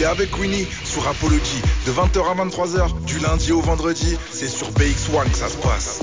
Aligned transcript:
T'es 0.00 0.06
avec 0.06 0.38
Winnie 0.38 0.66
sur 0.82 1.06
Apology 1.06 1.60
de 1.84 1.92
20h 1.92 2.26
à 2.26 2.46
23h 2.46 3.04
du 3.04 3.18
lundi 3.18 3.52
au 3.52 3.60
vendredi. 3.60 4.16
C'est 4.32 4.48
sur 4.48 4.70
BX1 4.70 5.30
que 5.30 5.36
ça 5.36 5.50
se 5.50 5.58
passe. 5.58 6.00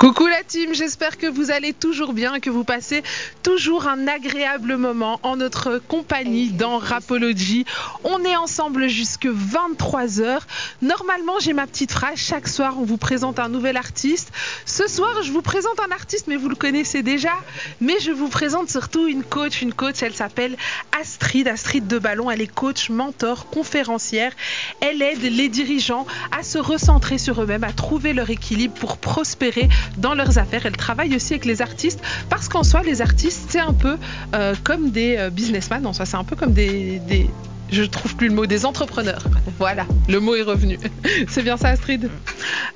Coucou 0.00 0.28
la 0.28 0.42
team, 0.42 0.72
j'espère 0.72 1.18
que 1.18 1.26
vous 1.26 1.50
allez 1.50 1.74
toujours 1.74 2.14
bien 2.14 2.40
que 2.40 2.48
vous 2.48 2.64
passez 2.64 3.02
toujours 3.42 3.86
un 3.86 4.08
agréable 4.08 4.78
moment 4.78 5.20
en 5.22 5.36
notre 5.36 5.76
compagnie 5.76 6.48
dans 6.48 6.78
Rapology. 6.78 7.66
On 8.02 8.24
est 8.24 8.34
ensemble 8.34 8.88
jusque 8.88 9.26
23h. 9.26 10.38
Normalement, 10.80 11.34
j'ai 11.38 11.52
ma 11.52 11.66
petite 11.66 11.92
phrase. 11.92 12.16
Chaque 12.16 12.48
soir, 12.48 12.76
on 12.78 12.84
vous 12.84 12.96
présente 12.96 13.38
un 13.38 13.50
nouvel 13.50 13.76
artiste. 13.76 14.32
Ce 14.64 14.88
soir, 14.88 15.22
je 15.22 15.32
vous 15.32 15.42
présente 15.42 15.78
un 15.86 15.92
artiste, 15.92 16.28
mais 16.28 16.36
vous 16.36 16.48
le 16.48 16.56
connaissez 16.56 17.02
déjà. 17.02 17.34
Mais 17.82 18.00
je 18.00 18.10
vous 18.10 18.28
présente 18.28 18.70
surtout 18.70 19.06
une 19.06 19.22
coach. 19.22 19.60
Une 19.60 19.74
coach, 19.74 20.02
elle 20.02 20.14
s'appelle 20.14 20.56
Astrid. 20.98 21.46
Astrid 21.46 21.86
de 21.86 21.98
Ballon. 21.98 22.30
Elle 22.30 22.40
est 22.40 22.46
coach, 22.46 22.88
mentor, 22.88 23.50
conférencière. 23.50 24.32
Elle 24.80 25.02
aide 25.02 25.20
les 25.20 25.50
dirigeants 25.50 26.06
à 26.32 26.42
se 26.42 26.56
recentrer 26.56 27.18
sur 27.18 27.42
eux-mêmes, 27.42 27.64
à 27.64 27.74
trouver 27.74 28.14
leur 28.14 28.30
équilibre 28.30 28.72
pour 28.72 28.96
prospérer 28.96 29.68
dans 29.98 30.14
leurs 30.14 30.38
affaires. 30.38 30.66
Elle 30.66 30.76
travaille 30.76 31.14
aussi 31.14 31.34
avec 31.34 31.44
les 31.44 31.62
artistes 31.62 32.00
parce 32.28 32.48
qu'en 32.48 32.62
soi, 32.62 32.82
les 32.82 33.02
artistes, 33.02 33.46
c'est 33.48 33.60
un 33.60 33.72
peu 33.72 33.96
euh, 34.34 34.54
comme 34.64 34.90
des 34.90 35.16
euh, 35.16 35.30
businessmen. 35.30 35.86
En 35.86 35.92
soi, 35.92 36.06
c'est 36.06 36.16
un 36.16 36.24
peu 36.24 36.36
comme 36.36 36.52
des, 36.52 37.00
des 37.00 37.28
je 37.72 37.84
trouve 37.84 38.16
plus 38.16 38.26
le 38.26 38.34
mot, 38.34 38.46
des 38.46 38.66
entrepreneurs. 38.66 39.22
Voilà, 39.58 39.86
le 40.08 40.18
mot 40.18 40.34
est 40.34 40.42
revenu. 40.42 40.76
C'est 41.28 41.44
bien 41.44 41.56
ça, 41.56 41.68
Astrid? 41.68 42.10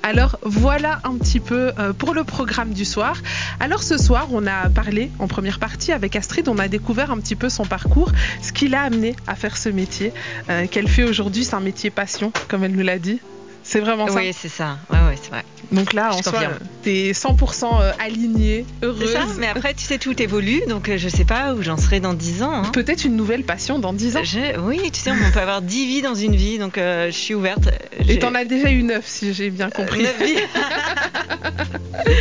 Alors, 0.05 0.39
voilà 0.45 1.01
un 1.03 1.17
petit 1.17 1.41
peu 1.41 1.73
euh, 1.81 1.93
pour 1.93 2.15
le 2.15 2.23
programme 2.23 2.73
du 2.73 2.85
soir. 2.85 3.17
Alors, 3.59 3.83
ce 3.83 3.99
soir, 3.99 4.29
on 4.31 4.47
a 4.47 4.69
parlé 4.71 5.11
en 5.19 5.27
première 5.27 5.59
partie 5.59 5.91
avec 5.91 6.15
Astrid, 6.15 6.49
on 6.49 6.59
a 6.59 6.69
découvert 6.69 7.11
un 7.11 7.19
petit 7.19 7.35
peu 7.35 7.49
son 7.49 7.65
parcours, 7.65 8.13
ce 8.41 8.53
qui 8.53 8.69
l'a 8.69 8.83
amené 8.83 9.17
à 9.27 9.35
faire 9.35 9.57
ce 9.57 9.69
métier 9.69 10.13
qu'elle 10.71 10.87
fait 10.87 11.03
aujourd'hui. 11.03 11.45
C'est 11.45 11.57
un 11.57 11.61
métier 11.61 11.91
passion, 11.91 12.33
comme 12.47 12.63
elle 12.63 12.73
nous 12.73 12.85
l'a 12.85 13.01
dit. 13.01 13.19
C'est 13.67 13.81
vraiment 13.81 14.07
ça 14.07 14.15
Oui, 14.17 14.31
c'est 14.39 14.51
ça. 14.51 14.77
Ouais, 14.91 14.99
ouais, 14.99 15.17
c'est 15.21 15.31
vrai. 15.31 15.43
Donc 15.73 15.95
là, 15.95 16.11
Je 16.13 16.19
en 16.19 16.23
soi, 16.23 16.41
t'es 16.83 17.13
100% 17.13 17.81
euh, 17.81 17.93
alignée, 17.99 18.67
C'est 18.81 18.87
heureuse. 18.87 19.13
ça, 19.13 19.21
mais 19.39 19.47
après, 19.49 19.73
tu 19.73 19.83
sais, 19.85 19.97
tout 19.99 20.21
évolue, 20.23 20.61
donc 20.69 20.89
euh, 20.91 20.99
je 20.99 21.09
sais 21.09 21.25
pas 21.25 21.55
où 21.55 21.63
j'en 21.63 21.79
serai 21.79 21.99
dans 21.99 22.13
10 22.13 22.43
ans. 22.43 22.53
hein. 22.53 22.71
Peut-être 22.73 23.05
une 23.05 23.17
nouvelle 23.17 23.43
passion 23.43 23.79
dans 23.79 23.95
10 23.95 24.19
ans. 24.19 24.23
Je- 24.23 24.61
oui, 24.61 24.79
tu 24.93 25.01
sais, 25.01 25.11
on 25.11 25.31
peut 25.33 25.41
avoir 25.41 25.63
10 25.63 25.87
vies 25.87 26.03
dans 26.03 26.15
une 26.15 26.37
vie, 26.37 26.59
donc 26.59 26.77
euh, 26.77 27.07
je 27.07 27.17
suis 27.17 27.35
ouverte. 27.35 27.71
Et 28.07 28.19
t'en 28.19 28.35
as 28.35 28.45
déjà 28.45 28.71
eu 28.71 28.83
9, 28.83 29.03
si 29.07 29.33
j'ai 29.33 29.49
bien 29.51 29.71
compris. 29.71 30.03
neuf 30.03 30.23
vies. 30.23 30.37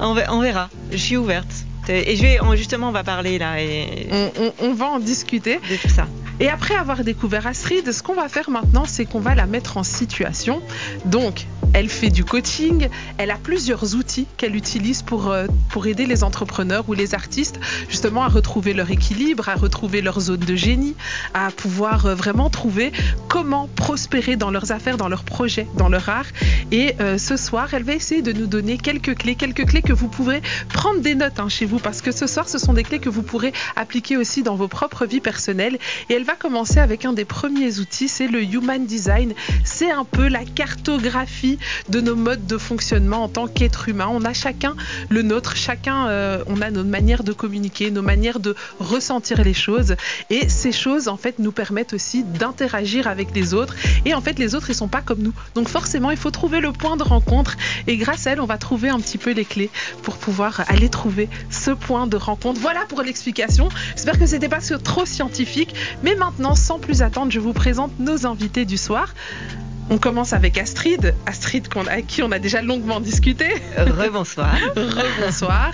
on, 0.00 0.40
verra, 0.40 0.70
je 0.90 0.96
suis 0.96 1.16
ouverte. 1.18 1.46
Et 1.88 2.16
je 2.16 2.22
vais, 2.22 2.38
on- 2.42 2.56
justement, 2.56 2.88
on 2.88 2.92
va 2.92 3.04
parler 3.04 3.38
là 3.38 3.60
et 3.62 4.08
On, 4.10 4.30
on- 4.40 4.52
on 4.60 4.72
va 4.72 4.86
en 4.86 4.98
discuter. 4.98 5.60
de 5.70 5.76
tout 5.76 5.88
ça. 5.94 6.08
Et 6.38 6.48
après 6.48 6.74
avoir 6.74 7.02
découvert 7.02 7.46
Astrid, 7.46 7.90
ce 7.90 8.02
qu'on 8.02 8.14
va 8.14 8.28
faire 8.28 8.50
maintenant, 8.50 8.84
c'est 8.86 9.06
qu'on 9.06 9.20
va 9.20 9.34
la 9.34 9.46
mettre 9.46 9.78
en 9.78 9.82
situation. 9.82 10.62
Donc, 11.06 11.46
elle 11.72 11.88
fait 11.88 12.10
du 12.10 12.24
coaching, 12.24 12.88
elle 13.18 13.30
a 13.30 13.36
plusieurs 13.36 13.94
outils 13.96 14.26
qu'elle 14.36 14.56
utilise 14.56 15.02
pour, 15.02 15.30
euh, 15.30 15.46
pour 15.70 15.86
aider 15.86 16.06
les 16.06 16.24
entrepreneurs 16.24 16.84
ou 16.88 16.94
les 16.94 17.14
artistes 17.14 17.60
justement 17.88 18.22
à 18.22 18.28
retrouver 18.28 18.72
leur 18.72 18.90
équilibre, 18.90 19.48
à 19.48 19.54
retrouver 19.54 20.00
leur 20.00 20.20
zone 20.20 20.40
de 20.40 20.54
génie, 20.54 20.94
à 21.34 21.50
pouvoir 21.50 22.06
euh, 22.06 22.14
vraiment 22.14 22.50
trouver 22.50 22.92
comment 23.28 23.68
prospérer 23.74 24.36
dans 24.36 24.50
leurs 24.50 24.72
affaires, 24.72 24.96
dans 24.96 25.08
leurs 25.08 25.24
projets, 25.24 25.66
dans 25.76 25.88
leur 25.88 26.08
art. 26.08 26.26
Et 26.72 26.94
euh, 27.00 27.18
ce 27.18 27.36
soir, 27.36 27.72
elle 27.74 27.82
va 27.82 27.94
essayer 27.94 28.22
de 28.22 28.32
nous 28.32 28.46
donner 28.46 28.78
quelques 28.78 29.14
clés, 29.14 29.34
quelques 29.34 29.66
clés 29.66 29.82
que 29.82 29.92
vous 29.92 30.08
pourrez 30.08 30.42
prendre 30.70 31.00
des 31.00 31.14
notes 31.14 31.40
hein, 31.40 31.48
chez 31.48 31.66
vous 31.66 31.78
parce 31.78 32.00
que 32.00 32.12
ce 32.12 32.26
soir, 32.26 32.48
ce 32.48 32.58
sont 32.58 32.72
des 32.72 32.84
clés 32.84 33.00
que 33.00 33.10
vous 33.10 33.22
pourrez 33.22 33.52
appliquer 33.76 34.16
aussi 34.16 34.42
dans 34.42 34.56
vos 34.56 34.68
propres 34.68 35.06
vies 35.06 35.20
personnelles. 35.20 35.78
Et 36.08 36.14
elle 36.14 36.24
va 36.26 36.34
commencer 36.34 36.80
avec 36.80 37.04
un 37.04 37.12
des 37.12 37.24
premiers 37.24 37.78
outils, 37.78 38.08
c'est 38.08 38.26
le 38.26 38.42
Human 38.42 38.84
Design. 38.84 39.32
C'est 39.64 39.92
un 39.92 40.04
peu 40.04 40.26
la 40.26 40.44
cartographie 40.44 41.56
de 41.88 42.00
nos 42.00 42.16
modes 42.16 42.46
de 42.46 42.58
fonctionnement 42.58 43.22
en 43.22 43.28
tant 43.28 43.46
qu'être 43.46 43.88
humain. 43.88 44.08
On 44.10 44.24
a 44.24 44.32
chacun 44.32 44.74
le 45.08 45.22
nôtre, 45.22 45.54
chacun, 45.54 46.08
euh, 46.08 46.42
on 46.48 46.60
a 46.62 46.72
nos 46.72 46.82
manières 46.82 47.22
de 47.22 47.32
communiquer, 47.32 47.92
nos 47.92 48.02
manières 48.02 48.40
de 48.40 48.56
ressentir 48.80 49.44
les 49.44 49.54
choses. 49.54 49.94
Et 50.28 50.48
ces 50.48 50.72
choses, 50.72 51.06
en 51.06 51.16
fait, 51.16 51.38
nous 51.38 51.52
permettent 51.52 51.92
aussi 51.92 52.24
d'interagir 52.24 53.06
avec 53.06 53.28
les 53.32 53.54
autres. 53.54 53.76
Et 54.04 54.12
en 54.12 54.20
fait, 54.20 54.40
les 54.40 54.56
autres, 54.56 54.70
ils 54.70 54.74
sont 54.74 54.88
pas 54.88 55.02
comme 55.02 55.20
nous. 55.20 55.34
Donc 55.54 55.68
forcément, 55.68 56.10
il 56.10 56.16
faut 56.16 56.32
trouver 56.32 56.58
le 56.58 56.72
point 56.72 56.96
de 56.96 57.04
rencontre. 57.04 57.56
Et 57.86 57.96
grâce 57.98 58.26
à 58.26 58.32
elle, 58.32 58.40
on 58.40 58.46
va 58.46 58.58
trouver 58.58 58.88
un 58.88 58.98
petit 58.98 59.18
peu 59.18 59.30
les 59.30 59.44
clés 59.44 59.70
pour 60.02 60.16
pouvoir 60.16 60.64
aller 60.66 60.88
trouver 60.88 61.28
ce 61.50 61.70
point 61.70 62.08
de 62.08 62.16
rencontre. 62.16 62.60
Voilà 62.60 62.80
pour 62.88 63.02
l'explication. 63.02 63.68
J'espère 63.94 64.18
que 64.18 64.26
c'était 64.26 64.48
pas 64.48 64.60
trop 64.82 65.06
scientifique. 65.06 65.72
Mais 66.02 66.15
maintenant, 66.16 66.54
sans 66.54 66.78
plus 66.78 67.02
attendre, 67.02 67.30
je 67.30 67.40
vous 67.40 67.52
présente 67.52 67.92
nos 67.98 68.26
invités 68.26 68.64
du 68.64 68.76
soir. 68.76 69.14
On 69.88 69.98
commence 69.98 70.32
avec 70.32 70.58
Astrid, 70.58 71.14
Astrid 71.26 71.68
avec 71.88 72.08
qui 72.08 72.22
on 72.22 72.32
a 72.32 72.40
déjà 72.40 72.60
longuement 72.60 72.98
discuté. 72.98 73.46
Rebonsoir. 73.76 74.56
Rebonsoir. 74.76 75.72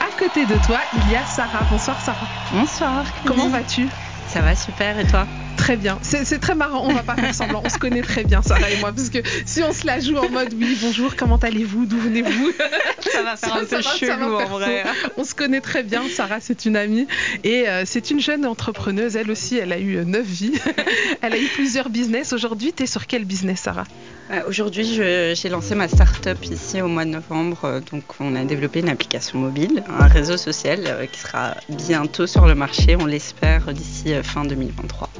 À 0.00 0.18
côté 0.18 0.46
de 0.46 0.54
toi, 0.66 0.80
il 0.94 1.12
y 1.12 1.16
a 1.16 1.24
Sarah. 1.24 1.64
Bonsoir 1.70 2.00
Sarah. 2.00 2.26
Bonsoir. 2.52 3.04
Comment 3.24 3.48
vas-tu? 3.48 3.86
Ça 4.28 4.40
va 4.40 4.56
super 4.56 4.98
et 4.98 5.06
toi? 5.06 5.28
Très 5.56 5.76
bien. 5.76 5.98
C'est 6.02 6.24
c'est 6.24 6.40
très 6.40 6.56
marrant. 6.56 6.82
On 6.84 6.92
va 6.92 7.04
pas 7.04 7.14
faire 7.14 7.34
semblant. 7.34 7.62
On 7.64 7.68
se 7.68 7.78
connaît 7.78 8.02
très 8.02 8.24
bien, 8.24 8.42
Sarah 8.42 8.68
et 8.68 8.80
moi, 8.80 8.90
parce 8.92 9.10
que 9.10 9.18
si 9.46 9.62
on 9.62 9.72
se 9.72 9.86
la 9.86 10.00
joue 10.00 10.16
en 10.16 10.28
mode 10.28 10.54
oui, 10.58 10.76
bonjour, 10.82 11.14
comment 11.14 11.36
allez-vous, 11.36 11.86
d'où 11.86 11.98
venez-vous? 11.98 12.50
Ça 13.12 13.22
va 13.22 13.36
faire 13.36 13.54
un 13.56 13.64
peu 13.64 13.82
chelou 13.82 14.34
en 14.36 14.46
vrai. 14.46 14.84
On 15.16 15.24
se 15.24 15.34
connaît 15.34 15.60
très 15.60 15.82
bien. 15.82 16.02
Sarah, 16.14 16.40
c'est 16.40 16.64
une 16.64 16.76
amie 16.76 17.06
et 17.44 17.68
euh, 17.68 17.82
c'est 17.86 18.10
une 18.10 18.20
jeune 18.20 18.46
entrepreneuse. 18.46 19.16
Elle 19.16 19.30
aussi, 19.30 19.58
elle 19.58 19.72
a 19.72 19.78
eu 19.78 19.96
euh, 19.96 20.04
neuf 20.04 20.26
vies. 20.26 20.52
elle 21.22 21.32
a 21.34 21.38
eu 21.38 21.46
plusieurs 21.54 21.88
business. 21.90 22.32
Aujourd'hui, 22.32 22.72
tu 22.72 22.84
es 22.84 22.86
sur 22.86 23.06
quel 23.06 23.24
business, 23.24 23.60
Sarah? 23.60 23.84
Euh, 24.30 24.40
Aujourd'hui, 24.48 24.84
j'ai 24.84 25.48
lancé 25.50 25.74
ma 25.74 25.88
start-up 25.88 26.38
ici 26.44 26.80
au 26.80 26.88
mois 26.88 27.04
de 27.04 27.10
novembre. 27.10 27.80
Donc, 27.92 28.04
on 28.20 28.34
a 28.34 28.44
développé 28.44 28.80
une 28.80 28.88
application 28.88 29.38
mobile, 29.38 29.82
un 29.98 30.06
réseau 30.06 30.36
social 30.36 30.80
euh, 30.86 31.06
qui 31.06 31.20
sera 31.20 31.54
bientôt 31.68 32.26
sur 32.26 32.46
le 32.46 32.54
marché, 32.54 32.96
on 32.98 33.06
l'espère, 33.06 33.72
d'ici 33.72 34.14
fin 34.22 34.44
2023. 34.44 35.10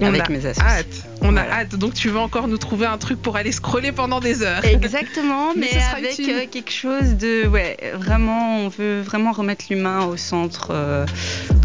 On 0.00 0.06
avec 0.06 0.22
a 0.22 0.28
mes 0.28 0.44
associés. 0.46 0.62
hâte. 0.62 0.86
On 1.20 1.32
Voilà. 1.32 1.42
a 1.52 1.60
hâte. 1.60 1.74
Donc, 1.76 1.94
tu 1.94 2.08
vas 2.10 2.20
encore 2.20 2.48
nous 2.48 2.58
trouver 2.58 2.86
un 2.86 2.98
truc 2.98 3.20
pour 3.20 3.36
aller 3.36 3.52
scroller 3.52 3.92
pendant 3.92 4.20
des 4.20 4.42
heures. 4.42 4.64
Exactement, 4.64 5.52
Mais 5.56 5.70
avec 5.96 6.18
euh, 6.20 6.46
quelque 6.50 6.70
chose 6.72 7.16
de, 7.16 7.46
ouais, 7.46 7.76
vraiment, 7.94 8.58
on 8.60 8.68
veut 8.68 9.00
vraiment 9.00 9.32
remettre 9.32 9.66
l'humain 9.70 10.04
au 10.06 10.16
centre, 10.16 10.68
euh, 10.70 11.06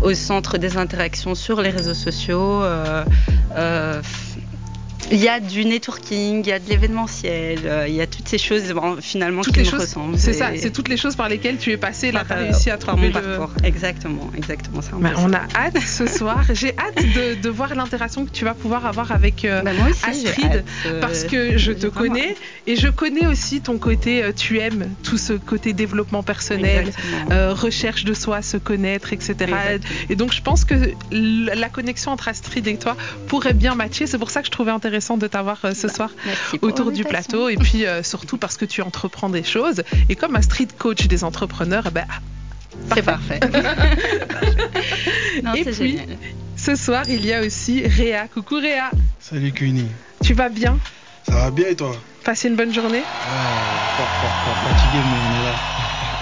au 0.02 0.14
centre 0.14 0.58
des 0.58 0.78
interactions 0.78 1.36
sur 1.36 1.62
les 1.62 1.70
réseaux 1.70 1.94
sociaux. 1.94 2.64
euh, 2.64 4.02
il 5.14 5.20
y 5.22 5.30
a 5.30 5.40
du 5.40 5.64
networking, 5.66 6.42
il 6.44 6.48
y 6.48 6.52
a 6.52 6.60
de 6.60 6.68
l'événementiel, 6.70 7.60
euh, 7.66 7.86
il 7.88 7.94
y 7.96 8.02
a 8.02 8.08
toutes 8.08 8.28
ces 8.28 8.38
choses 8.38 8.72
bon, 8.74 8.98
finalement 9.00 9.42
Toutes 9.44 9.54
qui 9.54 9.60
les 9.60 9.66
me 9.66 9.72
choses. 9.72 9.82
ressemblent. 9.82 10.18
C'est 10.18 10.32
Et- 10.32 10.34
ça. 10.34 10.50
C'est 10.58 10.72
toutes 10.72 10.88
les 10.90 10.98
choses 10.98 11.16
par 11.16 11.30
lesquelles 11.30 11.58
tu 11.58 11.72
es 11.72 11.78
passé. 11.78 12.12
Là, 12.12 12.24
tu 12.28 12.34
as 12.34 12.38
euh, 12.38 12.44
réussi 12.46 12.70
à 12.72 12.78
trouver 12.78 13.02
mon 13.02 13.08
le. 13.08 13.14
parcours. 13.38 13.52
Exactement, 13.64 14.32
exactement. 14.36 14.80
Bah, 15.00 15.12
peu 15.16 15.22
on 15.22 15.30
ça. 15.32 15.42
a 15.56 15.66
hâte 15.68 15.78
ce 15.80 16.08
soir. 16.08 16.44
J'ai 16.54 16.74
hâte 16.78 16.96
de, 17.16 17.36
de 17.42 17.50
voir 17.50 17.76
l'interaction 17.76 18.26
que 18.26 18.32
tu 18.32 18.44
vas 18.44 18.54
pouvoir 18.56 18.86
avoir 18.86 19.12
avec 19.12 19.46
euh, 19.46 19.62
Bah, 19.62 19.72
aussi, 19.90 20.28
Astrid, 20.28 20.64
hâte, 20.86 21.00
parce 21.00 21.24
que 21.26 21.58
je 21.58 21.72
te 21.72 21.88
connais 21.88 22.36
et 22.68 22.76
je 22.76 22.88
connais 22.88 23.28
aussi 23.28 23.62
ton 23.62 23.78
côté. 23.78 24.24
tu 24.36 24.60
aimes 24.60 24.90
tout 25.04 25.18
ce 25.18 25.34
côté 25.34 25.74
développement 25.74 26.24
personnel, 26.24 26.92
recherche 27.30 28.04
de 28.06 28.14
soi, 28.14 28.42
se 28.42 28.58
connaître, 28.58 29.14
etc. 29.14 29.34
Exactement. 29.40 29.80
Et 30.10 30.16
donc 30.16 30.34
je 30.34 30.42
pense 30.42 30.66
que 30.66 30.74
la 31.12 31.70
connexion 31.70 32.12
entre 32.12 32.28
Astrid 32.30 32.68
et 32.68 32.78
toi 32.78 32.96
pourrait 33.28 33.54
bien 33.54 33.76
matcher. 33.76 34.08
C'est 34.08 34.18
pour 34.18 34.32
ça 34.32 34.40
que 34.42 34.48
je 34.48 34.52
trouvais 34.52 34.72
intéressant 34.72 35.03
de 35.18 35.28
t'avoir 35.28 35.60
euh, 35.66 35.74
ce 35.74 35.88
Bah, 35.88 35.94
soir 35.94 36.10
autour 36.62 36.92
du 36.92 37.04
plateau 37.04 37.50
et 37.50 37.58
puis 37.58 37.86
euh, 37.86 38.04
surtout 38.04 38.38
parce 38.38 38.58
que 38.58 38.66
tu 38.66 38.82
entreprends 38.82 39.30
des 39.30 39.44
choses 39.44 39.84
et 40.10 40.16
comme 40.16 40.36
Astrid 40.36 40.72
coach 40.78 41.08
des 41.08 41.24
entrepreneurs, 41.24 41.84
eh 41.88 41.92
ben, 41.92 42.06
C'est 42.96 43.02
parfait. 43.04 43.40
non, 45.44 45.54
Et 45.54 45.64
puis- 45.66 45.74
génial. 45.74 46.18
ce 46.56 46.76
soir 46.76 47.04
il 47.10 47.26
y 47.26 47.34
a 47.34 47.42
aussi 47.42 47.86
Réa. 47.86 48.28
Coucou 48.28 48.56
Réa, 48.56 48.90
Salut 49.20 49.52
Cuny. 49.52 49.88
tu 50.24 50.34
vas 50.34 50.50
bien? 50.50 50.80
Ça 51.28 51.34
va 51.36 51.52
bien 51.52 51.68
et 51.68 51.76
toi? 51.76 51.96
Passez 52.24 52.48
une 52.48 52.56
bonne 52.56 52.74
journée 52.74 53.06
Ouais, 53.26 53.80
fort, 53.96 54.10
fort, 54.22 54.32
fort, 54.44 54.58
fatigué, 54.58 55.04
mais 55.04 55.18
on 55.18 55.32
est 55.32 55.42
là. 55.42 55.56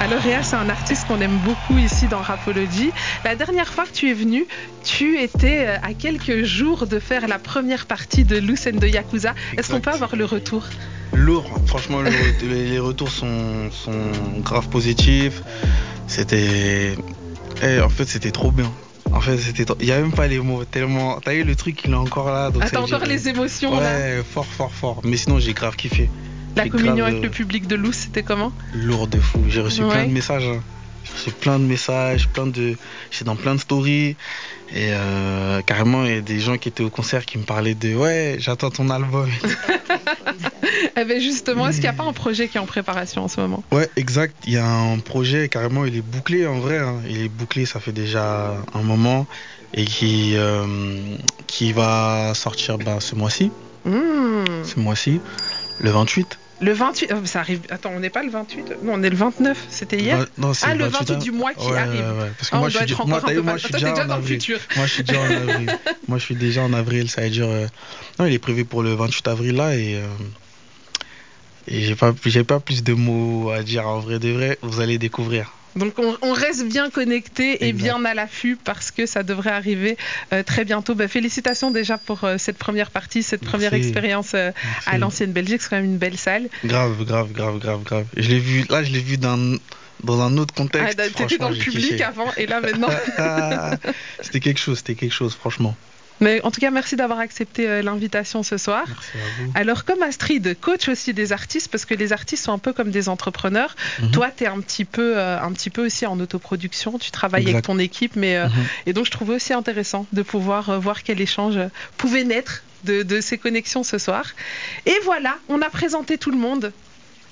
Alors 0.02 0.20
Réa, 0.20 0.42
c'est 0.42 0.56
un 0.56 0.68
artiste 0.68 1.06
qu'on 1.08 1.22
aime 1.22 1.38
beaucoup 1.38 1.78
ici 1.78 2.08
dans 2.08 2.22
Rapology. 2.22 2.92
La 3.24 3.36
dernière 3.36 3.72
fois 3.72 3.86
que 3.86 3.92
tu 3.92 4.10
es 4.10 4.14
venu, 4.14 4.48
tu 4.84 5.20
étais 5.20 5.68
euh, 5.68 5.78
à 5.84 5.94
quelques 5.94 6.44
jours 6.44 6.88
de 6.88 6.98
faire 6.98 7.28
la 7.28 7.38
première 7.38 7.86
partie 7.86 8.24
de 8.24 8.40
and 8.40 8.80
de 8.80 8.88
Yakuza. 8.88 9.36
Est-ce 9.56 9.70
qu'on 9.70 9.80
peut 9.80 9.92
avoir 9.92 10.16
le 10.16 10.26
retour? 10.26 10.66
Lourd, 11.14 11.48
franchement, 11.68 12.02
le- 12.02 12.10
les, 12.42 12.80
retours 12.80 13.12
sont, 13.12 13.70
sont 13.70 14.12
grave 14.40 14.70
positifs. 14.70 15.44
C'était. 16.08 16.96
Eh, 17.62 17.80
en 17.80 17.90
fait, 17.90 18.06
c'était 18.06 18.32
trop 18.32 18.52
bien. 18.52 18.72
En 19.12 19.22
fait, 19.22 19.38
c'était. 19.38 19.66
Il 19.82 19.86
n'y 19.86 19.92
a 19.92 20.02
même 20.02 20.14
pas 20.14 20.26
les 20.26 20.40
mots, 20.40 20.66
tellement. 20.66 21.20
T'as 21.20 21.36
eu 21.36 21.44
le 21.44 21.56
truc, 21.56 21.80
il 21.86 21.92
est 21.92 21.96
encore 21.96 22.32
là. 22.32 22.50
Donc 22.50 22.64
Ah, 22.66 22.70
t'as 22.72 22.80
encore 22.82 23.06
les 23.06 23.30
émotions 23.30 23.80
là? 23.80 23.98
Ouais, 24.00 24.24
fort, 24.24 24.48
fort, 24.48 24.72
fort. 24.74 25.02
Mais 25.04 25.18
sinon, 25.18 25.38
j'ai 25.38 25.54
grave 25.54 25.76
kiffé. 25.76 26.10
La 26.56 26.68
communion 26.70 26.96
grave, 26.96 27.08
avec 27.08 27.20
euh, 27.20 27.24
le 27.24 27.30
public 27.30 27.68
de 27.68 27.76
Loose, 27.76 27.96
c'était 27.96 28.24
comment 28.24 28.52
Lourd 28.74 29.08
de 29.08 29.20
fou. 29.20 29.42
J'ai 29.48 29.62
reçu 29.62 29.84
Ouais. 29.84 29.90
plein 29.90 30.06
de 30.06 30.12
messages. 30.12 30.46
hein. 30.48 30.62
j'ai 31.26 31.32
plein 31.32 31.60
de 31.60 31.66
messages, 31.66 32.28
plein 32.30 32.48
de, 32.48 32.76
j'étais 33.10 33.26
dans 33.26 33.36
plein 33.36 33.56
de 33.56 33.60
stories. 33.60 34.16
Et 34.74 34.88
euh, 34.92 35.62
carrément, 35.64 36.06
il 36.06 36.12
y 36.14 36.18
a 36.18 36.22
des 36.22 36.40
gens 36.40 36.58
qui 36.58 36.70
étaient 36.70 36.84
au 36.84 36.90
concert 36.90 37.26
qui 37.26 37.38
me 37.38 37.44
parlaient 37.44 37.76
de 37.76 37.94
ouais, 37.96 38.38
j'attends 38.40 38.70
ton 38.70 38.90
album. 38.90 39.30
eh 40.96 41.04
ben 41.06 41.20
justement, 41.20 41.68
est-ce 41.68 41.78
qu'il 41.78 41.90
n'y 41.90 41.96
a 41.96 41.98
pas 41.98 42.04
un 42.06 42.14
projet 42.14 42.48
qui 42.48 42.58
est 42.58 42.60
en 42.62 42.66
préparation 42.66 43.24
en 43.24 43.28
ce 43.28 43.42
moment? 43.42 43.64
Ouais, 43.72 43.90
exact. 43.98 44.36
Il 44.46 44.54
y 44.54 44.58
a 44.58 44.66
un 44.68 45.00
projet, 45.00 45.50
carrément, 45.50 45.86
il 45.86 45.96
est 45.98 46.02
bouclé 46.02 46.48
en 46.48 46.60
vrai. 46.60 46.78
hein. 46.78 47.02
Il 47.10 47.22
est 47.22 47.30
bouclé, 47.30 47.66
ça 47.66 47.80
fait 47.80 47.92
déjà 47.92 48.56
un 48.74 48.82
moment. 48.82 49.28
Et 49.74 49.86
qui, 49.86 50.34
euh, 50.36 50.66
qui 51.48 51.72
va 51.72 52.34
sortir 52.36 52.78
ben, 52.78 53.00
ce 53.00 53.16
mois-ci. 53.16 53.52
Hmm. 53.86 54.44
Ce 54.64 54.80
mois-ci, 54.80 55.22
le 55.80 55.90
28. 55.92 56.38
Le 56.62 56.74
28, 56.74 57.12
oh, 57.14 57.26
ça 57.26 57.40
arrive. 57.40 57.62
Attends, 57.70 57.92
on 57.96 58.00
n'est 58.00 58.10
pas 58.12 58.22
le 58.24 58.30
28 58.30 58.84
Non, 58.84 58.94
on 58.94 59.04
est 59.04 59.10
le 59.10 59.16
29. 59.16 59.66
C'était 59.70 59.98
hier? 59.98 60.26
Non, 60.38 60.52
ah, 60.62 60.76
le 60.76 60.86
28 60.86 61.14
hein. 61.14 61.18
du 61.18 61.32
mois 61.32 61.54
qui 61.54 61.68
Ouais, 61.68 61.78
arrive. 61.78 62.02
ouais, 62.02 62.22
ouais. 62.24 62.32
Parce 62.38 62.50
que 62.52 62.56
Ah, 62.56 62.60
moi, 62.60 62.68
on 62.68 62.70
je 62.70 62.74
doit 62.78 62.84
suis, 62.88 62.94
être 62.94 63.06
moi, 63.44 63.58
je 63.58 63.64
suis 63.64 63.74
déjà 63.74 63.90
déjà 63.90 64.04
en 64.04 64.08
dans 64.08 64.16
le 64.16 64.22
avril. 64.22 64.40
futur. 64.42 64.60
Moi, 64.78 64.86
je 64.86 64.92
suis 64.94 65.04
déjà 65.04 65.20
en 65.22 65.26
avril. 65.50 65.80
Moi, 66.08 66.18
je 66.20 66.24
suis 66.24 66.36
déjà 66.36 66.62
en 66.64 66.74
avril. 66.74 67.10
Ça 67.10 67.22
va 67.22 67.30
dire. 67.30 67.48
euh, 67.48 67.68
Non, 68.20 68.26
il 68.28 68.34
est 68.34 68.40
prévu 68.40 68.64
pour 68.66 68.84
le 68.84 68.94
28 68.94 69.28
avril 69.28 69.56
là 69.56 69.76
et. 69.76 69.96
euh, 69.96 70.06
Et 71.68 71.82
j'ai 71.82 71.96
pas, 71.96 72.14
j'ai 72.26 72.44
pas 72.44 72.60
plus 72.60 72.84
de 72.84 72.94
mots 72.94 73.50
à 73.52 73.64
dire 73.64 73.88
en 73.88 74.00
vrai 74.00 74.20
de 74.20 74.30
vrai. 74.30 74.58
Vous 74.62 74.80
allez 74.82 74.98
découvrir. 74.98 75.52
Donc 75.76 75.94
on, 76.00 76.18
on 76.22 76.34
reste 76.34 76.66
bien 76.66 76.90
connecté 76.90 77.68
et 77.68 77.74
bien 77.74 78.04
à 78.06 78.14
l'affût 78.14 78.58
parce 78.62 78.92
que 78.92 79.06
ça 79.06 79.24
devrait 79.24 79.52
arriver 79.52 79.98
euh, 80.34 80.44
très 80.44 80.66
bientôt. 80.66 80.96
Bah, 80.96 81.08
félicitations 81.08 81.72
déjà 81.72 81.98
pour 81.98 82.24
euh, 82.24 82.38
cette 82.38 82.58
première 82.58 82.92
partie, 82.92 83.24
cette 83.24 83.42
première 83.44 83.74
expérience 83.74 84.34
euh, 84.34 84.52
à 84.86 84.98
l'ancienne 84.98 85.32
Belgique. 85.32 85.62
C'est 85.62 85.70
quand 85.70 85.78
même 85.78 85.86
une 85.86 85.98
belle 85.98 86.18
salle. 86.18 86.50
Grave, 86.66 87.04
grave, 87.06 87.32
grave, 87.32 87.60
grave, 87.60 87.84
grave. 87.84 88.06
Je 88.18 88.30
l'ai 88.30 88.40
vu. 88.40 88.66
Là, 88.70 88.84
je 88.84 88.92
l'ai 88.92 89.00
vu 89.00 89.18
dans 89.18 89.58
dans 90.04 90.22
un 90.22 90.38
autre 90.38 90.54
Ah, 90.56 90.60
contexte. 90.60 90.98
T'étais 90.98 91.10
franchement, 91.12 91.38
dans 91.46 91.50
le 91.50 91.58
public 91.58 91.92
kiffé. 91.92 92.04
avant 92.04 92.32
et 92.36 92.48
là 92.48 92.60
maintenant. 92.60 92.90
c'était 94.22 94.40
quelque 94.40 94.60
chose. 94.60 94.80
C'était 94.80 94.96
quelque 94.96 95.14
chose, 95.14 95.36
franchement. 95.36 95.76
Mais 96.22 96.40
en 96.44 96.52
tout 96.52 96.62
cas, 96.62 96.72
merci 96.72 96.96
d'avoir 96.96 97.20
accepté 97.20 97.68
euh, 97.68 97.82
l'invitation 97.82 98.44
ce 98.44 98.58
soir. 98.58 98.84
Merci 98.88 99.10
à 99.18 99.44
vous. 99.44 99.52
Alors, 99.56 99.86
comme 99.86 100.02
Astrid, 100.04 100.58
coach 100.60 100.88
aussi 100.88 101.14
des 101.14 101.34
artistes, 101.34 101.70
parce 101.70 101.86
que 101.86 101.94
les 101.96 102.14
artistes 102.14 102.46
sont 102.46 102.54
un 102.54 102.60
peu 102.60 102.74
comme 102.74 102.92
des 102.92 103.10
entrepreneurs. 103.10 103.76
Mhm. 104.02 104.12
Toi, 104.12 104.30
tu 104.36 104.44
es 104.44 104.48
un 104.48 104.60
petit, 104.62 104.86
peu, 104.86 105.18
euh, 105.18 105.40
un 105.42 105.52
petit 105.52 105.70
peu 105.70 105.86
aussi 105.86 106.06
en 106.06 106.20
autoproduction. 106.20 106.98
Tu 107.00 107.12
travailles 107.12 107.50
avec 107.50 107.66
ton 107.66 107.80
équipe, 107.80 108.16
mais 108.16 108.38
euh, 108.38 108.48
Mhm. 108.48 108.66
et 108.86 108.94
donc 108.94 109.06
je 109.06 109.12
trouvais 109.12 109.36
aussi 109.36 109.54
intéressant 109.54 110.06
de 110.14 110.22
pouvoir 110.22 110.80
voir 110.80 111.04
quel 111.04 111.20
échange 111.22 111.58
pouvait 111.98 112.24
naître 112.24 112.64
de, 112.84 113.04
de 113.04 113.22
ces 113.22 113.38
connexions 113.38 113.84
ce 113.84 113.98
soir. 113.98 114.26
Et 114.86 114.96
voilà, 115.04 115.38
on 115.50 115.62
a 115.62 115.70
présenté 115.70 116.18
tout 116.18 116.32
le 116.32 116.38
monde. 116.38 116.72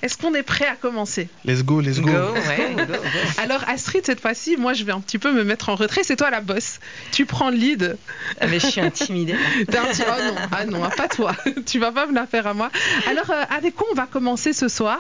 Est-ce 0.02 0.18
qu'on 0.18 0.34
est 0.34 0.44
prêt 0.44 0.66
à 0.66 0.76
commencer 0.76 1.28
Let's 1.46 1.64
go, 1.64 1.82
let's 1.82 2.00
go. 2.00 2.10
ouais, 2.10 2.74
go, 2.76 2.84
go. 2.94 3.00
Alors 3.38 3.64
Astrid, 3.68 4.06
cette 4.06 4.22
fois-ci, 4.22 4.56
moi 4.58 4.74
je 4.74 4.84
vais 4.84 4.92
un 4.94 5.02
petit 5.02 5.18
peu 5.20 5.32
me 5.34 5.44
mettre 5.44 5.70
en 5.70 5.76
retrait. 5.76 6.04
C'est 6.04 6.16
toi 6.16 6.30
la 6.30 6.42
boss. 6.42 6.80
Tu 7.12 7.26
prends 7.26 7.50
le 7.50 7.58
lead. 7.58 7.98
Ah, 8.40 8.48
mais 8.48 8.60
je 8.60 8.68
suis 8.68 8.82
intimidée. 8.82 9.36
T'es 9.70 9.78
Oh 9.78 10.24
non, 10.24 10.36
ah 10.52 10.66
non, 10.66 10.84
ah, 10.84 10.90
pas 10.90 11.08
toi. 11.08 11.36
tu 11.66 11.80
vas 11.80 11.92
pas 11.92 12.06
me 12.06 12.14
la 12.16 12.26
faire 12.28 12.48
à 12.48 12.54
moi. 12.54 12.70
Alors, 13.10 13.30
euh, 13.32 13.44
avec 13.50 13.76
quoi 13.76 13.88
on 13.92 13.96
va 13.96 14.06
commencer 14.06 14.54
ce 14.54 14.68
soir 14.70 15.00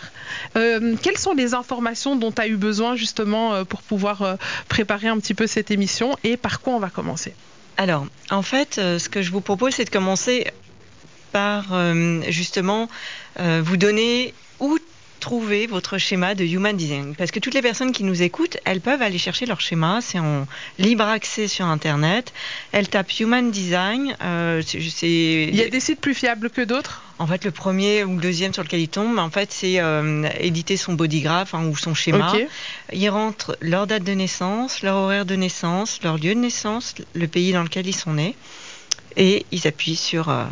Euh, 0.57 0.95
Quelles 1.01 1.17
sont 1.17 1.33
les 1.33 1.53
informations 1.53 2.15
dont 2.15 2.31
tu 2.31 2.41
as 2.41 2.47
eu 2.47 2.57
besoin 2.57 2.95
justement 2.95 3.53
euh, 3.53 3.63
pour 3.63 3.81
pouvoir 3.81 4.21
euh, 4.21 4.35
préparer 4.67 5.07
un 5.07 5.17
petit 5.19 5.33
peu 5.33 5.47
cette 5.47 5.71
émission 5.71 6.15
et 6.23 6.35
par 6.37 6.59
quoi 6.61 6.73
on 6.73 6.79
va 6.79 6.89
commencer 6.89 7.33
Alors, 7.77 8.05
en 8.31 8.41
fait, 8.41 8.77
euh, 8.77 8.99
ce 8.99 9.07
que 9.09 9.21
je 9.21 9.31
vous 9.31 9.41
propose, 9.41 9.75
c'est 9.75 9.85
de 9.85 9.89
commencer 9.89 10.47
par 11.31 11.67
euh, 11.73 12.21
justement 12.29 12.89
euh, 13.39 13.61
vous 13.63 13.77
donner 13.77 14.33
où 14.59 14.77
trouver 15.19 15.67
votre 15.67 15.97
schéma 15.97 16.33
de 16.35 16.43
Human 16.43 16.75
Design. 16.75 17.13
Parce 17.15 17.31
que 17.31 17.39
toutes 17.39 17.53
les 17.53 17.61
personnes 17.61 17.91
qui 17.91 18.03
nous 18.03 18.21
écoutent, 18.21 18.57
elles 18.65 18.81
peuvent 18.81 19.01
aller 19.01 19.17
chercher 19.17 19.45
leur 19.45 19.61
schéma. 19.61 19.99
C'est 20.01 20.19
en 20.19 20.47
libre 20.77 21.03
accès 21.03 21.47
sur 21.47 21.65
Internet. 21.65 22.33
Elles 22.71 22.87
tapent 22.89 23.19
Human 23.19 23.51
Design. 23.51 24.15
euh, 24.21 24.61
c'est- 24.65 25.47
Il 25.49 25.55
y 25.55 25.61
a 25.63 25.69
des 25.69 25.79
sites 25.79 25.99
plus 26.01 26.13
fiables 26.13 26.49
que 26.49 26.61
d'autres? 26.61 27.03
En 27.19 27.27
fait, 27.27 27.43
le 27.43 27.51
premier 27.51 28.03
ou 28.05 28.15
le 28.15 28.21
deuxième 28.21 28.53
sur 28.53 28.63
lequel 28.63 28.79
ils 28.79 28.87
tombent, 28.87 29.19
en 29.19 29.29
fait, 29.29 29.51
c'est 29.51 29.79
euh, 29.79 30.27
éditer 30.39 30.77
son 30.77 30.93
bodygraph 30.93 31.53
hein, 31.53 31.65
ou 31.65 31.75
son 31.75 31.93
schéma. 31.93 32.31
Ils 32.93 33.09
rentrent 33.09 33.57
leur 33.59 33.87
date 33.87 34.03
de 34.03 34.13
naissance, 34.13 34.81
leur 34.81 34.95
horaire 34.95 35.25
de 35.25 35.35
naissance, 35.35 35.99
leur 36.01 36.17
lieu 36.17 36.33
de 36.33 36.39
naissance, 36.39 36.95
le 37.13 37.27
pays 37.27 37.51
dans 37.51 37.63
lequel 37.63 37.87
ils 37.87 37.95
sont 37.95 38.13
nés, 38.13 38.35
et 39.17 39.45
ils 39.51 39.67
appuient 39.67 39.97
sur 39.97 40.29
euh, 40.29 40.45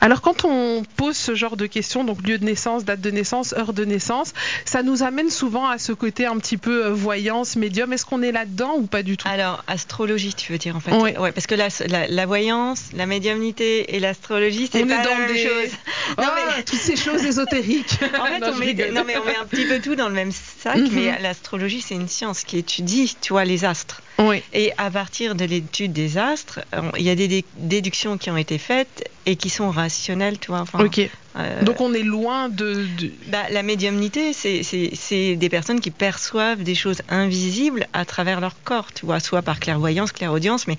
Alors 0.00 0.20
quand 0.20 0.44
on 0.44 0.82
pose 0.96 1.16
ce 1.16 1.34
genre 1.34 1.56
de 1.56 1.66
questions, 1.66 2.04
donc 2.04 2.22
lieu 2.26 2.38
de 2.38 2.44
naissance, 2.44 2.84
date 2.84 3.00
de 3.00 3.10
naissance, 3.10 3.54
heure 3.54 3.72
de 3.72 3.84
naissance, 3.84 4.32
ça 4.64 4.82
nous 4.82 5.02
amène 5.02 5.30
souvent 5.30 5.66
à 5.68 5.78
ce 5.78 5.92
côté 5.92 6.26
un 6.26 6.36
petit 6.38 6.56
peu 6.56 6.86
euh, 6.86 6.90
voyance, 6.92 7.56
médium. 7.56 7.92
Est-ce 7.92 8.04
qu'on 8.06 8.22
est 8.22 8.30
là-dedans 8.30 8.74
ou 8.76 8.86
pas 8.86 9.02
du 9.02 9.16
tout? 9.16 9.26
Alors, 9.28 9.64
astrologie, 9.66 10.32
tu 10.34 10.52
veux 10.52 10.58
dire 10.58 10.76
en 10.76 10.80
fait 10.80 10.92
Oui. 10.92 11.16
Ouais, 11.18 11.32
parce 11.32 11.46
que 11.48 11.54
la, 11.56 11.68
la, 11.88 12.06
la 12.06 12.26
voyance, 12.26 12.84
la 12.94 13.06
médiumnité 13.06 13.96
et 13.96 14.00
l'astrologie, 14.00 14.68
c'est 14.70 14.84
On 14.84 14.86
pas 14.86 14.94
est 14.94 14.98
la 14.98 15.04
dans 15.04 15.18
même 15.18 15.32
des- 15.32 15.42
chose. 15.42 15.70
Ah, 16.18 16.22
Non, 16.22 16.28
mais- 16.56 16.62
toutes 16.62 16.78
ces 16.78 16.96
choses 16.96 17.24
ésotériques. 17.24 17.98
En 18.20 18.26
fait, 18.26 18.38
Non, 18.40 18.48
on 18.54 18.58
met, 18.58 18.66
rigole. 18.66 18.92
non, 18.92 19.02
mais 19.06 19.16
on 19.16 19.24
met 19.24 19.36
un 19.36 19.46
petit 19.46 19.64
peu 19.66 19.80
tout 19.80 19.94
dans 19.96 20.08
le 20.08 20.14
même 20.14 20.30
sac, 20.32 20.76
Mhm. 20.76 20.90
mais 20.92 21.18
l'astrologie, 21.20 21.80
c'est 21.80 21.94
une 21.94 22.08
science 22.08 22.44
qui 22.44 22.58
étudie, 22.58 23.16
tu 23.20 23.32
vois, 23.32 23.44
les 23.44 23.64
astres. 23.64 24.02
Oui. 24.20 24.42
Et 24.52 24.72
à 24.78 24.90
partir 24.90 25.34
de 25.34 25.44
l'étude 25.44 25.92
des 25.92 26.18
astres, 26.18 26.60
il 26.96 27.02
y 27.02 27.10
a 27.10 27.14
des 27.16 27.26
dé- 27.28 27.44
déductions 27.56 28.16
qui 28.16 28.30
ont 28.30 28.36
été 28.36 28.58
faites 28.58 29.10
et 29.26 29.34
qui 29.36 29.50
sont 29.50 29.70
rationnelles, 29.70 30.38
tu 30.38 30.48
vois. 30.48 30.60
enfin, 30.60 30.84
Ok. 30.84 31.00
euh, 31.36 31.64
Donc 31.64 31.80
on 31.80 31.92
est 31.94 32.02
loin 32.04 32.48
de. 32.48 32.86
de- 32.96 33.12
bah, 33.28 33.42
la 33.50 33.62
médiumnité, 33.64 34.32
c'est- 34.32 35.34
des 35.36 35.48
personnes 35.48 35.80
qui 35.80 35.90
perçoivent 35.90 36.62
des 36.62 36.76
choses 36.76 37.02
invisibles 37.08 37.88
à 37.92 38.04
travers 38.04 38.40
leur 38.40 38.54
corps, 38.62 38.92
tu 38.92 39.04
vois, 39.04 39.18
soit 39.18 39.42
par 39.42 39.58
clairvoyance, 39.58 40.12
clairaudience, 40.12 40.68
mais 40.68 40.76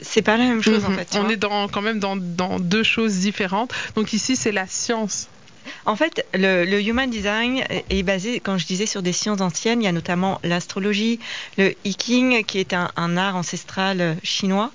c'est 0.00 0.22
pas 0.22 0.36
la 0.36 0.44
même 0.44 0.62
chose 0.62 0.84
en 0.84 0.90
Mhm. 0.90 0.96
fait. 0.96 1.16
on 1.16 1.28
est 1.28 1.36
dans, 1.36 1.68
quand 1.68 1.82
même 1.82 2.00
dans, 2.00 2.16
dans 2.16 2.58
deux 2.58 2.82
choses 2.84 3.14
différentes. 3.18 3.72
Donc 3.94 4.12
ici, 4.12 4.34
c'est 4.36 4.52
la 4.52 4.66
science. 4.66 5.28
En 5.86 5.96
fait, 5.96 6.24
le, 6.34 6.64
le 6.64 6.82
human 6.82 7.08
design 7.10 7.64
est- 7.90 8.02
basé, 8.02 8.40
quand 8.40 8.58
je 8.58 8.66
disais, 8.66 8.86
sur 8.86 9.02
des 9.02 9.12
sciences 9.12 9.40
anciennes. 9.40 9.82
Il 9.82 9.84
y 9.84 9.88
a 9.88 9.92
notamment 9.92 10.40
l'astrologie, 10.44 11.18
le 11.56 11.74
hiking, 11.84 12.44
qui 12.44 12.58
est 12.58 12.72
un, 12.72 12.90
un 12.96 13.16
art 13.16 13.36
ancestral 13.36 14.00
euh, 14.00 14.14
chinois. 14.22 14.70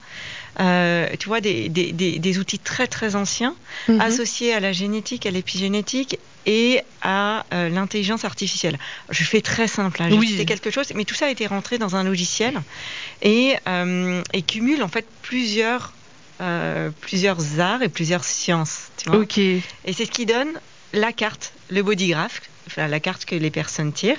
Euh, 0.59 1.07
tu 1.19 1.27
vois, 1.29 1.41
des, 1.41 1.67
des- 1.69 1.91
des- 1.93 2.19
des 2.19 2.37
outils 2.37 2.59
très 2.59 2.85
très 2.87 3.15
anciens, 3.15 3.55
Mhm. 3.87 4.01
associés 4.01 4.53
à 4.53 4.59
la 4.59 4.71
génétique, 4.71 5.25
à 5.25 5.31
l'épigénétique 5.31 6.19
et 6.45 6.81
à 7.01 7.45
euh, 7.53 7.69
l'intelligence 7.69 8.23
artificielle. 8.23 8.77
Je 9.09 9.23
fais 9.23 9.41
très 9.41 9.67
simple, 9.67 10.03
hein, 10.03 10.09
j'ai 10.11 10.17
Oui. 10.17 10.45
quelque 10.45 10.69
chose, 10.69 10.91
mais 10.93 11.05
tout 11.05 11.15
ça 11.15 11.25
a 11.25 11.29
été 11.29 11.47
rentré 11.47 11.79
dans 11.79 11.95
un 11.95 12.03
logiciel 12.03 12.61
et, 13.23 13.55
euh, 13.67 14.21
et 14.33 14.43
cumule 14.43 14.83
en 14.83 14.89
fait 14.89 15.07
plusieurs, 15.23 15.93
plusieurs 17.01 17.59
arts 17.59 17.81
et 17.81 17.89
plusieurs 17.89 18.23
sciences. 18.23 18.89
Tu 18.97 19.09
vois 19.09 19.19
Ok. 19.19 19.38
et 19.38 19.63
c'est 19.93 20.05
ce 20.05 20.12
qui 20.12 20.25
donne 20.25 20.51
la 20.93 21.12
carte, 21.12 21.53
le 21.69 21.83
bodygraph, 21.83 22.41
enfin 22.67 22.88
la 22.88 23.00
carte 23.00 23.25
que 23.25 23.35
les 23.35 23.51
personnes 23.51 23.91
tirent. 23.93 24.17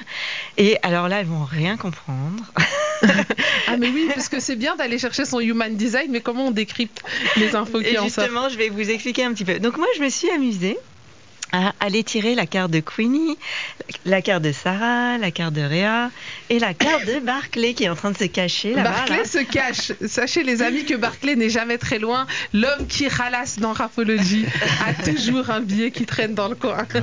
Et 0.59 0.77
alors 0.83 1.09
là, 1.09 1.21
elles 1.21 1.27
vont 1.27 1.45
rien 1.45 1.77
comprendre. 1.77 2.45
Ah 3.67 3.77
mais 3.77 3.89
oui, 3.89 4.09
parce 4.15 4.29
que 4.31 4.41
c'est 4.41 4.57
bien 4.57 4.77
d'aller 4.77 4.99
chercher 4.99 5.27
son 5.27 5.39
human 5.41 5.77
design, 5.77 6.11
mais 6.11 6.21
comment 6.21 6.47
on 6.47 6.51
décrypte 6.51 7.03
les 7.37 7.55
infos 7.55 7.81
Et 7.81 7.85
qui 7.91 7.99
en 7.99 8.09
sortent? 8.09 8.29
justement, 8.29 8.49
je 8.49 8.57
vais 8.57 8.71
vous 8.71 8.89
expliquer 8.89 9.25
un 9.25 9.35
petit 9.35 9.45
peu. 9.45 9.59
Donc 9.59 9.77
moi, 9.77 9.87
je 9.97 10.03
me 10.03 10.09
suis 10.09 10.31
amusée 10.31 10.79
à 11.53 11.73
aller 11.81 12.03
tirer 12.03 12.35
la 12.35 12.47
carte 12.47 12.71
de 12.71 12.81
Queenie, 12.81 13.37
la 14.05 14.23
carte 14.23 14.43
de 14.43 14.51
Sarah, 14.53 15.19
la 15.19 15.31
carte 15.31 15.55
de 15.55 15.61
Réa 15.61 16.11
et 16.51 16.59
la 16.59 16.75
carte 16.75 17.07
de 17.07 17.21
Barclay 17.21 17.75
qui 17.75 17.85
est 17.85 17.89
en 17.89 17.95
train 17.95 18.11
de 18.11 18.19
se 18.19 18.25
cacher 18.25 18.75
là-bas. 18.75 18.91
Barclay 18.91 19.19
là. 19.19 19.25
se 19.25 19.39
cache. 19.39 19.93
Sachez 20.07 20.43
les 20.43 20.63
amis 20.63 20.85
que 20.85 20.95
Barclay 20.95 21.37
n'est 21.37 21.51
jamais 21.51 21.79
très 21.79 21.99
loin. 21.99 22.27
L'homme 22.53 22.87
qui 22.89 23.07
ralasse 23.09 23.59
dans 23.61 23.73
Rapologie 23.73 24.47
a 24.85 24.95
toujours 25.11 25.51
un 25.51 25.61
billet 25.61 25.91
qui 25.91 26.07
traîne 26.07 26.35
dans 26.35 26.49
le 26.49 26.55
coin. 26.57 26.87
Euh, 26.95 27.03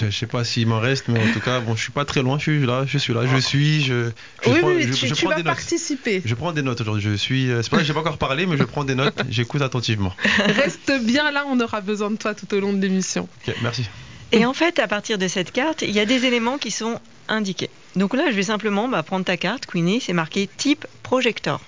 je, 0.00 0.06
je 0.06 0.16
sais 0.16 0.26
pas 0.26 0.44
s'il 0.44 0.66
m'en 0.68 0.78
reste, 0.80 1.08
mais 1.08 1.18
en 1.20 1.32
tout 1.32 1.40
cas, 1.40 1.60
bon, 1.60 1.74
je 1.74 1.82
suis 1.82 1.92
pas 1.92 2.04
très 2.04 2.22
loin. 2.22 2.38
Je 2.38 2.44
suis 2.44 2.66
là, 2.66 2.84
je 2.86 2.98
suis 2.98 3.14
là, 3.14 3.22
je 3.26 3.36
suis, 3.38 3.82
je, 3.82 4.10
je 4.44 4.50
oui, 4.50 4.58
prends, 4.60 4.68
oui, 4.68 4.82
je, 4.82 4.92
tu, 4.92 5.06
je 5.08 5.14
tu 5.14 5.22
prends 5.22 5.30
vas 5.30 5.36
des 5.36 5.42
notes. 5.42 5.54
participer. 5.56 6.22
Je 6.24 6.34
prends 6.34 6.52
des 6.52 6.62
notes 6.62 6.80
aujourd'hui. 6.80 7.02
Je 7.02 7.14
suis, 7.16 7.50
euh, 7.50 7.62
c'est 7.62 7.70
pas 7.70 7.78
que 7.78 7.84
j'ai 7.84 7.94
pas 7.94 8.00
encore 8.00 8.18
parlé, 8.18 8.46
mais 8.46 8.56
je 8.56 8.64
prends 8.64 8.84
des 8.84 8.94
notes. 8.94 9.18
J'écoute 9.28 9.62
attentivement. 9.62 10.14
Reste 10.38 10.92
bien 11.02 11.30
là, 11.32 11.44
on 11.48 11.58
aura 11.60 11.80
besoin 11.80 12.10
de 12.10 12.16
toi 12.16 12.34
tout 12.34 12.52
au 12.54 12.60
long 12.60 12.72
de 12.72 12.80
l'émission. 12.80 13.28
Ok, 13.46 13.54
merci. 13.62 13.87
Et 14.32 14.44
en 14.44 14.52
fait, 14.54 14.78
à 14.78 14.86
partir 14.88 15.18
de 15.18 15.26
cette 15.28 15.52
carte, 15.52 15.82
il 15.82 15.90
y 15.90 16.00
a 16.00 16.04
des 16.06 16.24
éléments 16.26 16.58
qui 16.58 16.70
sont 16.70 17.00
indiqués. 17.28 17.70
Donc 17.96 18.14
là, 18.14 18.24
je 18.30 18.36
vais 18.36 18.42
simplement 18.42 18.88
bah, 18.88 19.02
prendre 19.02 19.24
ta 19.24 19.36
carte, 19.36 19.66
Queenie, 19.66 20.00
c'est 20.00 20.12
marqué 20.12 20.48
type 20.56 20.86
projecteur. 21.02 21.60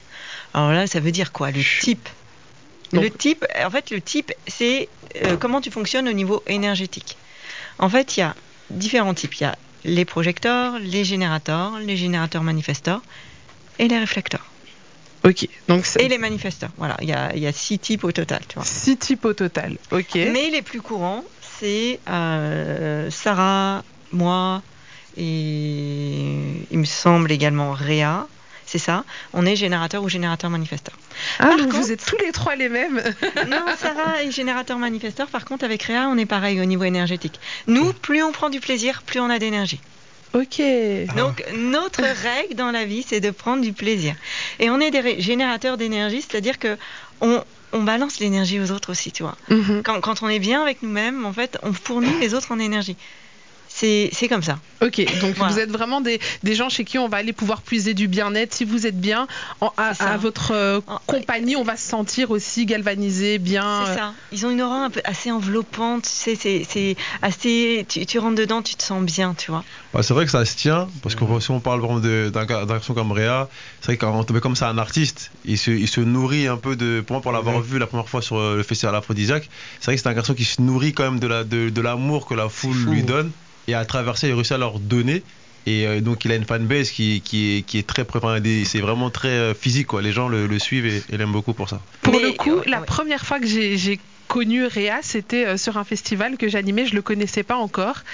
Alors 0.54 0.72
là, 0.72 0.86
ça 0.86 1.00
veut 1.00 1.12
dire 1.12 1.32
quoi, 1.32 1.50
le 1.50 1.60
type? 1.80 2.08
Donc- 2.92 3.04
Le 3.04 3.10
type, 3.10 3.46
en 3.64 3.70
fait, 3.70 3.90
le 3.90 4.00
type, 4.00 4.32
c'est 4.46 4.88
euh, 5.24 5.36
comment 5.36 5.60
tu 5.60 5.70
fonctionnes 5.70 6.08
au 6.08 6.12
niveau 6.12 6.42
énergétique. 6.46 7.16
En 7.78 7.88
fait, 7.88 8.16
il 8.16 8.20
y 8.20 8.22
a 8.22 8.34
différents 8.70 9.14
types. 9.14 9.34
Il 9.36 9.42
y 9.42 9.46
a 9.46 9.56
les 9.84 10.04
projecteurs, 10.04 10.78
les 10.80 11.04
générateurs, 11.04 11.78
les 11.78 11.96
générateurs 11.96 12.42
manifesteurs 12.42 13.00
et 13.78 13.88
les 13.88 13.98
réflecteurs. 13.98 14.44
Ok, 15.24 15.46
donc 15.68 15.84
Et 15.98 16.08
les 16.08 16.16
manifesteurs. 16.18 16.70
Voilà, 16.78 16.96
il 17.02 17.08
y 17.08 17.12
a, 17.12 17.34
il 17.34 17.42
y 17.42 17.46
a 17.46 17.52
six 17.52 17.78
types 17.78 18.04
au 18.04 18.12
total, 18.12 18.40
tu 18.48 18.54
vois. 18.54 18.64
six 18.64 18.96
types 18.96 19.24
au 19.26 19.34
total. 19.34 19.76
Ok. 19.90 20.14
Mais 20.14 20.48
les 20.50 20.62
plus 20.62 20.80
courants, 20.80 21.24
c'est 21.60 22.00
euh, 22.08 23.10
Sarah, 23.10 23.84
moi 24.12 24.62
et 25.16 26.64
il 26.70 26.78
me 26.78 26.84
semble 26.84 27.30
également 27.30 27.72
Réa. 27.72 28.26
C'est 28.64 28.78
ça? 28.78 29.04
On 29.32 29.44
est 29.46 29.56
générateur 29.56 30.02
ou 30.04 30.08
générateur 30.08 30.48
manifesteur. 30.48 30.94
Ah, 31.40 31.48
Par 31.48 31.56
donc 31.56 31.72
vous 31.72 31.90
êtes 31.90 32.04
tous 32.06 32.16
les 32.24 32.30
trois 32.30 32.54
les 32.54 32.68
mêmes. 32.68 33.02
Non, 33.48 33.64
Sarah 33.76 34.22
est 34.22 34.30
générateur 34.30 34.78
manifesteur. 34.78 35.26
Par 35.26 35.44
contre, 35.44 35.64
avec 35.64 35.82
Réa, 35.82 36.08
on 36.08 36.16
est 36.16 36.26
pareil 36.26 36.60
au 36.60 36.64
niveau 36.64 36.84
énergétique. 36.84 37.40
Nous, 37.66 37.92
plus 37.92 38.22
on 38.22 38.30
prend 38.30 38.48
du 38.48 38.60
plaisir, 38.60 39.02
plus 39.04 39.18
on 39.18 39.28
a 39.28 39.40
d'énergie. 39.40 39.80
ok. 40.34 40.62
Donc, 41.16 41.44
notre 41.56 42.02
règle 42.02 42.54
dans 42.54 42.70
la 42.70 42.84
vie, 42.84 43.04
c'est 43.06 43.20
de 43.20 43.30
prendre 43.32 43.60
du 43.62 43.72
plaisir. 43.72 44.14
Et 44.60 44.70
on 44.70 44.78
est 44.78 44.92
des 44.92 45.20
générateurs 45.20 45.76
d'énergie, 45.76 46.22
c'est-à-dire 46.22 46.60
que 46.60 46.78
on, 47.20 47.42
on 47.72 47.82
balance 47.82 48.18
l'énergie 48.18 48.60
aux 48.60 48.70
autres 48.70 48.90
aussi, 48.90 49.12
tu 49.12 49.22
vois. 49.22 49.36
Mhm. 49.48 49.82
Quand, 49.84 50.00
quand 50.00 50.22
on 50.22 50.28
est 50.28 50.38
bien 50.38 50.62
avec 50.62 50.82
nous-mêmes, 50.82 51.24
en 51.24 51.32
fait, 51.32 51.58
on 51.62 51.72
fournit 51.72 52.18
les 52.20 52.34
autres 52.34 52.52
en 52.52 52.58
énergie. 52.58 52.96
C'est 53.72 54.28
comme 54.28 54.42
ça. 54.42 54.58
Ok, 54.82 54.96
donc 55.20 55.36
Voilà. 55.36 55.52
vous 55.52 55.58
êtes 55.58 55.70
vraiment 55.70 56.00
des, 56.00 56.20
des 56.42 56.54
gens 56.54 56.68
chez 56.68 56.84
qui 56.84 56.98
on 56.98 57.08
va 57.08 57.18
aller 57.18 57.32
pouvoir 57.32 57.62
puiser 57.62 57.94
du 57.94 58.08
bien-être. 58.08 58.52
Si 58.54 58.64
vous 58.64 58.86
êtes 58.86 58.98
bien, 59.00 59.26
en- 59.60 59.72
à, 59.76 60.16
votre 60.16 60.52
euh, 60.52 60.80
En- 60.86 60.98
compagnie, 61.06 61.54
on 61.56 61.62
va 61.62 61.76
se 61.76 61.88
sentir 61.88 62.30
aussi 62.30 62.66
galvanisé, 62.66 63.38
bien. 63.38 63.84
C'est 63.86 63.92
euh, 63.92 63.96
ça. 63.96 64.14
Ils 64.32 64.44
ont 64.46 64.50
une 64.50 64.60
aura 64.60 64.84
un 64.84 64.90
peu 64.90 65.00
assez 65.04 65.30
enveloppante, 65.30 66.02
tu 66.02 66.10
sais, 66.10 66.64
c'est- 66.68 66.96
assez. 67.22 67.86
Tu, 67.88 68.04
tu 68.06 68.18
rentres 68.18 68.34
dedans, 68.36 68.60
tu 68.62 68.74
te 68.74 68.82
sens 68.82 69.02
bien, 69.04 69.34
tu 69.34 69.50
vois. 69.50 69.64
Bah, 69.94 70.02
c'est 70.02 70.14
vrai 70.14 70.24
que 70.24 70.30
ça 70.30 70.44
se 70.44 70.56
tient, 70.56 70.88
parce 71.02 71.14
que 71.14 71.24
si 71.40 71.50
on 71.50 71.60
parle 71.60 71.80
d'un 72.30 72.44
gar- 72.44 72.66
d'un 72.66 72.74
garçon 72.74 72.92
comme 72.94 73.12
Réa, 73.12 73.48
c'est 73.80 73.86
vrai 73.86 73.96
que 73.96 74.04
quand 74.04 74.18
on 74.18 74.24
te 74.24 74.32
met 74.32 74.40
comme 74.40 74.56
ça 74.56 74.68
un 74.68 74.78
artiste, 74.78 75.30
il 75.44 75.56
se, 75.58 75.70
il 75.70 75.88
se 75.88 76.00
nourrit 76.00 76.48
un 76.48 76.56
peu 76.56 76.76
de. 76.76 77.00
Pour 77.06 77.14
moi, 77.14 77.22
pour 77.22 77.32
l'avoir 77.32 77.56
Ouais. 77.56 77.62
vu 77.62 77.78
la 77.78 77.86
première 77.86 78.08
fois 78.08 78.20
sur 78.22 78.36
euh, 78.38 78.56
le 78.56 78.62
festival 78.62 78.94
Aphrodisiaque, 78.94 79.48
c'est 79.78 79.86
vrai 79.86 79.96
que 79.96 80.02
c'est 80.02 80.08
un 80.08 80.14
garçon 80.14 80.34
qui 80.34 80.44
se 80.44 80.60
nourrit 80.60 80.92
quand 80.92 81.04
même 81.04 81.20
de 81.20 81.26
la- 81.26 81.44
de 81.44 81.68
de 81.70 81.80
l'amour 81.80 82.26
que 82.26 82.34
la 82.34 82.48
foule 82.48 82.74
fou. 82.74 82.90
lui 82.90 83.02
donne, 83.02 83.30
et 83.70 83.74
à 83.74 83.84
travers 83.84 84.16
ça, 84.18 84.26
il 84.28 84.34
réussit 84.34 84.52
à 84.52 84.58
leur 84.58 84.78
donner. 84.80 85.22
Et 85.66 85.86
euh, 85.86 86.00
donc, 86.00 86.24
il 86.24 86.32
a 86.32 86.36
une 86.36 86.44
fanbase 86.44 86.90
qui, 86.90 87.20
qui, 87.24 87.58
est, 87.58 87.62
qui 87.62 87.78
est 87.78 87.86
très 87.86 88.04
préparée. 88.04 88.40
C'est 88.64 88.80
vraiment 88.80 89.10
très 89.10 89.28
euh, 89.28 89.54
physique, 89.54 89.86
quoi. 89.88 90.02
Les 90.02 90.12
gens 90.12 90.28
le, 90.28 90.46
le 90.46 90.58
suivent 90.58 90.86
et, 90.86 91.02
et 91.10 91.16
l'aiment 91.16 91.32
beaucoup 91.32 91.52
pour 91.52 91.68
ça. 91.68 91.80
Pour 92.02 92.14
Mais- 92.14 92.22
le 92.22 92.32
coup, 92.32 92.50
ouais, 92.56 92.62
la 92.66 92.80
ouais. 92.80 92.86
première 92.86 93.24
fois 93.24 93.38
que 93.38 93.46
j'ai 93.46 94.00
connu 94.30 94.64
Réa, 94.64 95.00
c'était 95.02 95.44
euh, 95.44 95.56
sur 95.56 95.76
un 95.76 95.82
festival 95.82 96.36
que 96.36 96.48
j'animais, 96.48 96.86
je 96.86 96.94
le 96.94 97.02
connaissais 97.02 97.42
pas 97.42 97.56
encore. 97.56 98.04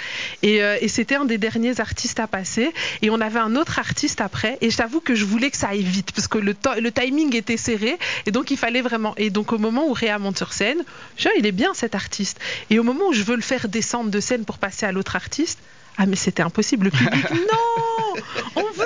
Et, 0.41 0.63
euh, 0.63 0.75
et 0.81 0.87
c'était 0.87 1.13
un 1.13 1.25
des 1.25 1.37
derniers 1.37 1.79
artistes 1.79 2.19
à 2.19 2.25
passer. 2.25 2.73
Et 3.03 3.11
on 3.11 3.21
avait 3.21 3.37
un 3.39 3.55
autre 3.55 3.77
artiste 3.77 4.19
après. 4.19 4.57
Et 4.61 4.71
j'avoue 4.71 4.99
que 4.99 5.13
je 5.13 5.25
voulais 5.25 5.51
que 5.51 5.57
ça 5.57 5.69
aille 5.69 5.83
vite, 5.83 6.11
parce 6.13 6.27
que 6.27 6.39
le, 6.39 6.55
timing 6.91 7.35
était 7.35 7.55
serré. 7.55 7.97
Et 8.25 8.31
donc, 8.31 8.49
il 8.49 8.57
fallait 8.57 8.81
vraiment. 8.81 9.13
Et 9.17 9.29
donc, 9.29 9.53
au 9.53 9.59
moment 9.59 9.87
où 9.87 9.93
Réa 9.93 10.17
monte 10.17 10.37
sur 10.37 10.53
scène, 10.53 10.83
je 11.17 11.25
dis, 11.25 11.35
il 11.37 11.45
est 11.45 11.51
bien 11.51 11.75
cet 11.75 11.93
artiste. 11.93 12.39
Et 12.71 12.79
au 12.79 12.83
moment 12.83 13.09
où 13.09 13.13
je 13.13 13.21
veux 13.21 13.35
le 13.35 13.43
faire 13.43 13.67
descendre 13.67 14.09
de 14.09 14.19
scène 14.19 14.43
pour 14.43 14.57
passer 14.57 14.87
à 14.87 14.91
l'autre 14.91 15.15
artiste, 15.15 15.59
ah, 15.97 16.05
mais 16.05 16.15
c'était 16.15 16.43
impossible. 16.43 16.85
Le 16.85 16.91
public, 16.91 17.25
non 17.31 18.21
On 18.55 18.61
veut 18.71 18.85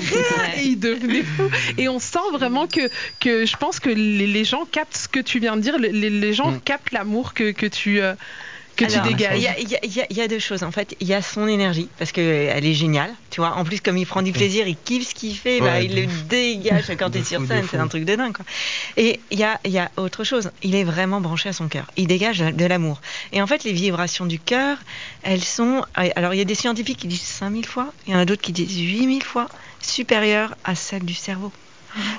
Réa 0.00 0.56
Et 0.58 0.64
il 0.64 0.76
devenait 0.78 1.22
fou. 1.22 1.48
Et 1.78 1.88
on 1.88 1.98
sent 1.98 2.18
vraiment 2.32 2.66
que, 2.66 2.88
que 3.20 3.44
je 3.46 3.56
pense 3.56 3.80
que 3.80 3.90
les, 3.90 4.26
les 4.26 4.44
gens 4.44 4.64
captent 4.64 4.96
ce 4.96 5.08
que 5.08 5.20
tu 5.20 5.38
viens 5.38 5.56
de 5.56 5.60
dire. 5.62 5.78
Les, 5.78 5.90
les 6.10 6.32
gens 6.32 6.50
Mm. 6.52 6.60
captent 6.60 6.92
l'amour 6.92 7.34
que, 7.34 7.50
que 7.52 7.66
tu, 7.66 8.00
euh, 8.00 8.14
que 8.86 8.92
Alors, 8.92 9.06
tu 9.06 9.14
dégages. 9.14 9.38
Il 9.38 9.42
y 9.42 9.76
a, 9.76 9.84
y 9.84 10.24
y 10.24 10.28
deux 10.28 10.38
choses. 10.38 10.62
En 10.62 10.70
fait, 10.70 10.96
il 11.00 11.06
y 11.06 11.14
a 11.14 11.22
son 11.22 11.46
énergie, 11.46 11.88
parce 11.98 12.12
qu'elle 12.12 12.64
est 12.64 12.74
géniale. 12.74 13.12
Tu 13.30 13.40
vois, 13.40 13.54
en 13.54 13.64
plus, 13.64 13.80
comme 13.80 13.96
il 13.96 14.06
prend 14.06 14.22
du 14.22 14.32
plaisir, 14.32 14.66
il 14.66 14.76
kiffe 14.76 15.10
ce 15.10 15.14
qu'il 15.14 15.36
fait, 15.36 15.60
bah, 15.60 15.80
il 15.80 15.94
le 15.94 16.06
dégage 16.28 16.90
quand 16.98 17.08
de 17.10 17.14
tu 17.14 17.18
es 17.20 17.24
sur 17.24 17.46
scène. 17.46 17.66
C'est 17.70 17.78
un 17.78 17.88
truc 17.88 18.04
de 18.04 18.14
dingue. 18.14 18.32
Quoi. 18.32 18.44
Et 18.96 19.20
il 19.30 19.38
y 19.38 19.44
a, 19.44 19.60
il 19.64 19.70
y 19.70 19.78
a 19.78 19.90
autre 19.96 20.24
chose. 20.24 20.50
Il 20.62 20.74
est 20.74 20.84
vraiment 20.84 21.20
branché 21.20 21.48
à 21.48 21.52
son 21.52 21.68
cœur. 21.68 21.86
Il 21.96 22.06
dégage 22.06 22.38
de 22.38 22.64
l'amour. 22.66 23.00
Et 23.32 23.42
en 23.42 23.46
fait, 23.46 23.64
les 23.64 23.72
vibrations 23.72 24.26
du 24.26 24.38
cœur, 24.38 24.78
elles 25.22 25.44
sont. 25.44 25.84
Alors, 25.94 26.34
il 26.34 26.38
y 26.38 26.42
a 26.42 26.44
des 26.44 26.54
scientifiques 26.54 26.98
qui 26.98 27.08
disent 27.08 27.20
5000 27.20 27.66
fois, 27.66 27.92
il 28.06 28.12
y 28.12 28.16
en 28.16 28.18
a 28.18 28.24
d'autres 28.24 28.42
qui 28.42 28.52
disent 28.52 28.78
8000 28.80 29.22
fois 29.22 29.48
supérieures 29.80 30.54
à 30.64 30.74
celles 30.74 31.04
du 31.04 31.14
cerveau. 31.14 31.52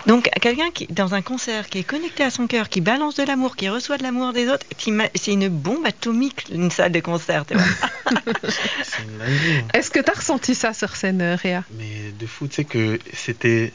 Donc, 0.06 0.30
quelqu'un 0.42 0.72
qui, 0.72 0.88
dans 0.88 1.14
un 1.14 1.22
concert, 1.22 1.70
qui 1.70 1.80
est 1.80 1.84
connecté 1.84 2.24
à 2.24 2.30
son 2.30 2.48
cœur, 2.48 2.70
qui 2.70 2.82
balance 2.82 3.16
de 3.16 3.24
l'amour, 3.24 3.56
qui 3.56 3.70
reçoit 3.70 3.98
de 3.98 4.04
l'amour 4.04 4.34
des 4.34 4.50
autres, 4.50 4.66
c'est 5.16 5.32
une 5.32 5.50
bombe 5.50 5.86
atomique, 5.86 6.46
une 6.52 6.72
salle 6.72 6.92
de 6.92 7.00
concert. 7.00 7.46
dinguerie. 9.22 9.64
Est-ce 9.74 9.92
que 9.92 10.00
tu 10.00 10.10
as 10.10 10.16
ressenti 10.16 10.56
ça 10.56 10.74
sur 10.74 10.96
scène, 10.96 11.22
euh, 11.22 11.36
Réa? 11.36 11.64
Mais 11.72 12.12
de 12.18 12.26
fou, 12.26 12.48
tu 12.48 12.56
sais 12.56 12.66
que 12.66 13.00
c'était. 13.14 13.74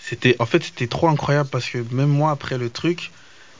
C'était, 0.00 0.36
en 0.38 0.46
fait, 0.46 0.62
c'était 0.62 0.86
trop 0.86 1.08
incroyable 1.08 1.48
parce 1.50 1.68
que 1.68 1.78
même 1.90 2.10
moi, 2.10 2.30
après 2.30 2.58
le 2.58 2.70
truc, 2.70 3.10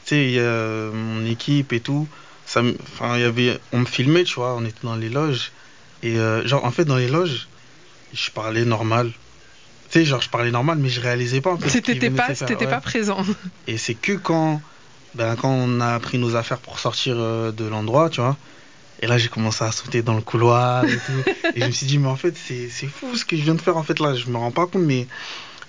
tu 0.05 0.15
sais, 0.15 0.25
il 0.25 0.31
y 0.31 0.39
a 0.39 0.43
euh, 0.43 0.93
mon 0.93 1.25
équipe 1.25 1.73
et 1.73 1.81
tout. 1.81 2.07
Ça, 2.45 2.61
enfin, 2.61 3.17
il 3.17 3.21
y 3.21 3.25
avait, 3.25 3.59
on 3.73 3.79
me 3.79 3.85
filmait, 3.85 4.23
tu 4.23 4.35
vois, 4.35 4.55
on 4.55 4.63
était 4.63 4.79
dans 4.83 4.95
les 4.95 5.09
loges. 5.09 5.51
Et 6.03 6.17
euh, 6.17 6.47
genre, 6.47 6.63
en 6.63 6.71
fait, 6.71 6.85
dans 6.85 6.95
les 6.95 7.09
loges, 7.09 7.49
je 8.13 8.31
parlais 8.31 8.63
normal. 8.63 9.11
Sais, 9.97 10.05
genre, 10.05 10.21
je 10.21 10.29
parlais 10.29 10.51
normal, 10.51 10.77
mais 10.77 10.89
je 10.89 11.01
réalisais 11.01 11.41
pas. 11.41 11.53
en 11.53 11.57
fait, 11.57 11.81
T'étais 11.81 12.11
pas, 12.11 12.35
faire, 12.35 12.47
ouais. 12.49 12.67
pas 12.67 12.81
présent. 12.81 13.17
Et 13.65 13.77
c'est 13.77 13.95
que 13.95 14.11
quand, 14.11 14.61
ben, 15.15 15.35
quand 15.35 15.49
on 15.49 15.81
a 15.81 15.99
pris 15.99 16.19
nos 16.19 16.35
affaires 16.35 16.59
pour 16.59 16.77
sortir 16.77 17.15
euh, 17.17 17.51
de 17.51 17.65
l'endroit, 17.65 18.11
tu 18.11 18.21
vois. 18.21 18.37
Et 19.01 19.07
là, 19.07 19.17
j'ai 19.17 19.27
commencé 19.27 19.63
à 19.63 19.71
sauter 19.71 20.03
dans 20.03 20.13
le 20.13 20.21
couloir 20.21 20.85
et 20.85 20.97
tout. 20.97 21.31
et 21.55 21.61
je 21.61 21.65
me 21.65 21.71
suis 21.71 21.87
dit, 21.87 21.97
mais 21.97 22.09
en 22.09 22.15
fait, 22.15 22.35
c'est 22.37 22.69
fou 22.87 23.15
ce 23.15 23.25
que 23.25 23.35
je 23.35 23.41
viens 23.41 23.55
de 23.55 23.61
faire. 23.61 23.75
En 23.75 23.81
fait, 23.81 23.99
là, 23.99 24.13
je 24.13 24.27
me 24.27 24.37
rends 24.37 24.51
pas 24.51 24.67
compte, 24.67 24.83
mais 24.83 25.07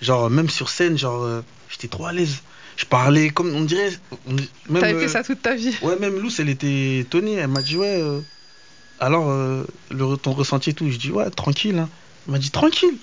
genre, 0.02 0.28
même 0.28 0.50
sur 0.50 0.68
scène, 0.68 0.98
genre, 0.98 1.22
euh, 1.22 1.40
j'étais 1.70 1.88
trop 1.88 2.04
à 2.04 2.12
l'aise. 2.12 2.42
Je 2.76 2.84
parlais 2.84 3.30
comme, 3.30 3.54
on 3.54 3.62
dirait. 3.62 3.92
T'avais 4.74 4.92
euh, 4.92 5.00
fait 5.00 5.08
ça 5.08 5.22
toute 5.22 5.40
ta 5.40 5.54
vie. 5.54 5.74
Ouais, 5.80 5.98
même 5.98 6.18
Lou, 6.18 6.28
elle 6.38 6.50
était 6.50 6.98
étonnée. 6.98 7.36
Elle 7.36 7.48
m'a 7.48 7.62
dit, 7.62 7.78
ouais, 7.78 7.98
euh, 7.98 8.20
alors, 9.00 9.30
le, 9.90 10.16
ton 10.16 10.32
ressenti 10.32 10.70
et 10.70 10.74
tout. 10.74 10.90
Je 10.90 10.98
dis, 10.98 11.10
ouais, 11.10 11.30
tranquille. 11.30 11.78
hein. 11.78 11.88
Elle 12.26 12.32
m'a 12.32 12.38
dit, 12.38 12.50
tranquille. 12.50 12.98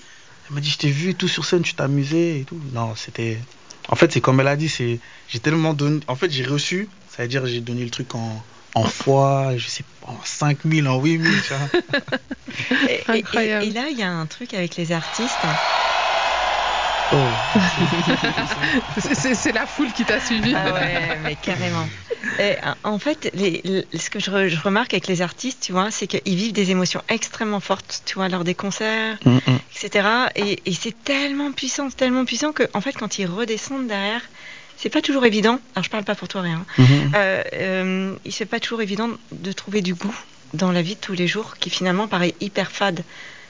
Elle 0.48 0.54
m'a 0.54 0.60
dit, 0.60 0.70
je 0.70 0.78
t'ai 0.78 0.90
vu 0.90 1.10
et 1.10 1.14
tout 1.14 1.28
sur 1.28 1.44
scène, 1.44 1.62
tu 1.62 1.74
t'amusais 1.74 2.40
et 2.40 2.44
tout. 2.44 2.60
Non, 2.72 2.94
c'était. 2.94 3.38
En 3.88 3.96
fait, 3.96 4.12
c'est 4.12 4.20
comme 4.20 4.40
elle 4.40 4.48
a 4.48 4.56
dit, 4.56 4.68
c'est. 4.68 4.98
J'ai 5.28 5.40
tellement 5.40 5.74
donné. 5.74 6.00
En 6.08 6.16
fait, 6.16 6.30
j'ai 6.30 6.44
reçu, 6.44 6.88
ça 7.10 7.22
veut 7.22 7.28
dire, 7.28 7.46
j'ai 7.46 7.60
donné 7.60 7.84
le 7.84 7.90
truc 7.90 8.14
en, 8.14 8.42
en 8.74 8.84
fois, 8.84 9.56
je 9.56 9.66
sais 9.68 9.84
pas, 10.00 10.08
en 10.12 10.18
5000, 10.24 10.86
en 10.88 11.00
8000, 11.02 11.30
tu 11.42 11.52
vois. 11.54 12.08
Et, 12.88 12.94
et- 12.94 13.02
Incroyable. 13.18 13.64
et- 13.64 13.68
et 13.68 13.72
là, 13.72 13.88
il 13.90 13.98
y 13.98 14.02
a 14.02 14.10
un 14.10 14.26
truc 14.26 14.54
avec 14.54 14.76
les 14.76 14.92
artistes. 14.92 15.36
Oh. 17.12 17.30
C'est- 18.98 19.52
la 19.52 19.66
foule 19.66 19.92
qui 19.92 20.04
t'a 20.04 20.20
suivi. 20.20 20.52
Ah 20.54 20.72
ouais, 20.72 21.18
mais 21.22 21.36
carrément. 21.36 21.86
Et, 22.38 22.42
euh, 22.42 22.54
en 22.84 22.98
fait, 22.98 23.30
les- 23.34 23.60
les- 23.64 23.98
ce 23.98 24.10
que 24.10 24.18
je, 24.18 24.30
re- 24.30 24.48
je 24.48 24.60
remarque 24.60 24.92
avec 24.92 25.06
les 25.06 25.22
artistes, 25.22 25.62
tu 25.62 25.72
vois, 25.72 25.90
c'est 25.90 26.06
qu'ils 26.06 26.34
vivent 26.36 26.52
des 26.52 26.70
émotions 26.70 27.02
extrêmement 27.08 27.60
fortes, 27.60 28.02
tu 28.04 28.14
vois, 28.16 28.28
lors 28.28 28.44
des 28.44 28.54
concerts, 28.54 29.16
Mm, 29.24 29.36
mm. 29.46 29.58
etc. 29.76 30.08
Et, 30.34 30.60
et 30.66 30.72
c'est 30.74 30.94
tellement 31.04 31.52
puissant, 31.52 31.88
tellement 31.90 32.24
puissant 32.24 32.52
que, 32.52 32.64
en 32.74 32.80
fait, 32.80 32.92
quand 32.92 33.18
ils 33.18 33.26
redescendent 33.26 33.86
derrière, 33.86 34.22
c'est 34.76 34.90
pas 34.90 35.00
toujours 35.00 35.24
évident. 35.24 35.58
Alors, 35.74 35.84
je 35.84 35.90
parle 35.90 36.04
pas 36.04 36.14
pour 36.16 36.28
toi, 36.28 36.42
rien. 36.42 36.64
Mhm. 36.78 37.12
Euh, 37.14 37.42
euh, 37.54 38.14
c'est 38.28 38.46
pas 38.46 38.60
toujours 38.60 38.82
évident 38.82 39.10
de 39.32 39.52
trouver 39.52 39.80
du 39.80 39.94
goût 39.94 40.14
dans 40.54 40.72
la 40.72 40.82
vie 40.82 40.96
de 40.96 41.00
tous 41.00 41.14
les 41.14 41.26
jours, 41.28 41.56
qui 41.58 41.70
finalement 41.70 42.08
paraît 42.08 42.34
hyper 42.40 42.70
fade 42.70 43.04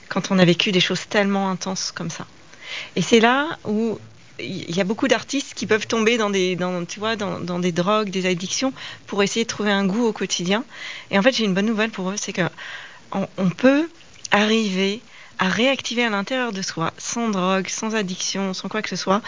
quand 0.08 0.30
on 0.30 0.38
a 0.38 0.44
vécu 0.44 0.70
des 0.72 0.80
choses 0.80 1.08
tellement 1.08 1.50
intenses 1.50 1.90
comme 1.92 2.10
ça. 2.10 2.26
Et 2.94 3.02
c'est 3.02 3.20
là 3.20 3.58
où 3.64 3.98
il 4.38 4.76
y 4.76 4.80
a 4.80 4.84
beaucoup 4.84 5.08
d'artistes 5.08 5.54
qui 5.54 5.66
peuvent 5.66 5.86
tomber 5.86 6.18
dans 6.18 6.30
des, 6.30 6.58
tu 6.88 6.98
vois, 6.98 7.16
dans, 7.16 7.58
des 7.58 7.72
drogues, 7.72 8.10
des 8.10 8.26
addictions, 8.26 8.72
pour 9.06 9.22
essayer 9.22 9.44
de 9.44 9.48
trouver 9.48 9.70
un 9.70 9.86
goût 9.86 10.04
au 10.04 10.12
quotidien. 10.12 10.64
Et 11.10 11.18
en 11.18 11.22
fait, 11.22 11.34
j'ai 11.34 11.44
une 11.44 11.54
bonne 11.54 11.66
nouvelle 11.66 11.90
pour 11.90 12.10
eux, 12.10 12.16
c'est 12.16 12.32
que 12.32 12.42
on, 13.12 13.26
on 13.38 13.50
peut 13.50 13.88
arriver 14.30 15.00
à 15.38 15.48
réactiver 15.48 16.04
à 16.04 16.10
l'intérieur 16.10 16.52
de 16.52 16.62
soi, 16.62 16.92
sans 16.98 17.28
drogue, 17.28 17.68
sans 17.68 17.94
addiction, 17.94 18.54
sans 18.54 18.68
quoi 18.68 18.82
que 18.82 18.88
ce 18.88 18.96
soit, 18.96 19.22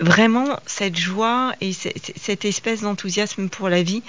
vraiment 0.00 0.58
cette 0.66 0.96
joie 0.96 1.54
et 1.60 1.72
cette 1.72 2.44
espèce 2.44 2.80
d'enthousiasme 2.80 3.48
pour 3.48 3.68
la 3.68 3.82
vie, 3.82 4.02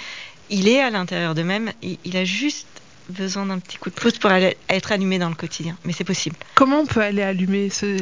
il 0.48 0.68
est 0.68 0.80
à 0.80 0.90
l'intérieur 0.90 1.34
d'eux-mêmes. 1.34 1.72
Il, 1.82 1.98
il 2.04 2.16
a 2.16 2.24
juste 2.24 2.66
besoin 3.08 3.46
d'un 3.46 3.58
petit 3.58 3.76
coup 3.78 3.90
de 3.90 3.94
pouce 3.94 4.18
pour 4.18 4.30
aller- 4.30 4.56
être 4.68 4.92
allumé 4.92 5.18
dans 5.18 5.28
le 5.28 5.34
quotidien. 5.34 5.76
Mais 5.84 5.92
c'est 5.92 6.04
possible. 6.04 6.36
Comment 6.54 6.80
on 6.80 6.86
peut 6.86 7.00
aller 7.00 7.22
allumer 7.22 7.70
ce... 7.70 7.96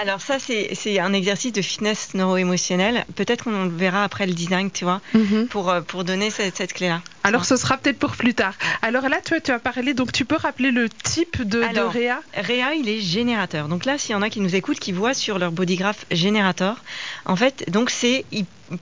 Alors 0.00 0.20
ça, 0.20 0.38
c'est 0.38 0.74
c'est 0.74 0.98
un 0.98 1.12
exercice 1.12 1.52
de 1.52 1.62
fitness 1.62 2.14
neuro-émotionnel. 2.14 3.04
Peut-être 3.14 3.44
qu'on 3.44 3.64
le 3.64 3.70
verra 3.70 4.04
après 4.04 4.26
le 4.26 4.32
design, 4.34 4.70
tu 4.70 4.84
vois, 4.84 5.00
Mhm. 5.14 5.46
pour, 5.48 5.70
euh, 5.70 5.80
pour 5.80 6.04
donner 6.04 6.30
cette, 6.30 6.56
cette 6.56 6.72
clé-là. 6.74 7.02
Alors 7.26 7.44
ce 7.44 7.56
sera 7.56 7.76
peut-être 7.76 7.98
pour 7.98 8.12
plus 8.16 8.34
tard. 8.34 8.54
Alors 8.82 9.08
là, 9.08 9.18
tu, 9.24 9.34
as- 9.34 9.40
tu 9.40 9.50
as 9.50 9.58
parlé, 9.58 9.94
donc 9.94 10.12
tu 10.12 10.24
peux 10.24 10.36
rappeler 10.36 10.70
le 10.70 10.88
type 10.88 11.42
de, 11.42 11.58
de 11.60 11.62
Alors, 11.62 11.92
Réa? 11.92 12.20
Réa, 12.34 12.74
il 12.74 12.88
est 12.88 13.00
générateur. 13.00 13.68
Donc 13.68 13.84
là, 13.84 13.98
s'il 13.98 14.12
y 14.12 14.14
en 14.14 14.22
a 14.22 14.30
qui 14.30 14.40
nous 14.40 14.54
écoutent, 14.54 14.78
qui 14.78 14.92
voient 14.92 15.14
sur 15.14 15.38
leur 15.38 15.52
bodygraph 15.52 16.04
générateur, 16.10 16.82
en 17.24 17.36
fait, 17.36 17.68
donc 17.70 17.90
c'est 17.90 18.24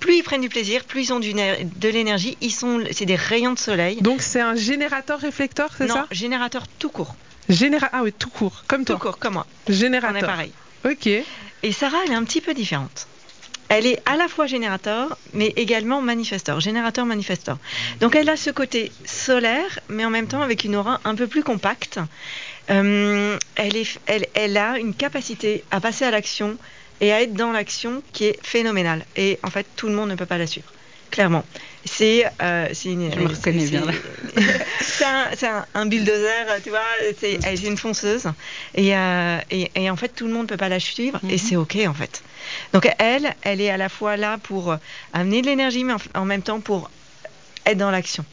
plus 0.01 0.17
ils 0.17 0.23
prennent 0.23 0.41
du 0.43 0.49
plaisir, 0.49 0.85
plus 0.85 1.09
ils 1.09 1.13
ont 1.13 1.21
du 1.21 1.33
de 1.33 1.89
l'énergie. 1.89 2.37
Ils 2.41 2.51
sont, 2.53 2.83
c'est 2.93 3.07
des 3.07 3.17
rayons 3.17 3.53
de 3.53 3.59
soleil. 3.59 3.97
Donc 4.03 4.21
c'est 4.23 4.41
un 4.41 4.55
générateur 4.55 5.19
réflecteur, 5.21 5.71
c'est 5.77 5.87
non, 5.87 5.95
ça? 5.95 6.07
générateur 6.11 6.65
tout 6.79 6.91
court, 6.91 7.15
Généra... 7.49 7.89
Ah 7.93 8.03
oui, 8.03 8.13
tout 8.13 8.31
court, 8.31 8.65
comme 8.69 8.85
tout 8.85 8.93
toi. 8.95 9.01
court, 9.01 9.19
comme 9.19 9.35
moi. 9.35 9.47
On 9.69 9.73
est 9.73 9.75
Générateur. 9.75 10.21
pareil. 10.29 10.53
Ok. 10.85 11.07
Et 11.07 11.73
Sarah, 11.73 11.99
elle 12.05 12.13
est 12.13 12.17
un 12.17 12.25
petit 12.25 12.41
peu 12.41 12.53
différente. 12.55 13.07
Elle 13.69 13.87
est 13.87 14.01
à 14.07 14.17
la 14.17 14.29
fois 14.29 14.47
générateur, 14.47 15.17
mais 15.33 15.53
également 15.57 16.01
manifesteur, 16.01 16.61
générateur-manifesteur. 16.61 17.59
Donc 18.01 18.15
elle 18.15 18.29
a 18.29 18.37
ce 18.37 18.51
côté 18.51 18.93
solaire, 19.05 19.81
mais 19.89 20.05
en 20.05 20.11
même 20.11 20.27
temps 20.27 20.43
avec 20.43 20.65
une 20.65 20.77
aura 20.77 21.01
un 21.05 21.15
peu 21.15 21.27
plus 21.27 21.43
compacte. 21.43 21.99
Euh, 22.71 23.39
elle, 23.57 24.27
elle 24.35 24.57
a 24.57 24.79
une 24.79 24.95
capacité 24.95 25.65
à 25.71 25.81
passer 25.81 26.05
à 26.05 26.11
l'action 26.11 26.57
et 27.01 27.13
à 27.13 27.23
être 27.23 27.35
dans 27.35 27.53
l'action 27.53 28.03
qui 28.13 28.27
est 28.27 28.39
phénoménale. 28.43 29.05
Et 29.17 29.39
en 29.43 29.51
fait, 29.51 29.67
tout 29.77 29.89
le 29.89 29.95
monde 29.95 30.11
ne 30.11 30.15
peut 30.15 30.27
pas 30.27 30.39
la 30.39 30.47
suivre. 30.47 30.74
Clairement. 31.15 31.45
C'est 31.85 32.27
euh, 32.43 32.67
une. 32.87 33.13
Je 33.15 33.21
me 33.21 33.29
reconnais 33.29 33.61
c'est- 33.67 33.71
bien, 33.71 33.85
là. 33.85 33.93
c'est 35.37 35.47
un, 35.75 35.87
bulldozer, 35.87 36.61
tu 36.65 36.71
vois. 36.71 36.81
C'est 37.21 37.39
elle 37.45 37.55
est 37.55 37.69
une 37.69 37.77
fonceuse. 37.77 38.27
Et, 38.75 38.97
euh, 38.97 39.39
et, 39.53 39.71
et 39.77 39.91
en 39.91 39.95
fait, 39.97 40.09
tout 40.09 40.27
le 40.27 40.33
monde 40.33 40.43
ne 40.43 40.49
peut 40.49 40.57
pas 40.57 40.69
la 40.69 40.81
suivre. 40.81 41.21
Et 41.29 41.35
Mhm. 41.35 41.39
c'est 41.39 41.55
OK, 41.57 41.77
en 41.87 41.95
fait. 41.95 42.21
Donc, 42.73 42.91
elle, 42.99 43.33
elle 43.43 43.61
est 43.61 43.71
à 43.71 43.77
la 43.77 43.89
fois 43.89 44.17
là 44.17 44.39
pour 44.43 44.77
amener 45.13 45.41
de 45.41 45.47
l'énergie, 45.47 45.85
mais 45.85 45.93
en, 45.93 46.21
en 46.21 46.25
même 46.25 46.43
temps 46.43 46.59
pour 46.61 46.91
être 47.65 47.79
dans 47.79 47.93
l'action. 47.93 48.25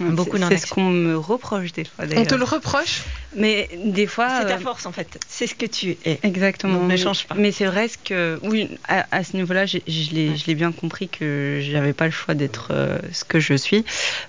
Beaucoup 0.00 0.36
C'est- 0.36 0.58
ce 0.58 0.66
qu'on 0.66 0.90
me 0.90 1.16
reproche 1.16 1.72
des 1.72 1.84
fois. 1.84 2.04
On 2.16 2.24
te 2.26 2.34
le 2.34 2.44
reproche 2.44 3.02
Mais 3.34 3.68
des 3.84 4.06
fois. 4.06 4.28
C'est 4.40 4.46
ta 4.48 4.54
euh, 4.56 4.58
force, 4.58 4.84
en 4.86 4.92
fait. 4.92 5.18
C'est 5.28 5.46
ce 5.46 5.54
que 5.54 5.64
tu 5.66 5.96
es. 6.04 6.18
Exactement. 6.22 6.74
Donc, 6.74 6.82
ne 6.82 6.88
Mais- 6.88 6.96
change 6.98 7.26
pas. 7.26 7.34
Mais 7.34 7.50
c'est 7.52 7.64
vrai 7.66 7.88
que, 8.04 8.38
oui, 8.42 8.68
à, 8.88 9.06
à 9.10 9.24
ce 9.24 9.36
niveau-là, 9.36 9.64
je 9.66 9.78
l'ai 9.86 10.36
je 10.36 10.46
l'ai 10.46 10.54
bien 10.54 10.72
compris 10.72 11.08
que 11.08 11.60
j'avais 11.62 11.92
pas 11.94 12.04
le 12.06 12.10
choix 12.10 12.34
d'être 12.34 12.68
euh, 12.72 12.98
ce 13.12 13.24
que 13.24 13.40
je 13.40 13.54
suis. 13.54 13.84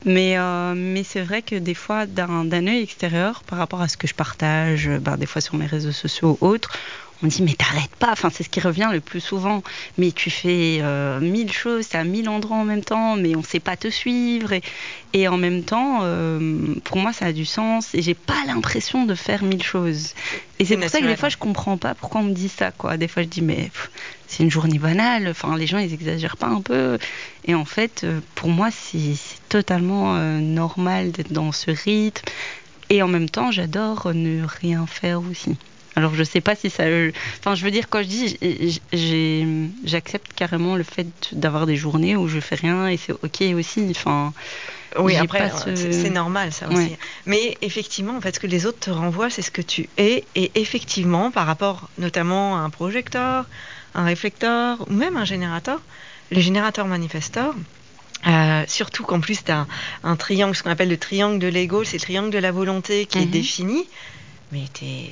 Mais, 0.05 0.38
euh, 0.38 0.74
mais 0.75 1.03
c'est 1.03 1.21
vrai 1.21 1.41
que 1.41 1.55
des 1.55 1.74
fois, 1.74 2.05
d'un 2.05 2.45
d'un 2.45 2.65
œil 2.67 2.81
extérieur, 2.83 3.43
par 3.43 3.59
rapport 3.59 3.81
à 3.81 3.88
ce 3.89 3.97
que 3.97 4.07
je 4.07 4.13
partage, 4.13 4.89
ben, 5.01 5.17
des 5.17 5.25
fois 5.25 5.41
sur 5.41 5.55
mes 5.55 5.65
réseaux 5.65 5.91
sociaux 5.91 6.38
ou 6.41 6.47
autres, 6.47 6.71
on 7.24 7.27
dit 7.27 7.41
mais 7.43 7.53
t'arrêtes 7.53 7.95
pas. 7.95 8.12
Enfin, 8.12 8.29
c'est 8.31 8.43
ce 8.43 8.50
qui 8.50 8.59
revient 8.59 8.89
le 8.91 9.00
plus 9.00 9.21
souvent. 9.21 9.63
Mais 9.97 10.12
tu 10.12 10.29
fais 10.29 10.79
euh, 10.81 11.19
mille 11.19 11.51
choses, 11.51 11.89
t'es 11.89 11.97
à 11.97 12.03
mille 12.03 12.29
endroits 12.29 12.57
en 12.57 12.65
même 12.65 12.83
temps, 12.83 13.15
mais 13.15 13.36
on 13.36 13.43
sait 13.43 13.59
pas 13.59 13.75
te 13.75 13.89
suivre. 13.89 14.53
Et, 14.53 14.62
et 15.13 15.27
en 15.27 15.38
même 15.38 15.63
temps, 15.63 16.00
euh, 16.03 16.75
pour 16.83 16.97
moi, 16.97 17.13
ça 17.13 17.25
a 17.25 17.31
du 17.31 17.45
sens. 17.45 17.93
Et 17.95 18.01
j'ai 18.01 18.13
pas 18.13 18.43
l'impression 18.45 19.05
de 19.05 19.15
faire 19.15 19.43
mille 19.43 19.63
choses. 19.63 20.13
Et 20.59 20.65
c'est 20.65 20.77
pour 20.77 20.89
ça 20.89 21.00
que 21.00 21.05
des 21.05 21.15
fois, 21.15 21.29
je 21.29 21.38
comprends 21.38 21.77
pas 21.77 21.95
pourquoi 21.95 22.21
on 22.21 22.25
me 22.25 22.33
dit 22.33 22.50
ça, 22.50 22.71
quoi. 22.71 22.97
Des 22.97 23.07
fois, 23.07 23.24
je 23.24 23.27
dis, 23.27 23.41
mais 23.41 23.71
c'est 24.27 24.43
une 24.43 24.51
journée 24.51 24.79
banale. 24.79 25.27
Enfin, 25.29 25.57
les 25.57 25.67
gens, 25.67 25.77
ils 25.77 25.93
exagèrent 25.93 26.38
pas 26.38 26.47
un 26.47 26.62
peu. 26.62 26.97
Et 27.45 27.55
en 27.55 27.65
fait, 27.65 28.01
euh, 28.03 28.19
pour 28.36 28.50
moi, 28.50 28.69
c'est 28.71 29.15
c'est 29.15 29.39
totalement 29.50 30.17
euh, 30.17 30.39
normal 30.39 31.12
d'être 31.12 31.31
dans 31.31 31.51
ce 31.51 31.71
rythme. 31.71 32.24
Et 32.89 33.01
en 33.01 33.07
même 33.07 33.29
temps, 33.29 33.51
j'adore 33.51 34.12
ne 34.13 34.43
rien 34.45 34.86
faire 34.86 35.21
aussi. 35.21 35.57
Alors, 35.97 36.13
je 36.13 36.23
sais 36.23 36.41
pas 36.41 36.53
si 36.55 36.69
ça. 36.69 36.83
euh, 36.83 37.11
Enfin, 37.39 37.55
je 37.55 37.65
veux 37.65 37.71
dire, 37.71 37.89
quand 37.89 38.03
je 38.03 38.07
dis, 38.07 38.81
j'accepte 39.83 40.31
carrément 40.35 40.75
le 40.75 40.83
fait 40.83 41.07
d'avoir 41.31 41.65
des 41.65 41.75
journées 41.75 42.15
où 42.15 42.27
je 42.27 42.39
fais 42.39 42.53
rien 42.53 42.87
et 42.87 42.97
c'est 42.97 43.13
ok 43.13 43.41
aussi. 43.55 43.87
Enfin, 43.89 44.31
Oui, 44.99 45.15
après, 45.15 45.49
ce- 45.49 45.69
euh, 45.69 45.91
c'est 45.91 46.11
normal 46.11 46.53
ça 46.53 46.67
Ouais. 46.69 46.75
aussi. 46.75 46.95
Mais 47.25 47.57
effectivement, 47.63 48.15
en 48.15 48.21
fait, 48.21 48.35
ce 48.35 48.39
que 48.39 48.45
les 48.45 48.67
autres 48.67 48.79
te 48.79 48.91
renvoient, 48.91 49.31
c'est 49.31 49.41
ce 49.41 49.49
que 49.49 49.63
tu 49.63 49.89
es. 49.97 50.27
Et 50.35 50.51
effectivement, 50.61 51.31
par 51.31 51.47
rapport 51.47 51.89
notamment 51.97 52.57
à 52.57 52.59
un 52.59 52.69
projecteur, 52.69 53.49
un 53.95 54.03
réflecteur 54.03 54.85
ou 54.87 54.93
même 54.93 55.17
un 55.17 55.25
générateur, 55.25 55.81
le 56.29 56.39
générateur 56.41 56.85
manifesteur, 56.85 57.55
euh, 58.27 58.63
surtout 58.67 59.03
qu'en 59.03 59.19
plus, 59.19 59.43
tu 59.43 59.51
as 59.51 59.61
un, 59.61 59.67
un 60.03 60.15
triangle, 60.15 60.55
ce 60.55 60.61
qu'on 60.61 60.69
appelle 60.69 60.89
le 60.89 60.97
triangle 60.97 61.39
de 61.39 61.47
l'ego, 61.47 61.83
c'est 61.83 61.97
le 61.97 62.01
triangle 62.01 62.29
de 62.29 62.37
la 62.37 62.51
volonté 62.51 63.07
qui 63.07 63.17
est 63.17 63.25
Mhm. 63.25 63.31
défini. 63.31 63.89
Mais 64.53 64.63
t'es 64.73 65.09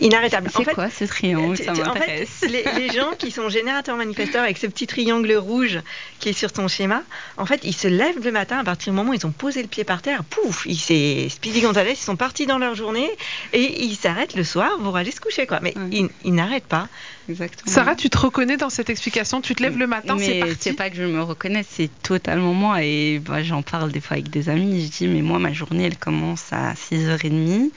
inarrêtable. 0.00 0.50
c'est 0.54 0.64
quoi 0.74 0.90
ce 0.90 1.04
triangle? 1.04 1.56
Ça 1.56 1.70
en 1.70 1.74
fait, 1.76 1.82
m'intéresse. 1.84 2.44
les, 2.48 2.64
les 2.76 2.88
gens 2.96 3.12
qui 3.16 3.30
sont 3.30 3.48
générateurs 3.48 3.96
manifesteurs 3.96 4.42
avec 4.42 4.58
ce 4.58 4.66
petit 4.66 4.86
triangle 4.88 5.32
rouge 5.34 5.78
qui 6.18 6.30
est 6.30 6.32
sur 6.32 6.50
ton 6.52 6.66
schéma, 6.66 7.02
en 7.36 7.46
fait, 7.46 7.60
ils 7.62 7.74
se 7.76 7.86
lèvent 7.86 8.24
le 8.24 8.32
matin 8.32 8.58
à 8.58 8.64
partir 8.64 8.92
du 8.92 8.96
moment 8.96 9.10
où 9.10 9.14
ils 9.14 9.24
ont 9.26 9.30
posé 9.30 9.62
le 9.62 9.68
pied 9.68 9.84
par 9.84 10.02
terre, 10.02 10.24
pouf, 10.24 10.66
ils, 10.66 10.76
c'est 10.76 11.28
Speedy 11.28 11.60
Gonzalez, 11.60 11.92
ils 11.92 11.96
sont 11.96 12.16
partis 12.16 12.46
dans 12.46 12.58
leur 12.58 12.74
journée 12.74 13.08
et 13.52 13.84
ils 13.84 13.94
s'arrêtent 13.94 14.34
le 14.34 14.42
soir 14.44 14.70
pour 14.82 14.96
aller 14.96 15.12
se 15.12 15.20
coucher, 15.20 15.46
quoi. 15.46 15.60
Mais 15.62 15.76
Ouais. 15.78 15.88
ils, 15.92 16.08
ils 16.24 16.34
n'arrêtent 16.34 16.66
pas. 16.66 16.88
Exactement. 17.28 17.70
Sarah, 17.72 17.94
tu 17.94 18.08
te 18.10 18.18
reconnais 18.18 18.56
dans 18.56 18.70
cette 18.70 18.88
explication? 18.90 19.40
Tu 19.42 19.54
te 19.54 19.62
lèves 19.62 19.76
le 19.78 19.86
matin, 19.86 20.16
c'est 20.18 20.40
parti? 20.40 20.56
c'est 20.60 20.72
pas 20.72 20.88
que 20.90 20.96
je 20.96 21.02
me 21.04 21.22
reconnais, 21.22 21.64
c'est 21.68 21.90
totalement 22.02 22.54
moi. 22.54 22.82
Et 22.82 23.20
bah, 23.20 23.42
j'en 23.44 23.62
parle 23.62 23.92
des 23.92 24.00
fois 24.00 24.14
avec 24.16 24.30
des 24.30 24.48
amis. 24.48 24.86
Je 24.86 24.90
dis, 25.04 25.06
mais 25.08 25.20
moi, 25.20 25.38
ma 25.38 25.52
journée, 25.52 25.84
elle 25.84 25.98
commence 25.98 26.46
à 26.52 26.72
6h30. 26.72 27.70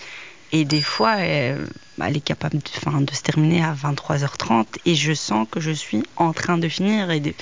Et 0.52 0.66
des 0.66 0.82
fois, 0.82 1.16
elle, 1.18 1.66
bah, 1.98 2.06
elle 2.10 2.18
est 2.18 2.22
capable 2.22 2.58
de, 2.60 3.14
se 3.14 3.22
terminer 3.22 3.64
à 3.64 3.74
23h30. 3.74 4.66
Et 4.86 4.96
je 4.96 5.14
sens 5.14 5.48
que 5.50 5.60
je 5.60 5.72
suis 5.72 6.04
en 6.18 6.34
train 6.34 6.58
de 6.58 6.68
finir. 6.68 7.10
Et 7.12 7.20
de- 7.22 7.34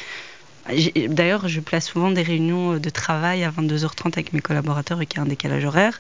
D'ailleurs, 1.08 1.48
je 1.48 1.60
place 1.62 1.88
souvent 1.88 2.12
des 2.12 2.22
réunions 2.22 2.78
de 2.78 2.90
travail 2.92 3.44
à 3.44 3.50
22h30 3.50 4.14
avec 4.18 4.34
mes 4.34 4.42
collaborateurs 4.42 5.02
et 5.02 5.08
qu'il 5.08 5.18
y 5.18 5.22
a 5.22 5.24
un 5.24 5.28
décalage 5.28 5.66
horaire. 5.66 6.00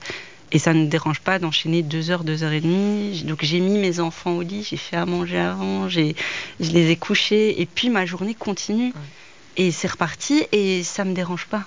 Et 0.51 0.59
ça 0.59 0.73
ne 0.73 0.81
me 0.83 0.87
dérange 0.87 1.19
pas 1.21 1.39
d'enchaîner 1.39 1.81
2 1.81 2.11
heures, 2.11 2.23
2 2.23 2.43
heures 2.43 2.51
et 2.51 2.61
demie. 2.61 3.23
Donc 3.23 3.39
j'ai 3.43 3.59
mis 3.59 3.77
mes 3.79 3.99
enfants 3.99 4.31
au 4.33 4.41
lit, 4.41 4.67
j'ai 4.69 4.77
fait 4.77 4.95
à 4.95 5.05
manger 5.05 5.37
avant, 5.39 5.89
j'ai- 5.89 6.15
je 6.59 6.69
les 6.71 6.91
ai 6.91 6.95
couchés. 6.95 7.61
Et 7.61 7.65
puis 7.65 7.89
ma 7.89 8.05
journée 8.05 8.35
continue. 8.35 8.93
Et 9.57 9.71
c'est 9.71 9.89
reparti 9.91 10.43
et 10.51 10.83
ça 10.83 11.03
me 11.03 11.13
dérange 11.13 11.45
pas. 11.47 11.63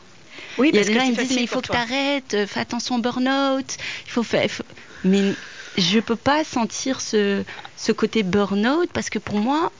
Oui, 0.59 0.71
parce 0.73 0.89
que 0.89 0.93
c'est 0.95 0.99
qui 1.07 1.11
me 1.11 1.17
disent 1.29 1.37
mais 1.37 1.43
il 1.43 1.49
faut 1.49 1.61
que 1.61 1.67
tu 1.67 1.73
arrêtes, 1.95 2.47
fais 2.47 2.61
attention 2.61 2.97
au 2.97 3.01
burn-out, 3.01 3.77
il 4.07 4.11
faut 4.11 4.23
faire. 4.23 4.49
faut- 4.51 4.63
Mais 5.05 5.35
je 5.77 6.01
peux 6.01 6.17
pas 6.17 6.45
sentir 6.45 7.01
ce, 7.01 7.43
ce 7.77 7.93
côté 7.93 8.23
burn-out 8.23 8.89
parce 8.93 9.11
que 9.11 9.19
pour 9.19 9.39
moi, 9.39 9.73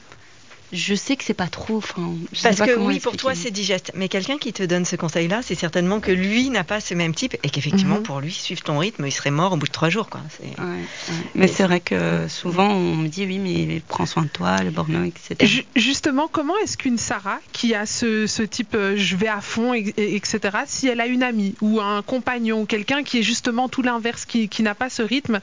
je 0.73 0.95
sais 0.95 1.15
que 1.15 1.23
c'est 1.23 1.33
pas 1.33 1.47
trop. 1.47 1.77
Enfin, 1.77 2.15
Parce 2.41 2.57
pas 2.57 2.67
que 2.67 2.75
oui, 2.75 2.99
pour 2.99 3.15
toi, 3.15 3.35
c'est 3.35 3.51
digeste. 3.51 3.91
Mais 3.95 4.09
quelqu'un 4.09 4.37
qui 4.37 4.51
te 4.51 4.63
donne 4.63 4.85
ce 4.85 4.95
conseil-là, 4.95 5.41
c'est 5.43 5.55
certainement 5.55 5.99
que 5.99 6.11
lui 6.11 6.49
n'a 6.49 6.63
pas 6.63 6.79
ce 6.81 6.93
même 6.95 7.13
type 7.13 7.35
et 7.43 7.49
qu'effectivement, 7.49 7.97
Mhm. 7.97 8.03
pour 8.03 8.19
lui, 8.19 8.31
suivre 8.31 8.61
ton 8.63 8.79
rythme, 8.79 9.05
il 9.05 9.11
serait 9.11 9.31
mort 9.31 9.53
au 9.53 9.57
bout 9.57 9.67
de 9.67 9.71
trois 9.71 9.89
jours, 9.89 10.09
quoi. 10.09 10.21
C'est- 10.29 10.43
Ouais, 10.59 10.65
ouais. 10.67 11.13
Mais 11.35 11.47
c'est 11.47 11.63
vrai 11.63 11.79
que 11.79 12.27
souvent 12.27 12.69
on 12.69 12.95
me 12.95 13.07
dit 13.07 13.25
oui, 13.25 13.37
mais 13.39 13.81
prends 13.87 14.05
soin 14.05 14.23
de 14.23 14.27
toi, 14.29 14.57
le 14.63 14.71
burn-out, 14.71 15.13
etc. 15.29 15.45
Ju- 15.45 15.65
Justement, 15.75 16.27
comment 16.27 16.57
est-ce 16.63 16.77
qu'une 16.77 16.97
Sarah 16.97 17.39
qui 17.51 17.75
a 17.75 17.85
ce, 17.85 18.25
ce 18.27 18.41
type 18.43 18.73
euh, 18.75 18.95
je 18.97 19.15
vais 19.15 19.27
à 19.27 19.41
fond, 19.41 19.73
et- 19.73 19.93
et- 19.97 20.15
etc., 20.15 20.39
si 20.65 20.87
elle 20.87 20.99
a 21.01 21.07
une 21.07 21.23
amie 21.23 21.55
ou 21.61 21.79
un 21.79 22.01
compagnon 22.01 22.61
ou 22.61 22.65
quelqu'un 22.65 23.03
qui 23.03 23.19
est 23.19 23.23
justement 23.23 23.69
tout 23.69 23.81
l'inverse, 23.83 24.25
qui, 24.25 24.49
qui 24.49 24.63
n'a 24.63 24.73
pas 24.75 24.89
ce 24.89 25.01
rythme, 25.03 25.39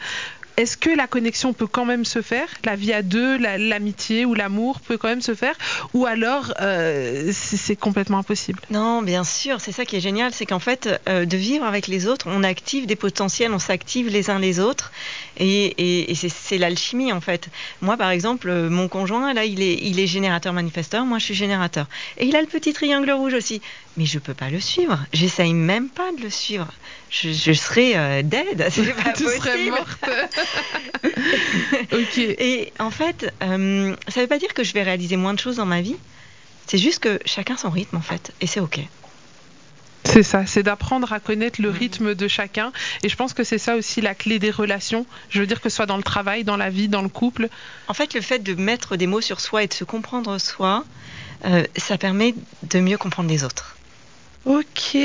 est-ce 0.57 0.77
que 0.77 0.91
la 0.91 1.07
connexion 1.07 1.53
peut 1.53 1.67
quand 1.67 1.85
même 1.85 2.05
se 2.05 2.23
faire? 2.23 2.47
La 2.65 2.77
vie 2.77 2.93
à 2.93 3.03
deux, 3.03 3.39
la- 3.39 3.59
l'amitié 3.59 4.25
ou 4.25 4.35
l'amour 4.35 4.81
peut 4.81 4.99
quand 4.99 5.09
même 5.09 5.21
se 5.23 5.35
faire? 5.35 5.55
Ou 5.95 6.07
alors 6.07 6.53
euh, 6.61 7.31
c'est 7.33 7.77
complètement 7.77 8.19
impossible? 8.19 8.61
Non, 8.71 9.03
bien 9.03 9.25
sûr, 9.25 9.61
c'est 9.61 9.73
ça 9.73 9.85
qui 9.85 9.97
est 9.97 10.01
génial, 10.01 10.33
c'est 10.33 10.47
qu'en 10.47 10.59
fait, 10.59 11.01
euh, 11.09 11.25
de 11.25 11.37
vivre 11.37 11.65
avec 11.65 11.87
les 11.87 12.07
autres, 12.07 12.27
on 12.29 12.43
active 12.43 12.87
des 12.87 12.97
potentiels, 12.97 13.53
on 13.53 13.59
s'active 13.59 14.09
les 14.09 14.31
uns 14.31 14.39
les 14.39 14.61
autres, 14.61 14.93
et, 15.39 16.15
c'est- 16.15 16.59
l'alchimie 16.59 17.13
en 17.13 17.21
fait. 17.21 17.49
Moi, 17.81 17.97
par 17.97 18.11
exemple, 18.11 18.49
euh, 18.49 18.69
mon 18.69 18.89
conjoint, 18.89 19.33
là, 19.33 19.45
il 19.45 19.63
est, 19.63 19.79
il 19.83 19.99
est 20.01 20.07
générateur 20.07 20.53
manifesteur, 20.53 21.05
moi, 21.07 21.19
je 21.19 21.25
suis 21.27 21.35
générateur, 21.35 21.87
et 22.19 22.27
il 22.27 22.37
a 22.37 22.41
le 22.41 22.47
petit 22.47 22.73
triangle 22.73 23.11
rouge 23.13 23.35
aussi, 23.35 23.63
mais 23.97 24.07
je 24.07 24.19
peux 24.19 24.35
pas 24.35 24.51
le 24.51 24.61
suivre. 24.61 24.99
J'essaye 25.13 25.53
même 25.55 25.89
pas 25.89 26.13
de 26.17 26.23
le 26.23 26.31
suivre. 26.31 26.69
Je, 27.11 27.31
je 27.33 27.53
serais 27.53 27.93
euh, 27.97 28.23
dead, 28.23 28.67
c'est 28.71 28.95
pas 29.05 29.13
Tu 29.13 29.25
possible. 29.25 29.43
serais 29.45 29.71
morte. 29.71 30.11
ok. 31.93 32.19
Et 32.19 32.73
en 32.79 32.91
fait, 32.91 33.33
euh, 33.43 33.95
ça 34.09 34.21
veut 34.21 34.27
pas 34.27 34.39
dire 34.39 34.55
que 34.55 34.65
je 34.65 34.73
vais 34.73 34.83
réaliser 34.83 35.17
moins 35.17 35.35
de 35.35 35.39
choses 35.39 35.57
dans 35.57 35.67
ma 35.67 35.81
vie. 35.81 35.97
C'est 36.67 36.79
juste 36.79 37.01
que 37.01 37.19
chacun 37.25 37.57
son 37.57 37.71
rythme 37.71 37.97
en 37.97 38.01
fait, 38.03 38.33
et 38.41 38.47
c'est 38.47 38.61
ok. 38.61 38.79
C'est 40.05 40.23
ça, 40.23 40.47
c'est 40.47 40.63
d'apprendre 40.63 41.13
à 41.13 41.21
connaître 41.21 41.61
le 41.61 41.71
Mhm. 41.71 41.77
rythme 41.77 42.15
de 42.15 42.27
chacun. 42.29 42.73
Et 43.03 43.09
je 43.09 43.17
pense 43.17 43.35
que 43.35 43.45
c'est 43.45 43.59
ça 43.59 43.77
aussi 43.77 44.01
la 44.01 44.15
clé 44.15 44.39
des 44.39 44.51
relations. 44.51 45.05
Je 45.29 45.41
veux 45.41 45.47
dire 45.47 45.61
que 45.61 45.69
ce 45.69 45.77
soit 45.77 45.87
dans 45.87 45.99
le 45.99 46.03
travail, 46.03 46.43
dans 46.43 46.57
la 46.57 46.71
vie, 46.71 46.89
dans 46.89 47.03
le 47.03 47.09
couple. 47.11 47.49
En 47.87 47.95
fait, 47.95 48.15
le 48.15 48.21
fait 48.23 48.39
de 48.39 48.55
mettre 48.55 48.97
des 48.97 49.07
mots 49.07 49.21
sur 49.21 49.41
soi 49.41 49.63
et 49.63 49.67
de 49.67 49.75
se 49.75 49.85
comprendre 49.85 50.39
soi, 50.39 50.85
euh, 51.45 51.65
ça 51.77 51.99
permet 51.99 52.35
de 52.63 52.81
mieux 52.81 52.97
comprendre 52.99 53.29
les 53.29 53.45
autres. 53.45 53.77
Ok. 54.47 54.97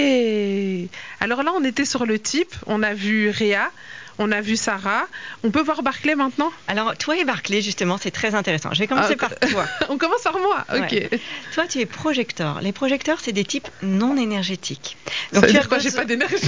Alors 1.19 1.43
là, 1.43 1.51
on 1.55 1.63
était 1.63 1.85
sur 1.85 2.05
le 2.05 2.19
type. 2.19 2.55
On 2.67 2.83
a 2.83 2.93
vu 2.93 3.29
Réa, 3.29 3.71
on 4.19 4.31
a 4.31 4.41
vu 4.41 4.55
Sarah. 4.55 5.05
On 5.43 5.51
peut 5.51 5.61
voir 5.61 5.83
Barclay 5.83 6.15
maintenant? 6.15 6.51
Alors, 6.67 6.95
toi 6.97 7.17
et 7.17 7.25
Barclay, 7.25 7.61
justement, 7.61 7.97
c'est 7.97 8.11
très 8.11 8.35
intéressant. 8.35 8.69
Je 8.73 8.79
vais 8.79 8.87
commencer 8.87 9.15
Ah, 9.19 9.27
par 9.29 9.35
toi. 9.49 9.65
On 9.89 9.97
commence 9.97 10.21
par 10.23 10.37
moi. 10.39 10.65
Ok. 10.73 10.91
Ouais. 10.91 11.09
Toi, 11.53 11.65
tu 11.67 11.79
es 11.79 11.85
projecteur. 11.85 12.61
Les 12.61 12.71
projecteurs, 12.71 13.19
c'est 13.21 13.31
des 13.33 13.45
types 13.45 13.67
non 13.81 14.17
énergétiques. 14.17 14.97
Ça 15.33 15.39
veut 15.41 15.47
tu 15.47 15.53
dire 15.53 15.63
as 15.63 15.67
quoi 15.67 15.79
J'ai 15.79 15.91
pas 15.91 16.05
d'énergie? 16.05 16.35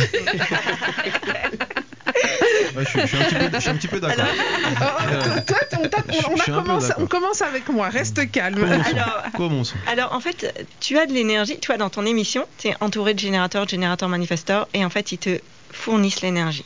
Ouais, 2.75 2.83
je, 2.83 2.89
suis, 2.89 3.01
je 3.01 3.07
suis 3.07 3.17
un 3.17 3.23
petit 3.25 3.35
peu, 3.35 3.49
je 3.53 3.59
suis 3.59 3.69
un 3.69 3.75
petit 3.75 3.87
peu 3.87 3.99
d'accord. 3.99 4.25
Toi, 5.45 5.57
on, 6.97 7.07
commence 7.07 7.41
avec 7.41 7.67
moi. 7.69 7.89
Reste 7.89 8.29
calme. 8.31 8.63
Alors- 8.63 9.23
Alors, 9.87 10.13
en 10.13 10.19
fait, 10.19 10.67
tu 10.79 10.97
as 10.97 11.05
de 11.05 11.13
l'énergie. 11.13 11.59
Tu 11.59 11.67
vois, 11.67 11.77
dans 11.77 11.89
ton 11.89 12.05
émission, 12.05 12.45
tu 12.57 12.69
es 12.69 12.75
entouré 12.79 13.13
de 13.13 13.19
générateurs, 13.19 13.65
de 13.65 13.69
générateurs 13.69 14.09
manifesteurs, 14.09 14.67
et 14.73 14.85
en 14.85 14.89
fait, 14.89 15.11
ils 15.11 15.17
te 15.17 15.39
fournissent 15.71 16.21
l'énergie. 16.21 16.65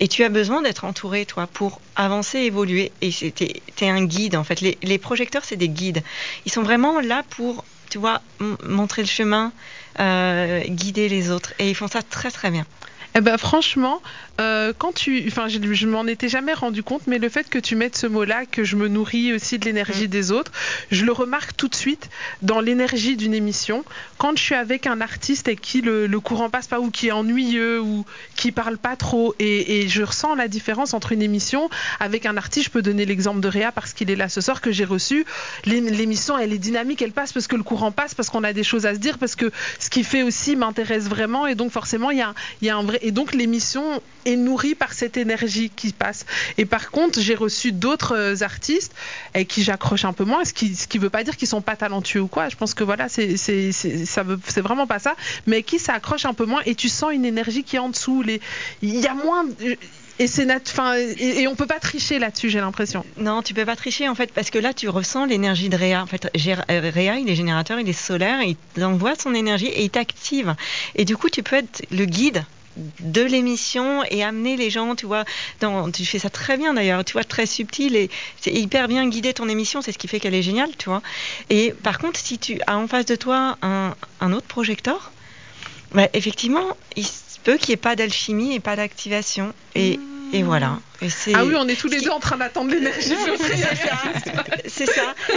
Et 0.00 0.08
tu 0.08 0.24
as 0.24 0.28
besoin 0.28 0.62
d'être 0.62 0.84
entouré, 0.84 1.26
toi, 1.26 1.46
pour 1.46 1.80
avancer, 1.96 2.38
évoluer. 2.38 2.92
Et 3.00 3.10
tu 3.10 3.26
es, 3.26 3.88
un 3.88 4.04
guide, 4.04 4.36
en 4.36 4.44
fait. 4.44 4.60
Les, 4.60 4.78
les 4.82 4.98
projecteurs, 4.98 5.44
c'est 5.44 5.56
des 5.56 5.68
guides. 5.68 6.02
Ils 6.46 6.52
sont 6.52 6.62
vraiment 6.62 7.00
là 7.00 7.22
pour, 7.30 7.64
tu 7.90 7.98
vois, 7.98 8.20
montrer 8.64 9.02
le 9.02 9.08
chemin, 9.08 9.52
euh, 10.00 10.62
guider 10.68 11.08
les 11.08 11.30
autres. 11.30 11.52
Et 11.58 11.68
ils 11.68 11.74
font 11.74 11.88
ça 11.88 12.02
très, 12.02 12.30
très 12.30 12.50
bien. 12.50 12.66
Eh 13.14 13.20
ben 13.20 13.38
franchement, 13.38 14.00
euh, 14.40 14.72
quand 14.76 14.92
tu, 14.92 15.24
enfin, 15.26 15.48
je, 15.48 15.58
je 15.72 15.86
m'en 15.88 16.06
étais 16.06 16.28
jamais 16.28 16.52
rendu 16.52 16.82
compte, 16.82 17.06
mais 17.06 17.18
le 17.18 17.28
fait 17.28 17.48
que 17.48 17.58
tu 17.58 17.74
mettes 17.74 17.96
ce 17.96 18.06
mot-là, 18.06 18.44
que 18.46 18.64
je 18.64 18.76
me 18.76 18.86
nourris 18.86 19.32
aussi 19.32 19.58
de 19.58 19.64
l'énergie 19.64 20.04
Mm. 20.04 20.10
des 20.10 20.30
autres, 20.30 20.52
je 20.92 21.04
le 21.04 21.10
remarque 21.12 21.56
tout 21.56 21.68
de 21.68 21.74
suite 21.74 22.10
dans 22.42 22.60
l'énergie 22.60 23.16
d'une 23.16 23.34
émission. 23.34 23.84
Quand 24.18 24.36
je 24.36 24.42
suis 24.42 24.54
avec 24.54 24.86
un 24.86 25.00
artiste 25.00 25.48
et 25.48 25.56
qui 25.56 25.80
le, 25.80 26.06
le 26.06 26.20
courant 26.20 26.50
passe 26.50 26.68
pas 26.68 26.80
ou 26.80 26.90
qui 26.90 27.08
est 27.08 27.12
ennuyeux 27.12 27.80
ou 27.80 28.04
qui 28.38 28.52
parle 28.52 28.78
pas 28.78 28.94
trop, 28.94 29.34
et, 29.40 29.80
et 29.80 29.88
je 29.88 30.02
ressens 30.04 30.36
la 30.36 30.46
différence 30.46 30.94
entre 30.94 31.10
une 31.10 31.22
émission 31.22 31.68
avec 31.98 32.24
un 32.24 32.36
artiste. 32.36 32.66
Je 32.66 32.70
peux 32.70 32.82
donner 32.82 33.04
l'exemple 33.04 33.40
de 33.40 33.48
Réa 33.48 33.72
parce 33.72 33.92
qu'il 33.92 34.10
est 34.10 34.16
là 34.16 34.28
ce 34.28 34.40
soir 34.40 34.60
que 34.60 34.70
j'ai 34.70 34.84
reçu. 34.84 35.26
L'é- 35.64 35.80
L'émission, 35.80 36.38
elle 36.38 36.52
est 36.52 36.58
dynamique, 36.58 37.02
elle 37.02 37.10
passe 37.12 37.32
parce 37.32 37.48
que 37.48 37.56
le 37.56 37.64
courant 37.64 37.90
passe, 37.90 38.14
parce 38.14 38.30
qu'on 38.30 38.44
a 38.44 38.52
des 38.52 38.62
choses 38.62 38.86
à 38.86 38.94
se 38.94 39.00
dire, 39.00 39.18
parce 39.18 39.34
que 39.34 39.50
ce 39.80 39.90
qu'il 39.90 40.04
fait 40.04 40.22
aussi 40.22 40.54
m'intéresse 40.54 41.04
vraiment, 41.08 41.46
et 41.48 41.56
donc 41.56 41.72
forcément 41.72 42.10
il 42.12 42.18
y 42.18 42.22
a, 42.70 42.76
un 42.76 42.82
vrai. 42.84 43.00
Et 43.02 43.10
donc 43.10 43.34
l'émission 43.34 44.00
est 44.24 44.36
nourrie 44.36 44.76
par 44.76 44.92
cette 44.92 45.16
énergie 45.16 45.70
qui 45.74 45.92
passe. 45.92 46.24
Et 46.58 46.64
par 46.64 46.90
contre, 46.92 47.18
j'ai 47.20 47.34
reçu 47.34 47.72
d'autres 47.72 48.14
euh, 48.16 48.36
artistes 48.42 48.94
avec 49.34 49.48
qui 49.48 49.64
j'accroche 49.64 50.04
un 50.04 50.12
peu 50.12 50.24
moins, 50.24 50.44
ce 50.44 50.52
qui, 50.52 50.72
qui 50.88 50.98
veut 50.98 51.10
pas 51.10 51.24
dire 51.24 51.36
qu'ils 51.36 51.48
sont 51.48 51.60
pas 51.62 51.74
talentueux 51.76 52.20
ou 52.20 52.28
quoi. 52.28 52.48
Je 52.48 52.56
pense 52.56 52.74
que 52.74 52.84
voilà, 52.84 53.08
c'est 53.08 54.60
vraiment 54.60 54.86
pas 54.86 54.98
ça, 55.00 55.16
mais 55.46 55.62
qui 55.64 55.78
ça 55.80 55.94
accroche 55.94 56.24
un 56.24 56.34
peu 56.34 56.44
moins 56.44 56.60
et 56.66 56.74
tu 56.76 56.88
sens 56.88 57.12
une 57.12 57.24
énergie 57.24 57.64
qui 57.64 57.74
est 57.76 57.80
en 57.80 57.88
dessous. 57.88 58.22
Il 58.82 58.98
y 58.98 59.06
a 59.06 59.14
moins 59.14 59.46
et 60.20 60.26
c'est 60.26 60.44
nat... 60.44 60.58
enfin 60.66 60.96
et, 60.96 61.42
et 61.42 61.48
on 61.48 61.54
peut 61.54 61.66
pas 61.66 61.78
tricher 61.78 62.18
là-dessus, 62.18 62.50
j'ai 62.50 62.60
l'impression. 62.60 63.04
Non, 63.18 63.42
tu 63.42 63.54
peux 63.54 63.64
pas 63.64 63.76
tricher 63.76 64.08
en 64.08 64.14
fait 64.14 64.32
parce 64.32 64.50
que 64.50 64.58
là 64.58 64.74
tu 64.74 64.88
ressens 64.88 65.26
l'énergie 65.26 65.68
de 65.68 65.76
Réa. 65.76 66.02
En 66.02 66.06
fait, 66.06 66.26
euh, 66.26 66.90
Réa, 66.92 67.16
il 67.18 67.30
est 67.30 67.36
générateur, 67.36 67.78
il 67.78 67.88
est 67.88 67.92
solaire, 67.92 68.40
il 68.42 68.84
envoie 68.84 69.14
son 69.14 69.34
énergie 69.34 69.68
et 69.68 69.84
il 69.84 69.90
t'active. 69.90 70.54
Et 70.96 71.04
du 71.04 71.16
coup, 71.16 71.30
tu 71.30 71.42
peux 71.42 71.56
être 71.56 71.82
le 71.90 72.04
guide 72.04 72.44
de 73.00 73.22
l'émission 73.22 74.04
et 74.10 74.22
amener 74.22 74.56
les 74.56 74.70
gens, 74.70 74.94
tu 74.94 75.06
vois, 75.06 75.24
dans, 75.60 75.90
tu 75.90 76.04
fais 76.04 76.18
ça 76.18 76.30
très 76.30 76.56
bien 76.56 76.74
d'ailleurs, 76.74 77.04
tu 77.04 77.14
vois, 77.14 77.24
très 77.24 77.46
subtil 77.46 77.96
et 77.96 78.10
c'est 78.40 78.52
hyper 78.52 78.88
bien 78.88 79.08
guidé 79.08 79.34
ton 79.34 79.48
émission, 79.48 79.82
c'est 79.82 79.92
ce 79.92 79.98
qui 79.98 80.08
fait 80.08 80.20
qu'elle 80.20 80.34
est 80.34 80.42
géniale, 80.42 80.70
tu 80.78 80.88
vois. 80.88 81.02
Et 81.50 81.72
par 81.82 81.98
contre, 81.98 82.20
si 82.20 82.38
tu 82.38 82.60
as 82.66 82.76
en 82.76 82.86
face 82.86 83.06
de 83.06 83.16
toi 83.16 83.58
un, 83.62 84.32
autre 84.32 84.46
projecteur, 84.46 85.10
bah, 85.92 86.08
effectivement, 86.12 86.76
il 86.96 87.06
peut 87.52 87.56
qu'il 87.56 87.70
n'y 87.70 87.74
ait 87.74 87.76
pas 87.78 87.96
d'alchimie 87.96 88.54
et 88.54 88.60
pas 88.60 88.76
d'activation. 88.76 89.54
Et, 89.74 89.98
et 90.34 90.42
voilà. 90.42 90.78
Et 91.00 91.08
c'est- 91.08 91.32
Ah 91.34 91.44
oui, 91.46 91.54
on 91.56 91.66
est 91.68 91.76
tous 91.80 91.88
les 91.88 92.00
deux 92.00 92.10
en 92.10 92.20
train 92.20 92.36
d'attendre 92.36 92.70
l'énergie. 92.70 93.10
non, 93.10 93.36
c'est 93.38 93.56
ça. 93.56 93.96
C'est 94.66 94.86
ça. 94.86 95.14
Et, 95.32 95.36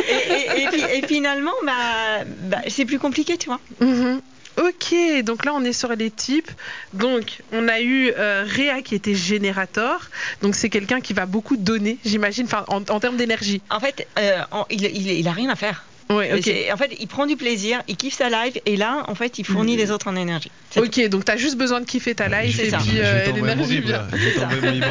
et- 0.60 0.64
et 0.64 0.68
puis- 0.68 0.84
et 0.94 1.08
finalement, 1.08 1.54
bah, 1.66 2.26
bah, 2.44 2.58
c'est 2.68 2.84
plus 2.86 3.00
compliqué, 3.00 3.38
tu 3.38 3.48
vois. 3.48 3.60
Mhm. 3.80 4.22
Ok, 4.58 4.94
donc 5.24 5.46
là 5.46 5.54
on 5.56 5.64
est 5.64 5.72
sur 5.72 5.96
les 5.96 6.12
types. 6.12 6.52
Donc 6.94 7.40
on 7.54 7.70
a 7.70 7.80
eu 7.80 8.12
euh, 8.18 8.44
Réa 8.46 8.82
qui 8.82 8.96
était 8.96 9.16
générateur. 9.16 10.10
Donc 10.42 10.56
c'est 10.56 10.70
quelqu'un 10.70 11.00
qui 11.00 11.14
va 11.14 11.26
beaucoup 11.26 11.56
donner, 11.56 11.98
j'imagine, 12.04 12.46
enfin, 12.46 12.66
en, 12.68 12.84
en 12.90 13.00
termes 13.00 13.16
d'énergie. 13.16 13.62
En 13.70 13.80
fait, 13.80 14.06
euh, 14.20 14.40
en- 14.52 14.66
il, 14.70 14.84
il, 14.84 15.08
il 15.10 15.28
a 15.30 15.32
rien 15.32 15.50
à 15.50 15.56
faire. 15.56 15.86
Ouais, 16.16 16.34
ok. 16.34 16.42
C'est- 16.44 16.72
En 16.72 16.78
fait, 16.78 16.92
il 17.00 17.08
prend 17.08 17.26
du 17.26 17.36
plaisir, 17.38 17.82
il 17.88 17.96
kiffe 17.98 18.16
sa 18.18 18.30
live, 18.30 18.60
et 18.66 18.76
là, 18.78 19.04
en 19.08 19.16
fait, 19.16 19.40
il 19.40 19.46
fournit 19.46 19.78
les 19.78 19.92
autres 19.92 20.08
en 20.08 20.16
énergie. 20.16 20.52
Ok, 20.78 21.08
donc 21.10 21.26
t'as 21.26 21.38
juste 21.38 21.58
besoin 21.58 21.80
de 21.82 21.86
kiffer 21.86 22.16
ta 22.16 22.28
live 22.28 22.60
et 22.60 22.70
ça. 22.70 22.78
puis 22.78 22.98
euh, 23.00 23.32
l'énergie 23.32 23.80
vient. 23.82 23.98
là. 23.98 24.08
Je 24.14 24.18
vais 24.18 24.32
t'envoyer 24.34 24.62
mon 24.62 24.72
IBAN. 24.74 24.88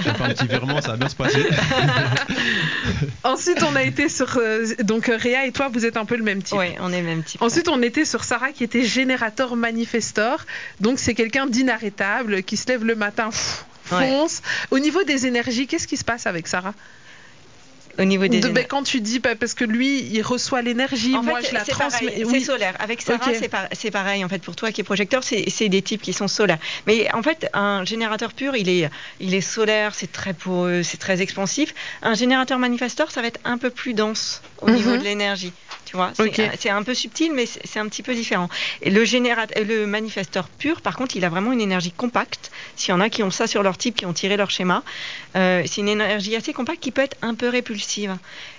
Je 0.00 0.04
vais 0.10 0.14
faire 0.16 0.22
un 0.26 0.28
petit 0.30 0.46
virement, 0.46 0.80
ça 0.80 0.90
va 0.92 0.96
bien 0.96 1.08
se 1.08 1.14
passer. 1.16 1.42
Ensuite 3.24 3.62
on 3.62 3.74
a 3.76 3.82
été 3.82 4.08
sur 4.08 4.36
euh, 4.36 4.66
donc 4.82 5.08
euh, 5.08 5.16
Réa 5.16 5.46
et 5.46 5.52
toi 5.52 5.68
vous 5.72 5.84
êtes 5.84 5.96
un 5.96 6.04
peu 6.04 6.16
le 6.16 6.22
même 6.22 6.42
type. 6.42 6.56
Ouais, 6.58 6.76
on 6.80 6.92
est 6.92 7.00
le 7.00 7.06
même 7.06 7.22
type. 7.22 7.40
Ensuite, 7.42 7.68
on 7.68 7.82
était 7.82 8.04
sur 8.04 8.24
Sarah 8.24 8.52
qui 8.52 8.64
était 8.64 8.82
générateur 8.84 9.56
manifestor. 9.56 10.40
Donc, 10.80 10.98
c'est 10.98 11.14
quelqu'un 11.14 11.46
d'inarrêtable 11.46 12.42
qui 12.42 12.56
se 12.56 12.66
lève 12.68 12.84
le 12.84 12.94
matin, 12.94 13.30
pff, 13.30 13.64
Ouais. 13.92 14.08
fonce. 14.08 14.42
Au 14.70 14.78
niveau 14.78 15.02
des 15.04 15.26
énergies, 15.26 15.66
qu'est-ce 15.66 15.86
qui 15.86 15.96
se 15.96 16.04
passe 16.04 16.26
avec 16.26 16.48
Sarah? 16.48 16.74
Au 17.98 18.04
niveau 18.04 18.26
des. 18.28 18.40
De- 18.40 18.48
ben, 18.48 18.64
Quand 18.68 18.82
tu 18.82 19.00
dis, 19.00 19.18
bah, 19.20 19.34
parce 19.36 19.54
que 19.54 19.64
lui, 19.64 20.00
il 20.02 20.22
reçoit 20.22 20.60
l'énergie, 20.62 21.14
En 21.16 21.22
moi 21.22 21.40
fait, 21.40 21.48
je 21.48 21.54
la 21.54 21.64
c'est 21.64 21.72
transmets. 21.72 22.08
pareil, 22.08 22.24
Oui. 22.24 22.40
C'est 22.40 22.46
solaire. 22.46 22.74
Avec 22.78 23.00
Sarah, 23.02 23.32
c'est 23.34 23.48
par- 23.48 23.68
c'est 23.72 23.90
pareil. 23.90 24.24
En 24.24 24.28
fait, 24.28 24.40
pour 24.42 24.54
toi 24.56 24.70
qui 24.72 24.80
est 24.80 24.84
projecteur, 24.84 25.24
c'est 25.24 25.48
c'est 25.50 25.68
des 25.68 25.82
types 25.82 26.02
qui 26.02 26.12
sont 26.12 26.28
solaires. 26.28 26.58
Mais 26.86 27.12
en 27.14 27.22
fait, 27.22 27.48
un 27.54 27.84
générateur 27.84 28.32
pur, 28.32 28.54
il 28.56 28.68
est, 28.68 28.90
il 29.20 29.34
est 29.34 29.40
solaire, 29.40 29.94
c'est 29.94 30.10
très 30.12 30.34
poreux, 30.34 30.82
c'est 30.82 30.98
très 30.98 31.22
expansif. 31.22 31.74
Un 32.02 32.14
générateur 32.14 32.58
manifesteur, 32.58 33.10
ça 33.10 33.22
va 33.22 33.28
être 33.28 33.40
un 33.44 33.58
peu 33.58 33.70
plus 33.70 33.94
dense 33.94 34.42
au 34.60 34.70
niveau 34.70 34.90
Mhm. 34.90 34.98
de 34.98 35.04
l'énergie. 35.04 35.52
Tu 35.86 35.96
vois, 35.96 36.12
c'est 36.58 36.68
un 36.70 36.82
peu 36.82 36.94
subtil, 36.94 37.32
mais 37.32 37.46
c'est 37.46 37.60
c'est 37.64 37.78
un 37.78 37.88
petit 37.88 38.02
peu 38.02 38.14
différent. 38.14 38.48
Et 38.82 38.90
le 38.90 39.04
générateur, 39.04 39.62
le 39.64 39.86
manifesteur 39.86 40.48
pur, 40.48 40.80
par 40.80 40.96
contre, 40.96 41.14
il 41.16 41.24
a 41.24 41.28
vraiment 41.28 41.52
une 41.52 41.60
énergie 41.60 41.92
compacte. 41.92 42.50
S'il 42.74 42.90
y 42.90 42.92
en 42.92 43.00
a 43.00 43.08
qui 43.08 43.22
ont 43.22 43.30
ça 43.30 43.46
sur 43.46 43.62
leur 43.62 43.78
type, 43.78 43.94
qui 43.96 44.04
ont 44.06 44.12
tiré 44.12 44.36
leur 44.36 44.50
schéma, 44.50 44.82
euh, 45.36 45.62
c'est 45.66 45.80
une 45.82 45.88
énergie 45.88 46.34
assez 46.34 46.52
compacte 46.52 46.80
qui 46.82 46.90
peut 46.90 47.02
être 47.02 47.16
un 47.22 47.34
peu 47.34 47.48
répulsive. 47.48 47.85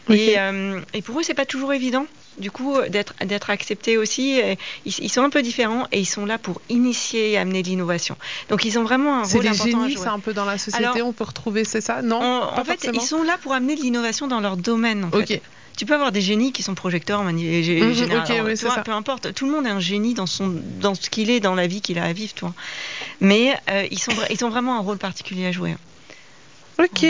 Et, 0.10 0.40
euh, 0.40 0.82
et 0.94 1.02
pour 1.02 1.20
eux, 1.20 1.24
c'est 1.24 1.34
pas 1.34 1.46
toujours 1.46 1.74
évident. 1.74 2.06
Du 2.38 2.52
coup, 2.52 2.76
euh, 2.78 2.88
d'être 2.90 3.50
acceptés 3.50 3.98
aussi, 3.98 4.40
ils, 4.86 4.94
ils 5.00 5.10
sont 5.10 5.24
un 5.24 5.30
peu 5.30 5.42
différents 5.42 5.88
et 5.92 6.00
ils 6.00 6.06
sont 6.06 6.26
là 6.26 6.38
pour 6.38 6.62
initier 6.70 7.32
et 7.32 7.38
amener 7.38 7.64
de 7.64 7.68
l'innovation. 7.68 8.16
Donc, 8.50 8.64
ils 8.64 8.78
ont 8.78 8.84
vraiment 8.84 9.20
un 9.22 9.24
C'est 9.26 9.38
rôle 9.38 9.44
les 9.46 9.50
important 9.50 9.80
à 9.80 9.84
génies, 9.84 9.94
jouer. 9.96 10.04
c'est 10.04 10.10
un 10.10 10.20
peu 10.20 10.34
dans 10.34 10.46
la 10.46 10.58
société, 10.58 10.86
Alors, 10.86 11.08
on 11.08 11.14
peut 11.14 11.24
retrouver, 11.24 11.64
c'est 11.66 11.82
ça? 11.82 12.02
Non 12.02 12.18
En, 12.22 12.56
fait, 12.64 12.74
forcément 12.74 13.02
ils 13.02 13.06
sont 13.06 13.24
là 13.24 13.38
pour 13.42 13.54
amener 13.54 13.76
de 13.76 13.82
l'innovation 13.82 14.28
dans 14.28 14.40
leur 14.40 14.56
domaine. 14.58 15.06
en 15.06 15.12
fait. 15.12 15.34
Ok. 15.34 15.42
Tu 15.78 15.86
peux 15.86 15.94
avoir 15.94 16.12
des 16.12 16.22
génies 16.22 16.52
qui 16.54 16.64
sont 16.64 16.74
projecteurs, 16.74 17.24
mani- 17.24 17.62
gé- 17.62 17.84
Mhm, 17.84 17.94
générateurs, 17.94 18.40
ok, 18.40 18.46
oui, 18.48 18.58
c'est 18.58 18.68
ça. 18.68 18.82
peu 18.82 18.92
importe. 18.92 19.32
Tout 19.36 19.46
le 19.46 19.52
monde 19.52 19.68
est 19.68 19.70
un 19.70 19.80
génie 19.80 20.16
dans 20.16 20.26
son 20.26 20.52
dans 20.80 20.96
ce 20.96 21.08
qu'il 21.12 21.30
est, 21.30 21.40
dans 21.40 21.54
la 21.54 21.68
vie 21.68 21.82
qu'il 21.82 22.00
a 22.00 22.04
à 22.06 22.14
vivre, 22.14 22.34
toi. 22.34 22.56
Mais 23.20 23.56
euh, 23.70 23.86
ils 23.92 24.00
sont 24.00 24.12
ils 24.32 24.44
ont 24.44 24.50
vraiment 24.50 24.78
un 24.78 24.82
rôle 24.82 24.98
particulier 24.98 25.46
à 25.46 25.52
jouer. 25.52 25.76
Ok, 26.80 27.06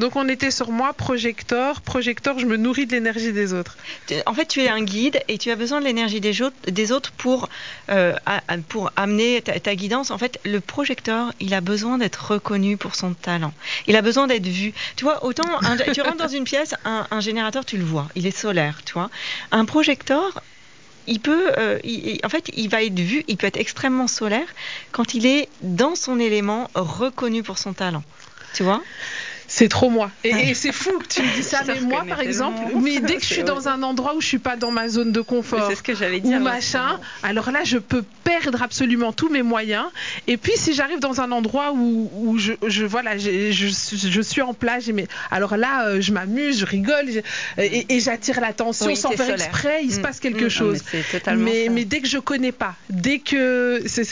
donc 0.00 0.16
on 0.16 0.28
était 0.28 0.50
sur 0.50 0.72
moi, 0.72 0.92
projecteur. 0.92 1.80
Projecteur, 1.80 2.40
je 2.40 2.46
me 2.46 2.56
nourris 2.56 2.86
de 2.86 2.92
l'énergie 2.92 3.32
des 3.32 3.52
autres. 3.52 3.76
En 4.26 4.34
fait, 4.34 4.46
tu 4.46 4.62
es 4.62 4.68
un 4.68 4.82
guide 4.82 5.20
et 5.28 5.38
tu 5.38 5.50
as 5.52 5.56
besoin 5.56 5.80
de 5.80 5.84
l'énergie 5.84 6.20
des, 6.20 6.42
autres- 6.42 7.12
pour, 7.12 7.48
euh, 7.88 8.14
pour 8.68 8.90
amener 8.96 9.42
ta, 9.42 9.74
guidance. 9.76 10.10
En 10.10 10.18
fait, 10.18 10.40
le 10.44 10.60
projecteur, 10.60 11.32
il 11.38 11.54
a 11.54 11.60
besoin 11.60 11.98
d'être 11.98 12.32
reconnu 12.32 12.76
pour 12.76 12.96
son 12.96 13.14
talent. 13.14 13.54
Il 13.86 13.94
a 13.94 14.02
besoin 14.02 14.26
d'être 14.26 14.46
vu. 14.46 14.72
Tu 14.96 15.04
vois, 15.04 15.24
autant 15.24 15.44
tu 15.92 16.00
rentres 16.00 16.16
dans 16.16 16.28
une 16.28 16.44
pièce, 16.44 16.74
un, 16.84 17.20
générateur, 17.20 17.64
tu 17.64 17.76
le 17.76 17.84
vois, 17.84 18.08
il 18.16 18.26
est 18.26 18.36
solaire, 18.36 18.80
tu 18.84 18.94
vois. 18.94 19.10
Un 19.52 19.64
projecteur, 19.66 20.42
il 21.06 21.20
peut, 21.20 21.52
euh, 21.58 21.78
en 22.24 22.28
fait, 22.28 22.50
il 22.54 22.68
va 22.68 22.82
être 22.82 22.98
vu, 22.98 23.22
il 23.28 23.36
peut 23.36 23.46
être 23.46 23.56
extrêmement 23.56 24.08
solaire 24.08 24.48
quand 24.90 25.14
il 25.14 25.26
est 25.26 25.48
dans 25.62 25.94
son 25.94 26.18
élément 26.18 26.68
reconnu 26.74 27.44
pour 27.44 27.58
son 27.58 27.72
talent. 27.72 28.02
Tu 28.56 28.62
vois? 28.62 28.82
C'est 29.48 29.68
trop 29.68 29.90
moi. 29.90 30.10
Et, 30.24 30.30
et 30.50 30.54
c'est 30.54 30.72
fou 30.72 30.90
que 30.98 31.06
tu 31.06 31.22
me 31.22 31.34
dis 31.34 31.42
ça, 31.42 31.60
Je 31.66 31.72
mais 31.72 31.80
moi, 31.80 32.04
par 32.08 32.20
exemple, 32.20 32.58
tellement. 32.64 32.80
mais 32.80 33.00
dès 33.00 33.14
que 33.16 33.22
je 33.22 33.26
suis 33.34 33.42
dans 33.44 33.68
un 33.68 33.82
endroit 33.82 34.14
où 34.16 34.20
je 34.20 34.26
suis 34.26 34.38
pas 34.38 34.56
dans 34.56 34.70
ma 34.70 34.88
zone 34.88 35.12
de 35.12 35.20
confort, 35.20 35.68
C'est 35.70 35.76
ce 35.76 35.82
que 35.82 35.94
j'allais 35.94 36.18
ou 36.18 36.28
dire. 36.28 36.40
machin, 36.40 36.98
alors 37.22 37.50
là, 37.50 37.60
je 37.64 37.78
peux 37.78 38.04
perdre 38.24 38.60
absolument 38.62 39.12
tous 39.12 39.28
mes 39.28 39.42
moyens. 39.42 39.84
Et 40.26 40.36
puis, 40.36 40.52
si 40.56 40.74
j'arrive 40.74 40.98
dans 40.98 41.20
un 41.20 41.30
endroit 41.30 41.72
où, 41.72 42.10
où 42.14 42.38
je, 42.38 42.54
je, 42.66 42.84
voilà, 42.84 43.16
j'ai- 43.16 43.52
je, 43.52 43.68
je 43.68 44.20
suis 44.20 44.42
en 44.42 44.52
plage, 44.52 44.88
mais, 44.90 45.06
alors 45.30 45.56
là, 45.56 45.86
euh, 45.86 46.00
je 46.00 46.12
m'amuse, 46.12 46.58
je 46.58 46.66
rigole, 46.66 47.06
je- 47.08 47.62
et, 47.62 47.86
et 47.88 48.00
j'attire 48.00 48.40
l'attention 48.40 48.86
Oui, 48.86 48.96
sans 48.96 49.10
faire 49.10 49.26
solaire. 49.26 49.34
exprès, 49.46 49.80
il 49.84 49.92
se 49.92 50.00
Mm, 50.00 50.02
passe 50.02 50.18
quelque 50.20 50.46
mm, 50.46 50.50
chose. 50.50 50.78
Mais, 51.36 51.66
ça. 51.66 51.70
mais 51.70 51.84
dès 51.84 52.00
que 52.00 52.08
je 52.08 52.18
connais 52.18 52.52
pas, 52.52 52.74
dès 52.90 53.20
que 53.20 53.80
c'est 53.86 54.06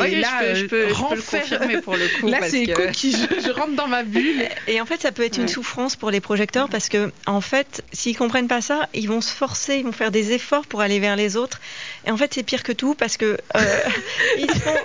Oui, 0.00 0.20
là, 0.20 0.54
je 0.54 0.54
peux, 0.54 0.54
je 0.54 0.64
euh, 0.64 0.68
peux, 0.68 0.78
je 0.78 0.84
peux 0.84 0.86
le 0.86 0.92
renfer- 0.94 1.40
confirmer 1.40 1.80
pour 1.82 1.96
le 1.96 2.08
coup. 2.20 2.26
Là, 2.30 2.38
c'est 2.48 2.64
que- 2.66 2.72
coquille, 2.86 3.12
je, 3.12 3.46
je 3.46 3.50
rentre 3.50 3.74
dans 3.74 3.88
ma 3.88 4.02
bulle. 4.04 4.44
Et 4.70 4.80
en 4.80 4.86
fait, 4.86 5.02
ça 5.02 5.10
peut 5.10 5.24
être 5.24 5.36
une 5.36 5.48
souffrance 5.48 5.96
pour 5.96 6.12
les 6.12 6.20
projecteurs 6.20 6.68
parce 6.68 6.88
que, 6.88 7.10
en 7.26 7.40
fait, 7.40 7.82
s'ils 7.92 8.16
comprennent 8.16 8.46
pas 8.46 8.60
ça, 8.60 8.88
ils 8.94 9.08
vont 9.08 9.20
se 9.20 9.32
forcer, 9.32 9.78
ils 9.78 9.84
vont 9.84 9.90
faire 9.90 10.12
des 10.12 10.30
efforts 10.30 10.64
pour 10.64 10.80
aller 10.80 11.00
vers 11.00 11.16
les 11.16 11.36
autres. 11.36 11.60
Et 12.06 12.10
en 12.10 12.16
fait, 12.16 12.32
c'est 12.34 12.42
pire 12.42 12.62
que 12.62 12.72
tout 12.72 12.94
parce 12.94 13.16
que 13.16 13.36
euh, 13.56 13.78
ils, 14.38 14.50
se 14.50 14.58
font, 14.58 14.76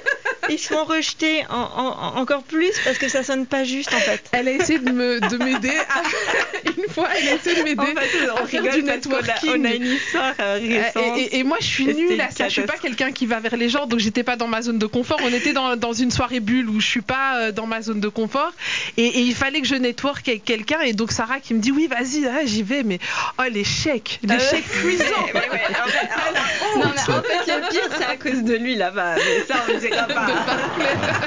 ils 0.50 0.60
se 0.60 0.68
font 0.74 0.84
rejeter 0.84 1.46
en- 1.50 1.54
en- 1.56 2.18
encore 2.20 2.44
plus 2.44 2.72
parce 2.84 2.98
que 2.98 3.08
ça 3.10 3.24
sonne 3.24 3.46
pas 3.46 3.64
juste 3.64 3.94
en 3.94 4.00
fait. 4.00 4.24
Elle 4.32 4.48
a 4.48 4.52
essayé 4.52 4.80
de 4.80 4.92
me 4.92 5.20
de 5.20 5.38
m'aider. 5.38 5.72
à- 5.90 6.04
Une 6.78 6.92
fois, 6.94 7.08
elle 7.18 7.30
a 7.30 7.34
essayé 7.36 7.56
de 7.58 7.64
m'aider. 7.64 7.82
En 7.82 7.86
fait, 8.02 8.28
à 8.28 8.42
on 8.42 8.46
rigole 8.46 8.72
du 8.74 8.84
parce 8.84 9.02
qu'on 9.08 9.14
a, 9.14 9.22
networking. 9.22 9.62
on 9.62 9.66
a 9.66 9.74
une 9.74 9.86
histoire 9.86 10.34
euh, 10.40 10.60
Euh, 10.60 10.84
récente. 10.84 11.18
Et, 11.18 11.22
et- 11.22 11.40
et 11.40 11.44
moi, 11.44 11.58
je 11.62 11.66
suis 11.66 11.86
nulle 11.86 12.20
à 12.22 12.30
ça. 12.32 12.48
Je 12.48 12.54
suis 12.54 12.62
pas 12.64 12.78
quelqu'un 12.78 13.12
qui 13.12 13.26
va 13.26 13.40
vers 13.40 13.56
les 13.56 13.70
gens, 13.70 13.86
donc 13.88 14.00
j'étais 14.00 14.24
pas 14.24 14.36
dans 14.36 14.48
ma 14.48 14.62
zone 14.62 14.78
de 14.80 14.86
confort. 14.86 15.20
On 15.24 15.34
était 15.34 15.54
dans, 15.54 15.76
dans 15.76 15.94
une 15.94 16.12
soirée 16.12 16.40
bulle 16.42 16.70
où 16.70 16.80
je 16.82 16.88
suis 16.88 17.02
pas 17.02 17.38
euh, 17.40 17.52
dans 17.52 17.66
ma 17.68 17.82
zone 17.82 18.00
de 18.02 18.08
confort. 18.10 18.52
Et, 18.98 19.06
et 19.06 19.20
il 19.22 19.36
fallait 19.36 19.62
que 19.62 19.68
je 19.68 19.76
network 19.76 20.28
avec 20.28 20.44
quelqu'un. 20.44 20.82
Et 20.82 20.94
donc 20.94 21.12
Sarah 21.12 21.40
qui 21.40 21.54
me 21.54 21.60
dit 21.60 21.72
oui, 21.72 21.88
vas-y, 21.88 22.26
ah, 22.28 22.46
j'y 22.46 22.64
vais. 22.64 22.84
Mais 22.84 23.00
oh 23.40 23.44
l'échec, 23.52 24.20
l'échec 24.24 24.64
Euh, 24.76 24.82
cuisant. 24.82 25.04
mais- 25.34 25.34
mais 25.34 25.50
ouais, 25.50 25.62
en 25.84 25.88
fait, 25.88 26.80
Non, 26.80 26.92
mais 26.96 27.05
en 27.10 27.22
fait, 27.22 27.52
le 27.52 27.70
pire, 27.70 27.90
c'est 27.98 28.06
à 28.06 28.18
cause 28.18 28.44
de 28.44 28.56
lui 28.56 28.76
là-bas. 28.76 29.16
Mais 29.16 29.46
ça, 29.48 29.56
on 29.70 29.74
ne 29.74 29.80
dira 29.80 30.04
pas. 30.08 30.28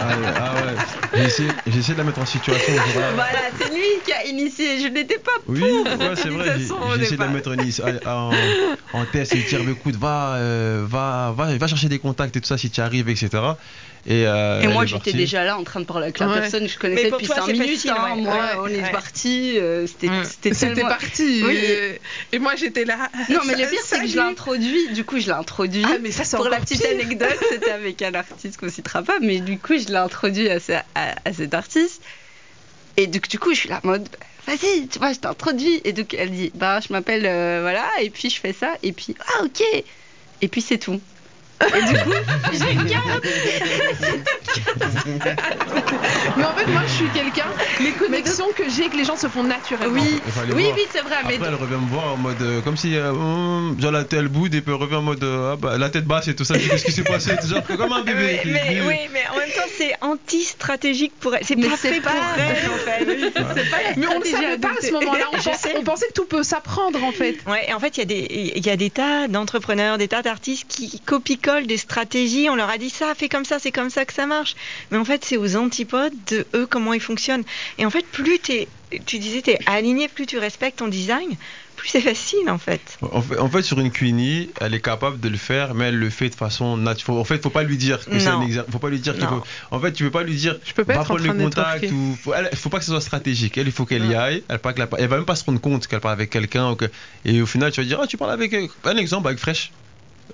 Ah 0.01 0.17
ouais, 0.19 0.27
ah 0.37 0.55
ouais. 0.55 0.75
J'ai 1.15 1.25
essayé, 1.25 1.49
j'ai 1.67 1.79
essayé 1.79 1.95
de 1.95 1.99
la 1.99 2.05
mettre 2.05 2.21
en 2.21 2.27
situation. 2.27 2.73
Voilà, 3.15 3.39
c'est 3.59 3.73
lui 3.73 3.83
qui 4.05 4.13
a 4.13 4.25
initié. 4.27 4.81
Je 4.81 4.89
n'étais 4.89 5.19
pas 5.19 5.33
pour. 5.45 5.55
Oui, 5.55 5.63
ouais, 5.63 6.17
c'est 6.17 6.29
vrai. 6.29 6.55
J'ai 6.59 6.67
j'ai 6.97 7.03
essayé 7.03 7.17
de 7.17 7.23
la 7.23 7.29
mettre 7.29 7.51
en, 7.51 8.11
en, 8.11 8.31
en 9.01 9.05
test 9.07 9.35
et 9.35 9.39
dire 9.39 9.61
écoute, 9.69 9.97
va, 9.97 10.35
euh, 10.35 10.85
va, 10.87 11.33
va, 11.37 11.57
va 11.57 11.67
chercher 11.67 11.89
des 11.89 11.99
contacts 11.99 12.37
et 12.37 12.41
tout 12.41 12.47
ça 12.47 12.59
si 12.59 12.71
tu 12.71 12.81
arrives, 12.81 13.09
etc. 13.09 13.29
Et, 14.11 14.27
euh, 14.27 14.63
Et 14.63 14.69
moi, 14.69 14.87
j'étais 14.87 15.13
déjà 15.13 15.45
là 15.45 15.59
en 15.59 15.65
train 15.65 15.81
de 15.81 15.85
parler 15.85 16.05
avec 16.05 16.19
la 16.19 16.29
Ouais. 16.29 16.41
personne 16.41 16.63
que 16.63 16.69
je 16.69 16.75
Mais 16.77 16.81
connaissais 16.81 17.09
pour 17.11 17.19
depuis 17.19 17.27
toi, 17.27 17.37
5 17.37 17.47
c'est 17.47 17.53
minutes. 17.53 17.69
facile, 17.75 17.91
hein. 17.91 18.15
ouais. 18.17 18.23
Moi, 18.23 18.35
Ouais, 18.35 18.41
on 18.59 18.67
est 18.69 18.83
ouais. 18.83 18.91
parti. 18.91 19.59
euh, 19.59 19.87
C'était 19.87 20.09
c'était 20.25 20.55
C'était 20.55 20.75
tellement- 20.77 20.89
parti. 20.89 21.43
Oui. 21.45 21.57
Et, 21.57 22.01
et 22.33 22.39
moi, 22.39 22.57
j'étais 22.57 22.87
là. 22.87 23.11
Non, 23.29 23.41
mais 23.47 23.53
le 23.55 23.67
pire, 23.71 23.81
c'est 23.85 24.01
que 24.01 24.07
je 24.07 24.15
l'ai 24.15 24.21
introduit. 24.21 24.89
Du 24.95 25.05
coup, 25.05 25.19
je 25.21 25.27
l'ai 25.27 25.33
introduit. 25.33 25.83
Ah, 25.87 25.99
mais 26.01 26.11
ça, 26.11 26.25
c'est 26.25 26.39
Pour 26.39 26.49
la 26.49 26.59
petite 26.59 26.81
pire. 26.81 26.91
anecdote, 26.91 27.37
c'était 27.51 27.71
avec 27.71 28.01
un 28.01 28.15
artiste 28.15 28.57
qu'on 28.59 28.71
citera 28.71 29.03
pas, 29.03 29.19
mais 29.21 29.41
du 29.41 29.59
coup, 29.59 29.77
je 29.79 29.89
l'ai 29.89 29.97
introduit 29.97 30.49
à, 30.49 30.59
ce- 30.59 30.73
à, 30.73 31.15
à 31.27 31.33
cet 31.35 31.53
artiste. 31.53 32.01
Et 32.97 33.07
donc, 33.09 33.29
du 33.29 33.39
coup, 33.39 33.53
je 33.53 33.59
suis 33.61 33.69
là 33.69 33.81
en 33.85 33.89
mode, 33.89 34.09
vas-y, 34.47 34.89
tu 34.89 34.99
vois, 34.99 35.13
je 35.13 35.19
t'introduis. 35.19 35.83
Et 35.85 35.93
donc, 35.93 36.15
elle 36.15 36.31
dit, 36.31 36.51
bah, 36.55 36.81
je 36.81 36.91
m'appelle, 36.95 37.27
euh, 37.27 37.59
voilà, 37.61 37.85
et 38.01 38.09
puis 38.09 38.31
je 38.31 38.41
fais 38.41 38.55
ça, 38.55 38.73
et 38.83 38.93
puis, 38.93 39.15
ah, 39.21 39.45
ok. 39.45 39.63
Et 40.41 40.49
puis, 40.49 40.63
c'est 40.63 40.79
tout. 40.79 40.99
Et 41.61 41.83
du 41.93 41.99
coup, 42.01 42.11
j'ai 42.53 42.77
Mais 46.37 46.45
en 46.45 46.55
fait, 46.55 46.67
moi, 46.67 46.83
je 46.87 46.93
suis 46.93 47.09
quelqu'un. 47.09 47.47
Les 47.81 47.91
connexions 47.93 48.47
que 48.57 48.69
j'ai 48.69 48.83
avec 48.83 48.95
les 48.95 49.05
gens 49.05 49.17
se 49.17 49.27
font 49.29 49.43
naturellement. 49.43 49.93
Oui, 50.01 50.21
oui, 50.55 50.63
voir. 50.63 50.75
oui, 50.77 50.83
c'est 50.93 51.01
vrai, 51.03 51.17
mais 51.27 51.35
Après, 51.37 51.49
elle 51.49 51.55
revient 51.55 51.75
me 51.75 51.89
voir 51.89 52.13
en 52.15 52.17
mode 52.17 52.41
euh, 52.43 52.61
comme 52.61 52.77
si 52.77 52.97
euh, 52.97 53.11
hum, 53.11 53.77
genre 53.81 53.91
la 53.93 54.05
tête 54.05 54.27
boude 54.27 54.55
et 54.55 54.61
puis 54.61 54.73
elle 54.73 54.81
revient 54.81 54.97
en 54.97 55.03
mode 55.03 55.23
euh, 55.25 55.53
ah, 55.55 55.57
bah, 55.57 55.79
la 55.79 55.89
tête 55.91 56.05
basse 56.05 56.29
et 56.29 56.37
tout 56.37 56.45
ça. 56.45 56.55
Je 56.55 56.61
dis, 56.61 56.69
Qu'est-ce 56.69 56.85
qui 56.85 56.93
s'est 56.93 57.03
passé? 57.03 57.33
Genre 57.47 57.63
comme 57.67 57.93
un 57.93 58.03
bébé. 58.03 58.41
Mais, 58.45 58.53
mais- 58.53 58.81
oui, 58.87 58.97
mais 59.13 59.23
en 59.33 59.37
même 59.39 59.51
temps, 59.51 59.63
c'est 59.77 59.95
anti-stratégique 60.01 61.13
pour 61.19 61.35
elle. 61.35 61.45
C'est 61.45 61.57
Mais 61.57 61.67
pas 61.69 61.77
pour 61.77 61.87
elle, 61.87 62.71
en 62.71 62.77
fait. 62.79 63.31
pas 63.33 63.43
Mais 63.97 64.07
on 64.07 64.19
ne 64.21 64.25
savait 64.25 64.59
pas 64.59 64.69
à 64.79 64.87
ce 64.87 64.93
moment-là. 64.93 65.25
On, 65.33 65.37
pensait- 65.37 65.55
sais. 65.57 65.75
on 65.77 65.83
pensait 65.83 66.07
que 66.09 66.13
tout 66.13 66.27
peut 66.27 66.43
s'apprendre, 66.43 67.03
en 67.03 67.13
fait. 67.13 67.37
Ouais, 67.47 67.69
et 67.69 67.75
en 67.75 67.81
fait, 67.81 67.97
il 67.97 68.01
y 68.01 68.03
a 68.03 68.07
des, 68.07 68.53
il 68.57 68.67
y 68.67 68.71
a 68.71 68.77
des 68.77 68.91
tas 68.91 69.29
d'entrepreneurs, 69.29 69.99
des 69.99 70.09
tas 70.09 70.23
d'artistes 70.23 70.67
qui 70.69 71.01
des 71.67 71.77
stratégies. 71.77 72.49
On 72.51 72.57
leur 72.57 72.69
a 72.71 72.79
dit 72.79 72.91
ça, 72.91 73.15
fais 73.17 73.29
comme 73.29 73.45
ça, 73.45 73.59
c'est 73.59 73.73
comme 73.73 73.91
ça 73.91 74.05
que 74.05 74.13
ça 74.13 74.27
marche. 74.27 74.55
Mais 74.91 74.99
en 74.99 75.05
fait, 75.05 75.25
c'est 75.25 75.37
aux 75.37 75.57
antipodes 75.57 76.13
de 76.31 76.47
eux 76.55 76.67
comment 76.67 76.93
ils 76.93 77.01
fonctionnent. 77.01 77.45
Et 77.79 77.87
en 77.87 77.91
fait, 77.91 78.07
plus 78.07 78.39
tu 78.41 79.19
disais, 79.19 79.43
t'es 79.43 79.59
aligné, 79.67 80.09
plus 80.09 80.27
tu 80.27 80.39
respectes 80.39 80.79
ton 80.79 80.89
design, 80.89 81.37
plus 81.77 81.89
c'est 81.91 82.01
facile, 82.01 82.49
en 82.49 82.57
fait. 82.59 82.81
En 83.03 83.21
fait, 83.23 83.39
en 83.39 83.49
fait, 83.51 83.63
sur 83.63 83.79
une 83.81 83.91
Queenie, 83.91 84.51
elle 84.61 84.73
est 84.75 84.81
capable 84.81 85.21
de 85.21 85.29
le 85.29 85.37
faire, 85.37 85.75
mais 85.75 85.87
elle 85.89 85.99
le 85.99 86.09
fait 86.11 86.31
de 86.31 86.35
façon 86.35 86.77
naturelle. 86.77 87.19
En 87.19 87.25
fait, 87.25 87.43
faut 87.43 87.51
pas 87.51 87.63
lui 87.63 87.77
dire 87.77 88.05
que 88.05 88.19
c'est 88.19 88.27
un 88.29 88.41
exercice. 88.43 88.73
Faut 88.73 88.79
pas 88.79 88.89
lui 88.89 88.99
dire 88.99 89.15
qu'il 89.15 89.27
faut. 89.29 89.43
En 89.71 89.79
fait, 89.81 89.93
tu 89.93 90.05
peux 90.05 90.11
pas 90.11 90.23
lui 90.23 90.35
dire. 90.37 90.59
Je 90.65 90.73
peux 90.73 90.85
pas 90.85 90.95
va 90.95 91.05
prendre 91.05 91.21
le 91.23 91.29
de 91.35 91.45
contact 91.45 91.85
ou. 91.93 92.17
Faut, 92.23 92.33
elle, 92.35 92.49
faut 92.57 92.71
pas 92.71 92.79
que 92.79 92.85
ce 92.85 92.91
soit 92.93 93.01
stratégique. 93.03 93.59
Elle, 93.59 93.67
il 93.67 93.73
faut 93.73 93.85
qu'elle 93.85 94.07
y 94.07 94.15
aille. 94.15 94.43
Elle, 94.49 94.59
pas 94.59 94.73
que 94.73 94.79
la- 94.81 94.89
elle 94.99 95.07
va 95.09 95.17
même 95.17 95.27
pas 95.27 95.37
se 95.37 95.45
rendre 95.45 95.61
compte 95.61 95.87
qu'elle 95.87 96.01
parle 96.01 96.15
avec 96.15 96.31
quelqu'un. 96.31 96.75
que- 96.75 96.87
Et 97.27 97.41
au 97.43 97.47
final, 97.47 97.71
tu 97.73 97.81
vas 97.81 97.87
dire, 97.87 98.01
ah, 98.03 98.07
tu 98.07 98.17
parles 98.17 98.33
avec. 98.33 98.55
Un 98.85 98.97
exemple 98.97 99.29
avec 99.29 99.39
Fresh. 99.39 99.71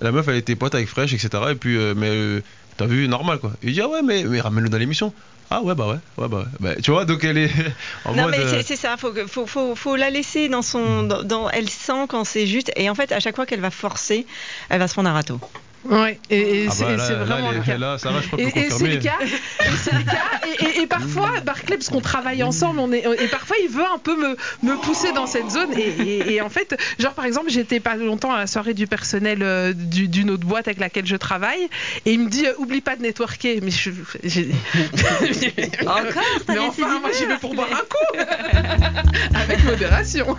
La 0.01 0.11
meuf, 0.11 0.27
elle 0.27 0.35
était 0.35 0.55
pote 0.55 0.75
avec 0.75 0.87
Fresh, 0.87 1.13
etc. 1.13 1.29
Et 1.51 1.55
puis, 1.55 1.77
euh, 1.77 1.93
mais 1.95 2.09
euh, 2.09 2.41
t'as 2.77 2.85
vu, 2.85 3.07
normal 3.07 3.39
quoi. 3.39 3.51
Il 3.63 3.73
dit, 3.73 3.81
ah 3.81 3.87
ouais, 3.87 4.01
mais, 4.01 4.23
mais 4.23 4.41
ramène-le 4.41 4.69
dans 4.69 4.77
l'émission. 4.77 5.13
Ah 5.51 5.61
ouais, 5.61 5.75
bah 5.75 5.87
ouais, 5.87 5.97
ouais, 6.17 6.27
bah 6.27 6.37
ouais. 6.39 6.45
Bah, 6.59 6.75
tu 6.81 6.89
vois, 6.91 7.05
donc 7.05 7.23
elle 7.23 7.37
est 7.37 7.51
en 8.05 8.15
non, 8.15 8.23
mode. 8.23 8.31
mais 8.31 8.39
euh, 8.39 8.49
c'est, 8.49 8.63
c'est 8.63 8.75
ça. 8.75 8.97
Faut, 8.97 9.11
que- 9.11 9.27
faut, 9.27 9.45
faut, 9.45 9.75
faut 9.75 9.95
la 9.95 10.09
laisser 10.09 10.49
dans 10.49 10.63
son, 10.63 11.03
dans, 11.03 11.21
dans- 11.23 11.49
elle 11.51 11.69
sent 11.69 12.07
quand 12.09 12.23
c'est 12.23 12.47
juste. 12.47 12.71
Et 12.75 12.89
en 12.89 12.95
fait, 12.95 13.11
à 13.11 13.19
chaque 13.19 13.35
fois 13.35 13.45
qu'elle 13.45 13.61
va 13.61 13.69
forcer, 13.71 14.25
elle 14.69 14.79
va 14.79 14.87
se 14.87 14.93
prendre 14.93 15.09
un 15.09 15.13
râteau. 15.13 15.39
Ouais, 15.85 16.19
et, 16.31 16.63
et 16.63 16.67
ah 16.67 16.71
c'est 16.71 16.83
bah, 16.85 16.95
là, 16.95 17.05
c'est 17.07 17.13
là, 17.13 17.23
vraiment 17.25 17.49
elle 17.51 17.57
le 17.57 17.63
cas. 17.63 17.77
là, 17.77 17.97
Sarah, 17.97 18.21
je 18.21 18.27
crois 18.27 18.39
Et, 18.41 18.69
c'est 18.71 18.87
le 18.87 18.97
cas, 18.97 19.17
et 19.21 19.65
c'est 19.83 19.93
le 19.93 20.03
cas. 20.03 20.39
Et, 20.59 20.65
et- 20.79 20.81
et 20.81 20.87
parfois, 20.87 21.29
Barclay, 21.45 21.77
parce 21.77 21.89
qu'on 21.89 22.01
travaille 22.01 22.41
ensemble, 22.43 22.79
on 22.79 22.91
est, 22.91 23.03
et 23.21 23.27
parfois 23.27 23.55
il 23.63 23.69
veut 23.69 23.83
un 23.85 23.99
peu 23.99 24.15
me, 24.15 24.35
me 24.63 24.77
pousser 24.77 25.11
dans 25.11 25.27
cette 25.27 25.49
zone. 25.51 25.69
Et, 25.77 25.81
et- 25.81 26.33
et 26.35 26.41
en 26.41 26.49
fait, 26.49 26.75
genre 26.99 27.13
par 27.13 27.25
exemple, 27.25 27.49
j'étais 27.49 27.79
pas 27.79 27.95
longtemps 27.95 28.33
à 28.33 28.37
la 28.39 28.47
soirée 28.47 28.73
du 28.73 28.87
personnel 28.87 29.39
euh, 29.43 29.73
du- 29.73 30.07
d'une 30.07 30.31
autre 30.31 30.45
boîte 30.45 30.67
avec 30.67 30.79
laquelle 30.79 31.05
je 31.05 31.15
travaille, 31.17 31.69
et 32.05 32.13
il 32.13 32.19
me 32.19 32.29
dit, 32.29 32.47
euh, 32.47 32.53
oublie 32.57 32.81
pas 32.81 32.95
de 32.95 33.03
networker. 33.03 33.59
Mais 33.61 33.71
je, 33.71 33.91
Encore, 35.85 36.23
mais 36.47 36.57
enfin, 36.59 36.99
moi 36.99 37.09
j'y 37.17 37.25
vais 37.25 37.37
pour 37.37 37.53
boire 37.53 37.67
un 37.71 37.75
coup, 37.75 38.17
avec 39.35 39.63
modération. 39.65 40.35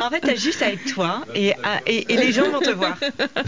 En 0.00 0.10
fait, 0.10 0.20
t'as 0.20 0.34
juste 0.36 0.62
à 0.62 0.70
être 0.70 0.84
toi 0.94 1.24
et, 1.34 1.52
à- 1.64 1.80
et, 1.86 2.12
et 2.12 2.16
les 2.16 2.32
gens 2.32 2.48
vont 2.50 2.60
te 2.60 2.70
voir. 2.70 2.96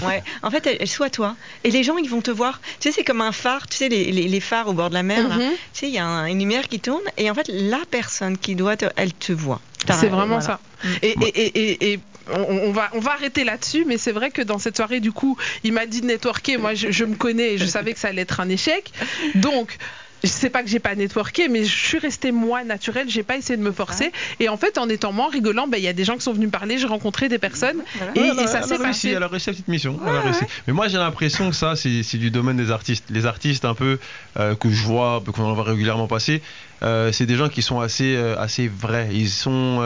Ouais. 0.07 0.23
En 0.43 0.51
fait, 0.51 0.85
sois 0.87 1.11
toi 1.11 1.36
et 1.65 1.71
les 1.71 1.83
gens 1.85 1.97
ils 1.99 2.09
vont 2.11 2.23
te 2.23 2.31
voir. 2.31 2.61
Tu 2.81 2.89
sais, 2.89 2.93
c'est 2.93 3.05
comme 3.05 3.21
un 3.21 3.33
phare. 3.33 3.67
Tu 3.67 3.77
sais, 3.77 3.89
les, 3.89 4.13
les- 4.13 4.29
les 4.29 4.41
phares 4.41 4.69
au 4.69 4.73
bord 4.73 4.89
de 4.91 4.95
la 4.95 5.03
mer. 5.03 5.29
là. 5.29 5.37
Mhm. 5.37 5.51
Tu 5.51 5.59
sais, 5.73 5.89
il 5.89 5.95
y 5.95 5.99
a 5.99 6.07
un- 6.07 6.27
une 6.27 6.39
lumière 6.39 6.69
qui 6.69 6.81
tourne 6.81 7.03
et 7.17 7.31
en 7.31 7.35
fait, 7.35 7.49
la 7.49 7.81
personne 7.91 8.37
qui 8.39 8.55
doit 8.55 8.77
te, 8.77 8.87
elle 8.97 9.13
te 9.13 9.33
voit. 9.33 9.61
C'est 9.89 10.09
vraiment 10.09 10.39
voilà. 10.39 10.41
ça. 10.41 10.61
Et, 11.03 11.11
et, 11.21 11.29
et, 11.29 11.71
et- 11.71 11.93
et 11.93 12.01
on, 12.29 12.41
on 12.41 12.73
va, 12.73 12.91
on 12.93 12.99
va 12.99 13.13
arrêter 13.13 13.45
là-dessus, 13.45 13.85
mais 13.87 13.99
c'est 13.99 14.11
vrai 14.11 14.31
que 14.33 14.43
dans 14.43 14.59
cette 14.59 14.77
soirée, 14.77 14.99
du 14.99 15.13
coup, 15.13 15.37
il 15.63 15.73
m'a 15.73 15.87
dit 15.87 16.01
de 16.01 16.07
networker. 16.07 16.57
Moi, 16.59 16.75
je, 16.75 16.91
je 16.91 17.05
me 17.05 17.15
connais 17.15 17.53
et 17.55 17.59
je 17.59 17.67
savais 17.77 17.93
que 17.93 18.01
ça 18.01 18.09
allait 18.09 18.23
être 18.23 18.41
un 18.41 18.49
échec. 18.49 18.91
Donc, 19.37 19.77
je 20.25 20.29
sais 20.29 20.51
pas 20.51 20.63
que 20.63 20.69
j'ai 20.69 20.79
pas 20.79 20.95
networké, 20.95 21.49
mais 21.49 21.65
je 21.65 21.75
suis 21.75 21.99
restée 21.99 22.33
moi 22.33 22.65
naturelle. 22.65 23.09
J'ai 23.09 23.23
pas 23.23 23.37
essayé 23.37 23.57
de 23.57 23.63
me 23.63 23.73
forcer. 23.73 24.13
Et 24.41 24.49
en 24.49 24.57
fait, 24.57 24.79
en 24.79 24.89
étant 24.89 25.13
moi, 25.13 25.27
en 25.27 25.29
rigolant, 25.29 25.67
ben, 25.69 25.79
il 25.79 25.85
y 25.85 25.89
a 25.89 25.93
des 25.93 26.05
gens 26.05 26.15
qui 26.17 26.23
sont 26.23 26.33
venus 26.33 26.47
me 26.47 26.53
parler. 26.53 26.79
J'ai 26.79 26.87
rencontré 26.87 27.29
des 27.29 27.39
personnes. 27.39 27.83
Et, 28.15 28.21
Ouais, 28.21 28.43
et 28.43 28.47
ça 28.47 28.63
s'est 28.63 28.79
passé. 28.79 29.11
Elle 29.11 29.23
a 29.23 29.29
réussi 29.29 29.51
la 29.51 29.53
petite 29.53 29.69
mission. 29.69 29.99
elle 30.07 30.17
a 30.17 30.21
réussi. 30.21 30.45
Mais 30.67 30.73
moi, 30.73 30.89
j'ai 30.89 30.99
l'impression 30.99 31.51
que 31.51 31.57
ça, 31.57 31.77
c'est 31.77 32.03
c'est 32.03 32.19
du 32.19 32.31
domaine 32.31 32.57
des 32.57 32.71
artistes. 32.71 33.05
Les 33.11 33.27
artistes, 33.27 33.65
un 33.65 33.75
peu, 33.75 33.99
euh, 34.39 34.55
que 34.55 34.71
je 34.71 34.83
vois, 34.85 35.23
qu'on 35.33 35.45
en 35.45 35.55
voit 35.55 35.65
régulièrement 35.65 36.07
passer, 36.09 36.43
euh, 36.83 37.13
c'est 37.13 37.27
des 37.27 37.37
gens 37.37 37.49
qui 37.49 37.63
sont 37.63 37.81
assez, 37.81 38.17
euh, 38.17 38.39
assez 38.39 38.69
vrais. 38.69 39.09
Ils 39.13 39.29
sont. 39.29 39.81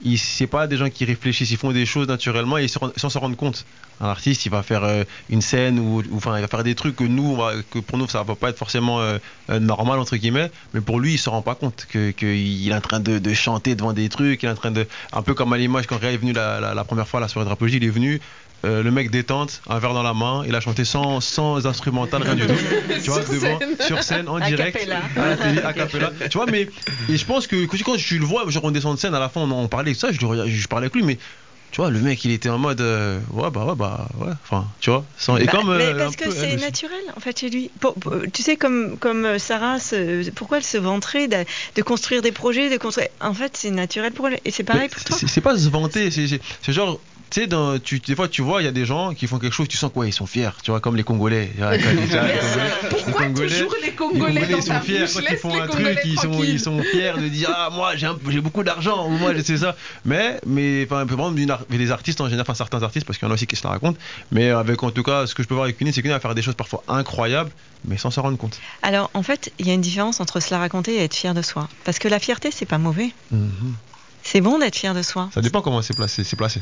Ils- 0.00 0.16
c'est 0.18 0.46
pas 0.46 0.68
des 0.68 0.76
gens 0.76 0.90
qui 0.90 1.04
réfléchissent, 1.04 1.50
ils 1.50 1.56
font 1.56 1.72
des 1.72 1.84
choses 1.84 2.06
naturellement 2.06 2.56
et 2.56 2.68
sans 2.68 2.92
s'en 2.96 3.18
rendre 3.18 3.36
compte. 3.36 3.66
Un 4.00 4.06
artiste, 4.06 4.46
il 4.46 4.50
va 4.50 4.62
faire 4.62 4.84
euh, 4.84 5.02
une 5.28 5.40
scène 5.42 5.80
ou, 5.80 6.02
enfin, 6.12 6.36
il 6.38 6.40
va 6.40 6.46
faire 6.46 6.62
des 6.62 6.76
trucs 6.76 6.94
que 6.94 7.02
nous, 7.02 7.36
que 7.70 7.80
pour 7.80 7.98
nous, 7.98 8.06
ça 8.08 8.22
va 8.22 8.36
pas 8.36 8.50
être 8.50 8.58
forcément 8.58 9.00
euh, 9.00 9.18
euh, 9.50 9.58
normal 9.58 9.98
entre 9.98 10.16
guillemets, 10.16 10.52
mais 10.72 10.80
pour 10.80 11.00
lui, 11.00 11.14
il 11.14 11.18
se 11.18 11.28
rend 11.28 11.42
pas 11.42 11.56
compte 11.56 11.86
que 11.88 12.12
qu'il 12.12 12.68
est 12.70 12.74
en 12.74 12.80
train 12.80 13.00
de, 13.00 13.18
de 13.18 13.34
chanter 13.34 13.74
devant 13.74 13.92
des 13.92 14.08
trucs, 14.08 14.40
il 14.44 14.46
est 14.46 14.52
en 14.52 14.54
train 14.54 14.70
de, 14.70 14.86
un 15.12 15.22
peu 15.22 15.34
comme 15.34 15.52
à 15.52 15.58
l'image 15.58 15.88
quand 15.88 15.98
Réa 15.98 16.12
est 16.12 16.16
venu 16.16 16.32
la, 16.32 16.60
la, 16.60 16.74
la 16.74 16.84
première 16.84 17.08
fois 17.08 17.18
à 17.18 17.22
la 17.22 17.28
soirée 17.28 17.46
de 17.46 17.50
rapologie, 17.50 17.78
il 17.78 17.84
est 17.84 17.88
venu. 17.90 18.20
Euh, 18.64 18.82
le 18.82 18.90
mec 18.90 19.10
détente, 19.10 19.62
un 19.68 19.78
verre 19.78 19.94
dans 19.94 20.02
la 20.02 20.14
main, 20.14 20.42
il 20.46 20.54
a 20.54 20.60
chanté 20.60 20.84
sans, 20.84 21.20
sans 21.20 21.66
instrumental, 21.66 22.22
rien 22.22 22.34
du 22.34 22.46
tout. 22.46 22.54
Tu 23.02 23.10
vois, 23.10 23.22
Sur 23.22 23.32
devant, 23.32 23.58
scène. 23.58 23.76
sur 23.80 24.02
scène, 24.02 24.28
en 24.28 24.36
A 24.36 24.46
direct, 24.46 24.76
cappella. 24.76 25.00
à 25.16 25.26
la 25.28 25.36
télé, 25.36 25.60
a 25.62 25.72
cappella. 25.72 26.12
Tu 26.30 26.36
vois, 26.38 26.46
mais 26.46 26.68
et 27.08 27.16
je 27.16 27.24
pense 27.24 27.46
que 27.46 27.66
quand 27.66 27.96
je 27.96 28.16
le 28.16 28.24
vois, 28.24 28.48
genre 28.50 28.64
on 28.64 28.70
descend 28.72 28.94
de 28.96 29.00
scène, 29.00 29.14
à 29.14 29.20
la 29.20 29.28
fin 29.28 29.40
on 29.42 29.50
en 29.52 29.68
parlait, 29.68 29.94
ça, 29.94 30.08
je, 30.10 30.18
parlais 30.66 30.86
avec 30.86 30.94
lui, 30.96 31.02
mais 31.02 31.18
tu 31.70 31.80
vois, 31.82 31.90
le 31.90 32.00
mec 32.00 32.24
il 32.24 32.30
était 32.32 32.48
en 32.48 32.58
mode, 32.58 32.80
euh, 32.80 33.20
ouais, 33.30 33.50
bah 33.50 33.64
ouais, 33.66 33.74
bah 33.76 34.08
ouais, 34.18 34.32
enfin, 34.42 34.66
tu 34.80 34.90
vois. 34.90 35.04
sans- 35.18 35.36
et 35.36 35.44
Bah, 35.44 35.52
comme. 35.52 35.76
mais 35.76 35.84
euh, 35.84 35.94
un 35.94 35.98
parce 35.98 36.16
que 36.16 36.30
c'est 36.30 36.56
naturel 36.56 36.98
en 37.16 37.20
fait 37.20 37.38
chez 37.38 37.50
lui. 37.50 37.70
Pour- 37.78 37.94
pour- 37.94 38.14
tu 38.32 38.42
sais 38.42 38.56
comme 38.56 38.96
comme 38.98 39.38
Sarah, 39.38 39.78
se- 39.78 40.30
pourquoi 40.30 40.56
elle 40.56 40.64
se 40.64 40.78
vanterait 40.78 41.28
de, 41.28 41.44
de 41.76 41.82
construire 41.82 42.22
des 42.22 42.32
projets, 42.32 42.70
de 42.70 42.76
construire. 42.78 43.08
En 43.20 43.34
fait, 43.34 43.56
c'est 43.56 43.70
naturel 43.70 44.12
pour 44.12 44.26
elle 44.28 44.40
et 44.46 44.50
c'est 44.50 44.64
pareil 44.64 44.84
Mais 44.84 44.88
pour 44.88 45.04
toi. 45.04 45.16
c'est- 45.28 45.40
pas 45.42 45.56
se 45.58 45.68
vanter, 45.68 46.10
c'est 46.10 46.72
genre. 46.72 46.98
Tu 47.30 47.40
sais, 47.42 47.46
dans- 47.46 47.78
tu, 47.78 47.98
des 48.00 48.14
fois, 48.16 48.26
tu 48.28 48.40
vois, 48.42 48.62
il 48.62 48.64
y 48.64 48.68
a 48.68 48.72
des 48.72 48.86
gens 48.86 49.12
qui 49.14 49.26
font 49.26 49.38
quelque 49.38 49.52
chose, 49.52 49.68
tu 49.68 49.76
sens 49.76 49.90
quoi, 49.92 50.06
ils 50.06 50.12
sont 50.12 50.26
fiers, 50.26 50.50
tu 50.62 50.70
vois, 50.70 50.80
comme 50.80 50.96
les 50.96 51.02
Congolais. 51.04 51.50
Tu 51.54 51.58
vois, 51.58 51.76
vois, 51.76 51.92
les 51.92 52.06
Congolais- 52.06 52.38
Pourquoi 52.90 53.26
les 53.26 53.32
Congolais- 53.32 53.48
toujours 53.58 53.74
les 53.82 53.86
les 53.88 53.94
Congolais, 53.94 54.46
dans 54.46 54.56
ils 54.56 54.62
sont 54.62 54.80
fiers 54.80 55.04
quand 55.12 55.20
ils 55.30 55.36
font 55.36 55.60
un 55.60 55.66
Congolais 55.66 55.94
truc, 55.96 56.04
ils 56.06 56.18
sont, 56.20 56.42
ils 56.44 56.60
sont 56.60 56.82
fiers 56.82 57.12
de 57.18 57.28
dire 57.28 57.50
ah 57.54 57.68
moi 57.72 57.92
j'ai 57.96 58.40
beaucoup 58.40 58.62
d'argent 58.62 59.06
ou 59.08 59.10
moi 59.10 59.32
c'est 59.44 59.56
ça. 59.58 59.76
Mais 60.04 60.40
mais 60.46 60.84
enfin 60.84 61.04
par 61.06 61.18
exemple 61.28 61.64
les 61.70 61.90
artistes 61.90 62.20
en 62.20 62.26
général, 62.26 62.42
enfin 62.42 62.54
certains 62.54 62.82
artistes 62.82 63.06
parce 63.06 63.18
qu'il 63.18 63.26
y 63.26 63.28
en 63.28 63.32
a 63.32 63.34
aussi 63.34 63.46
qui 63.46 63.56
se 63.56 63.64
la 63.64 63.70
racontent. 63.70 63.98
Mais 64.30 64.50
avec 64.50 64.82
en 64.82 64.90
tout 64.90 65.02
cas 65.02 65.26
ce 65.26 65.34
que 65.34 65.42
je 65.42 65.48
peux 65.48 65.54
voir 65.54 65.64
avec 65.64 65.76
Cuny, 65.78 65.92
c'est 65.92 66.00
qu'une 66.02 66.12
va 66.12 66.20
faire 66.20 66.34
des 66.34 66.42
choses 66.42 66.54
parfois 66.54 66.82
incroyables, 66.88 67.50
mais 67.84 67.98
sans 67.98 68.10
s'en 68.10 68.22
rendre 68.22 68.38
compte. 68.38 68.58
Alors 68.82 69.10
en 69.14 69.22
fait, 69.22 69.52
il 69.58 69.66
y 69.66 69.70
a 69.70 69.74
une 69.74 69.80
différence 69.80 70.20
entre 70.20 70.40
se 70.40 70.50
la 70.52 70.58
raconter 70.58 70.94
et 70.96 71.04
être 71.04 71.14
fier 71.14 71.34
de 71.34 71.42
soi. 71.42 71.68
Parce 71.84 71.98
que 71.98 72.08
la 72.08 72.20
fierté, 72.20 72.50
c'est 72.52 72.66
pas 72.66 72.78
mauvais. 72.78 73.10
C'est 74.22 74.40
bon 74.40 74.58
d'être 74.58 74.76
fier 74.76 74.94
de 74.94 75.02
soi. 75.02 75.28
Ça 75.34 75.40
dépend 75.40 75.62
comment 75.62 75.82
c'est 75.82 75.94
placé, 75.96 76.22
c'est 76.24 76.36
placé. 76.36 76.60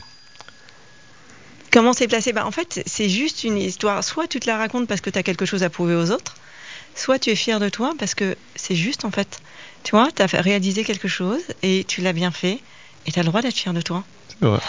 Comment 1.76 1.92
c'est 1.92 2.08
placé 2.08 2.32
bah, 2.32 2.46
En 2.46 2.50
fait, 2.50 2.82
c'est 2.86 3.10
juste 3.10 3.44
une 3.44 3.58
histoire. 3.58 4.02
Soit 4.02 4.26
tu 4.26 4.40
te 4.40 4.46
la 4.46 4.56
racontes 4.56 4.88
parce 4.88 5.02
que 5.02 5.10
tu 5.10 5.18
as 5.18 5.22
quelque 5.22 5.44
chose 5.44 5.62
à 5.62 5.68
prouver 5.68 5.94
aux 5.94 6.10
autres, 6.10 6.34
soit 6.94 7.18
tu 7.18 7.28
es 7.28 7.36
fier 7.36 7.60
de 7.60 7.68
toi 7.68 7.92
parce 7.98 8.14
que 8.14 8.34
c'est 8.54 8.74
juste 8.74 9.04
en 9.04 9.10
fait. 9.10 9.40
Tu 9.82 9.90
vois, 9.90 10.08
tu 10.10 10.22
as 10.22 10.26
réalisé 10.40 10.84
quelque 10.84 11.06
chose 11.06 11.42
et 11.62 11.84
tu 11.86 12.00
l'as 12.00 12.14
bien 12.14 12.30
fait 12.30 12.62
et 13.04 13.12
tu 13.12 13.18
as 13.18 13.22
le 13.22 13.28
droit 13.28 13.42
d'être 13.42 13.54
fier 13.54 13.74
de 13.74 13.82
toi. 13.82 14.04
C'est. 14.40 14.62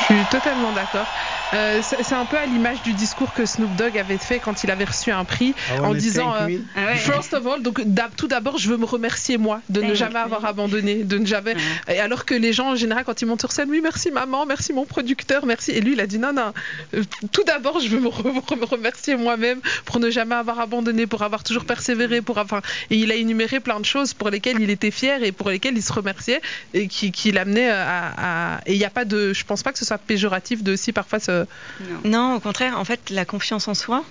Je 0.00 0.02
suis 0.02 0.26
totalement 0.26 0.72
d'accord. 0.72 1.06
Euh, 1.52 1.80
c'est 1.82 2.14
un 2.14 2.26
peu 2.26 2.38
à 2.38 2.46
l'image 2.46 2.82
du 2.82 2.94
discours 2.94 3.32
que 3.32 3.44
Snoop 3.44 3.74
Dogg 3.74 3.98
avait 3.98 4.18
fait 4.18 4.38
quand 4.40 4.62
il 4.62 4.70
avait 4.70 4.84
reçu 4.84 5.10
un 5.10 5.24
prix 5.24 5.54
I 5.74 5.78
en 5.80 5.94
disant 5.94 6.32
euh. 6.34 6.48
Ah 6.76 6.86
ouais. 6.86 6.96
First 6.96 7.34
of 7.34 7.46
all, 7.46 7.62
donc 7.62 7.80
tout 8.16 8.28
d'abord, 8.28 8.56
je 8.58 8.68
veux 8.70 8.76
me 8.76 8.84
remercier 8.84 9.36
moi 9.38 9.60
de 9.68 9.80
ne 9.80 9.88
Thank 9.88 9.96
jamais 9.96 10.14
me. 10.14 10.24
avoir 10.24 10.44
abandonné, 10.44 11.02
de 11.02 11.18
ne 11.18 11.26
jamais. 11.26 11.54
Et 11.88 11.98
alors 11.98 12.24
que 12.24 12.34
les 12.34 12.52
gens 12.52 12.70
en 12.70 12.76
général, 12.76 13.04
quand 13.04 13.20
ils 13.20 13.26
montent 13.26 13.40
sur 13.40 13.50
scène, 13.52 13.68
oui, 13.70 13.80
merci 13.82 14.10
maman, 14.10 14.46
merci 14.46 14.72
mon 14.72 14.84
producteur, 14.84 15.44
merci. 15.46 15.72
Et 15.72 15.80
lui, 15.80 15.94
il 15.94 16.00
a 16.00 16.06
dit 16.06 16.18
non, 16.18 16.32
non. 16.32 16.52
euh, 16.94 17.02
Tout 17.32 17.42
d'abord, 17.44 17.80
je 17.80 17.88
veux 17.88 18.00
me, 18.00 18.08
re- 18.08 18.58
me 18.58 18.64
remercier 18.64 19.16
moi-même 19.16 19.60
pour 19.84 19.98
ne 19.98 20.08
jamais 20.10 20.36
avoir 20.36 20.60
abandonné, 20.60 21.06
pour 21.06 21.22
avoir 21.22 21.42
toujours 21.42 21.64
persévéré, 21.64 22.20
pour 22.22 22.38
avoir. 22.38 22.62
Et 22.90 22.96
il 22.96 23.10
a 23.10 23.16
énuméré 23.16 23.58
plein 23.60 23.80
de 23.80 23.84
choses 23.84 24.14
pour 24.14 24.30
lesquelles 24.30 24.60
il 24.60 24.70
était 24.70 24.90
fier 24.92 25.22
et 25.24 25.32
pour 25.32 25.50
lesquelles 25.50 25.76
il 25.76 25.82
se 25.82 25.92
remerciait 25.92 26.40
et 26.74 26.86
qui, 26.86 27.10
qui 27.10 27.32
l'amenaient 27.32 27.70
à, 27.70 28.12
à- 28.56 28.60
Et 28.66 28.74
il 28.74 28.78
n'y 28.78 28.84
a 28.84 28.90
pas 28.90 29.04
de. 29.04 29.32
Je 29.32 29.44
pense 29.44 29.62
pas 29.64 29.72
que 29.72 29.78
ce 29.78 29.84
soit 29.84 29.98
péjoratif 29.98 30.62
de 30.62 30.72
aussi 30.74 30.92
parfois 30.92 31.18
se. 31.18 31.39
Non. 31.80 32.00
Non, 32.04 32.34
au 32.36 32.40
contraire, 32.40 32.78
en 32.78 32.84
fait, 32.84 33.10
la 33.10 33.24
confiance 33.24 33.68
en 33.68 33.74
soi, 33.74 34.04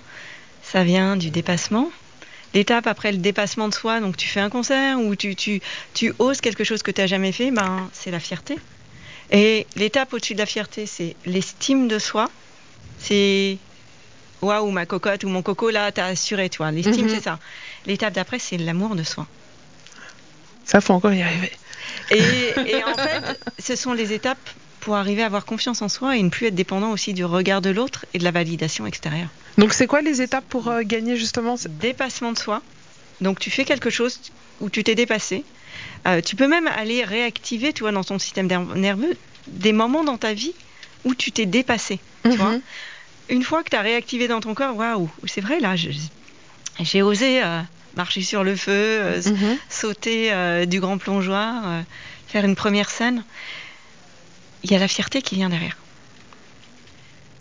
ça 0.64 0.84
vient 0.84 1.16
du 1.16 1.30
dépassement. 1.30 1.90
L'étape 2.54 2.88
après 2.88 3.12
le 3.12 3.20
dépassement 3.20 3.68
de 3.70 3.74
soi, 3.74 4.00
donc 4.00 4.18
tu 4.18 4.28
fais 4.28 4.40
un 4.40 4.50
concert 4.50 5.00
ou 5.00 5.16
tu, 5.16 5.36
tu, 5.36 5.62
tu 5.94 6.14
oses 6.20 6.42
quelque 6.42 6.64
chose 6.64 6.82
que 6.82 6.92
tu 6.92 7.00
n'as 7.02 7.08
jamais 7.08 7.32
fait, 7.32 7.52
ben, 7.52 7.90
c'est 7.94 8.10
la 8.12 8.20
fierté. 8.20 8.58
Et 9.32 9.68
l'étape 9.76 10.12
au-dessus 10.14 10.34
de 10.34 10.40
la 10.40 10.48
fierté, 10.48 10.88
c'est 10.88 11.16
l'estime 11.28 11.88
de 11.88 12.00
soi. 12.00 12.30
C'est 13.00 13.58
waouh, 14.42 14.72
ma 14.72 14.86
cocotte 14.88 15.24
ou 15.24 15.30
mon 15.30 15.44
coco, 15.44 15.70
là, 15.70 15.92
t'as 15.92 16.06
assuré, 16.08 16.50
toi. 16.50 16.72
L'estime, 16.72 17.04
Mhm. 17.06 17.10
c'est 17.10 17.22
ça. 17.22 17.40
L'étape 17.86 18.14
d'après, 18.14 18.40
c'est 18.40 18.58
l'amour 18.58 18.96
de 18.96 19.04
soi. 19.04 19.28
Ça, 20.66 20.82
faut 20.82 20.94
encore 20.94 21.14
y 21.14 21.22
arriver. 21.22 21.52
Et, 22.12 22.54
et 22.66 22.84
en 22.84 22.96
fait, 22.96 23.40
ce 23.60 23.76
sont 23.76 23.94
les 23.94 24.14
étapes 24.14 24.38
pour 24.82 24.96
arriver 24.96 25.24
à 25.24 25.26
avoir 25.26 25.46
confiance 25.46 25.82
en 25.82 25.90
soi 25.90 26.18
et 26.18 26.24
ne 26.24 26.30
plus 26.30 26.48
être 26.48 26.56
dépendant 26.56 26.92
aussi 26.92 27.14
du 27.14 27.26
regard 27.26 27.62
de 27.62 27.70
l'autre 27.70 28.06
et 28.14 28.18
de 28.20 28.24
la 28.24 28.32
validation 28.32 28.86
extérieure. 28.86 29.30
Donc, 29.58 29.74
c'est 29.74 29.88
quoi 29.88 30.02
les 30.02 30.22
étapes 30.22 30.46
pour 30.50 30.68
euh, 30.70 30.82
gagner 30.84 31.18
justement 31.18 31.58
ce- 31.58 31.68
dépassement 31.68 32.32
de 32.32 32.38
soi. 32.40 32.62
Donc 33.22 33.40
tu 33.40 33.52
fais 33.52 33.66
quelque 33.66 33.90
chose 33.90 34.20
où 34.62 34.70
tu 34.70 34.84
t'es 34.84 34.96
dépassé. 34.96 35.44
Euh, 36.08 36.22
tu 36.22 36.38
peux 36.38 36.48
même 36.48 36.68
aller 36.68 37.04
réactiver, 37.04 37.74
tu 37.74 37.84
vois, 37.84 37.92
dans 37.92 38.04
ton 38.06 38.18
système 38.18 38.48
ner- 38.48 38.76
nerveux, 38.76 39.18
des 39.48 39.74
moments 39.74 40.06
dans 40.06 40.18
ta 40.18 40.34
vie 40.34 40.54
où 41.04 41.14
tu 41.16 41.32
t'es 41.34 41.46
dépassé. 41.46 42.00
Tu 42.24 42.38
vois 42.38 42.52
Mhm. 42.52 42.62
Une 43.30 43.44
fois 43.44 43.62
que 43.64 43.70
tu 43.70 43.76
as 43.76 43.82
réactivé 43.82 44.28
dans 44.30 44.40
ton 44.40 44.54
corps, 44.56 44.76
waouh, 44.76 45.10
c'est 45.26 45.42
vrai 45.42 45.60
là, 45.60 45.76
j'ai 45.76 47.02
osé 47.02 47.44
euh, 47.44 47.60
marcher 47.98 48.22
sur 48.22 48.44
le 48.46 48.56
feu, 48.56 49.20
Mhm. 49.26 49.58
sauter 49.70 50.66
du 50.66 50.80
grand 50.80 50.98
plongeoir, 50.98 51.84
faire 52.28 52.46
une 52.46 52.56
première 52.56 52.90
scène. 52.90 53.24
Il 54.64 54.72
y 54.72 54.76
a 54.76 54.80
la 54.80 54.88
fierté 54.88 55.22
qui 55.22 55.36
vient 55.36 55.50
derrière. 55.50 55.78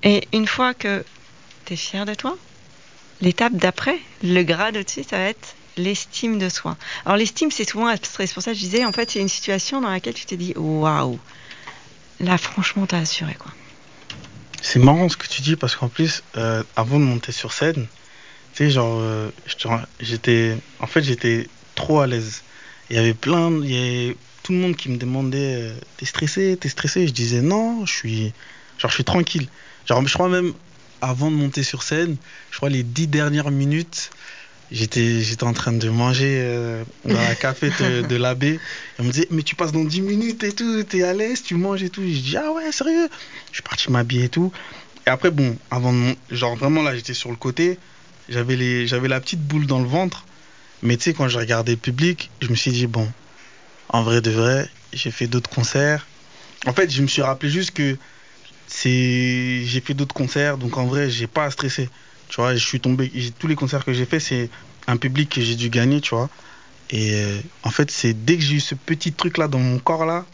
Et 0.03 0.29
une 0.33 0.47
fois 0.47 0.75
que 0.75 1.05
tu 1.65 1.75
es 1.75 1.77
fier 1.77 2.07
de 2.07 2.15
toi, 2.15 2.37
l'étape 3.21 3.55
d'après, 3.55 3.99
le 4.23 4.43
grade 4.43 4.77
au-dessus, 4.77 5.05
ça 5.09 5.19
va 5.19 5.25
être 5.25 5.57
l'estime 5.77 6.39
de 6.39 6.49
soi. 6.49 6.77
Alors 7.05 7.17
l'estime, 7.17 7.51
c'est 7.51 7.69
souvent 7.69 7.87
abstrait. 7.87 8.27
C'est 8.27 8.35
pour 8.35 8.43
ça 8.43 8.53
que 8.53 8.57
je 8.57 8.63
disais, 8.63 8.85
en 8.85 8.93
fait, 8.93 9.11
c'est 9.11 9.21
une 9.21 9.29
situation 9.29 9.81
dans 9.81 9.91
laquelle 9.91 10.15
tu 10.15 10.27
te 10.27 10.35
dis, 10.35 10.53
waouh, 10.57 11.19
là, 12.21 12.39
franchement, 12.39 12.87
t'as 12.87 12.99
assuré, 12.99 13.35
quoi. 13.35 13.53
C'est 14.61 14.81
marrant 14.81 15.09
ce 15.09 15.17
que 15.17 15.29
tu 15.29 15.41
dis 15.41 15.57
parce 15.57 15.77
qu'en 15.77 15.89
plus, 15.89 16.23
euh, 16.37 16.63
avant 16.75 16.99
de 16.99 17.05
monter 17.05 17.31
sur 17.31 17.53
scène, 17.53 17.87
tu 18.55 18.65
sais, 18.65 18.71
genre, 18.71 18.99
euh, 19.01 19.31
j'étais, 20.01 20.57
en 20.81 20.87
fait, 20.87 21.03
j'étais 21.03 21.49
trop 21.75 22.01
à 22.01 22.07
l'aise. 22.07 22.43
Il 22.91 22.97
y 22.97 22.99
avait 22.99 23.15
plein, 23.15 23.51
il 23.63 24.17
monde 24.53 24.77
qui 24.77 24.89
me 24.89 24.97
demandait, 24.97 25.55
euh, 25.57 25.75
t'es 25.97 26.07
stressé, 26.07 26.57
t'es 26.61 26.69
stressé? 26.69 27.07
Je 27.07 27.13
disais 27.13 27.43
non, 27.43 27.85
je 27.87 27.93
suis, 27.93 28.33
genre, 28.79 28.91
je 28.91 28.95
suis 28.95 29.05
tranquille. 29.05 29.49
Genre, 29.87 30.07
je 30.07 30.15
crois 30.15 30.29
même 30.29 30.53
avant 31.01 31.31
de 31.31 31.37
monter 31.37 31.63
sur 31.63 31.83
scène, 31.83 32.17
je 32.51 32.57
crois 32.57 32.69
les 32.69 32.83
dix 32.83 33.07
dernières 33.07 33.51
minutes, 33.51 34.11
j'étais, 34.71 35.21
j'étais 35.21 35.45
en 35.45 35.53
train 35.53 35.73
de 35.73 35.89
manger 35.89 36.39
euh, 36.41 36.85
dans 37.05 37.15
la 37.15 37.35
café 37.35 37.71
de, 37.71 38.17
l'abbé. 38.17 38.59
Me 38.99 39.11
disait, 39.11 39.29
mais 39.31 39.43
tu 39.43 39.55
passes 39.55 39.73
dans 39.73 39.85
10 39.85 40.01
minutes 40.03 40.45
et 40.45 40.53
tout, 40.53 40.83
t'es 40.85 41.03
à 41.03 41.15
l'aise, 41.15 41.43
tu 41.43 41.55
manges 41.55 41.83
et 41.83 41.91
tout. 41.91 42.03
Je 42.03 42.21
dis, 42.21 42.37
ah 42.37 42.53
ouais, 42.53 42.71
sérieux? 42.73 43.09
Je 43.51 43.57
suis 43.57 43.63
parti 43.63 43.91
m'habiller 43.91 44.25
et 44.25 44.29
tout. 44.29 44.53
Et 45.07 45.11
après, 45.11 45.31
bon, 45.31 45.57
avant 45.71 45.93
de. 45.93 46.15
Genre, 46.31 46.57
vraiment, 46.57 46.83
là, 46.83 46.95
j'étais 46.95 47.15
sur 47.15 47.31
le 47.31 47.37
côté. 47.37 47.79
J'avais 48.29 48.57
les... 48.57 48.87
j'avais 48.87 49.09
la 49.09 49.21
petite 49.21 49.41
boule 49.41 49.67
dans 49.67 49.79
le 49.79 49.89
ventre. 49.89 50.25
Mais 50.83 50.97
tu 50.97 51.05
sais, 51.05 51.15
quand 51.15 51.29
je 51.29 51.39
regardais 51.39 51.73
le 51.73 51.79
public, 51.79 52.31
je 52.41 52.49
me 52.49 52.55
suis 52.55 52.71
dit, 52.71 52.87
bon, 52.87 53.11
en 53.89 54.03
vrai 54.03 54.21
de 54.21 54.31
vrai, 54.31 54.69
j'ai 54.93 55.11
fait 55.11 55.27
d'autres 55.27 55.51
concerts. 55.51 56.07
En 56.67 56.73
fait, 56.73 56.91
je 56.91 57.03
me 57.03 57.07
suis 57.07 57.23
rappelé 57.23 57.51
juste 57.51 57.73
que 57.73 57.97
c'est 58.67 59.63
j'ai 59.65 59.81
fait 59.81 59.95
d'autres 59.95 60.15
concerts, 60.15 60.59
donc 60.59 60.77
en 60.77 60.87
vrai, 60.87 61.11
j'ai 61.11 61.27
pas 61.27 61.45
à 61.45 61.51
stresser. 61.51 61.89
Tu 62.29 62.37
vois, 62.41 62.55
je 62.55 62.65
suis 62.65 62.81
tombé. 62.81 63.11
Tous 63.39 63.47
les 63.47 63.55
concerts 63.57 63.85
que 63.85 63.93
j'ai 63.93 64.05
fait, 64.05 64.21
c'est 64.21 64.51
un 64.87 64.97
public 64.97 65.31
que 65.31 65.41
j'ai 65.41 65.57
dû 65.57 65.71
gagner, 65.71 66.01
tu 66.01 66.15
vois. 66.15 66.29
Et 66.91 67.15
euh, 67.15 67.41
en 67.65 67.71
fait, 67.71 67.91
c'est 67.91 68.13
dès 68.13 68.37
que 68.37 68.43
j'ai 68.43 68.57
eu 68.57 68.61
ce 68.61 68.75
petit 68.75 69.13
truc 69.13 69.39
là 69.39 69.49
dans 69.49 69.59
mon 69.59 69.79
corps 69.79 70.05
là, 70.05 70.25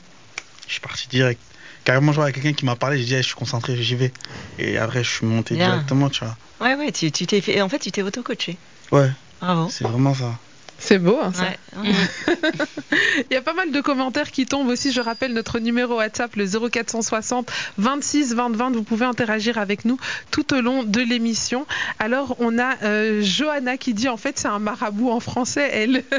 je 0.67 0.73
suis 0.73 0.81
parti 0.81 1.09
direct. 1.09 1.41
Carrément, 1.85 2.13
je 2.13 2.17
vois 2.21 2.33
quelqu'un 2.33 2.53
qui 2.55 2.65
m'a 2.65 2.77
parlé, 2.77 2.99
j'ai 2.99 3.05
dit, 3.05 3.17
je 3.17 3.23
suis 3.23 3.35
concentré, 3.35 3.77
j'y 3.81 3.95
vais. 3.95 4.13
Et 4.59 4.79
après, 4.79 5.05
je 5.05 5.11
suis 5.11 5.27
monté 5.27 5.55
directement, 5.55 6.09
tu 6.09 6.25
vois. 6.25 6.37
Ouais, 6.61 6.75
ouais, 6.77 6.93
tu 6.93 7.13
tu 7.13 7.27
t'es 7.27 7.41
fait. 7.41 7.61
En 7.61 7.69
fait, 7.69 7.79
tu 7.79 7.93
t'es 7.93 8.03
auto-coaché. 8.03 8.57
Ouais, 8.91 9.11
Bravo. 9.41 9.69
c'est 9.69 9.85
vraiment 9.85 10.15
ça. 10.15 10.39
C'est 10.79 10.99
beau, 10.99 11.19
hein, 11.23 11.33
ça. 11.33 11.45
Ouais. 11.45 11.59
Ouais. 11.77 11.93
Il 13.31 13.35
y 13.35 13.37
a 13.37 13.43
pas 13.43 13.55
mal 13.55 13.71
de 13.71 13.81
commentaires 13.81 14.31
qui 14.31 14.47
tombent 14.47 14.69
aussi. 14.69 14.93
Je 14.93 15.01
rappelle 15.01 15.33
notre 15.33 15.59
numéro 15.59 15.97
WhatsApp, 15.97 16.37
le 16.37 16.47
0460 16.47 17.51
26 17.79 18.35
20 18.35 18.57
20. 18.57 18.71
Vous 18.73 18.83
pouvez 18.83 19.07
interagir 19.07 19.59
avec 19.59 19.85
nous 19.85 19.99
tout 20.31 20.55
au 20.55 20.61
long 20.61 20.85
de 20.85 21.01
l'émission. 21.01 21.67
Alors, 21.99 22.37
on 22.39 22.59
a 22.59 22.77
euh, 22.83 23.23
Johanna 23.23 23.77
qui 23.77 23.95
dit 23.95 24.09
en 24.09 24.17
fait, 24.17 24.39
c'est 24.39 24.49
un 24.49 24.59
marabout 24.59 25.11
en 25.11 25.21
français, 25.21 25.69
elle. 25.73 26.05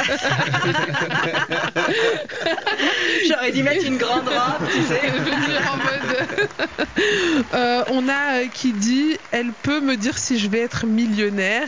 J'aurais 3.28 3.52
dû 3.52 3.64
mettre 3.64 3.86
une 3.86 3.98
grande 3.98 4.28
robe, 4.28 4.68
tu 4.74 4.82
sais. 4.84 5.02
en 5.70 5.78
mode. 5.78 6.50
Euh, 7.54 7.84
on 7.90 8.08
a 8.08 8.40
euh, 8.40 8.48
qui 8.54 8.74
dit 8.74 9.18
elle 9.32 9.52
peut 9.64 9.82
me 9.82 9.96
dire 9.96 10.18
si 10.18 10.40
je 10.40 10.50
vais 10.50 10.60
être 10.60 10.86
millionnaire. 10.86 11.68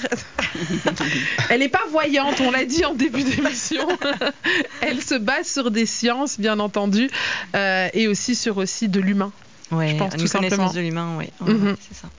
elle 1.49 1.59
n'est 1.59 1.69
pas 1.69 1.83
voyante, 1.89 2.41
on 2.41 2.51
l'a 2.51 2.65
dit 2.65 2.76
en 2.85 2.93
début 2.93 3.23
d'émission. 3.23 3.87
elle 4.81 5.01
se 5.01 5.15
base 5.15 5.47
sur 5.47 5.71
des 5.71 5.85
sciences, 5.85 6.39
bien 6.39 6.59
entendu, 6.59 7.09
euh, 7.55 7.89
et 7.93 8.07
aussi 8.07 8.35
sur 8.35 8.57
aussi 8.57 8.87
de 8.89 8.99
l'humain. 8.99 9.31
Ouais, 9.71 9.89
Je 9.89 9.95
pense 9.95 10.13
une 10.13 10.19
tout 10.21 10.27
simplement. 10.27 10.49
connaissance 10.55 10.73
de 10.75 10.81
l'humain, 10.81 11.17
oui. 11.17 11.25
Mhm. 11.41 11.75
C'est 11.87 11.97
ça. 11.97 12.09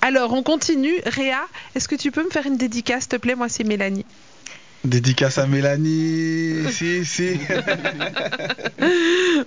Alors, 0.00 0.32
on 0.32 0.42
continue. 0.42 0.94
Réa, 1.04 1.40
est-ce 1.74 1.88
que 1.88 1.96
tu 1.96 2.12
peux 2.12 2.24
me 2.24 2.30
faire 2.30 2.46
une 2.46 2.56
dédicace, 2.56 3.02
s'il 3.02 3.08
te 3.10 3.16
plaît? 3.16 3.34
Moi, 3.34 3.48
c'est 3.48 3.64
Mélanie. 3.64 4.06
Dédicace 4.84 5.38
à 5.38 5.46
Mélanie, 5.46 6.64
si, 6.72 7.04
si. 7.04 7.38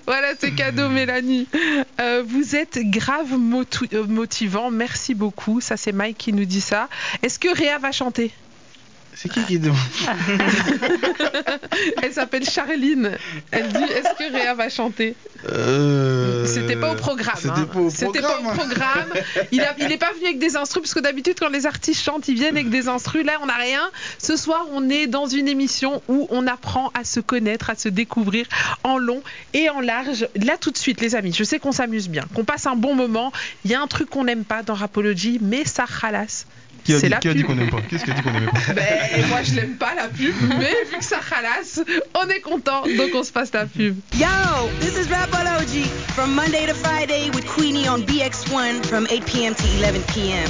Voilà, 0.06 0.30
c'est 0.40 0.52
cadeau, 0.52 0.90
Mélanie. 0.90 1.48
Euh, 2.00 2.24
vous 2.26 2.56
êtes 2.56 2.80
grave 2.86 3.34
euh, 3.34 4.06
motivant. 4.08 4.72
Merci 4.72 5.14
beaucoup. 5.14 5.62
Ça, 5.62 5.78
c'est 5.78 5.92
Mike 5.92 6.18
qui 6.18 6.34
nous 6.34 6.46
dit 6.46 6.62
ça. 6.62 6.88
Est-ce 7.22 7.40
que 7.40 7.56
Réa 7.56 7.78
va 7.80 7.92
chanter? 7.92 8.32
C'est 9.16 9.30
qui 9.30 9.44
qui 9.46 9.60
demande 9.60 9.78
Elle 12.02 12.14
s'appelle 12.14 12.44
Charline. 12.48 13.18
Elle 13.52 13.68
dit 13.70 13.84
Est-ce 13.84 14.18
que 14.18 14.32
Réa 14.34 14.54
va 14.54 14.70
chanter? 14.70 15.16
Euh, 15.50 16.46
C'était 16.46 16.76
pas 16.76 16.92
au 16.92 16.96
programme. 16.96 17.36
C'était 17.38 17.52
hein. 17.52 17.70
pas 17.72 17.80
au 17.80 17.90
C'était 17.90 18.22
pas 18.22 18.40
au 18.40 18.44
programme. 18.44 18.58
programme. 18.58 19.10
Il, 19.52 19.62
a- 19.62 19.76
il 19.80 19.92
est 19.92 19.98
pas 19.98 20.12
venu 20.14 20.26
avec 20.26 20.40
des 20.40 20.58
instrus, 20.58 20.82
parce 20.84 20.94
que 20.94 21.00
d'habitude, 21.00 21.36
quand 21.40 21.50
les 21.50 21.66
artistes 21.66 22.02
chantent, 22.04 22.28
ils 22.28 22.36
viennent 22.36 22.56
avec 22.56 22.70
des 22.70 22.88
instrus. 22.88 23.26
Là, 23.26 23.34
on 23.42 23.46
n'a 23.46 23.56
rien. 23.56 23.82
Ce 24.18 24.36
soir, 24.36 24.66
on 24.72 24.90
est 24.90 25.08
dans 25.08 25.28
une 25.28 25.48
émission 25.48 26.02
où 26.08 26.28
on 26.30 26.48
apprend 26.48 26.92
à 26.94 27.04
se 27.04 27.20
connaître, 27.20 27.70
à 27.70 27.76
se 27.76 27.90
découvrir 27.90 28.46
en 28.84 28.98
long 28.98 29.22
et 29.54 29.70
en 29.70 29.82
large. 29.82 30.28
Là, 30.36 30.58
tout 30.60 30.72
de 30.72 30.78
suite, 30.78 31.02
les 31.02 31.16
amis, 31.16 31.34
je 31.34 31.44
sais 31.44 31.60
qu'on 31.60 31.72
s'amuse 31.72 32.10
bien, 32.10 32.26
qu'on 32.34 32.44
passe 32.44 32.66
un 32.66 32.76
bon 32.76 32.96
moment. 32.96 33.32
Il 33.64 33.72
y 33.72 33.76
a 33.76 33.82
un 33.82 33.88
truc 33.88 34.10
qu'on 34.10 34.24
n'aime 34.26 34.44
pas 34.46 34.64
dans 34.64 34.74
Rapology, 34.74 35.40
mais 35.42 35.64
ça 35.66 35.86
ralasse. 35.86 36.48
Qui 36.84 36.94
a 36.94 37.00
dit, 37.00 37.10
la 37.10 37.18
qui 37.18 37.30
a 37.30 37.34
dit 37.34 37.44
qu'on 37.44 37.56
n'aime 37.56 37.70
pas? 37.70 37.82
Qu'est-ce 37.90 38.04
qui 38.04 38.12
a 38.12 38.14
dit 38.14 38.22
qu'on 38.22 38.32
n'aimait 38.32 38.46
pas? 38.48 38.60
Ben, 38.76 39.28
moi, 39.30 39.42
je 39.44 39.56
l'aime 39.56 39.76
pas 39.76 39.96
la 39.96 40.08
pub, 40.08 40.36
mais 40.60 40.74
vu 40.92 40.98
que 41.00 41.04
ça 41.04 41.20
ralasse, 41.20 41.82
on 42.16 42.28
est 42.30 42.42
content, 42.42 42.84
donc 42.98 43.10
on 43.16 43.24
se 43.24 43.32
passe 43.32 43.52
la 43.54 43.66
pub. 43.66 43.96
Yo, 44.16 44.28
this 44.82 44.98
is 44.98 45.08
Rapology 45.08 45.86
from 46.14 46.36
Monday 46.36 46.66
to 46.68 46.74
Friday 46.74 47.30
with 47.34 47.46
Queenie 47.56 47.88
on 47.88 48.02
BX1 48.04 48.86
from 48.86 49.08
8 49.10 49.26
p.m. 49.26 49.56
to 49.56 49.64
11 49.78 50.04
p.m. 50.04 50.48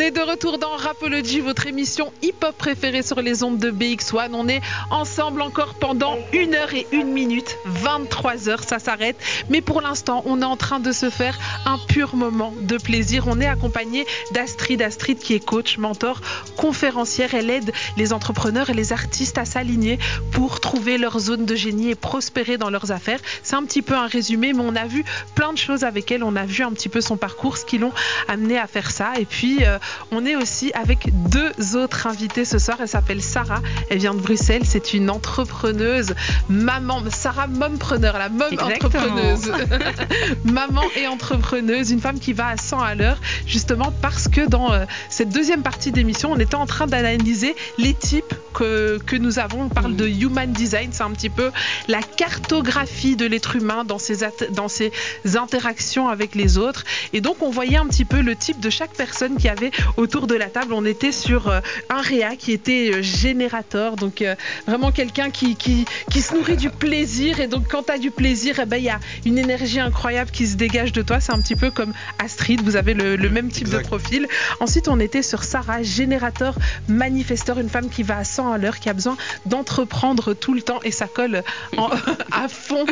On 0.00 0.02
est 0.02 0.12
de 0.12 0.20
retour 0.22 0.56
dans 0.56 0.76
Rapology, 0.76 1.40
votre 1.40 1.66
émission 1.66 2.10
hip-hop 2.22 2.56
préférée 2.56 3.02
sur 3.02 3.20
les 3.20 3.42
ondes 3.42 3.58
de 3.58 3.70
BX1. 3.70 4.30
On 4.32 4.48
est 4.48 4.62
ensemble 4.90 5.42
encore 5.42 5.74
pendant 5.74 6.16
une 6.32 6.54
heure 6.54 6.72
et 6.72 6.86
une 6.90 7.12
minute, 7.12 7.58
23 7.66 8.48
heures, 8.48 8.64
ça 8.64 8.78
s'arrête. 8.78 9.16
Mais 9.50 9.60
pour 9.60 9.82
l'instant, 9.82 10.22
on 10.24 10.40
est 10.40 10.46
en 10.46 10.56
train 10.56 10.80
de 10.80 10.90
se 10.90 11.10
faire 11.10 11.38
un 11.66 11.76
pur 11.76 12.16
moment 12.16 12.54
de 12.62 12.78
plaisir. 12.78 13.26
On 13.28 13.42
est 13.42 13.46
accompagné 13.46 14.06
d'Astrid, 14.32 14.80
Astrid 14.80 15.18
qui 15.18 15.34
est 15.34 15.44
coach, 15.44 15.76
mentor, 15.76 16.22
conférencière. 16.56 17.34
Elle 17.34 17.50
aide 17.50 17.70
les 17.98 18.14
entrepreneurs 18.14 18.70
et 18.70 18.74
les 18.74 18.94
artistes 18.94 19.36
à 19.36 19.44
s'aligner 19.44 19.98
pour 20.32 20.60
trouver 20.60 20.96
leur 20.96 21.18
zone 21.18 21.44
de 21.44 21.54
génie 21.54 21.90
et 21.90 21.94
prospérer 21.94 22.56
dans 22.56 22.70
leurs 22.70 22.90
affaires. 22.90 23.20
C'est 23.42 23.56
un 23.56 23.64
petit 23.64 23.82
peu 23.82 23.92
un 23.94 24.06
résumé, 24.06 24.54
mais 24.54 24.62
on 24.64 24.76
a 24.76 24.86
vu 24.86 25.04
plein 25.34 25.52
de 25.52 25.58
choses 25.58 25.84
avec 25.84 26.10
elle. 26.10 26.24
On 26.24 26.36
a 26.36 26.46
vu 26.46 26.64
un 26.64 26.72
petit 26.72 26.88
peu 26.88 27.02
son 27.02 27.18
parcours, 27.18 27.58
ce 27.58 27.66
qui 27.66 27.76
l'ont 27.76 27.92
amené 28.28 28.58
à 28.58 28.66
faire 28.66 28.90
ça. 28.90 29.12
Et 29.18 29.26
puis, 29.26 29.58
euh, 29.66 29.78
on 30.10 30.24
est 30.24 30.36
aussi 30.36 30.72
avec 30.72 31.08
deux 31.30 31.76
autres 31.76 32.06
invités 32.06 32.44
ce 32.44 32.58
soir. 32.58 32.78
Elle 32.80 32.88
s'appelle 32.88 33.22
Sarah. 33.22 33.62
Elle 33.88 33.98
vient 33.98 34.14
de 34.14 34.20
Bruxelles. 34.20 34.62
C'est 34.64 34.94
une 34.94 35.10
entrepreneuse, 35.10 36.14
maman, 36.48 37.02
Sarah 37.10 37.46
mompreneur, 37.46 38.18
la 38.18 38.28
mom 38.28 38.48
Exactement. 38.50 39.04
entrepreneuse. 39.04 39.52
maman 40.44 40.82
et 40.96 41.06
entrepreneuse, 41.06 41.90
une 41.90 42.00
femme 42.00 42.18
qui 42.18 42.32
va 42.32 42.48
à 42.48 42.56
100 42.56 42.80
à 42.80 42.94
l'heure, 42.94 43.20
justement 43.46 43.92
parce 44.02 44.28
que 44.28 44.46
dans 44.46 44.72
euh, 44.72 44.84
cette 45.08 45.30
deuxième 45.30 45.62
partie 45.62 45.92
d'émission, 45.92 46.32
on 46.32 46.38
était 46.38 46.54
en 46.54 46.66
train 46.66 46.86
d'analyser 46.86 47.54
les 47.78 47.94
types 47.94 48.34
que, 48.54 48.98
que 49.06 49.16
nous 49.16 49.38
avons. 49.38 49.62
On 49.62 49.68
parle 49.68 49.96
de 49.96 50.06
human 50.06 50.52
design, 50.52 50.90
c'est 50.92 51.02
un 51.02 51.10
petit 51.10 51.30
peu 51.30 51.50
la 51.88 52.02
cartographie 52.02 53.16
de 53.16 53.26
l'être 53.26 53.56
humain 53.56 53.84
dans 53.84 53.98
ses, 53.98 54.18
dans 54.52 54.68
ses 54.68 54.92
interactions 55.34 56.08
avec 56.08 56.34
les 56.34 56.58
autres. 56.58 56.84
Et 57.12 57.20
donc, 57.20 57.42
on 57.42 57.50
voyait 57.50 57.76
un 57.76 57.86
petit 57.86 58.04
peu 58.04 58.20
le 58.20 58.36
type 58.36 58.60
de 58.60 58.70
chaque 58.70 58.92
personne 58.92 59.36
qui 59.36 59.48
avait 59.48 59.70
autour 59.96 60.26
de 60.26 60.34
la 60.34 60.46
table. 60.46 60.72
On 60.72 60.84
était 60.84 61.12
sur 61.12 61.48
euh, 61.48 61.60
un 61.88 62.00
réa 62.00 62.36
qui 62.36 62.52
était 62.52 62.90
euh, 62.94 63.02
générateur, 63.02 63.96
donc 63.96 64.22
euh, 64.22 64.34
vraiment 64.66 64.90
quelqu'un 64.92 65.30
qui, 65.30 65.56
qui, 65.56 65.84
qui 66.10 66.20
se 66.20 66.34
nourrit 66.34 66.56
du 66.56 66.70
plaisir. 66.70 67.40
Et 67.40 67.46
donc, 67.46 67.64
quand 67.68 67.84
tu 67.84 67.92
as 67.92 67.98
du 67.98 68.10
plaisir, 68.10 68.58
eh 68.62 68.66
ben, 68.66 68.76
il 68.76 68.84
y 68.84 68.88
a 68.90 69.00
une 69.24 69.38
énergie 69.38 69.80
incroyable 69.80 70.30
qui 70.30 70.46
se 70.46 70.56
dégage 70.56 70.92
de 70.92 71.02
toi. 71.02 71.20
C'est 71.20 71.32
un 71.32 71.40
petit 71.40 71.56
peu 71.56 71.70
comme 71.70 71.92
Astrid, 72.18 72.62
vous 72.62 72.76
avez 72.76 72.94
le, 72.94 73.16
le 73.16 73.28
même 73.30 73.50
type 73.50 73.66
Exact. 73.66 73.82
de 73.82 73.86
profil. 73.86 74.28
Ensuite, 74.60 74.88
on 74.88 74.98
était 75.00 75.22
sur 75.22 75.44
Sarah, 75.44 75.82
générateur, 75.82 76.54
manifesteur, 76.88 77.58
une 77.58 77.68
femme 77.68 77.88
qui 77.88 78.02
va 78.02 78.18
à 78.18 78.24
100 78.24 78.52
à 78.52 78.58
l'heure, 78.58 78.78
qui 78.80 78.88
a 78.88 78.92
besoin 78.92 79.16
d'entreprendre 79.46 80.34
tout 80.34 80.54
le 80.54 80.62
temps 80.62 80.80
et 80.84 80.90
ça 80.90 81.06
colle 81.06 81.42
en- 81.76 81.90
à 82.32 82.48
fond 82.48 82.84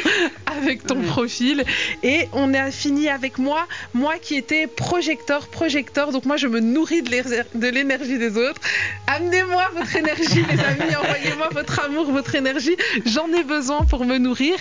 avec 0.46 0.86
ton 0.86 1.00
profil. 1.02 1.64
Et 2.02 2.28
on 2.32 2.54
a 2.54 2.70
fini 2.70 3.08
avec 3.08 3.38
moi, 3.38 3.66
moi 3.94 4.14
qui 4.20 4.34
étais 4.36 4.66
projecteur, 4.66 5.48
projecteur. 5.48 6.12
Donc 6.12 6.24
moi, 6.24 6.36
je 6.36 6.46
me 6.46 6.60
nourris 6.72 7.02
de 7.02 7.10
l'é- 7.10 7.22
de 7.54 7.68
l'énergie 7.68 8.18
des 8.18 8.36
autres. 8.36 8.60
Amenez-moi 9.06 9.64
votre 9.76 9.96
énergie, 9.96 10.44
les 10.50 10.60
amis. 10.60 10.94
Envoyez-moi 11.02 11.48
votre 11.52 11.80
amour, 11.80 12.10
votre 12.12 12.34
énergie. 12.34 12.76
J'en 13.06 13.28
ai 13.32 13.44
besoin 13.44 13.84
pour 13.84 14.04
me 14.04 14.18
nourrir. 14.18 14.54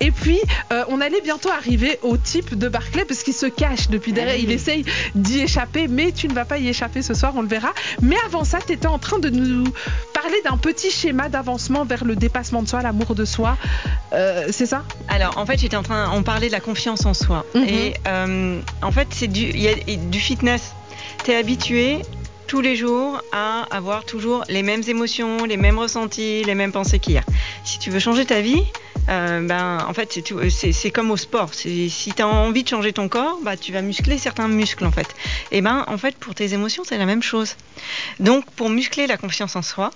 Et 0.00 0.10
puis, 0.10 0.38
euh, 0.72 0.84
on 0.88 1.00
allait 1.00 1.20
bientôt 1.22 1.50
arriver 1.50 1.98
au 2.02 2.16
type 2.16 2.56
de 2.56 2.68
Barclay 2.68 3.04
parce 3.04 3.22
qu'il 3.22 3.34
se 3.34 3.46
cache 3.46 3.88
depuis 3.88 4.12
derrière. 4.12 4.36
Il 4.36 4.50
essaye 4.50 4.84
d'y 5.14 5.40
échapper, 5.40 5.88
mais 5.88 6.12
tu 6.12 6.28
ne 6.28 6.34
vas 6.34 6.44
pas 6.44 6.58
y 6.58 6.68
échapper 6.68 7.02
ce 7.02 7.14
soir, 7.14 7.32
on 7.36 7.42
le 7.42 7.48
verra. 7.48 7.72
Mais 8.02 8.16
avant 8.26 8.44
ça, 8.44 8.58
tu 8.64 8.72
étais 8.72 8.86
en 8.86 8.98
train 8.98 9.18
de 9.18 9.30
nous 9.30 9.64
parler 10.12 10.40
d'un 10.44 10.56
petit 10.56 10.90
schéma 10.90 11.28
d'avancement 11.28 11.84
vers 11.84 12.04
le 12.04 12.16
dépassement 12.16 12.62
de 12.62 12.68
soi, 12.68 12.82
l'amour 12.82 13.14
de 13.14 13.24
soi. 13.24 13.56
Euh, 14.12 14.48
c'est 14.50 14.66
ça? 14.66 14.84
Alors, 15.08 15.38
en 15.38 15.46
fait, 15.46 15.58
j'étais 15.58 15.76
en 15.76 15.82
train, 15.82 16.10
on 16.12 16.22
parlait 16.22 16.46
de 16.48 16.52
la 16.52 16.60
confiance 16.60 17.04
en 17.06 17.14
soi. 17.14 17.44
Mhm. 17.54 17.64
Et 17.68 17.94
euh, 18.06 18.60
en 18.82 18.92
fait, 18.92 19.08
c'est 19.10 19.28
du, 19.28 19.42
il 19.42 19.60
y 19.60 19.68
a 19.68 19.72
et 19.86 19.96
du 19.96 20.20
fitness. 20.20 20.72
Tu 21.24 21.30
es 21.30 21.36
habitué 21.36 22.02
tous 22.46 22.60
les 22.60 22.76
jours 22.76 23.22
à 23.32 23.62
avoir 23.74 24.04
toujours 24.04 24.44
les 24.48 24.62
mêmes 24.62 24.82
émotions, 24.86 25.44
les 25.44 25.56
mêmes 25.56 25.78
ressentis, 25.78 26.44
les 26.44 26.54
mêmes 26.54 26.72
pensées 26.72 26.98
qu'hier. 26.98 27.24
Si 27.64 27.78
tu 27.78 27.90
veux 27.90 27.98
changer 27.98 28.26
ta 28.26 28.42
vie, 28.42 28.62
euh, 29.08 29.40
ben, 29.40 29.86
en 29.88 29.94
fait, 29.94 30.20
c'est 30.50 30.90
comme 30.90 31.10
au 31.10 31.16
sport. 31.16 31.54
Si 31.54 31.90
tu 32.14 32.22
as 32.22 32.28
envie 32.28 32.62
de 32.62 32.68
changer 32.68 32.92
ton 32.92 33.08
corps, 33.08 33.38
bah, 33.42 33.56
tu 33.56 33.72
vas 33.72 33.80
muscler 33.80 34.18
certains 34.18 34.48
muscles, 34.48 34.84
en 34.84 34.90
fait. 34.90 35.14
Et 35.50 35.62
ben, 35.62 35.84
en 35.88 35.96
fait, 35.96 36.14
pour 36.16 36.34
tes 36.34 36.52
émotions, 36.52 36.82
c'est 36.86 36.98
la 36.98 37.06
même 37.06 37.22
chose. 37.22 37.56
Donc, 38.20 38.44
pour 38.52 38.68
muscler 38.68 39.06
la 39.06 39.16
confiance 39.16 39.56
en 39.56 39.62
soi, 39.62 39.90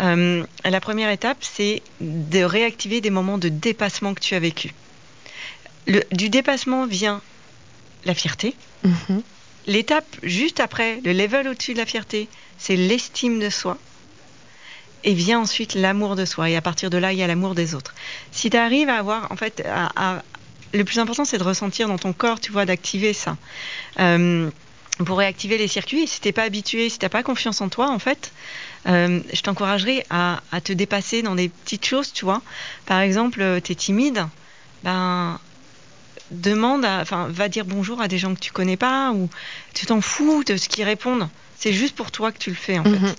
euh, 0.00 0.44
la 0.64 0.80
première 0.80 1.10
étape, 1.10 1.38
c'est 1.40 1.82
de 2.00 2.42
réactiver 2.42 3.00
des 3.00 3.10
moments 3.10 3.38
de 3.38 3.48
dépassement 3.48 4.12
que 4.14 4.20
tu 4.20 4.34
as 4.34 4.40
vécu. 4.40 4.74
Le- 5.86 6.02
du 6.10 6.28
dépassement 6.28 6.86
vient 6.86 7.22
la 8.04 8.14
fierté. 8.14 8.56
L'étape 9.68 10.06
juste 10.22 10.60
après, 10.60 11.00
le 11.04 11.12
level 11.12 11.46
au-dessus 11.48 11.74
de 11.74 11.78
la 11.78 11.86
fierté, 11.86 12.28
c'est 12.58 12.74
l'estime 12.74 13.38
de 13.38 13.50
soi. 13.50 13.76
Et 15.04 15.14
vient 15.14 15.38
ensuite 15.40 15.74
l'amour 15.74 16.16
de 16.16 16.24
soi. 16.24 16.50
Et 16.50 16.56
à 16.56 16.60
partir 16.62 16.90
de 16.90 16.98
là, 16.98 17.12
il 17.12 17.18
y 17.18 17.22
a 17.22 17.26
l'amour 17.26 17.54
des 17.54 17.74
autres. 17.74 17.94
Si 18.32 18.50
tu 18.50 18.56
arrives 18.56 18.88
à 18.88 18.96
avoir, 18.96 19.30
en 19.30 19.36
fait, 19.36 19.62
à- 19.66 20.22
le 20.74 20.84
plus 20.84 20.98
important, 20.98 21.24
c'est 21.24 21.38
de 21.38 21.44
ressentir 21.44 21.86
dans 21.88 21.98
ton 21.98 22.12
corps, 22.12 22.40
tu 22.40 22.50
vois, 22.50 22.66
d'activer 22.66 23.12
ça. 23.12 23.36
Euh, 24.00 24.50
pour 25.06 25.18
réactiver 25.18 25.56
les 25.58 25.68
circuits, 25.68 26.06
si 26.06 26.20
t'es 26.20 26.32
pas 26.32 26.42
habitué, 26.42 26.88
si 26.88 26.98
t'as 26.98 27.08
pas 27.08 27.22
confiance 27.22 27.60
en 27.60 27.68
toi, 27.68 27.90
en 27.90 27.98
fait, 27.98 28.32
euh, 28.88 29.20
je 29.32 29.40
t'encouragerais 29.42 30.04
à, 30.10 30.42
à 30.50 30.60
te 30.60 30.72
dépasser 30.72 31.22
dans 31.22 31.34
des 31.36 31.48
petites 31.48 31.86
choses, 31.86 32.12
tu 32.12 32.24
vois. 32.24 32.42
Par 32.86 33.00
exemple, 33.00 33.60
tu 33.62 33.72
es 33.72 33.74
timide, 33.76 34.26
ben 34.82 35.40
demande, 36.30 36.84
à- 36.84 37.00
enfin, 37.00 37.28
va 37.30 37.48
dire 37.48 37.64
bonjour 37.64 38.00
à 38.00 38.08
des 38.08 38.18
gens 38.18 38.34
que 38.34 38.40
tu 38.40 38.52
connais 38.52 38.76
pas 38.76 39.12
ou 39.12 39.28
tu 39.74 39.86
t'en 39.86 40.00
fous 40.00 40.44
de 40.44 40.56
ce 40.56 40.68
qu'ils 40.68 40.84
répondent. 40.84 41.28
C'est 41.54 41.72
juste 41.72 41.96
pour 41.96 42.10
toi 42.10 42.30
que 42.32 42.38
tu 42.38 42.50
le 42.50 42.56
fais, 42.56 42.78
en 42.78 42.84
Mhm. 42.84 42.98
fait. 43.08 43.16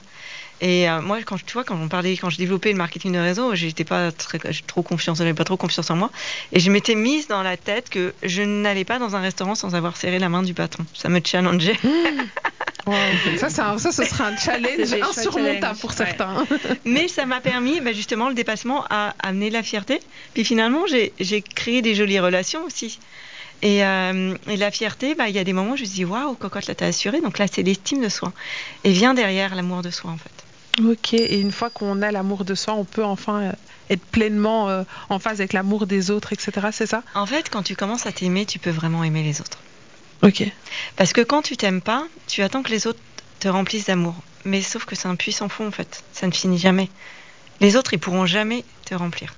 Et 0.62 0.90
euh, 0.90 1.02
moi, 1.02 1.20
quand 1.24 1.38
je- 1.38 1.46
tu 1.46 1.54
vois, 1.54 1.64
quand 1.64 1.78
on 1.80 1.88
parlait, 1.88 2.18
quand 2.18 2.30
je 2.30 2.38
développais 2.38 2.72
le 2.72 2.78
marketing 2.78 3.14
de 3.14 3.18
réseau, 3.20 3.56
j'étais 3.56 3.86
pas 3.86 4.12
très, 4.12 4.40
j'ai 4.52 4.62
trop 4.64 4.84
confiance, 4.84 5.18
j'avais 5.18 5.34
pas 5.34 5.46
trop 5.46 5.56
confiance 5.58 5.90
en 5.90 5.96
moi, 5.96 6.12
et 6.52 6.60
je 6.60 6.70
m'étais 6.70 6.96
mise 6.96 7.28
dans 7.28 7.44
la 7.44 7.56
tête 7.58 7.90
que 7.90 8.14
je 8.24 8.42
n'allais 8.42 8.84
pas 8.86 9.00
dans 9.00 9.16
un 9.16 9.22
restaurant 9.22 9.56
sans 9.56 9.74
avoir 9.76 9.96
serré 9.96 10.20
la 10.20 10.28
main 10.30 10.44
du 10.44 10.54
patron. 10.54 10.86
Ça 10.94 11.08
me 11.10 11.22
challengeait. 11.26 11.76
Ça, 11.76 11.80
c'est 13.24 13.60
un- 13.62 13.78
ça, 13.78 13.92
ce 13.92 14.04
sera 14.04 14.28
un 14.28 14.36
challenge 14.38 14.94
insurmontable 14.94 15.78
pour 15.80 15.90
ouais. 15.92 15.96
certains. 15.96 16.46
Mais 16.86 17.08
ça 17.08 17.26
m'a 17.26 17.42
permis, 17.42 17.82
bah, 17.82 17.94
justement, 17.94 18.30
le 18.30 18.36
dépassement 18.36 18.86
à 18.90 19.14
amener 19.22 19.50
la 19.50 19.64
fierté. 19.64 20.00
Puis 20.34 20.44
finalement, 20.46 20.84
j'ai 20.88 21.42
créé 21.42 21.82
des 21.82 21.96
jolies 21.96 22.20
relations 22.20 22.64
aussi. 22.66 23.00
Et, 23.62 23.84
euh, 23.84 24.36
et 24.48 24.56
la 24.56 24.72
fierté, 24.72 25.16
bah, 25.16 25.28
il 25.28 25.36
y 25.36 25.40
a 25.40 25.44
des 25.44 25.54
moments 25.54 25.72
où 25.72 25.78
je 25.78 25.84
me 25.84 25.88
dis 25.88 26.06
waouh, 26.06 26.36
cocotte, 26.36 26.68
là, 26.68 26.76
t'as 26.76 26.88
assuré. 26.88 27.20
Donc 27.22 27.40
là, 27.40 27.46
c'est 27.52 27.64
l'estime 27.64 28.02
de 28.02 28.10
soi. 28.10 28.32
Et 28.84 28.92
vient 28.92 29.14
derrière 29.14 29.54
l'amour 29.56 29.82
de 29.82 29.90
soi, 29.92 30.12
en 30.12 30.18
fait. 30.18 30.86
Ok, 30.90 31.14
et 31.14 31.40
une 31.40 31.52
fois 31.52 31.70
qu'on 31.70 32.02
a 32.02 32.10
l'amour 32.12 32.46
de 32.46 32.56
soi, 32.56 32.74
on 32.76 32.86
peut 32.86 33.04
enfin 33.04 33.42
euh, 33.42 33.52
être 33.90 34.06
pleinement 34.06 34.70
euh, 34.70 34.84
en 35.10 35.20
phase 35.20 35.42
avec 35.42 35.52
l'amour 35.52 35.88
des 35.88 36.10
autres, 36.10 36.32
etc. 36.32 36.68
C'est 36.72 36.86
ça? 36.86 37.04
En 37.16 37.26
fait, 37.26 37.50
quand 37.50 37.64
tu 37.64 37.76
commences 37.76 38.06
à 38.06 38.14
t'aimer, 38.14 38.46
tu 38.46 38.60
peux 38.60 38.70
vraiment 38.70 39.04
aimer 39.04 39.24
les 39.24 39.42
autres. 39.42 39.58
Ok. 40.22 40.44
Parce 40.96 41.14
que 41.14 41.22
quand 41.22 41.42
tu 41.42 41.58
t'aimes 41.58 41.82
pas, 41.82 42.08
tu 42.28 42.42
attends 42.42 42.64
que 42.64 42.72
les 42.72 42.88
autres 42.88 43.00
te 43.40 43.48
remplissent 43.48 43.86
d'amour. 43.86 44.16
Mais 44.46 44.62
sauf 44.62 44.86
que 44.86 44.96
c'est 44.96 45.08
un 45.08 45.16
puissant 45.16 45.50
fond, 45.50 45.68
en 45.68 45.72
fait. 45.72 46.04
Ça 46.14 46.28
ne 46.28 46.32
finit 46.32 46.58
jamais. 46.58 46.90
Les 47.62 47.76
autres, 47.76 47.94
ils 47.94 48.00
pourront 48.00 48.26
jamais 48.26 48.64
te 48.86 48.96
remplir. 48.96 49.36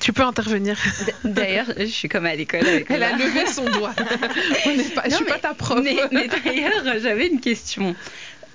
Tu 0.00 0.12
peux 0.12 0.22
intervenir. 0.22 0.78
D'ailleurs, 1.24 1.66
je 1.76 1.86
suis 1.86 2.08
comme 2.08 2.26
à 2.26 2.34
l'école 2.34 2.60
Elle 2.88 3.02
a 3.02 3.12
levé 3.16 3.46
son 3.46 3.64
doigt. 3.64 3.94
On 4.66 4.76
pas, 4.94 5.04
je 5.06 5.14
suis 5.14 5.24
pas 5.24 5.38
ta 5.38 5.54
prof. 5.54 5.80
Mais, 5.82 5.96
mais 6.12 6.28
d'ailleurs, 6.28 6.98
j'avais 7.00 7.26
une 7.28 7.40
question. 7.40 7.96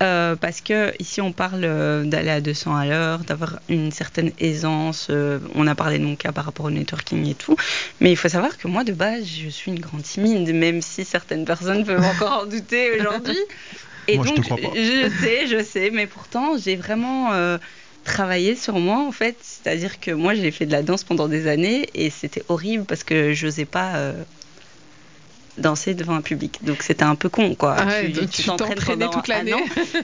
Euh, 0.02 0.34
parce 0.36 0.60
que 0.60 0.92
ici 1.00 1.20
on 1.20 1.32
parle 1.32 1.62
euh, 1.64 2.04
d'aller 2.04 2.30
à 2.30 2.40
200 2.40 2.74
à 2.74 2.84
l'heure, 2.84 3.20
d'avoir 3.20 3.60
une 3.68 3.92
certaine 3.92 4.32
aisance. 4.40 5.06
euh, 5.08 5.38
on 5.54 5.66
a 5.68 5.74
parlé 5.76 5.98
de 5.98 6.04
mon 6.04 6.16
cas 6.16 6.32
par 6.32 6.44
rapport 6.44 6.66
au 6.66 6.70
networking 6.70 7.26
et 7.28 7.34
tout. 7.34 7.56
Mais 8.00 8.10
il 8.10 8.16
faut 8.16 8.28
savoir 8.28 8.58
que 8.58 8.66
moi 8.66 8.82
de 8.84 8.92
base 8.92 9.24
je 9.24 9.48
suis 9.48 9.70
une 9.70 9.78
grande 9.78 10.02
timide, 10.02 10.52
même 10.52 10.82
si 10.82 11.04
certaines 11.04 11.44
personnes 11.44 11.84
peuvent 11.84 12.04
encore 12.04 12.42
en 12.42 12.46
douter 12.46 13.00
aujourd'hui. 13.00 13.38
Et 14.08 14.16
Moi, 14.16 14.26
je 14.26 14.30
te 14.32 14.36
donc 14.36 14.44
crois 14.44 14.56
pas. 14.58 14.68
je 14.74 15.10
sais, 15.22 15.46
je 15.46 15.62
sais, 15.64 15.90
mais 15.90 16.06
pourtant 16.06 16.58
j'ai 16.58 16.76
vraiment 16.76 17.32
euh, 17.32 17.56
travaillé 18.04 18.56
sur 18.56 18.78
moi 18.78 18.98
en 18.98 19.12
fait. 19.12 19.36
C'est-à-dire 19.40 20.00
que 20.00 20.10
moi 20.10 20.34
j'ai 20.34 20.50
fait 20.50 20.66
de 20.66 20.72
la 20.72 20.82
danse 20.82 21.04
pendant 21.04 21.28
des 21.28 21.46
années 21.46 21.88
et 21.94 22.10
c'était 22.10 22.42
horrible 22.48 22.84
parce 22.84 23.04
que 23.04 23.32
je 23.32 23.46
n'osais 23.46 23.64
pas. 23.64 24.12
Danser 25.58 25.94
devant 25.94 26.14
un 26.14 26.20
public 26.20 26.58
donc 26.62 26.82
c'était 26.82 27.04
un 27.04 27.14
peu 27.14 27.28
con 27.28 27.54
quoi 27.54 27.76
Ah 27.78 27.86
ouais, 27.86 28.10
tu 28.12 28.42
t'entraînes 28.44 28.74
t'entraînais 28.74 29.04
pendant 29.06 29.20
toute 29.20 29.30
un 29.30 29.34
l'année. 29.36 29.54
an 29.54 29.60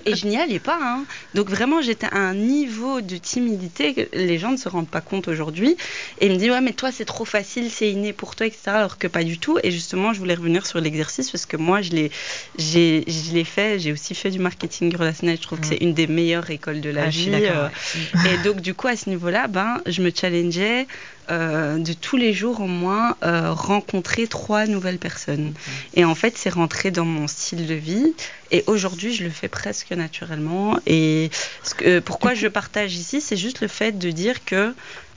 et 0.06 0.14
je 0.14 0.26
n'y 0.26 0.36
allais 0.38 0.58
pas. 0.58 0.78
hein. 0.80 1.04
Donc 1.34 1.48
vraiment, 1.50 1.82
j'étais 1.82 2.06
à 2.06 2.16
un 2.18 2.34
niveau 2.34 3.00
de 3.00 3.16
timidité 3.16 3.94
que 3.94 4.02
les 4.16 4.38
gens 4.38 4.52
ne 4.52 4.56
se 4.56 4.68
rendent 4.68 4.88
pas 4.88 5.00
compte 5.00 5.28
aujourd'hui. 5.28 5.76
Et 6.20 6.26
ils 6.26 6.32
me 6.32 6.36
disent, 6.36 6.50
ouais, 6.50 6.60
mais 6.60 6.72
toi, 6.72 6.90
c'est 6.92 7.04
trop 7.04 7.24
facile, 7.24 7.70
c'est 7.70 7.90
inné 7.90 8.12
pour 8.12 8.36
toi, 8.36 8.46
etc. 8.46 8.62
Alors 8.66 8.98
que 8.98 9.06
pas 9.06 9.24
du 9.24 9.38
tout. 9.38 9.58
Et 9.62 9.70
justement, 9.70 10.12
je 10.12 10.18
voulais 10.18 10.34
revenir 10.34 10.66
sur 10.66 10.80
l'exercice 10.80 11.30
parce 11.30 11.46
que 11.46 11.56
moi, 11.56 11.82
je 11.82 11.90
l'ai, 11.90 12.10
j'ai, 12.58 13.04
je 13.06 13.32
l'ai 13.32 13.44
fait. 13.44 13.78
J'ai 13.78 13.92
aussi 13.92 14.14
fait 14.14 14.30
du 14.30 14.38
marketing 14.38 14.94
relationnel. 14.96 15.36
Je 15.36 15.42
trouve 15.42 15.60
que 15.60 15.66
Mm. 15.66 15.68
c'est 15.68 15.76
une 15.78 15.94
des 15.94 16.06
meilleures 16.06 16.48
écoles 16.50 16.80
de 16.80 16.90
la 16.90 17.04
Ah, 17.04 17.08
vie. 17.08 17.30
euh, 17.32 17.68
ouais. 17.68 18.34
et 18.34 18.36
donc, 18.44 18.60
du 18.60 18.74
coup, 18.74 18.88
à 18.88 18.96
ce 18.96 19.08
niveau-là, 19.10 19.46
ben, 19.48 19.80
je 19.86 20.02
me 20.02 20.10
challengeais 20.14 20.86
euh, 21.30 21.78
de 21.78 21.92
tous 21.92 22.16
les 22.16 22.32
jours 22.32 22.60
au 22.60 22.66
moins 22.66 23.16
euh, 23.22 23.52
rencontrer 23.52 24.26
trois 24.26 24.66
nouvelles 24.66 24.98
personnes. 24.98 25.54
Et 25.94 26.04
en 26.04 26.14
fait, 26.14 26.36
c'est 26.36 26.50
rentré 26.50 26.90
dans 26.90 27.04
mon 27.04 27.26
style 27.28 27.66
de 27.66 27.74
vie. 27.74 28.14
Et 28.50 28.64
aujourd'hui, 28.66 29.14
je 29.14 29.24
le 29.24 29.30
fais 29.30 29.48
presque 29.48 29.92
naturellement. 29.92 30.78
Et 30.86 31.30
ce 31.62 31.74
que, 31.74 32.00
pourquoi 32.00 32.34
je 32.34 32.48
partage 32.48 32.96
ici, 32.96 33.20
c'est 33.20 33.36
juste 33.36 33.60
le 33.60 33.68
fait 33.68 33.98
de 33.98 34.10
dire 34.10 34.44
que 34.44 34.74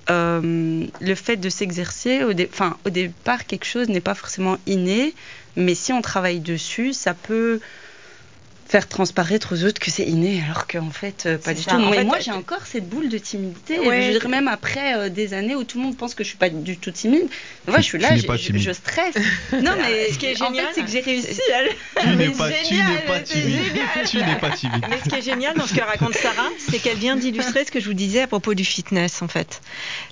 euh, 0.10 0.86
le 1.00 1.16
fait 1.16 1.38
de 1.38 1.50
s'exercer, 1.50 2.24
au, 2.24 2.34
dé- 2.34 2.50
au 2.86 2.90
départ, 2.90 3.46
quelque 3.46 3.66
chose 3.66 3.88
n'est 3.88 4.02
pas 4.02 4.16
forcément 4.16 4.58
inné, 4.68 5.14
mais 5.56 5.76
si 5.76 5.94
on 5.94 6.02
travaille 6.02 6.42
dessus, 6.42 6.94
ça 6.94 7.14
peut 7.14 7.60
faire 8.74 8.88
transparaître 8.90 9.54
aux 9.54 9.66
autres 9.66 9.80
que 9.80 9.92
c'est 9.92 10.04
inné, 10.06 10.42
alors 10.50 10.66
qu'en 10.66 10.90
fait, 10.90 11.28
euh, 11.28 11.38
pas 11.38 11.54
du 11.54 11.62
ça. 11.62 11.74
tout. 11.74 11.78
En 11.78 12.04
moi, 12.06 12.18
euh, 12.18 12.22
j'ai 12.26 12.32
encore 12.32 12.66
cette 12.66 12.90
boule 12.90 13.08
de 13.08 13.20
timidité. 13.20 13.78
Ouais. 13.80 14.00
Et 14.00 14.06
je 14.08 14.12
dirais 14.18 14.28
même 14.30 14.48
après 14.48 14.96
euh, 14.96 15.10
des 15.10 15.36
années 15.36 15.56
où 15.56 15.64
tout 15.64 15.78
le 15.78 15.84
monde 15.84 15.96
pense 15.96 16.16
que 16.16 16.24
je 16.24 16.30
suis 16.30 16.40
pas 16.40 16.50
du 16.50 16.76
tout 16.80 16.90
timide. 16.90 17.28
Moi, 17.68 17.78
je 17.78 17.84
suis 17.84 18.00
là, 18.00 18.16
je, 18.18 18.58
je- 18.58 18.72
stresse. 18.72 19.14
Non, 19.62 19.74
mais 19.78 20.12
Ce 20.12 20.18
qui 20.18 20.26
est 20.26 20.42
en 20.42 20.48
génial, 20.48 20.66
fait, 20.66 20.72
c'est 20.74 20.82
que 20.86 20.90
j'ai 20.92 21.02
réussi 21.02 21.40
à 21.56 21.62
le. 21.62 21.70
Tu 22.02 22.16
n'es 22.16 22.30
pas, 22.30 22.50
pas 22.50 22.50
c'est 22.50 22.64
timide. 22.64 22.84
génial. 22.88 24.06
Tu 24.08 24.18
n'es 24.18 24.40
pas 24.40 24.50
timide. 24.50 24.86
Mais 24.90 24.98
ce 25.04 25.10
qui 25.10 25.16
est 25.18 25.22
génial 25.22 25.56
dans 25.56 25.68
ce 25.68 25.76
que 25.76 25.82
raconte 25.82 26.16
Sarah, 26.16 26.50
c'est 26.58 26.80
qu'elle 26.80 26.98
vient 26.98 27.16
d'illustrer 27.16 27.66
ce 27.66 27.72
que 27.72 27.80
je 27.80 27.86
vous 27.86 27.94
disais 27.94 28.22
à 28.22 28.28
propos 28.28 28.56
du 28.56 28.66
fitness, 28.66 29.22
en 29.22 29.28
fait. 29.28 29.62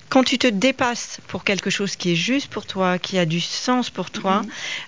Quand 0.10 0.24
tu 0.24 0.38
te 0.38 0.46
dépasses 0.48 1.20
pour 1.30 1.46
quelque 1.46 1.70
chose 1.70 1.96
qui 1.96 2.12
est 2.12 2.16
juste 2.16 2.48
pour 2.52 2.66
toi, 2.68 3.00
qui 3.00 3.18
a 3.18 3.26
du 3.26 3.40
sens 3.40 3.90
pour 3.90 4.12
toi, 4.12 4.42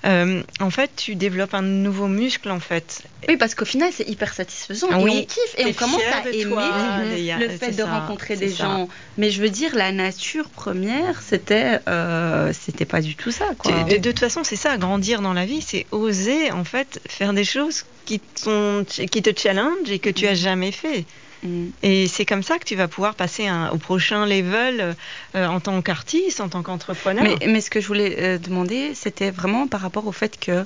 euh, 0.05 0.43
en 0.59 0.69
fait, 0.69 0.91
tu 0.97 1.15
développes 1.15 1.53
un 1.53 1.61
nouveau 1.61 2.07
muscle, 2.07 2.51
en 2.51 2.59
fait. 2.59 3.01
Oui, 3.30 3.38
parce 3.38 3.55
qu'au 3.64 3.70
final, 3.70 3.89
c'est 3.93 4.07
hyper 4.09 4.34
satisfaisant. 4.34 4.88
Ah 4.91 4.99
et 4.99 5.03
oui. 5.03 5.11
on 5.16 5.22
kiffe 5.26 5.55
et 5.57 5.66
on 5.68 5.74
commence 5.74 6.01
à 6.01 6.30
aimer 6.30 6.43
toi, 6.43 6.97
mhm, 6.99 7.09
Léa, 7.16 7.38
le 7.38 7.49
c'est 7.49 7.57
fait 7.57 7.72
de 7.72 7.78
ça, 7.84 7.99
rencontrer 7.99 8.36
des 8.36 8.49
ça. 8.49 8.64
gens. 8.64 8.89
Mais 9.18 9.30
je 9.32 9.41
veux 9.41 9.49
dire, 9.49 9.76
la 9.76 9.91
nature 9.91 10.49
première, 10.49 11.22
c'était 11.22 11.80
euh, 11.88 12.51
c'était 12.53 12.86
pas 12.86 13.01
du 13.01 13.16
tout 13.16 13.32
ça. 13.32 13.45
Quoi. 13.57 13.72
De, 13.84 13.97
de 13.97 14.11
toute 14.11 14.20
façon, 14.20 14.43
c'est 14.43 14.55
ça, 14.55 14.78
grandir 14.78 15.22
dans 15.22 15.34
la 15.34 15.45
vie, 15.45 15.61
c'est 15.61 15.86
oser, 15.91 16.51
en 16.51 16.64
fait, 16.64 16.99
faire 17.07 17.34
des 17.34 17.45
choses 17.45 17.86
qui, 18.05 18.20
sont, 18.36 18.86
qui 18.88 19.22
te 19.22 19.30
challenge 19.39 19.89
et 19.89 19.99
que 19.99 20.09
tu 20.09 20.28
as 20.28 20.34
jamais 20.36 20.72
fait. 20.72 21.05
Mm. 21.43 21.68
Et 21.84 22.07
c'est 22.07 22.26
comme 22.26 22.43
ça 22.43 22.57
que 22.57 22.64
tu 22.66 22.76
vas 22.76 22.88
pouvoir 22.88 23.16
passer 23.16 23.47
un- 23.47 23.70
au 23.70 23.78
prochain 23.78 24.26
level 24.26 24.95
euh, 25.36 25.45
en 25.47 25.59
tant 25.59 25.82
qu'artiste, 25.82 26.39
en 26.41 26.49
tant 26.49 26.64
qu'entrepreneur. 26.64 27.24
Mais, 27.24 27.47
mais 27.47 27.61
ce 27.61 27.70
que 27.70 27.82
je 27.82 27.88
voulais 27.88 28.16
euh, 28.20 28.38
demander, 28.38 28.93
c'était 28.95 29.30
vraiment 29.32 29.68
par 29.68 29.82
rapport 29.82 30.07
au 30.07 30.11
fait 30.11 30.39
que 30.39 30.66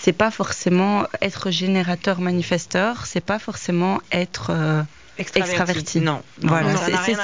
c'est 0.00 0.12
pas 0.12 0.30
forcément 0.30 1.04
être 1.20 1.50
générateur 1.50 2.20
manifesteur, 2.20 3.06
c'est 3.06 3.20
pas 3.24 3.38
forcément 3.38 4.00
être 4.12 4.50
euh, 4.50 4.82
extraverti. 5.18 6.00
Non. 6.00 6.22
voilà. 6.42 6.74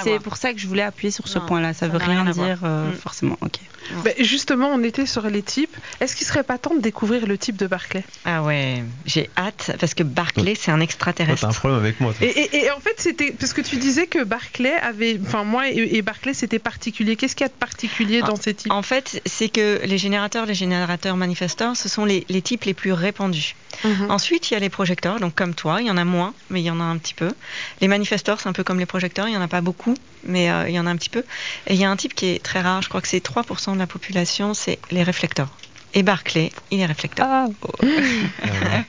C'est- 0.03 0.19
pour 0.19 0.37
ça 0.37 0.53
que 0.53 0.59
je 0.59 0.67
voulais 0.67 0.83
appuyer 0.83 1.11
sur 1.13 1.29
ce 1.29 1.39
point-là. 1.39 1.73
Ça, 1.73 1.87
ça 1.87 1.89
veut 1.89 1.99
rien, 1.99 2.25
dire 2.25 2.61
euh, 2.65 2.91
Mm. 2.91 2.95
forcément. 2.95 3.37
Ok. 3.41 3.61
Ben, 4.05 4.15
justement, 4.19 4.69
on 4.73 4.83
était 4.83 5.07
sur 5.07 5.23
les 5.29 5.43
types. 5.43 5.77
Est-ce 6.01 6.17
qu'il 6.17 6.27
serait 6.27 6.43
pas 6.43 6.59
temps 6.59 6.75
de 6.75 6.81
découvrir 6.81 7.27
le 7.27 7.37
type 7.39 7.57
de 7.57 7.67
Barclay? 7.67 8.05
Ah 8.25 8.43
ouais, 8.43 8.83
j'ai 9.07 9.31
hâte 9.37 9.77
parce 9.79 9.95
que 9.95 10.03
Barclay, 10.03 10.55
c'est 10.55 10.71
un 10.71 10.75
Toi, 10.75 10.79
t'as 10.79 10.85
extraterrestre. 10.85 11.45
un 11.47 11.53
problème 11.53 11.81
avec 11.81 12.01
moi. 12.01 12.13
toi. 12.13 12.27
et, 12.27 12.31
et- 12.31 12.65
et 12.65 12.71
en 12.71 12.81
fait, 12.81 12.95
c'était 12.99 13.33
parce 13.33 13.53
que 13.53 13.61
tu 13.61 13.77
disais 13.77 14.07
que 14.07 14.25
Barclay 14.25 14.73
avait, 14.75 15.19
enfin 15.27 15.45
moi 15.45 15.69
et, 15.71 15.97
et 15.97 16.03
Barclay, 16.03 16.35
c'était 16.35 16.59
particulier. 16.59 17.17
Qu'est-ce 17.17 17.37
qu'il 17.37 17.45
y 17.45 17.49
a 17.49 17.53
de 17.53 17.55
particulier 17.59 18.23
dans 18.23 18.37
ces 18.37 18.55
types? 18.55 18.73
En 18.73 18.83
fait, 18.83 19.21
c'est 19.27 19.49
que 19.49 19.81
les 19.85 19.99
générateurs, 19.99 20.47
les 20.47 20.55
générateurs 20.55 21.17
manifesteurs, 21.17 21.77
ce 21.77 21.89
sont 21.89 22.05
les, 22.05 22.25
les 22.29 22.43
types 22.43 22.65
les 22.65 22.75
plus 22.75 22.93
répandus. 22.93 23.55
Mhm. 23.85 24.11
Ensuite, 24.11 24.51
il 24.51 24.55
y 24.55 24.57
a 24.57 24.61
les 24.61 24.71
projecteurs, 24.71 25.21
donc 25.21 25.35
comme 25.35 25.55
toi, 25.55 25.81
il 25.81 25.87
y 25.87 25.91
en 25.91 25.97
a 25.97 26.05
moins, 26.05 26.33
mais 26.51 26.61
il 26.61 26.65
y 26.65 26.71
en 26.71 26.81
a 26.81 26.85
un 26.85 26.97
petit 26.99 27.15
peu. 27.15 27.33
Les 27.81 27.89
manifesteurs, 27.89 28.41
c'est 28.41 28.49
un 28.49 28.53
peu 28.53 28.63
comme 28.65 28.79
les 28.79 28.87
projecteurs, 28.87 29.27
il 29.29 29.33
n'y 29.33 29.37
en 29.37 29.43
a 29.43 29.49
pas 29.49 29.61
beaucoup, 29.61 29.95
mais 30.25 30.51
euh, 30.51 30.69
il 30.69 30.75
y 30.75 30.79
en 30.79 30.87
a 30.87 30.91
un 30.91 30.97
petit 30.97 31.11
peu. 31.11 31.25
Et 31.67 31.75
il 31.75 31.81
y 31.81 31.85
a 31.85 31.91
un 31.91 31.97
type 31.97 32.15
qui 32.15 32.27
est 32.27 32.43
très 32.43 32.61
rare, 32.61 32.83
je 32.83 32.89
crois 32.89 33.01
que 33.01 33.09
c'est 33.09 33.19
3% 33.25 33.74
de 33.75 33.81
la 33.81 33.87
population, 33.87 34.55
c'est 34.55 34.79
les 34.91 35.03
réflecteurs. 35.03 35.49
Et 35.97 36.03
Barclay, 36.03 36.51
il 36.73 36.81
est 36.81 36.87
réflecteur. 36.87 37.27
Ah, 37.31 37.47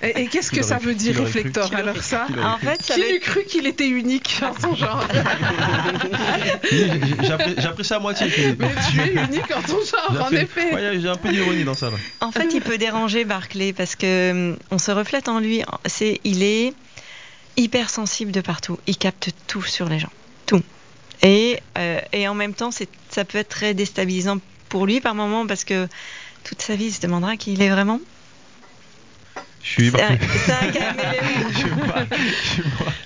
Et, 0.02 0.22
et 0.24 0.28
qu'est-ce 0.28 0.50
que 0.50 0.64
ça 0.64 0.80
veut 0.80 0.96
dire 0.96 1.16
réflecteur 1.18 1.72
alors 1.76 2.02
ça 2.02 2.26
En 2.44 2.58
fait, 2.58 2.82
ça 2.82 2.96
Qui 2.96 3.02
veut 3.02 3.16
eût 3.18 3.20
cru 3.20 3.44
qu'il 3.46 3.68
était 3.68 3.88
unique 3.88 4.36
en 4.42 4.60
son 4.60 4.74
genre 4.76 5.06
J'appré- 7.24 7.56
J'apprécie 7.58 7.94
à 7.94 8.00
moitié. 8.00 8.28
Mais 8.58 8.68
tu 8.92 9.02
es 9.02 9.14
unique 9.24 9.56
en 9.56 9.62
ton 9.62 9.80
genre, 9.86 10.26
en 10.28 10.32
effet. 10.32 10.74
Ouais, 10.74 11.00
J'ai 11.00 11.08
un 11.08 11.16
peu 11.16 11.30
d'ironie 11.30 11.64
dans 11.64 11.76
ça. 11.76 11.92
Là. 11.92 11.98
En 12.22 12.32
fait, 12.32 12.48
il 12.54 12.62
peut 12.62 12.78
déranger 12.80 13.24
Barclay 13.26 13.72
parce 13.74 13.96
que 13.96 14.32
hum, 14.32 14.58
on 14.72 14.80
se 14.80 14.90
reflète 14.92 15.28
en 15.28 15.40
lui. 15.40 15.62
C'est, 15.86 16.20
il 16.24 16.42
est 16.44 16.74
hypersensible 17.58 18.32
de 18.32 18.42
partout. 18.42 18.80
Il 18.88 18.98
capte 18.98 19.30
tout 19.48 19.62
sur 19.62 19.88
les 19.90 20.00
gens, 20.00 20.12
tout. 20.46 20.62
Et, 21.22 21.60
euh, 21.78 22.00
et 22.14 22.28
en 22.28 22.34
même 22.34 22.54
temps, 22.54 22.72
c'est, 22.72 22.90
ça 23.10 23.24
peut 23.26 23.38
être 23.38 23.50
très 23.50 23.74
déstabilisant 23.74 24.38
pour 24.76 24.86
lui 24.86 25.00
par 25.00 25.16
moments 25.16 25.48
parce 25.48 25.64
que 25.64 25.88
toute 26.44 26.62
sa 26.62 26.76
vie, 26.76 26.88
il 26.88 26.92
se 26.92 27.00
demandera 27.00 27.38
qui 27.38 27.54
il 27.54 27.62
est 27.62 27.70
vraiment. 27.70 28.02
Je 31.54 31.58
suis 31.58 31.70
pas. 31.70 32.04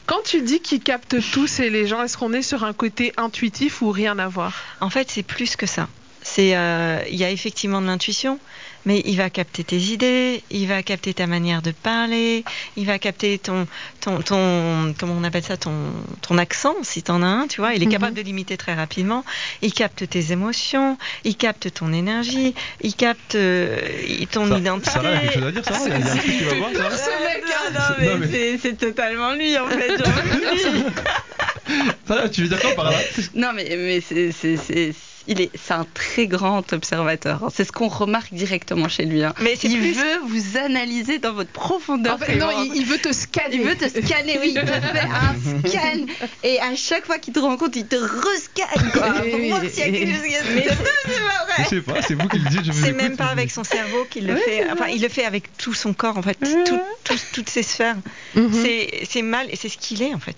Quand 0.08 0.24
tu 0.26 0.42
dis 0.42 0.62
qu'il 0.62 0.82
capte 0.82 1.18
tout, 1.32 1.46
c'est 1.46 1.70
les 1.70 1.86
gens. 1.86 2.02
Est-ce 2.02 2.18
qu'on 2.18 2.34
est 2.34 2.42
sur 2.42 2.64
un 2.64 2.74
côté 2.74 3.14
intuitif 3.18 3.84
ou 3.84 3.92
rien 3.92 4.18
à 4.18 4.28
voir? 4.28 4.56
En 4.82 4.90
fait, 4.90 5.12
c'est 5.12 5.22
plus 5.22 5.56
que 5.56 5.68
ça. 5.68 5.88
C'est, 6.24 6.58
euh, 6.58 7.04
il 7.08 7.18
y 7.18 7.24
a 7.24 7.30
effectivement 7.30 7.82
de 7.82 7.86
l'intuition, 7.86 8.40
mais 8.90 9.04
il 9.06 9.18
va 9.18 9.30
capter 9.30 9.64
tes 9.64 9.78
idées, 9.78 10.42
il 10.50 10.68
va 10.68 10.82
capter 10.82 11.14
ta 11.14 11.28
manière 11.28 11.62
de 11.62 11.70
parler, 11.70 12.44
il 12.76 12.88
va 12.88 12.98
capter 12.98 13.38
ton, 13.38 13.68
ton, 14.02 14.24
ton 14.24 14.96
comment 15.00 15.14
on 15.16 15.24
appelle 15.24 15.44
ça, 15.44 15.58
ton, 15.58 15.72
ton 16.28 16.40
accent, 16.40 16.74
si 16.82 17.04
t'en 17.04 17.22
as 17.22 17.28
un, 17.28 17.48
tu 17.48 17.62
vois. 17.62 17.76
Il 17.76 17.84
est 17.84 17.86
Mhm. 17.86 17.92
capable 17.92 18.16
de 18.16 18.24
l'imiter 18.24 18.58
très 18.58 18.74
rapidement. 18.74 19.24
Il 19.62 19.74
capte 19.74 20.10
tes 20.10 20.32
émotions, 20.32 20.98
il 21.24 21.36
capte 21.36 21.72
ton 21.72 21.94
énergie, 21.94 22.56
il 22.82 22.96
capte 22.96 23.36
euh, 23.36 23.78
ton 24.32 24.48
Ça- 24.50 24.58
identité. 24.58 24.90
Sarah, 24.90 25.12
il 25.12 25.14
y 25.14 25.18
a 25.18 25.22
quelque 25.22 25.34
chose 25.40 25.46
à 25.46 25.52
dire, 25.52 25.66
Sarah 25.66 25.86
Il 25.86 25.92
y 25.92 25.94
a 25.94 25.98
il 26.00 26.04
y 26.04 26.10
a 26.10 26.12
un 26.12 26.18
truc 26.18 26.38
qui 26.40 26.44
va 26.46 26.54
voir, 26.56 26.72
Sarah 26.74 26.98
ce 26.98 27.24
mec, 27.24 27.44
hein. 27.46 27.96
Non, 28.02 28.18
mais- 28.18 28.58
c'est, 28.58 28.76
totalement 28.76 29.34
lui 29.36 29.56
en 29.56 29.68
fait. 29.68 29.98
Sarah, 32.08 32.30
tu 32.34 32.42
veux 32.42 32.48
dire 32.50 32.60
quoi 32.60 32.72
par 32.74 32.86
là? 32.92 32.98
Non, 33.36 33.50
mais, 33.54 33.66
mais 33.78 34.02
c'est, 34.02 34.32
c'est, 34.32 34.58
c'est- 34.58 34.96
il 35.32 35.42
est, 35.42 35.52
c'est 35.56 35.74
un 35.74 35.86
très 35.94 36.28
grand 36.28 36.74
observateur. 36.74 37.50
C'est 37.54 37.64
ce 37.64 37.72
qu'on 37.72 37.88
remarque 37.88 38.34
directement 38.34 38.90
chez 38.90 39.06
lui. 39.06 39.24
hein. 39.24 39.34
Mais 39.42 39.54
il 39.64 39.78
plus- 39.78 39.94
veut 39.94 40.18
vous 40.28 40.58
analyser 40.58 41.20
dans 41.20 41.34
votre 41.34 41.52
profondeur. 41.52 42.16
En 42.16 42.18
fait, 42.18 42.36
non, 42.36 42.48
il, 42.66 42.78
il 42.78 42.86
veut 42.86 42.98
te 42.98 43.14
scanner. 43.14 43.56
Il 43.56 43.62
veut 43.62 43.76
te 43.76 43.88
scanner, 43.88 44.40
oui, 44.42 44.54
il 44.56 44.60
te 44.60 44.66
fait 44.66 45.00
un 45.00 45.68
scan. 45.70 46.06
Et 46.44 46.60
à 46.60 46.76
chaque 46.76 47.06
fois 47.06 47.20
qu'il 47.20 47.34
te 47.34 47.40
rencontre, 47.40 47.78
il 47.78 47.86
te 47.88 47.96
rescanne, 47.96 48.92
quoi. 48.92 49.14
Oui, 49.24 49.30
Pour 49.32 49.40
oui, 49.40 49.50
voir 49.50 49.62
s'il 49.70 49.80
y 49.80 49.82
a 49.84 49.92
quelque 49.92 50.14
chose 50.16 50.26
qui 50.26 50.34
est- 50.34 50.56
Mais- 50.56 50.68
C'est 51.06 51.12
pas 51.12 51.56
Je 51.58 51.62
vrai. 51.62 51.70
sais 51.70 51.82
pas, 51.82 52.02
c'est 52.02 52.14
vous 52.16 52.28
qui 52.28 52.40
le 52.40 52.50
dites. 52.50 52.66
je 52.66 52.72
vous 52.72 52.86
C'est 52.86 52.94
même 52.94 53.16
pas 53.16 53.28
avec 53.28 53.52
son 53.52 53.64
cerveau 53.64 54.06
qu'il 54.10 54.26
le 54.28 54.34
Ouais, 54.34 54.40
fait. 54.42 54.72
Enfin, 54.72 54.88
il 54.88 55.02
le 55.02 55.10
fait 55.10 55.26
avec 55.26 55.56
tout 55.58 55.74
son 55.74 55.94
corps, 55.94 56.18
en 56.18 56.22
fait, 56.22 56.36
tout- 56.66 56.80
tout- 57.04 57.14
toutes 57.34 57.50
ses 57.50 57.64
sphères. 57.64 57.98
Mhm. 58.36 58.50
C'est 58.64 59.04
c'est 59.10 59.22
mal 59.22 59.48
et 59.52 59.56
c'est 59.56 59.70
ce 59.70 59.78
qu'il 59.78 60.02
est, 60.02 60.14
en 60.14 60.20
fait. 60.20 60.38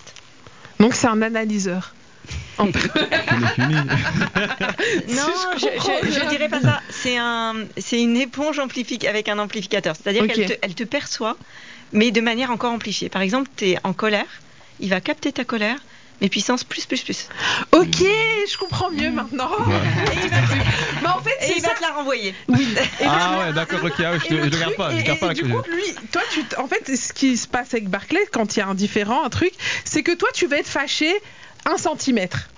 Donc 0.80 0.94
c'est 0.94 1.06
un 1.06 1.22
analyseur. 1.22 1.94
Non, 2.58 2.66
je 5.56 5.66
je, 5.66 6.28
dirais 6.28 6.48
pas 6.48 6.60
ça. 6.60 6.80
C'est 6.90 7.16
un, 7.16 7.54
c'est 7.78 8.00
une 8.00 8.16
éponge 8.16 8.58
amplifique 8.58 9.04
avec 9.04 9.28
un 9.28 9.38
amplificateur. 9.38 9.96
C'est-à-dire 9.96 10.26
qu'elle 10.26 10.46
te, 10.46 10.52
elle 10.62 10.74
te 10.74 10.84
perçoit, 10.84 11.36
mais 11.92 12.10
de 12.10 12.20
manière 12.20 12.50
encore 12.50 12.72
amplifiée. 12.72 13.08
Par 13.08 13.22
exemple, 13.22 13.48
tu 13.56 13.70
es 13.70 13.78
en 13.84 13.92
colère, 13.92 14.26
il 14.80 14.90
va 14.90 15.00
capter 15.00 15.32
ta 15.32 15.44
colère, 15.44 15.76
mais 16.20 16.28
puissance 16.28 16.62
plus 16.62 16.86
plus 16.86 17.02
plus. 17.02 17.28
Ok, 17.72 17.96
je 18.00 18.56
comprends 18.58 18.90
mieux 18.90 19.10
maintenant. 19.10 19.50
Et 19.68 20.18
il 20.24 20.30
va, 20.30 20.36
Mais 21.02 21.08
en 21.08 21.20
fait, 21.20 21.30
et 21.40 21.46
c'est 21.46 21.56
il 21.56 21.60
ça. 21.62 21.68
va 21.68 21.74
te 21.74 21.82
la 21.82 21.90
renvoyer. 21.90 22.34
Ah 23.04 23.40
ouais, 23.40 23.52
d'accord, 23.52 23.80
ok, 23.82 23.92
ah 23.98 24.12
ouais, 24.12 24.18
je, 24.22 24.28
te- 24.28 24.34
le 24.34 24.50
je 24.50 24.76
pas, 24.76 24.90
je 24.92 24.98
et- 24.98 25.02
garde 25.02 25.18
et 25.18 25.20
pas. 25.20 25.34
du 25.34 25.42
coup, 25.42 25.60
lui, 25.68 25.82
toi, 26.12 26.22
tu, 26.30 26.44
t- 26.44 26.56
en 26.58 26.68
fait, 26.68 26.94
ce 26.96 27.12
qui 27.12 27.36
se 27.36 27.48
passe 27.48 27.74
avec 27.74 27.88
Barclay, 27.88 28.20
quand 28.32 28.54
il 28.56 28.60
y 28.60 28.62
a 28.62 28.68
un 28.68 28.74
différent, 28.74 29.24
un 29.24 29.30
truc, 29.30 29.52
c'est 29.84 30.02
que 30.04 30.12
toi, 30.12 30.28
tu 30.32 30.46
vas 30.46 30.58
être 30.58 30.68
fâché 30.68 31.12
un 31.66 31.76
centimètre. 31.76 32.48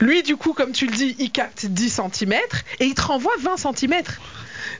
Lui, 0.00 0.22
du 0.22 0.36
coup, 0.36 0.52
comme 0.54 0.72
tu 0.72 0.86
le 0.86 0.92
dis, 0.92 1.14
il 1.18 1.30
capte 1.30 1.66
10 1.66 2.00
cm 2.12 2.32
et 2.80 2.86
il 2.86 2.94
te 2.94 3.02
renvoie 3.02 3.32
20 3.40 3.56
cm. 3.56 3.94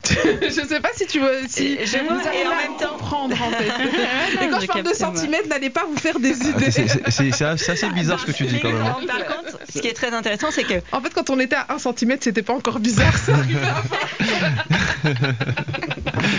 je 0.05 0.65
sais 0.69 0.81
pas 0.81 0.91
si 0.95 1.07
tu 1.07 1.19
veux, 1.19 1.41
si 1.49 1.77
je 1.85 1.99
vous 1.99 2.21
vois, 2.21 2.35
et 2.35 2.43
arrivez 2.43 2.47
en 2.47 2.57
même 2.57 2.77
temps- 2.79 2.97
comprendre 2.97 3.37
en 3.43 3.51
fait. 3.51 3.67
et 4.45 4.49
quand 4.49 4.57
je 4.59 4.63
je 4.63 4.67
parle 4.67 4.83
de 4.85 4.93
centimètres, 4.95 5.49
n'allez 5.49 5.71
pas 5.71 5.85
vous 5.87 5.97
faire 5.97 6.21
des 6.21 6.35
Ah, 6.41 6.49
idées. 6.51 6.71
c'est- 6.71 7.43
assez 7.43 7.71
assez 7.71 7.91
bizarre 7.91 8.21
ce 8.21 8.27
que 8.27 8.33
tu 8.33 8.45
dis 8.47 8.61
quand 8.61 8.71
même. 8.71 8.83
hein. 8.83 8.97
Par 9.07 9.27
contre, 9.27 9.59
ce 9.73 9.81
qui 9.81 9.89
est 9.89 9.95
très 9.95 10.13
intéressant, 10.13 10.51
c'est 10.53 10.65
que 10.65 10.75
En 10.93 11.01
fait, 11.01 11.13
quand 11.15 11.31
on 11.31 11.41
était 11.41 11.57
à 11.57 11.67
1 11.71 11.79
cm, 11.79 12.17
c'était 12.21 12.43
pas 12.43 12.53
encore 12.55 12.79
bizarre. 12.79 13.17
Ça 13.17 13.33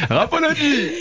Rapologie 0.09 0.91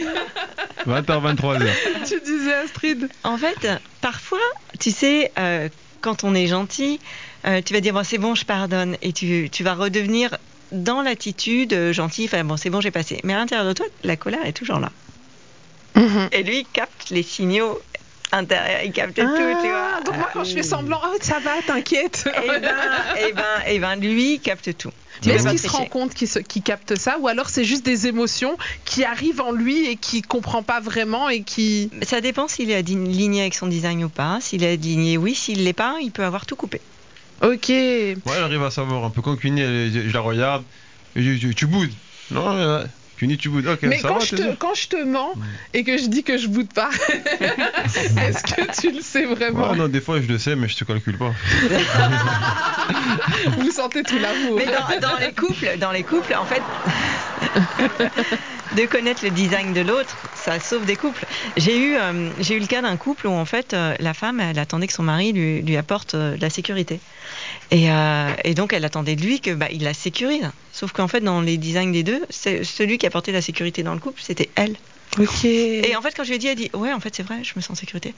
20h, 0.87 1.37
23h. 1.37 1.69
tu 2.09 2.21
disais 2.21 2.55
Astrid. 2.55 3.09
En 3.25 3.37
fait, 3.37 3.69
parfois, 4.01 4.39
tu 4.79 4.91
sais, 4.91 5.33
euh, 5.39 5.69
quand 6.01 6.25
on 6.25 6.35
est 6.35 6.47
gentil, 6.47 7.01
euh, 7.47 7.61
tu 7.65 7.75
vas 7.75 7.81
dire 7.81 7.95
bon, 7.95 8.05
c'est 8.05 8.19
bon, 8.19 8.35
je 8.35 8.45
pardonne, 8.45 8.97
et 9.03 9.13
tu, 9.13 9.49
tu 9.51 9.65
vas 9.65 9.75
redevenir 9.75 10.37
dans 10.73 11.03
l'attitude 11.03 11.73
euh, 11.73 11.93
gentille. 11.93 12.27
Enfin 12.27 12.45
bon, 12.45 12.57
c'est 12.57 12.71
bon, 12.71 12.81
j'ai 12.81 12.91
passé. 12.91 13.21
Mais 13.25 13.35
à 13.35 13.37
l'intérieur 13.37 13.67
de 13.67 13.73
toi, 13.73 13.87
la 14.05 14.17
colère 14.17 14.45
est 14.45 14.53
toujours 14.53 14.79
là. 14.79 14.91
Et 16.33 16.43
lui, 16.45 16.65
capte 16.73 17.11
les 17.11 17.25
signaux 17.25 17.81
intérieur, 18.33 18.81
il 18.85 18.93
capte 18.93 19.17
tout, 19.17 19.23
tu 19.23 19.69
vois. 19.69 19.93
Ah, 19.97 20.01
donc 20.03 20.17
moi 20.17 20.29
quand 20.33 20.45
je 20.45 20.55
fais 20.55 20.63
semblant, 20.63 21.01
oh, 21.05 21.17
ça 21.21 21.39
va, 21.41 21.63
t'inquiète. 21.67 22.29
Et 22.45 22.61
ben, 22.61 22.77
et 23.29 23.33
ben, 23.33 23.43
et 23.67 23.79
ben, 23.79 23.97
lui 23.97 24.35
il 24.35 24.41
capte 24.41 24.77
tout. 24.77 24.91
Tu 25.21 25.29
Mais 25.29 25.35
est-ce 25.35 25.49
qu'il 25.49 25.59
se 25.59 25.69
rend 25.69 25.87
compte 25.87 26.15
qu'il 26.15 26.63
capte 26.63 26.95
ça 26.97 27.19
ou 27.19 27.29
alors 27.29 27.49
c'est 27.49 27.65
juste 27.65 27.85
des 27.85 28.07
émotions 28.07 28.57
qui 28.85 29.05
arrivent 29.05 29.41
en 29.41 29.53
lui 29.53 29.87
et 29.87 29.97
qu'il 29.97 30.27
comprend 30.27 30.63
pas 30.63 30.81
vraiment 30.81 31.29
et 31.29 31.43
qui... 31.43 31.91
Ça 32.03 32.21
dépend 32.21 32.47
s'il 32.47 32.71
est 32.71 32.77
aligné 32.77 33.41
avec 33.41 33.55
son 33.55 33.67
design 33.67 34.05
ou 34.05 34.09
pas. 34.09 34.39
S'il 34.41 34.63
est 34.63 34.75
aligné, 34.75 35.17
oui. 35.17 35.35
S'il 35.35 35.65
l'est 35.65 35.73
pas, 35.73 35.97
il 36.01 36.13
peut 36.13 36.25
avoir 36.25 36.47
tout 36.47 36.57
coupé. 36.57 36.81
Ok. 37.43 37.69
Ouais, 37.69 38.17
elle 38.37 38.43
arrive 38.43 38.63
à 38.63 38.71
savoir 38.71 39.05
un 39.05 39.11
peu. 39.11 39.23
Quand 39.23 39.37
je, 39.41 39.49
je 39.49 40.13
la 40.13 40.21
regarde, 40.21 40.65
je, 41.17 41.37
je- 41.37 41.49
tu 41.49 41.67
boudes. 41.67 41.93
Non, 42.31 42.85
Cuny, 43.19 43.37
tu 43.37 43.49
boudes. 43.49 43.67
Ok, 43.67 43.81
Mais 43.83 43.99
ça 43.99 44.09
quand 44.09 44.19
va, 44.19 44.25
je, 44.25 44.37
te, 44.37 44.43
sûr 44.43 44.57
quand 44.59 44.75
je 44.75 44.87
te 44.87 45.05
mens 45.05 45.33
et 45.75 45.83
que 45.83 45.99
je 45.99 46.07
dis 46.07 46.23
que 46.23 46.39
je 46.39 46.47
boude 46.47 46.73
pas, 46.73 46.91
est-ce 47.09 48.55
que 48.55 48.81
tu 48.81 48.93
le 48.93 49.01
sais 49.01 49.25
vraiment 49.25 49.71
Ouais, 49.71 49.77
non, 49.77 49.89
des 49.89 50.01
fois 50.01 50.21
je 50.21 50.29
le 50.29 50.39
sais, 50.39 50.55
mais 50.55 50.69
je 50.69 50.77
te 50.77 50.85
calcule 50.85 51.19
pas. 51.19 51.35
Vous 53.59 53.73
sentez 53.73 54.05
tout 54.05 54.19
l'amour. 54.19 54.57
Mais 54.59 54.67
dans, 54.67 55.09
dans 55.09 55.17
les 55.19 55.33
couples, 55.33 55.79
dans 55.81 55.91
les 55.91 56.05
couples, 56.05 56.33
en 56.35 56.45
fait, 56.45 56.63
de 58.77 58.87
connaître 58.87 59.25
le 59.25 59.31
design 59.31 59.73
de 59.73 59.81
l'autre, 59.81 60.17
ça 60.35 60.61
sauve 60.61 60.85
des 60.85 60.97
couples. 60.97 61.25
J'ai 61.57 61.79
eu, 61.79 61.97
euh, 61.97 62.31
j'ai 62.41 62.57
eu 62.57 62.61
le 62.61 62.67
cas 62.67 62.83
d'un 62.83 62.97
couple 62.97 63.27
où 63.27 63.33
en 63.33 63.45
fait 63.45 63.75
euh, 63.75 63.95
la 63.99 64.15
femme, 64.15 64.41
elle 64.41 64.59
attendait 64.59 64.87
que 64.87 64.93
son 64.93 65.03
mari 65.03 65.33
lui, 65.33 65.63
lui 65.63 65.77
apporte 65.77 66.15
euh, 66.15 66.37
de 66.37 66.41
la 66.41 66.51
sécurité. 66.51 67.01
Et, 67.71 67.89
et 68.45 68.55
donc 68.55 68.73
elle 68.73 68.85
attendait 68.85 69.15
de 69.15 69.23
lui 69.23 69.41
que 69.41 69.51
bah, 69.51 69.67
il 69.71 69.83
la 69.83 69.93
sécurise. 69.93 70.51
Sauf 70.73 70.93
qu'en 70.93 71.09
fait 71.09 71.21
dans 71.21 71.43
les 71.43 71.59
designs 71.59 71.93
des 71.93 72.03
deux, 72.03 72.25
c'est 72.31 72.65
celui 72.65 72.97
qui 72.97 73.07
apportait 73.07 73.33
la 73.33 73.43
sécurité 73.43 73.83
dans 73.83 73.93
le 73.93 74.01
couple, 74.01 74.21
c'était 74.23 74.49
elle. 74.55 74.75
Ok. 75.19 75.45
Et 75.45 75.95
en 75.95 76.01
fait 76.01 76.15
quand 76.17 76.25
je 76.25 76.31
lui 76.31 76.37
ai 76.37 76.39
dit, 76.39 76.47
elle 76.47 76.57
dit 76.57 76.71
ouais 76.73 76.93
en 76.93 77.01
fait 77.01 77.15
c'est 77.15 77.23
vrai, 77.23 77.43
je 77.43 77.53
me 77.57 77.61
sens 77.61 77.73
en 77.73 77.75
sécurité. 77.75 78.15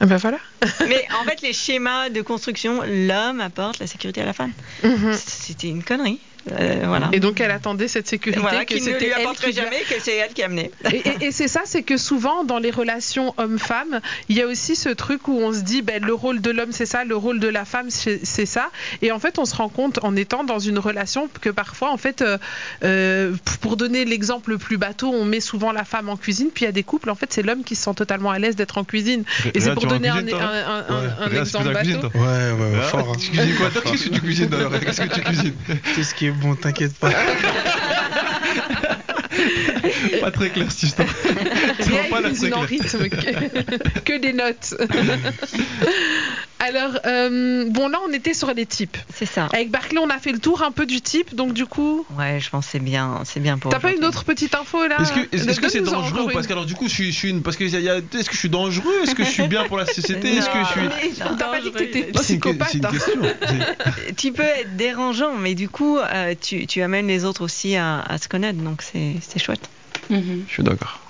Ah 0.00 0.06
ben 0.06 0.16
voilà. 0.16 0.38
Mais 0.88 1.06
en 1.20 1.24
fait 1.24 1.42
les 1.42 1.52
schémas 1.52 2.08
de 2.08 2.22
construction, 2.22 2.82
l'homme 2.86 3.40
apporte 3.40 3.80
la 3.80 3.88
sécurité 3.88 4.20
à 4.22 4.26
la 4.26 4.32
femme. 4.32 4.52
Mhm. 4.84 5.12
C'était 5.12 5.68
une 5.68 5.82
connerie. 5.82 6.20
Euh, 6.52 6.84
voilà. 6.86 7.10
Et 7.12 7.20
donc 7.20 7.40
elle 7.40 7.50
attendait 7.50 7.88
cette 7.88 8.08
sécurité 8.08 8.40
Voilà, 8.40 8.64
que 8.64 8.72
qui 8.74 8.80
ne 8.80 8.84
c'était 8.86 9.06
lui 9.06 9.12
elle 9.14 9.20
apporterait 9.22 9.50
qui 9.50 9.56
jamais, 9.56 9.80
que 9.88 9.94
c'est 10.00 10.16
elle 10.16 10.32
qui 10.32 10.42
a 10.42 10.46
amené. 10.46 10.70
Et, 10.92 10.96
et- 10.96 11.24
et 11.26 11.32
c'est 11.32 11.48
ça, 11.48 11.62
c'est 11.64 11.82
que 11.82 11.96
souvent 11.96 12.44
dans 12.44 12.58
les 12.58 12.70
relations 12.70 13.34
homme-femme, 13.36 14.00
il 14.28 14.36
y 14.36 14.42
a 14.42 14.46
aussi 14.46 14.74
ce 14.76 14.88
truc 14.88 15.28
où 15.28 15.38
on 15.40 15.52
se 15.52 15.60
dit 15.60 15.82
ben, 15.82 16.02
le 16.02 16.14
rôle 16.14 16.40
de 16.40 16.50
l'homme 16.50 16.72
c'est 16.72 16.86
ça, 16.86 17.04
le 17.04 17.16
rôle 17.16 17.38
de 17.40 17.48
la 17.48 17.64
femme 17.64 17.90
c'est 17.90 18.46
ça. 18.46 18.70
Et 19.02 19.12
en 19.12 19.18
fait, 19.18 19.38
on 19.38 19.44
se 19.44 19.54
rend 19.56 19.68
compte 19.68 19.98
en 20.02 20.16
étant 20.16 20.44
dans 20.44 20.58
une 20.58 20.78
relation 20.78 21.28
que 21.40 21.50
parfois, 21.50 21.90
en 21.92 21.96
fait, 21.96 22.22
euh, 22.22 22.38
euh, 22.84 23.34
pour 23.60 23.76
donner 23.76 24.04
l'exemple 24.04 24.50
le 24.50 24.58
plus 24.58 24.78
bateau, 24.78 25.08
on 25.12 25.24
met 25.24 25.40
souvent 25.40 25.72
la 25.72 25.84
femme 25.84 26.08
en 26.08 26.16
cuisine, 26.16 26.48
puis 26.54 26.64
il 26.64 26.66
y 26.66 26.68
a 26.68 26.72
des 26.72 26.82
couples, 26.82 27.10
en 27.10 27.14
fait, 27.14 27.32
c'est 27.32 27.42
l'homme 27.42 27.64
qui 27.64 27.74
se 27.76 27.82
sent 27.84 27.94
totalement 27.94 28.30
à 28.30 28.38
l'aise 28.38 28.56
d'être 28.56 28.78
en 28.78 28.84
cuisine. 28.84 29.24
Et 29.54 29.60
c'est 29.60 29.74
pour 29.74 29.86
donner 29.86 30.08
un, 30.08 30.22
cuisine, 30.22 30.30
toi 30.38 30.42
un- 30.42 30.54
un- 30.54 30.78
un- 30.88 31.00
Ouais. 31.02 31.08
un 31.20 31.26
Réa, 31.26 31.44
c'est 31.44 31.58
exemple 31.58 31.74
cuisine, 31.76 31.96
bateau. 31.96 32.08
toi 32.08 32.20
Ouais, 32.20 32.52
ouais, 32.52 32.76
ouais, 32.78 32.82
fort. 32.84 33.08
hein. 33.10 33.18
Tu 33.18 33.30
cuisines 33.30 33.54
quoi 33.56 33.70
Toi, 33.70 33.82
qu'est-ce 33.84 34.04
que 34.08 34.14
tu 34.14 34.20
cuisines 34.20 34.46
d'ailleurs 34.46 34.80
Qu'est-ce 34.80 35.00
que 35.02 35.14
tu 35.14 35.20
cuisines? 35.20 35.54
Tout 35.94 36.02
ce 36.02 36.14
qui 36.14 36.27
bon, 36.30 36.54
t'inquiète 36.54 36.96
pas. 36.98 37.10
Pas 40.30 40.36
très 40.38 40.50
clair 40.50 40.70
cette 40.70 40.82
histoire. 40.82 41.08
Réa, 41.78 42.04
pas 42.10 42.22
cuisine 42.22 42.50
très 42.50 42.66
clair. 42.68 42.68
rythme, 42.68 43.08
que, 43.08 44.00
que 44.04 44.18
des 44.18 44.32
notes. 44.34 44.74
Alors, 46.60 46.98
euh, 47.06 47.66
bon, 47.70 47.88
là, 47.88 47.98
on 48.08 48.12
était 48.12 48.34
sur 48.34 48.52
les 48.52 48.66
types. 48.66 48.96
C'est 49.14 49.26
ça. 49.26 49.46
Avec 49.52 49.70
Barclay, 49.70 49.98
on 49.98 50.10
a 50.10 50.18
fait 50.18 50.32
le 50.32 50.38
tour 50.40 50.62
un 50.62 50.72
peu 50.72 50.86
du 50.86 51.00
type, 51.00 51.34
donc 51.36 51.52
du 51.54 51.66
coup, 51.66 52.04
Ouais, 52.18 52.40
je 52.40 52.50
pense 52.50 52.66
que 52.66 52.72
c'est 52.72 52.78
bien, 52.80 53.22
c'est 53.24 53.38
bien 53.40 53.58
pour. 53.58 53.70
t'as 53.70 53.78
pas 53.78 53.92
une 53.92 54.04
autre 54.04 54.24
petite 54.24 54.54
info 54.54 54.86
là? 54.86 54.96
Est-ce 55.00 55.12
que 55.12 55.60
que 55.60 55.68
c'est 55.68 55.78
Donne-nous-en 55.80 56.00
dangereux 56.02 56.20
encore 56.22 56.32
Parce 56.32 56.44
une. 56.44 56.48
qu'alors 56.48 56.66
du 56.66 56.74
coup, 56.74 56.88
je 56.88 56.92
suis, 56.94 57.12
je 57.12 57.16
suis 57.16 57.30
une, 57.30 57.42
parce 57.42 57.56
que 57.56 57.64
il 57.64 57.70
y 57.70 57.76
a- 57.76 57.78
il 57.78 57.84
y 57.84 57.88
a- 57.88 57.98
est-ce 57.98 58.28
que 58.28 58.34
je 58.34 58.38
suis 58.40 58.48
dangereux? 58.50 58.92
Est-ce 59.04 59.14
que 59.14 59.24
je 59.24 59.30
suis 59.30 59.46
bien 59.46 59.64
pour 59.64 59.76
la 59.78 59.86
société? 59.86 60.36
Est-ce 60.36 60.48
que 60.50 60.58
je 60.58 60.66
suis 61.12 61.22
On 61.30 61.36
t'a 61.36 61.46
pas 61.46 61.60
dit 61.60 61.70
que 61.70 61.78
t'étais 61.78 62.06
c'est 62.22 62.38
que- 62.38 62.50
psychopathe. 62.50 62.68
c'est 62.72 62.78
une 62.78 62.86
hein. 62.86 62.90
question. 62.90 63.20
C'est- 64.06 64.16
Tu 64.16 64.32
peux 64.32 64.42
être 64.42 64.76
dérangeant, 64.76 65.34
mais 65.38 65.54
du 65.54 65.68
coup, 65.68 65.98
euh, 65.98 66.34
tu, 66.40 66.66
tu 66.66 66.82
amènes 66.82 67.06
les 67.06 67.24
autres 67.24 67.42
aussi 67.42 67.76
à, 67.76 68.00
à 68.00 68.18
se 68.18 68.28
connaître, 68.28 68.58
donc 68.58 68.82
c'est 68.82 69.14
c'est 69.20 69.38
chouette. 69.38 69.68
Mhm. 70.10 70.44
Je 70.48 70.52
suis 70.52 70.62
d'accord. 70.62 71.00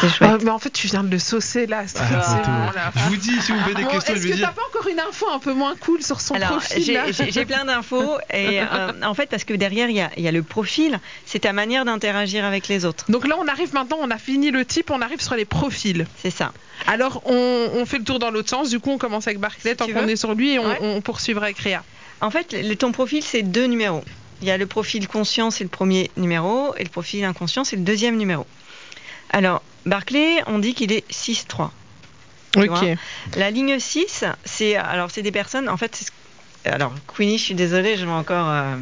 C'est 0.00 0.08
chouette. 0.10 0.30
Ah, 0.32 0.38
mais 0.44 0.50
en 0.50 0.58
fait, 0.60 0.70
tu 0.70 0.86
viens 0.86 1.02
de 1.02 1.10
le 1.10 1.18
saucer 1.18 1.66
là. 1.66 1.82
Ah. 1.98 2.92
Je 2.94 3.08
vous 3.08 3.16
dis, 3.16 3.40
si 3.40 3.50
vous 3.50 3.58
me 3.58 3.64
faites 3.64 3.76
des 3.76 3.82
Bon, 3.82 3.88
questions, 3.90 4.14
je 4.14 4.18
Est-ce 4.20 4.28
que 4.28 4.34
dire. 4.36 4.46
t'as 4.48 4.52
pas 4.54 4.62
encore 4.68 4.86
une 4.88 5.00
info 5.00 5.26
un 5.32 5.40
peu 5.40 5.52
moins 5.52 5.74
cool 5.76 6.02
sur 6.02 6.20
son 6.20 6.34
Alors, 6.34 6.50
profil 6.50 6.84
j'ai- 6.84 7.44
plein 7.44 7.64
d'infos 7.64 8.16
et 8.32 8.60
euh, 8.72 8.92
en 9.02 9.14
fait, 9.14 9.26
parce 9.28 9.42
que 9.42 9.54
derrière, 9.54 9.88
il 9.90 9.96
y 9.96 10.00
a, 10.00 10.10
il 10.16 10.22
y 10.22 10.28
a 10.28 10.32
le 10.32 10.44
profil, 10.44 11.00
c'est 11.26 11.40
ta 11.40 11.52
manière 11.52 11.84
d'interagir 11.84 12.44
avec 12.44 12.68
les 12.68 12.84
autres. 12.84 13.06
Donc 13.10 13.26
là, 13.26 13.34
on 13.40 13.48
arrive 13.48 13.74
maintenant, 13.74 13.98
on 14.00 14.10
a 14.12 14.18
fini 14.18 14.52
le 14.52 14.64
type, 14.64 14.90
on 14.92 15.02
arrive 15.02 15.20
sur 15.20 15.34
les 15.34 15.44
profils. 15.44 16.06
C'est 16.22 16.30
ça. 16.30 16.52
Alors, 16.86 17.22
on, 17.26 17.68
on 17.74 17.84
fait 17.84 17.98
le 17.98 18.04
tour 18.04 18.20
dans 18.20 18.30
l'autre 18.30 18.50
sens. 18.50 18.70
Du 18.70 18.78
coup, 18.78 18.90
on 18.92 18.98
commence 18.98 19.26
avec 19.26 19.40
Barclay, 19.40 19.72
Si 19.72 19.76
tant 19.76 19.86
qu'on 19.88 20.06
est 20.06 20.14
sur 20.16 20.34
lui, 20.34 20.52
et 20.54 20.58
on, 20.60 20.66
Ouais. 20.68 20.78
on 20.80 21.00
poursuivra 21.00 21.46
avec 21.46 21.58
Réa. 21.58 21.82
En 22.20 22.30
fait, 22.30 22.52
le, 22.52 22.74
ton 22.76 22.92
profil, 22.92 23.22
c'est 23.22 23.42
deux 23.42 23.66
numéros. 23.66 24.04
Il 24.40 24.46
y 24.48 24.50
a 24.50 24.56
le 24.56 24.66
profil 24.66 25.08
conscient, 25.08 25.50
c'est 25.50 25.64
le 25.64 25.70
premier 25.70 26.10
numéro, 26.16 26.74
et 26.76 26.84
le 26.84 26.90
profil 26.90 27.24
inconscient, 27.24 27.64
c'est 27.64 27.76
le 27.76 27.82
deuxième 27.82 28.16
numéro. 28.16 28.46
Alors, 29.30 29.62
Barclay, 29.84 30.42
on 30.46 30.58
dit 30.58 30.74
qu'il 30.74 30.92
est 30.92 31.04
6-3. 31.10 31.70
Tu 32.52 32.60
Ok. 32.60 32.68
vois. 32.68 32.82
La 33.36 33.50
ligne 33.50 33.78
6, 33.78 34.24
c'est 34.44 34.76
alors 34.76 35.10
c'est 35.10 35.22
des 35.22 35.32
personnes, 35.32 35.68
en 35.68 35.76
fait, 35.76 36.02
alors 36.64 36.92
Queenie, 37.16 37.38
je 37.38 37.44
suis 37.44 37.54
désolée, 37.54 37.96
je 37.96 38.04
vais 38.06 38.10
encore. 38.12 38.48
euh, 38.48 38.76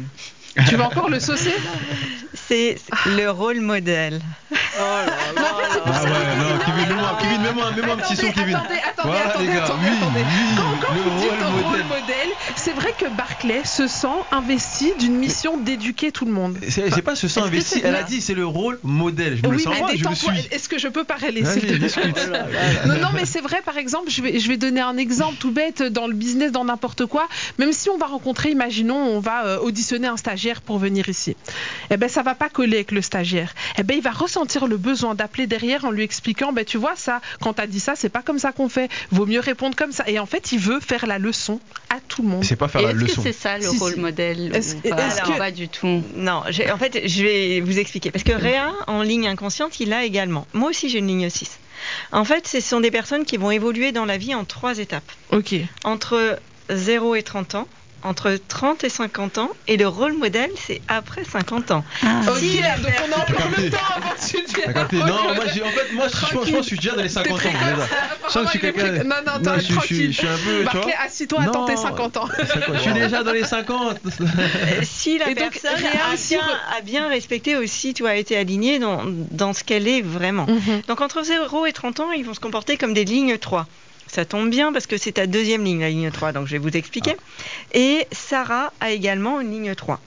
Tu 0.67 0.75
vas 0.75 0.87
encore 0.87 1.09
le 1.09 1.19
saucer 1.19 1.53
c'est 2.33 2.77
le 3.07 3.29
rôle 3.29 3.59
modèle. 3.61 4.21
Ah 4.79 6.03
ouais, 6.03 6.35
non, 6.37 6.57
Kevin, 6.65 6.87
mets-moi, 6.89 7.17
Kevin, 7.21 7.41
mets-moi, 7.41 7.71
mets-moi 7.71 7.93
un 7.93 7.97
petit 7.97 8.15
son, 8.15 8.31
Kevin. 8.31 8.55
attendez, 8.55 8.75
attendez, 8.75 9.09
Voilà, 9.09 9.29
attendez, 9.29 9.47
les 9.47 9.53
gars, 9.53 9.63
attendez, 9.63 9.87
oui, 9.89 9.97
attendez. 10.01 10.25
oui, 10.91 11.01
le 11.03 11.09
rôle 11.09 11.39
le 11.39 11.45
modèle. 11.63 11.76
Modèle, 11.87 12.29
c'est 12.55 12.73
vrai 12.73 12.93
que 12.97 13.05
Barclay 13.15 13.63
se 13.65 13.87
sent 13.87 14.07
investi 14.31 14.93
d'une 14.99 15.15
mission 15.15 15.57
d'éduquer 15.57 16.11
tout 16.11 16.25
le 16.25 16.31
monde. 16.31 16.57
C'est 16.69 16.89
c'est 16.91 17.01
pas 17.01 17.13
Est-ce 17.13 17.33
que 17.33 17.39
investi, 17.39 17.81
elle 17.83 17.95
a 17.95 18.03
dit 18.03 18.21
c'est 18.21 18.33
le 18.33 18.45
rôle 18.45 18.79
modèle. 18.83 19.37
Je 19.41 19.47
me 19.47 19.55
oui, 19.55 19.61
sens 19.61 19.73
mais 19.73 19.81
pas, 19.81 20.09
je 20.11 20.15
suis. 20.15 20.47
Est-ce 20.51 20.69
que 20.69 20.77
je 20.77 20.87
peux 20.87 21.03
parler 21.03 21.41
discute. 21.41 22.17
Non, 22.85 22.95
non, 22.95 23.09
mais 23.13 23.25
c'est 23.25 23.41
vrai, 23.41 23.61
par 23.63 23.77
exemple, 23.77 24.09
je 24.09 24.21
vais, 24.21 24.39
je 24.39 24.47
vais 24.47 24.57
donner 24.57 24.81
un 24.81 24.97
exemple 24.97 25.35
tout 25.39 25.51
bête 25.51 25.81
dans 25.81 26.07
le 26.07 26.13
business, 26.13 26.51
dans 26.51 26.65
n'importe 26.65 27.05
quoi. 27.05 27.27
Même 27.57 27.73
si 27.73 27.89
on 27.89 27.97
va 27.97 28.05
rencontrer, 28.05 28.49
imaginons, 28.51 28.97
on 28.97 29.19
va 29.19 29.45
euh, 29.45 29.59
auditionner 29.59 30.07
un 30.07 30.17
stagiaire 30.17 30.61
pour 30.61 30.77
venir 30.79 31.09
ici. 31.09 31.35
Eh 31.89 31.97
ben, 31.97 32.09
ça 32.09 32.23
va 32.23 32.35
pas 32.35 32.49
coller 32.49 32.77
avec 32.77 32.91
le 32.91 33.01
stagiaire. 33.01 33.53
Eh 33.77 33.83
ben, 33.83 33.97
il 33.97 34.03
va 34.03 34.11
ressentir 34.11 34.67
le 34.67 34.77
besoin 34.77 35.15
d'appeler 35.15 35.47
derrière 35.47 35.85
en 35.85 35.91
lui 35.91 36.03
expliquant, 36.03 36.53
ben, 36.53 36.65
tu 36.65 36.77
vois, 36.77 36.95
ça, 36.95 37.21
quand 37.41 37.53
t'as 37.53 37.67
dit 37.67 37.79
ça, 37.79 37.93
c'est 37.95 38.09
pas 38.09 38.21
comme 38.21 38.39
ça 38.39 38.51
qu'on 38.51 38.69
fait. 38.69 38.89
Vaut 39.11 39.25
mieux 39.25 39.39
répondre 39.39 39.75
comme 39.75 39.91
ça. 39.91 40.03
Et 40.07 40.19
en 40.19 40.25
fait, 40.25 40.51
il 40.51 40.59
veut 40.59 40.79
faire 40.79 41.05
la 41.05 41.19
leçon 41.19 41.59
à 41.89 41.99
tout 42.07 42.21
le 42.21 42.27
monde. 42.29 42.43
C'est 42.43 42.55
pas 42.55 42.67
faire 42.67 42.81
Et 42.81 42.85
la 42.85 42.89
est-ce 42.91 42.99
que 42.99 43.05
leçon. 43.05 43.21
c'est 43.23 43.33
ça 43.33 43.57
le 43.57 43.63
Si, 43.63 43.77
rôle 43.77 43.93
si. 43.93 43.99
modèle 43.99 44.51
Est-ce- 44.55 44.75
ou 44.75 44.81
pas 44.81 45.07
est-ce 45.07 45.21
que- 45.21 45.51
du 45.51 45.69
tout. 45.69 46.03
Non, 46.15 46.41
en 46.45 46.77
fait, 46.77 47.01
je 47.07 47.23
vais 47.23 47.61
vous 47.61 47.79
expliquer. 47.79 48.11
Parce 48.11 48.23
que 48.23 48.33
Réa, 48.33 48.71
en 48.87 49.01
ligne 49.01 49.27
inconsciente, 49.27 49.79
il 49.79 49.89
l'a 49.89 50.03
également. 50.03 50.45
Moi 50.53 50.69
aussi, 50.71 50.89
j'ai 50.89 50.99
une 50.99 51.07
ligne 51.07 51.29
6. 51.29 51.59
En 52.11 52.25
fait, 52.25 52.47
ce 52.47 52.59
sont 52.59 52.79
des 52.81 52.91
personnes 52.91 53.23
qui 53.23 53.37
vont 53.37 53.51
évoluer 53.51 53.91
dans 53.91 54.05
la 54.05 54.17
vie 54.17 54.33
en 54.35 54.43
trois 54.45 54.79
étapes. 54.79 55.09
Ok. 55.31 55.55
Entre 55.83 56.39
0 56.69 57.15
et 57.15 57.23
30 57.23 57.55
ans, 57.55 57.67
entre 58.03 58.37
30 58.47 58.83
et 58.83 58.89
50 58.89 59.37
ans, 59.39 59.49
et 59.67 59.75
le 59.77 59.87
rôle 59.87 60.13
modèle, 60.17 60.49
c'est 60.55 60.81
après 60.87 61.23
50 61.23 61.71
ans. 61.71 61.83
Ok, 62.27 62.37
Si 62.37 62.61
la 62.61 62.77
donc 62.77 62.91
on 63.01 63.11
a 63.13 63.25
le 63.61 63.69
temps 63.69 63.77
avant 63.95 64.09
que 64.09 64.27
tu 64.29 64.43
T'as 64.43 64.61
viennes. 64.61 64.73
capté 64.73 64.95
Non, 64.97 65.05
moi, 65.35 65.43
j'ai- 65.53 65.63
en 65.63 65.69
fait, 65.69 65.91
moi, 65.93 66.07
je 66.07 66.19
pense, 66.19 66.29
je 66.29 66.35
pense 66.35 66.45
que 66.51 66.57
je 66.57 66.61
suis 66.61 66.77
déjà 66.77 66.95
dans 66.95 67.01
les 67.01 67.09
50 67.09 67.33
ans. 67.45 67.49
Je 68.27 68.31
sens 68.31 68.33
que 68.33 68.45
je 68.45 68.49
suis 68.51 68.59
quelqu'un. 68.59 69.03
Non, 69.03 69.15
non, 69.25 69.31
attends, 69.33 69.55
je, 69.55 69.59
suis- 69.61 69.65
je 69.65 69.65
suis- 69.65 69.75
tranquille. 69.75 70.11
je 70.13 70.17
suis 70.17 70.27
un 70.27 70.37
peu. 70.45 70.63
Barclay, 70.63 70.81
vois 70.83 70.91
assis-toi, 71.05 71.41
attends 71.41 71.65
tes 71.65 71.75
Non. 71.75 71.81
50 71.81 72.17
ans. 72.17 72.27
Je 72.73 72.79
suis 72.79 72.93
déjà 72.93 73.23
dans 73.23 73.31
les 73.33 73.43
50. 73.45 73.97
Euh, 74.05 74.25
si 74.83 75.17
la 75.17 75.29
Et 75.29 75.35
donc, 75.35 75.51
personne 75.59 75.75
Réa 75.79 75.91
a 76.11 76.15
bien, 76.15 76.41
a 76.77 76.81
bien 76.81 77.07
respecté 77.09 77.55
aussi, 77.55 77.93
tu 77.93 78.05
as 78.07 78.15
été 78.15 78.37
alignée 78.37 78.79
dans, 78.79 79.01
dans 79.31 79.53
ce 79.53 79.63
qu'elle 79.63 79.87
est 79.87 80.01
vraiment. 80.01 80.45
Mhm. 80.47 80.81
Donc 80.87 81.01
entre 81.01 81.23
0 81.23 81.65
et 81.65 81.73
30 81.73 81.99
ans, 81.99 82.11
ils 82.11 82.23
vont 82.25 82.33
se 82.33 82.39
comporter 82.39 82.77
comme 82.77 82.93
des 82.93 83.05
lignes 83.05 83.37
3. 83.37 83.65
Ça 84.07 84.25
tombe 84.25 84.49
bien 84.49 84.71
parce 84.73 84.87
que 84.87 84.97
c'est 84.97 85.13
ta 85.13 85.27
deuxième 85.27 85.63
ligne, 85.63 85.81
la 85.81 85.89
ligne 85.89 86.11
3, 86.11 86.31
donc 86.31 86.47
je 86.47 86.53
vais 86.53 86.57
vous 86.57 86.75
expliquer. 86.75 87.15
Et 87.73 88.07
Sarah 88.11 88.71
a 88.79 88.91
également 88.91 89.39
une 89.41 89.51
ligne 89.51 89.75
3. 89.75 89.99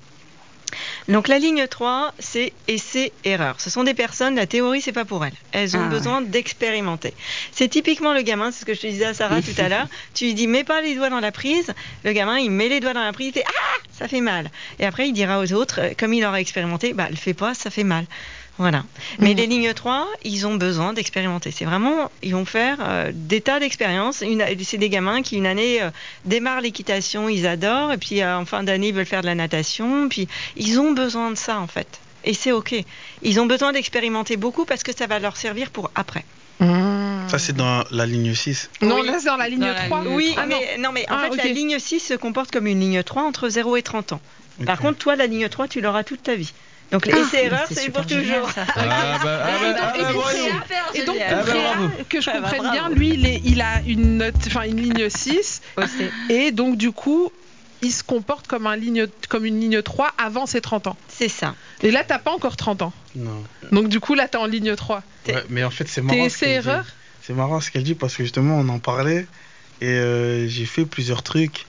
Donc 1.09 1.26
la 1.26 1.38
ligne 1.40 1.66
3, 1.66 2.14
c'est 2.20 2.53
essai-erreur. 2.68 3.61
Ce 3.61 3.70
sont 3.70 3.82
des 3.82 3.94
personnes, 3.94 4.36
la 4.36 4.46
théorie, 4.46 4.80
c'est 4.80 4.92
pas 4.92 5.05
pour 5.05 5.24
elles. 5.24 5.32
Elles 5.51 5.76
ont 5.76 5.80
Ah 5.80 5.84
ouais. 5.84 5.90
besoin 5.90 6.20
d'expérimenter. 6.20 7.12
C'est 7.51 7.66
typiquement 7.68 8.14
le 8.14 8.22
gamin, 8.22 8.53
c'est 8.53 8.61
ce 8.61 8.64
que 8.64 8.74
je 8.74 8.80
te 8.80 8.86
disais 8.86 9.07
à 9.07 9.14
Sarah 9.14 9.42
tout 9.42 9.51
à 9.61 9.68
l'heure. 9.68 9.88
Tu 10.14 10.26
lui 10.26 10.34
dis, 10.34 10.46
mets 10.46 10.62
pas 10.64 10.80
les 10.80 10.94
doigts 10.94 11.11
dans 11.11 11.18
la 11.20 11.32
prise. 11.32 11.72
Le 12.05 12.12
gamin, 12.12 12.38
il 12.38 12.53
met 12.53 12.68
les 12.68 12.78
doigts 12.78 12.94
dans 12.94 13.03
la 13.03 13.12
prise, 13.12 13.28
il 13.28 13.32
fait, 13.32 13.44
ah, 13.48 13.78
ça 13.90 14.07
fait 14.07 14.20
mal. 14.20 14.51
Et 14.78 14.86
après, 14.86 15.09
il 15.09 15.12
dira 15.12 15.40
aux 15.40 15.53
autres, 15.53 15.80
euh, 15.80 15.90
comme 15.98 16.14
il 16.14 16.24
aura 16.24 16.40
expérimenté, 16.40 16.92
bah, 16.92 17.09
le 17.11 17.16
fais 17.16 17.34
pas, 17.34 17.55
ça 17.55 17.70
fait 17.70 17.84
mal. 17.84 18.05
Voilà. 18.61 18.85
Mais 19.19 19.33
les 19.33 19.47
lignes 19.47 19.73
3, 19.73 20.07
ils 20.23 20.47
ont 20.47 20.55
besoin 20.57 20.93
d'expérimenter. 20.93 21.51
C'est 21.51 21.65
vraiment, 21.65 22.11
ils 22.23 22.35
vont 22.35 22.45
faire 22.45 22.77
euh, 22.83 23.11
des 23.15 23.41
tas 23.41 23.59
d'expériences. 23.59 24.23
C'est 24.63 24.77
des 24.79 24.89
gamins 24.91 25.23
qui, 25.23 25.37
une 25.37 25.47
année, 25.47 25.83
euh, 25.83 25.91
démarrent 26.27 26.61
l'équitation, 26.61 27.29
ils 27.31 27.47
adorent, 27.47 27.93
et 27.93 27.97
puis 27.97 28.21
euh, 28.21 28.37
en 28.39 28.45
fin 28.45 28.63
d'année, 28.63 28.89
ils 28.89 28.95
veulent 28.95 29.07
faire 29.07 29.23
de 29.23 29.27
la 29.27 29.35
natation. 29.35 30.09
Puis 30.11 30.29
ils 30.57 30.79
ont 30.79 30.93
besoin 30.93 31.31
de 31.31 31.37
ça, 31.37 31.59
en 31.59 31.67
fait. 31.67 32.01
Et 32.25 32.35
c'est 32.35 32.53
OK. 32.53 32.75
Ils 33.23 33.41
ont 33.41 33.47
besoin 33.47 33.73
d'expérimenter 33.73 34.37
beaucoup 34.37 34.67
parce 34.67 34.83
que 34.83 34.93
ça 34.95 35.07
va 35.07 35.19
leur 35.19 35.39
servir 35.39 35.71
pour 35.71 35.91
après. 35.95 36.27
Mmh. 36.61 37.29
Ça, 37.29 37.39
c'est 37.39 37.57
dans 37.57 37.85
la 37.91 38.05
ligne 38.05 38.35
6. 38.35 38.69
Non, 38.83 38.97
Oui. 39.01 39.07
là, 39.07 39.15
c'est 39.19 39.25
dans 39.27 39.37
la 39.39 39.49
ligne 39.49 39.61
Dans 39.61 39.69
la 39.69 39.87
3. 39.87 40.03
ligne 40.05 40.15
Oui, 40.15 40.35
Ah, 40.37 40.45
non. 40.45 40.59
mais, 40.61 40.77
non, 40.79 40.93
mais 40.93 41.07
en 41.11 41.15
Ah, 41.17 41.29
fait, 41.31 41.37
la 41.37 41.45
ligne 41.45 41.79
6 41.79 42.01
se 42.01 42.13
comporte 42.15 42.51
comme 42.51 42.67
une 42.67 42.79
ligne 42.81 43.03
3 43.03 43.23
entre 43.23 43.49
0 43.49 43.77
et 43.79 43.83
30 43.83 44.13
ans. 44.13 44.21
Par 44.67 44.79
contre, 44.79 44.99
toi, 44.99 45.17
la 45.17 45.27
ligne 45.27 45.49
3, 45.49 45.67
tu 45.69 45.81
l'auras 45.81 46.05
toute 46.05 46.23
ta 46.23 46.35
vie. 46.35 46.53
Donc, 46.93 47.09
Ah, 47.12 47.18
essai 47.18 47.45
erreur, 47.45 47.64
C'est 47.68 47.74
c'est 47.74 47.80
super 47.82 48.01
pour 48.03 48.09
génial, 48.09 48.24
toujours. 48.41 48.51
ça. 48.51 48.66
Ah 48.68 48.74
bah, 48.74 48.84
ah 48.91 49.18
bah, 49.22 49.45
ah 49.45 49.59
bah, 49.61 49.93
et 49.97 50.12
donc, 50.12 50.22
voyons. 50.22 50.45
Et 50.95 51.03
donc, 51.05 51.16
Ah 51.20 51.34
bah, 51.45 51.88
que 52.09 52.20
je 52.20 52.30
Ah 52.30 52.32
bah, 52.34 52.41
comprenne 52.41 52.62
bravo. 52.62 52.72
bien, 52.72 52.88
lui, 52.91 53.11
il, 53.11 53.26
est- 53.26 53.41
il 53.45 53.61
a 53.62 53.80
une 53.86 54.16
note, 54.18 54.34
enfin 54.47 54.62
une 54.62 54.80
ligne 54.80 55.09
6, 55.09 55.62
Aussi. 55.76 56.05
et 56.28 56.51
donc 56.51 56.76
du 56.76 56.91
coup, 56.91 57.30
il 57.82 57.93
se 57.93 58.03
comporte 58.03 58.47
comme, 58.49 58.66
un 58.66 58.76
ligne, 58.76 59.07
comme 59.28 59.45
une 59.47 59.61
ligne 59.61 59.82
3 59.82 60.12
avant 60.18 60.47
ses 60.47 60.61
30 60.61 60.88
ans. 60.88 60.97
C'est 61.09 61.28
ça. 61.28 61.55
Et 61.82 61.91
là, 61.93 62.03
t'as 62.05 62.18
pas 62.18 62.32
encore 62.32 62.57
30 62.57 62.82
ans. 62.82 62.93
Non. 63.14 63.43
Donc 63.72 63.88
du 63.88 64.01
coup, 64.01 64.14
là, 64.14 64.26
t'es 64.28 64.36
en 64.38 64.47
ligne 64.47 64.74
3. 64.74 65.03
T'es- 65.24 65.34
Ouais, 65.34 65.45
mais 65.49 65.62
en 65.64 65.70
fait, 65.70 65.86
c'est 65.88 66.01
marrant. 66.03 66.28
ce 66.28 66.38
qu'elle 66.38 66.49
dit. 66.62 66.68
erreur? 66.68 66.84
C'est 67.22 67.34
marrant 67.34 67.61
ce 67.61 67.70
qu'elle 67.70 67.84
dit 67.84 67.95
parce 67.95 68.16
que 68.16 68.24
justement, 68.24 68.57
on 68.59 68.68
en 68.68 68.80
parlait 68.80 69.26
et 69.80 69.86
euh, 69.86 70.49
j'ai 70.49 70.66
fait 70.66 70.84
plusieurs 70.86 71.22
trucs. 71.22 71.66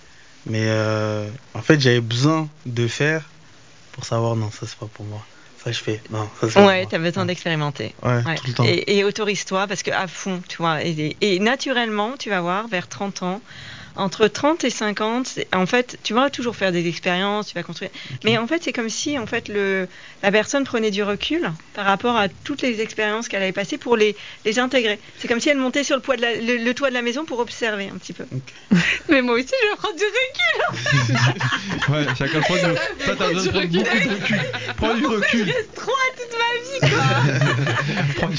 Mais 0.48 0.64
euh, 0.64 1.28
en 1.54 1.62
fait, 1.62 1.80
j'avais 1.80 2.02
besoin 2.02 2.50
de 2.66 2.88
faire 2.88 3.30
pour 3.92 4.06
savoir 4.06 4.36
non, 4.36 4.50
ça 4.52 4.66
c'est 4.68 4.78
pas 4.78 4.88
pour 4.88 5.06
moi. 5.06 5.26
Ça 5.64 5.72
je 5.72 5.80
fais. 5.80 6.02
Non, 6.10 6.28
ça 6.50 6.66
Ouais, 6.66 6.88
t'as 6.88 6.98
besoin 6.98 7.26
d'expérimenter. 7.26 7.94
Ouais, 8.02 8.24
Ouais. 8.26 8.36
tout 8.36 8.48
le 8.48 8.54
temps. 8.54 8.64
Et, 8.66 8.98
et 8.98 9.04
autorise-toi 9.04 9.68
parce 9.68 9.84
que 9.84 9.92
à 9.92 10.08
fond, 10.08 10.42
tu 10.48 10.58
vois. 10.58 10.84
Et, 10.84 11.16
et 11.22 11.40
naturellement, 11.40 12.16
tu 12.18 12.30
vas 12.30 12.42
voir 12.42 12.68
vers 12.68 12.88
30 12.88 13.22
ans, 13.22 13.42
entre 13.96 14.28
30 14.28 14.64
et 14.64 14.70
50, 14.70 15.28
c'est- 15.28 15.48
en 15.56 15.66
fait, 15.66 15.98
tu 16.04 16.14
vas 16.14 16.30
toujours 16.30 16.56
faire 16.56 16.72
des 16.72 16.88
expériences, 16.88 17.48
tu 17.48 17.54
vas 17.56 17.64
construire. 17.64 17.92
Mais 18.24 18.38
en 18.38 18.48
fait, 18.48 18.64
c'est 18.64 18.74
comme 18.74 18.90
si 18.90 19.18
en 19.20 19.26
fait 19.28 19.48
le 19.48 19.88
la 20.24 20.32
personne 20.32 20.64
prenait 20.64 20.92
du 20.92 21.04
recul 21.04 21.52
par 21.74 21.86
rapport 21.86 22.16
à 22.16 22.28
toutes 22.30 22.62
les 22.62 22.80
expériences 22.82 23.28
qu'elle 23.28 23.42
avait 23.42 23.52
passées 23.52 23.78
pour 23.78 23.98
les 23.98 24.16
les 24.46 24.60
intégrer. 24.60 25.00
C'est 25.20 25.28
comme 25.28 25.40
si 25.40 25.50
elle 25.50 25.58
montait 25.58 25.84
sur 25.84 25.96
le, 25.96 26.02
poids 26.02 26.16
de 26.16 26.22
la- 26.22 26.36
le, 26.36 26.58
le 26.58 26.74
toit 26.74 26.90
de 26.90 26.94
la 26.94 27.02
maison 27.02 27.26
pour 27.26 27.40
observer 27.40 27.90
un 27.94 27.98
petit 27.98 28.14
peu. 28.14 28.26
Mais 29.10 29.22
moi 29.22 29.36
aussi, 29.36 29.48
je 29.48 29.76
prends 29.78 29.94
du 29.94 30.04
recul. 30.04 31.32
Ouais, 31.92 32.06
chacun 32.18 32.40
prend 32.42 32.56
du 32.56 32.66
recul. 32.66 32.78
Toi, 33.06 33.16
t'as 33.18 33.30
besoin 33.34 33.44
de 33.44 33.50
prendre 33.50 33.68
beaucoup 33.68 33.84
de 33.84 34.14
recul. 34.14 34.40
Prends 34.78 34.94
du 34.94 35.06
recul. 35.08 35.54
Trop 35.76 35.92
à 35.92 36.10
toute 36.18 36.38
ma 36.38 36.90
vie, 36.90 36.94
quoi. 38.18 38.30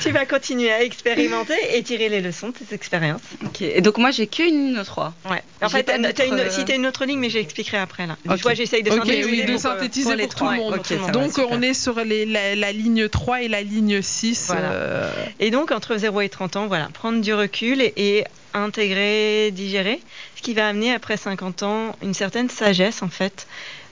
Tu 0.00 0.10
vas 0.12 0.26
continuer 0.26 0.70
à 0.72 0.82
expérimenter 0.82 1.54
et 1.74 1.82
tirer 1.82 2.08
les 2.08 2.20
leçons 2.20 2.48
de 2.48 2.54
tes 2.54 2.74
expériences. 2.74 3.20
ok, 3.44 3.62
et 3.62 3.80
donc 3.80 3.98
moi, 3.98 4.10
j'ai 4.10 4.26
qu'une 4.26 4.69
ligne 4.74 4.84
3. 4.84 5.12
Ouais. 5.30 5.42
En 5.62 5.68
fait, 5.68 5.82
d'autres, 5.86 6.24
une, 6.26 6.34
euh, 6.38 6.50
si 6.50 6.64
t'as 6.64 6.74
une 6.74 6.86
autre 6.86 7.04
ligne, 7.04 7.18
mais 7.18 7.30
j'expliquerai 7.30 7.76
après 7.78 8.06
là. 8.06 8.16
Ok. 8.28 8.36
Tu 8.36 8.42
vois, 8.42 8.54
j'essaye 8.54 8.82
de 8.82 8.90
synthétiser. 8.90 9.24
oui, 9.24 9.40
de 9.42 9.46
pour, 9.46 9.54
euh, 9.54 9.58
synthétiser 9.58 10.02
pour 10.04 10.12
pour, 10.12 10.18
les 10.22 10.28
tout 10.28 10.36
trois. 10.36 10.52
le 10.52 10.58
monde. 10.58 10.70
Monde. 11.00 11.10
Donc 11.12 11.30
super. 11.32 11.46
on 11.50 11.62
est 11.62 11.74
sur 11.74 12.00
les- 12.04 12.26
la, 12.26 12.54
la 12.56 12.72
ligne 12.72 13.08
3 13.08 13.42
et 13.42 13.48
la 13.48 13.62
ligne 13.62 14.00
6. 14.02 14.46
Voilà. 14.48 14.70
euh, 14.72 15.12
Et 15.38 15.50
donc, 15.50 15.70
entre 15.72 15.96
0 15.96 16.20
et 16.22 16.28
30 16.28 16.56
ans, 16.56 16.66
voilà, 16.66 16.88
prendre 16.92 17.20
du 17.20 17.34
recul 17.34 17.80
et, 17.82 17.92
et 17.96 18.24
intégrer, 18.54 19.50
digérer, 19.52 20.00
ce 20.36 20.42
qui 20.42 20.54
va 20.54 20.68
amener 20.68 20.92
après 20.92 21.16
50 21.16 21.62
ans 21.62 21.96
une 22.02 22.14
certaine 22.14 22.48
sagesse, 22.48 23.02
en 23.02 23.08
fait, 23.08 23.46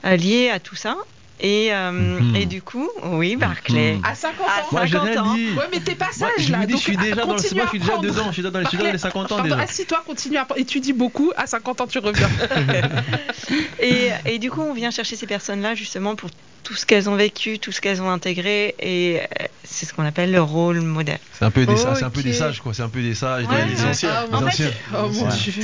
euh, 0.05 0.15
liée 0.15 0.49
à 0.49 0.59
tout 0.59 0.75
ça. 0.75 0.95
Et, 1.41 1.69
euh, 1.73 1.91
Mhm. 1.91 2.35
et 2.35 2.45
du 2.45 2.61
coup, 2.61 2.89
oui, 3.03 3.37
Barclay. 3.37 3.95
Mhm. 3.95 4.03
À 4.03 4.13
50 4.13 4.45
À 4.45 4.61
ans. 4.61 4.65
Moi, 4.73 4.85
j'ai 4.85 4.91
50 4.97 5.07
rien 5.09 5.23
ans. 5.23 5.33
dit. 5.35 5.49
Ouais, 5.57 5.63
mais 5.71 5.79
t'es 5.79 5.95
pas 5.95 6.09
Moi, 6.19 6.29
sage 6.35 6.45
je 6.47 6.51
là. 6.51 6.59
je 6.69 6.75
suis 6.75 6.97
déjà 6.97 7.15
dans 7.15 7.27
le. 7.27 7.33
continue 7.35 7.61
Moi, 7.61 7.63
à 7.63 7.65
je 7.65 7.69
suis 7.69 7.79
déjà 7.79 7.97
dedans. 7.97 8.23
Je 8.27 8.31
suis 8.33 8.41
déjà 8.41 8.51
dans, 8.51 8.91
les 8.91 8.97
50 8.97 9.31
ans 9.31 9.35
Pardon, 9.37 9.43
déjà. 9.55 9.59
assis-toi, 9.63 10.03
continue 10.05 10.37
à. 10.37 10.47
Étudie 10.57 10.91
beaucoup. 10.93 11.31
À 11.37 11.47
50 11.47 11.81
ans, 11.81 11.87
tu 11.87 11.99
reviens. 11.99 12.29
Et, 13.79 14.09
et 14.25 14.39
du 14.39 14.51
coup, 14.51 14.61
on 14.61 14.73
vient 14.73 14.91
chercher 14.91 15.15
ces 15.15 15.27
personnes-là 15.27 15.75
justement 15.75 16.15
pour 16.15 16.29
tout 16.63 16.75
ce 16.75 16.85
qu'elles 16.85 17.09
ont 17.09 17.15
vécu, 17.15 17.59
tout 17.59 17.71
ce 17.71 17.81
qu'elles 17.81 18.01
ont 18.01 18.09
intégré. 18.09 18.75
Et 18.79 19.19
euh, 19.19 19.45
c'est 19.63 19.85
ce 19.85 19.93
qu'on 19.93 20.05
appelle 20.05 20.31
le 20.31 20.41
rôle 20.41 20.81
modèle. 20.81 21.19
C'est 21.37 21.45
un 21.45 21.51
peu 21.51 21.65
des 21.65 21.77
sages, 21.77 21.97
c'est 21.99 22.03
un 22.05 22.09
peu 22.09 22.19
Ok. 22.19 22.25
des 22.25 22.33
sages 22.33 22.59
quoi. 22.61 22.73
C'est 22.73 22.81
un 22.83 22.89
peu 22.89 23.01
des 23.01 23.15
sages, 23.15 23.45
Ouais, 23.45 23.65
des, 23.65 23.75
des 23.75 23.85
anciens. 23.85 24.09
Ah, 24.31 24.35
en 24.35 24.47
fait. 24.49 24.73
Oh. 24.95 25.09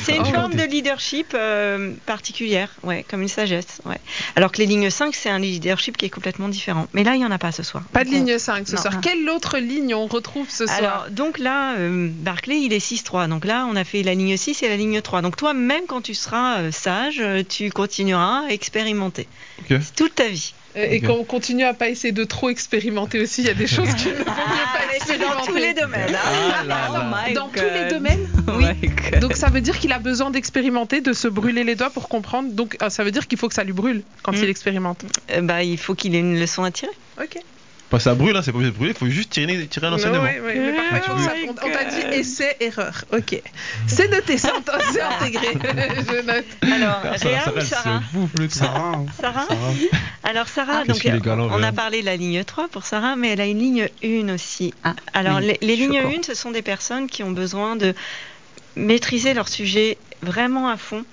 C'est 0.04 0.16
une 0.18 0.26
forme 0.26 0.54
de 0.56 0.64
leadership 0.64 1.34
euh, 1.34 1.94
particulière, 2.06 2.70
ouais, 2.84 3.06
comme 3.10 3.22
une 3.22 3.28
sagesse. 3.28 3.82
Ouais. 3.86 3.98
Alors 4.36 4.52
que 4.52 4.58
les 4.60 4.66
lignes 4.66 4.90
5, 4.90 5.14
c'est 5.16 5.30
un 5.30 5.40
leadership 5.40 5.98
qui 5.98 6.06
est 6.06 6.10
complètement 6.10 6.50
différent. 6.50 6.88
Mais 6.94 7.04
là, 7.04 7.16
il 7.16 7.20
n'y 7.20 7.26
en 7.26 7.32
a 7.32 7.38
pas 7.38 7.52
ce 7.52 7.64
soir. 7.64 7.84
Pas 7.94 8.04
de 8.04 8.10
Donc, 8.10 8.14
ligne 8.28 8.38
5 8.38 8.68
ce 8.68 8.76
Non. 8.76 8.82
soir. 8.82 9.02
Quelle 9.02 9.30
autre 9.30 9.58
ligne 9.58 9.94
on 9.96 10.08
retrouve 10.08 10.50
ce 10.50 10.66
soir 10.66 10.78
Alors, 10.78 11.08
donc 11.12 11.40
là, 11.40 11.76
euh, 11.78 12.10
Barclay, 12.12 12.60
il 12.62 12.74
est 12.74 12.80
6-3. 12.80 13.28
Donc 13.28 13.46
là, 13.46 13.68
on 13.70 13.76
a 13.76 13.84
fait 13.84 14.04
la 14.04 14.14
ligne 14.14 14.38
6 14.38 14.64
et 14.64 14.70
la 14.70 14.78
ligne 14.78 15.02
3. 15.02 15.22
Donc 15.22 15.36
toi, 15.38 15.54
même 15.54 15.84
quand 15.88 16.02
tu 16.02 16.14
seras 16.14 16.60
euh, 16.60 16.72
sage, 16.72 17.22
tu 17.50 17.70
continueras 17.70 18.46
à 18.48 18.52
expérimenter. 18.52 19.28
Ok. 19.60 19.78
C'est 19.82 19.96
toute 19.96 20.16
ta 20.16 20.28
vie. 20.28 20.54
Et 20.78 20.98
Ok. 20.98 21.06
qu'on 21.08 21.24
continue 21.24 21.64
à 21.64 21.74
pas 21.74 21.88
essayer 21.90 22.12
de 22.12 22.24
trop 22.26 22.50
expérimenter 22.50 23.20
aussi. 23.20 23.42
Il 23.42 23.48
y 23.48 23.50
a 23.50 23.54
des 23.54 23.68
choses 23.68 23.94
qu'il 23.96 24.12
ne 24.12 24.16
faut 24.18 24.20
mieux 24.20 24.26
pas 24.26 24.80
mais 24.92 25.00
c'est 25.06 25.18
dans 25.18 25.38
expérimenter. 25.40 25.48
tous 25.48 25.56
les 25.56 25.74
domaines. 25.74 26.16
hein. 26.16 26.52
Ah 26.60 26.64
là 26.66 26.90
là. 26.92 27.12
my 27.28 27.34
Dans 27.34 27.48
tous 27.48 27.60
les 27.62 27.90
domaines 27.90 28.28
Oui. 28.58 29.20
Donc 29.20 29.36
ça 29.36 29.50
veut 29.50 29.62
dire 29.62 29.80
qu'il 29.80 29.92
a 29.94 30.00
besoin 30.00 30.32
d'expérimenter, 30.32 31.00
de 31.02 31.14
se 31.14 31.28
brûler 31.28 31.64
les 31.64 31.76
doigts 31.76 31.90
pour 31.90 32.10
comprendre. 32.10 32.52
Donc 32.52 32.78
euh, 32.82 32.90
ça 32.90 33.04
veut 33.04 33.12
dire 33.12 33.28
qu'il 33.28 33.38
faut 33.38 33.48
que 33.48 33.54
ça 33.54 33.64
lui 33.64 33.74
brûle 33.74 34.04
quand 34.22 34.34
Mm. 34.34 34.44
il 34.44 34.50
expérimente. 34.50 35.06
Euh, 35.32 35.42
bah, 35.42 35.64
il 35.64 35.78
faut 35.78 35.96
qu'il 35.96 36.14
ait 36.16 36.20
une 36.20 36.40
leçon 36.40 36.64
à 36.64 36.72
tirer. 36.72 36.92
Ok. 37.22 37.38
Ça 37.98 38.14
brûle, 38.14 38.36
hein, 38.36 38.42
c'est 38.44 38.52
pas 38.52 38.58
obligé 38.58 38.72
de 38.74 38.76
brûler, 38.76 38.92
il 38.92 38.98
faut 38.98 39.08
juste 39.08 39.30
tirer, 39.30 39.68
tirer 39.68 39.88
un 39.88 39.94
enseignement. 39.94 40.22
Ouais, 40.24 40.42
ouais, 40.42 40.56
mais 40.60 40.74
par 40.74 41.02
contre, 41.08 41.22
ça- 41.24 41.32
on 41.48 41.52
on 41.52 41.54
t'a 41.54 41.86
dit 41.86 42.02
essai, 42.20 42.58
erreur. 42.60 43.06
Ok. 43.14 43.42
C'est 43.88 44.12
noté, 44.12 44.38
c'est 44.38 44.50
intégré. 44.50 45.48
Je 45.54 46.22
note. 46.26 46.46
Alors, 46.62 47.00
Ah, 47.06 47.12
Réa 47.22 47.44
ou 47.48 47.54
elle 47.56 47.62
se 47.62 47.68
Sarah 47.70 48.02
bouffe 48.12 48.32
le. 48.38 48.50
Sarah, 48.50 48.92
hein. 48.98 49.06
Sarah 49.18 49.46
Sarah. 49.48 49.72
Alors 50.24 50.48
Sarah, 50.50 50.84
Qu'est-ce 50.86 51.08
donc 51.08 51.22
galant, 51.22 51.48
on 51.52 51.64
a 51.64 51.72
parlé 51.72 52.02
de 52.02 52.06
la 52.06 52.18
ligne 52.18 52.44
3 52.44 52.68
pour 52.68 52.84
Sarah, 52.84 53.16
mais 53.16 53.30
elle 53.30 53.40
a 53.42 53.46
une 53.46 53.60
ligne 53.60 53.88
1 54.04 54.34
aussi. 54.34 54.74
Alors 55.14 55.38
oui, 55.38 55.56
les, 55.62 55.66
les 55.66 55.76
lignes 55.78 56.00
au 56.00 56.04
courant. 56.04 56.16
1, 56.20 56.24
ce 56.24 56.34
sont 56.34 56.52
des 56.52 56.64
personnes 56.64 57.08
qui 57.08 57.24
ont 57.24 57.32
besoin 57.32 57.78
de 57.78 57.94
maîtriser 58.76 59.34
leur 59.34 59.48
sujet 59.48 59.98
vraiment 60.22 60.68
à 60.68 60.76
fond 60.76 61.06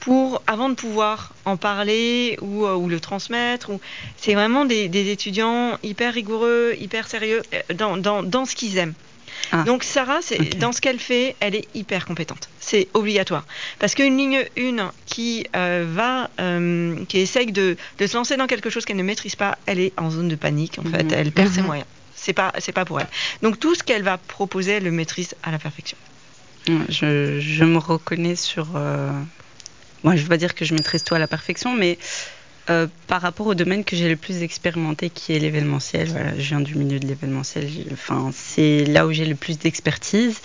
pour 0.00 0.42
avant 0.46 0.68
de 0.68 0.74
pouvoir 0.74 1.32
en 1.44 1.56
parler 1.56 2.36
ou, 2.40 2.64
euh, 2.66 2.74
ou 2.74 2.88
le 2.88 3.00
transmettre. 3.00 3.70
Ou... 3.70 3.80
C'est 4.16 4.34
vraiment 4.34 4.64
des, 4.64 4.88
des 4.88 5.10
étudiants 5.10 5.78
hyper 5.82 6.14
rigoureux, 6.14 6.74
hyper 6.78 7.08
sérieux 7.08 7.42
euh, 7.52 7.74
dans, 7.74 7.96
dans, 7.96 8.22
dans 8.22 8.44
ce 8.44 8.54
qu'ils 8.54 8.76
aiment. 8.78 8.94
Ah. 9.52 9.62
Donc 9.64 9.84
Sarah, 9.84 10.18
c'est 10.20 10.58
dans 10.58 10.72
ce 10.72 10.80
qu'elle 10.80 10.98
fait, 10.98 11.36
elle 11.40 11.54
est 11.54 11.68
hyper 11.74 12.06
compétente. 12.06 12.48
C'est 12.60 12.88
obligatoire. 12.94 13.46
Parce 13.78 13.94
qu'une 13.94 14.16
ligne 14.16 14.44
1 14.58 14.90
qui 15.06 15.46
euh, 15.54 15.86
va, 15.88 16.28
euh, 16.40 16.96
qui 17.08 17.18
essaye 17.18 17.52
de, 17.52 17.76
de 17.98 18.06
se 18.06 18.16
lancer 18.16 18.36
dans 18.36 18.46
quelque 18.46 18.68
chose 18.70 18.84
qu'elle 18.84 18.96
ne 18.96 19.02
maîtrise 19.02 19.36
pas, 19.36 19.56
elle 19.66 19.78
est 19.78 19.92
en 19.96 20.10
zone 20.10 20.28
de 20.28 20.34
panique. 20.36 20.78
En 20.78 20.82
fait, 20.90 21.04
Mhm. 21.04 21.12
elle 21.12 21.32
perd 21.32 21.52
ses 21.52 21.60
Mhm. 21.60 21.66
moyens. 21.66 21.86
C'est 22.16 22.32
pas, 22.32 22.52
c'est 22.58 22.72
pas 22.72 22.84
pour 22.84 23.00
elle. 23.00 23.06
Donc 23.42 23.60
tout 23.60 23.74
ce 23.76 23.82
qu'elle 23.84 24.02
va 24.02 24.18
proposer, 24.18 24.72
elle 24.72 24.84
le 24.84 24.90
maîtrise 24.90 25.34
à 25.44 25.50
la 25.52 25.58
perfection. 25.58 25.96
Je, 26.88 27.38
je 27.40 27.64
me 27.64 27.78
reconnais 27.78 28.36
sur. 28.36 28.68
euh, 28.76 29.10
Moi, 30.04 30.16
je 30.16 30.22
vais 30.22 30.28
pas 30.28 30.36
dire 30.36 30.54
que 30.54 30.64
je 30.64 30.74
maîtrise 30.74 31.04
tout 31.04 31.14
à 31.14 31.18
la 31.18 31.26
perfection, 31.26 31.74
mais 31.74 31.98
euh, 32.70 32.86
par 33.06 33.22
rapport 33.22 33.46
au 33.46 33.54
domaine 33.54 33.84
que 33.84 33.96
j'ai 33.96 34.08
le 34.08 34.16
plus 34.16 34.42
expérimenté, 34.42 35.10
qui 35.10 35.32
est 35.32 35.38
l'événementiel, 35.38 36.08
voilà, 36.08 36.38
je 36.38 36.48
viens 36.48 36.60
du 36.60 36.74
milieu 36.74 37.00
de 37.00 37.06
l'événementiel, 37.06 37.66
enfin, 37.92 38.30
c'est 38.34 38.84
là 38.84 39.06
où 39.06 39.12
j'ai 39.12 39.24
le 39.24 39.34
plus 39.34 39.58
d'expertise. 39.58 40.40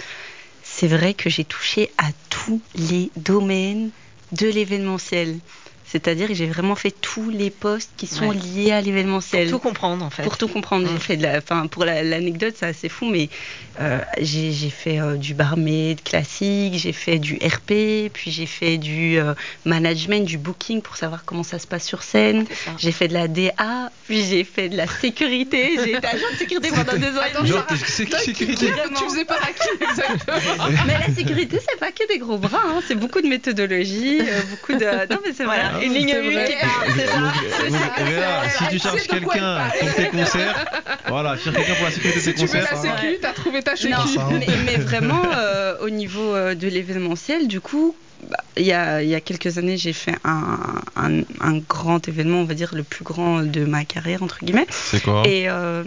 C'est 0.64 0.88
vrai 0.88 1.14
que 1.14 1.30
j'ai 1.30 1.44
touché 1.44 1.92
à 1.98 2.08
tous 2.30 2.62
les 2.76 3.12
domaines 3.18 3.90
de 4.32 4.48
l'événementiel. 4.48 5.38
C'est-à-dire 5.94 6.28
que 6.28 6.34
j'ai 6.34 6.48
vraiment 6.48 6.74
fait 6.76 6.90
tous 6.90 7.30
les 7.30 7.52
postes 7.52 7.92
qui 7.98 8.08
sont 8.08 8.30
Ouais. 8.30 8.36
liés 8.36 8.72
à 8.72 8.82
l'événementiel. 8.82 9.48
Tout 9.48 9.60
comprendre 9.60 10.04
en 10.04 10.10
fait. 10.10 10.24
Pour 10.24 10.40
tout 10.40 10.48
comprendre, 10.48 10.88
j'ai 10.88 10.96
Mm. 10.96 11.00
fait 11.00 11.18
de 11.18 11.22
la, 11.24 11.42
pour 11.70 11.86
la- 11.86 12.02
l'anecdote, 12.02 12.56
c'est 12.58 12.66
assez 12.66 12.90
fou, 12.90 13.06
mais 13.06 13.30
euh, 13.80 14.00
j'ai 14.20 14.52
j'ai 14.52 14.72
fait 14.72 15.00
euh, 15.00 15.18
du 15.18 15.36
barmaid 15.36 16.02
classique, 16.02 16.74
j'ai 16.80 16.94
fait 16.94 17.20
du 17.20 17.36
RP, 17.36 18.10
puis 18.12 18.32
j'ai 18.32 18.48
fait 18.48 18.80
du 18.80 19.20
euh, 19.20 19.36
management, 19.66 20.26
du 20.26 20.40
booking 20.40 20.82
pour 20.82 20.98
savoir 20.98 21.26
comment 21.26 21.44
ça 21.44 21.60
se 21.60 21.68
passe 21.68 21.86
sur 21.86 22.02
scène. 22.02 22.46
J'ai 22.80 22.92
fait 22.92 23.08
de 23.08 23.14
la 23.14 23.28
DA, 23.28 23.92
puis 24.08 24.24
j'ai 24.26 24.44
fait 24.44 24.70
de 24.70 24.78
la 24.78 24.88
sécurité. 24.88 25.78
J'ai 25.84 25.92
été 25.98 26.08
agent 26.08 26.26
de 26.32 26.38
sécurité 26.38 26.70
pendant 26.70 26.98
deux 26.98 27.16
ans 27.18 27.22
Attends. 27.24 27.46
Genre, 27.46 27.66
sécurité 27.86 28.56
Tu 28.98 29.04
faisais 29.06 29.26
pas 29.26 29.36
à 29.36 29.52
qui 29.54 29.68
exactement 29.80 30.68
Mais 30.88 30.98
la 31.08 31.14
sécurité, 31.14 31.60
c'est 31.70 31.80
pas 31.80 31.92
que 31.92 32.08
des 32.08 32.18
gros 32.18 32.40
bras, 32.40 32.62
hein, 32.66 32.80
c'est 32.88 32.96
beaucoup 32.96 33.22
de 33.22 33.28
méthodologie, 33.28 34.20
euh, 34.22 34.42
beaucoup 34.50 34.74
de. 34.74 35.12
Non 35.14 35.20
mais 35.26 35.34
c'est 35.36 35.44
vrai. 35.44 35.83
Une 35.84 35.94
ligne 35.94 36.10
c'est 36.10 36.18
1 36.20 36.32
vrai. 36.32 36.46
qui 36.46 36.56
part, 36.56 36.84
c'est 36.96 37.08
ça. 37.08 38.04
Réa, 38.04 38.50
si 38.50 38.64
tu 38.70 38.80
quoi 38.80 39.08
quelqu'un 39.08 39.60
pour 39.80 39.94
tes 39.96 40.08
concerts, 40.10 40.66
voilà, 41.08 41.38
cherche 41.38 41.56
quelqu'un 41.56 41.74
pour 41.76 41.86
la 41.86 41.92
sécurité 41.92 42.20
de 42.20 42.24
Si 42.24 42.34
tes 42.34 42.40
tu 42.42 42.46
veux 42.48 42.60
la 42.62 42.66
concerts. 42.68 43.00
sécu, 43.00 43.18
t'as 43.22 43.34
trouvé 43.34 43.62
ta 43.64 43.76
sécu. 43.76 43.94
Mais, 44.66 44.76
vraiment, 44.78 45.22
euh, 45.36 45.76
au 45.82 45.90
niveau 45.90 46.34
euh, 46.36 46.56
de 46.56 46.68
l'événementiel, 46.68 47.48
du 47.48 47.60
coup, 47.62 47.96
bah, 48.30 48.38
il 48.58 48.64
y, 48.66 48.72
a, 48.72 49.04
il 49.04 49.10
y 49.10 49.16
a 49.16 49.20
quelques 49.22 49.58
années, 49.58 49.78
j'ai 49.78 49.94
fait 49.94 50.16
un, 50.24 50.58
un, 50.96 51.22
un 51.42 51.58
grand 51.58 52.08
événement, 52.08 52.40
on 52.40 52.46
va 52.46 52.54
dire 52.54 52.72
le 52.74 52.84
plus 52.84 53.04
grand 53.04 53.42
de 53.44 53.66
ma 53.66 53.84
carrière, 53.84 54.24
entre 54.24 54.40
guillemets, 54.44 54.68
C'est 54.70 55.02
quoi? 55.04 55.24
Et 55.26 55.50
euh, 55.50 55.84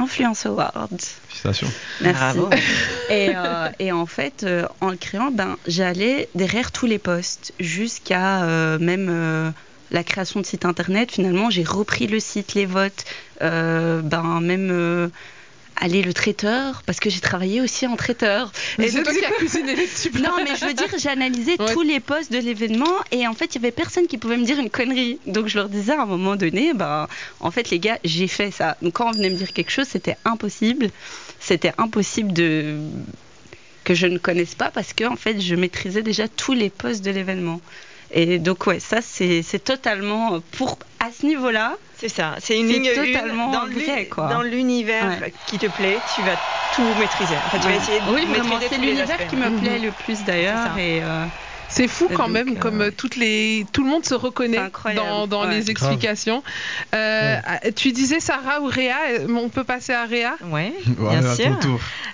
Influence 0.00 0.46
Awards. 0.46 0.88
Félicitations. 1.28 1.68
Merci. 2.00 2.38
Bravo. 2.38 2.50
Et, 3.10 3.32
euh, 3.34 3.68
et 3.78 3.92
en 3.92 4.06
fait, 4.06 4.44
euh, 4.44 4.66
en 4.80 4.90
le 4.90 4.96
créant, 4.96 5.30
ben, 5.30 5.56
j'allais 5.66 6.28
derrière 6.34 6.72
tous 6.72 6.86
les 6.86 6.98
postes, 6.98 7.52
jusqu'à 7.58 8.44
euh, 8.44 8.78
même 8.78 9.08
euh, 9.10 9.50
la 9.90 10.04
création 10.04 10.40
de 10.40 10.46
site 10.46 10.64
internet. 10.64 11.10
Finalement, 11.10 11.50
j'ai 11.50 11.64
repris 11.64 12.06
le 12.06 12.20
site, 12.20 12.54
les 12.54 12.66
votes, 12.66 13.04
euh, 13.42 14.00
ben, 14.02 14.40
même 14.40 14.70
euh, 14.70 15.08
aller 15.80 16.02
le 16.02 16.12
traiteur, 16.12 16.82
parce 16.84 17.00
que 17.00 17.10
j'ai 17.10 17.20
travaillé 17.20 17.60
aussi 17.60 17.86
en 17.86 17.96
traiteur. 17.96 18.52
Mais 18.78 18.84
Et 18.86 18.88
c'est 18.90 18.96
donc, 18.98 19.04
toi 19.06 19.12
du 19.14 19.18
qui 19.18 19.24
as 19.24 19.28
coup- 19.30 19.36
cuisiné 19.38 19.74
les 19.74 19.86
petits 19.86 20.10
plats. 20.10 20.28
non, 20.28 20.34
mais 20.44 20.54
je 20.54 20.64
veux 20.66 20.74
dire, 20.74 20.88
j'ai 20.98 21.08
analysé 21.08 21.56
Ouais. 21.58 21.72
tous 21.72 21.82
les 21.82 22.00
postes 22.00 22.30
de 22.30 22.38
l'événement 22.38 22.94
et 23.10 23.26
en 23.26 23.32
fait, 23.34 23.46
il 23.46 23.54
y 23.54 23.64
avait 23.64 23.72
personne 23.72 24.06
qui 24.06 24.18
pouvait 24.18 24.36
me 24.36 24.44
dire 24.44 24.58
une 24.58 24.70
connerie. 24.70 25.18
Donc 25.26 25.46
je 25.48 25.56
leur 25.58 25.68
disais 25.68 25.92
à 25.92 26.02
un 26.02 26.06
moment 26.06 26.36
donné, 26.36 26.74
bah, 26.74 27.08
en 27.40 27.50
fait, 27.50 27.70
les 27.70 27.78
gars, 27.80 27.98
j'ai 28.04 28.28
fait 28.28 28.50
ça. 28.50 28.76
Donc 28.82 28.92
quand 28.94 29.08
on 29.08 29.12
venait 29.12 29.30
me 29.30 29.36
dire 29.36 29.52
quelque 29.52 29.70
chose, 29.72 29.86
c'était 29.88 30.16
impossible. 30.24 30.90
C'était 31.40 31.72
impossible 31.78 32.32
de 32.32 32.76
que 33.84 33.94
je 33.94 34.06
ne 34.06 34.18
connaisse 34.18 34.54
pas 34.54 34.70
parce 34.70 34.92
que 34.92 35.04
en 35.04 35.16
fait, 35.16 35.40
je 35.40 35.54
maîtrisais 35.54 36.02
déjà 36.02 36.28
tous 36.28 36.52
les 36.52 36.68
postes 36.68 37.02
de 37.02 37.10
l'événement. 37.10 37.60
Et 38.12 38.38
donc 38.38 38.66
ouais, 38.66 38.80
ça 38.80 39.00
c'est 39.02 39.42
totalement 39.64 40.40
pour 40.52 40.78
à 41.00 41.10
ce 41.10 41.26
niveau-là. 41.26 41.76
C'est 41.94 42.08
ça, 42.08 42.36
c'est 42.38 42.58
une 42.58 42.68
ligne 42.68 42.84
une 42.86 43.12
totalement 43.12 43.50
dans 43.50 44.42
l'univers 44.42 45.18
Ouais. 45.20 45.32
qui 45.46 45.58
te 45.58 45.66
plaît, 45.66 46.02
tu 46.06 46.22
vas 46.22 46.36
tout 46.70 46.94
maîtriser. 46.94 47.38
En 47.44 47.48
fait, 47.48 47.58
tu 47.58 47.66
vas 47.68 47.74
essayer 47.74 48.00
de 48.00 48.06
oui, 48.06 48.26
maîtriser 48.26 48.40
vraiment, 48.40 48.60
c'est 48.60 48.78
l'univers 48.78 49.26
qui 49.26 49.36
me 49.36 49.50
Mhm. 49.50 49.60
plaît 49.60 49.78
le 49.80 49.92
plus 49.92 50.22
d'ailleurs. 50.24 50.58
C'est 50.62 50.74
ça. 50.74 50.80
Et 50.80 51.02
euh, 51.02 51.26
C'est 51.70 51.86
fou 51.86 52.08
quand 52.08 52.24
donc, 52.24 52.32
même, 52.32 52.56
euh, 52.56 52.60
comme 52.60 52.80
euh, 52.80 52.90
toutes 52.90 53.16
les, 53.16 53.64
tout 53.72 53.84
le 53.84 53.90
monde 53.90 54.04
se 54.04 54.14
reconnaît 54.14 54.58
dans, 54.96 55.28
dans 55.28 55.46
ouais. 55.46 55.54
les 55.54 55.70
explications. 55.70 56.42
Euh, 56.94 57.36
Tu 57.76 57.92
disais 57.92 58.18
Sarah 58.18 58.60
ou 58.60 58.66
Réa, 58.66 58.96
euh, 59.12 59.28
on 59.28 59.48
peut 59.48 59.64
passer 59.64 59.92
à 59.92 60.04
Réa? 60.04 60.34
Ouais, 60.50 60.72
Voilà, 60.98 61.20
bien 61.20 61.34
sûr. 61.34 61.58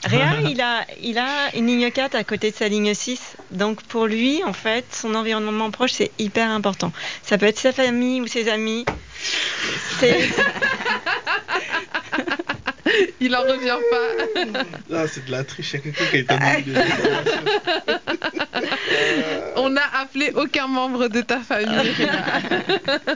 Réa, 0.05 0.41
il 0.45 0.61
a, 0.61 0.85
il 1.03 1.19
a 1.19 1.57
une 1.57 1.67
ligne 1.67 1.91
4 1.91 2.15
à 2.15 2.25
côté 2.25 2.51
de 2.51 2.57
sa 2.57 2.69
ligne 2.69 2.93
6. 2.93 3.37
Donc 3.51 3.83
pour 3.85 4.07
lui, 4.07 4.45
en 4.45 4.53
fait, 4.53 4.85
son 4.93 5.15
environnement 5.15 5.71
proche, 5.71 5.93
c'est 5.93 6.11
hyper 6.19 6.51
important. 6.51 6.93
Ça 7.23 7.39
peut 7.39 7.47
être 7.47 7.59
sa 7.59 7.73
famille 7.73 8.21
ou 8.21 8.27
ses 8.27 8.51
amis. 8.51 8.85
C'est 9.99 10.19
Il 13.21 13.35
en 13.35 13.43
revient 13.43 13.79
pas. 13.91 14.63
Là, 14.95 15.07
c'est 15.09 15.25
de 15.25 15.31
la 15.31 15.45
triche. 15.45 15.75
Il 15.75 15.77
y 15.77 15.79
a 15.79 15.81
quelqu'un 15.81 16.05
qui 16.05 16.17
a 16.17 16.19
établi 16.21 16.63
des 16.65 16.77
informations. 16.77 17.43
On 19.57 19.71
n'a 19.71 19.87
appelé 20.01 20.33
aucun 20.35 20.67
membre 20.67 21.09
de 21.09 21.21
ta 21.21 21.41
famille. 21.41 22.09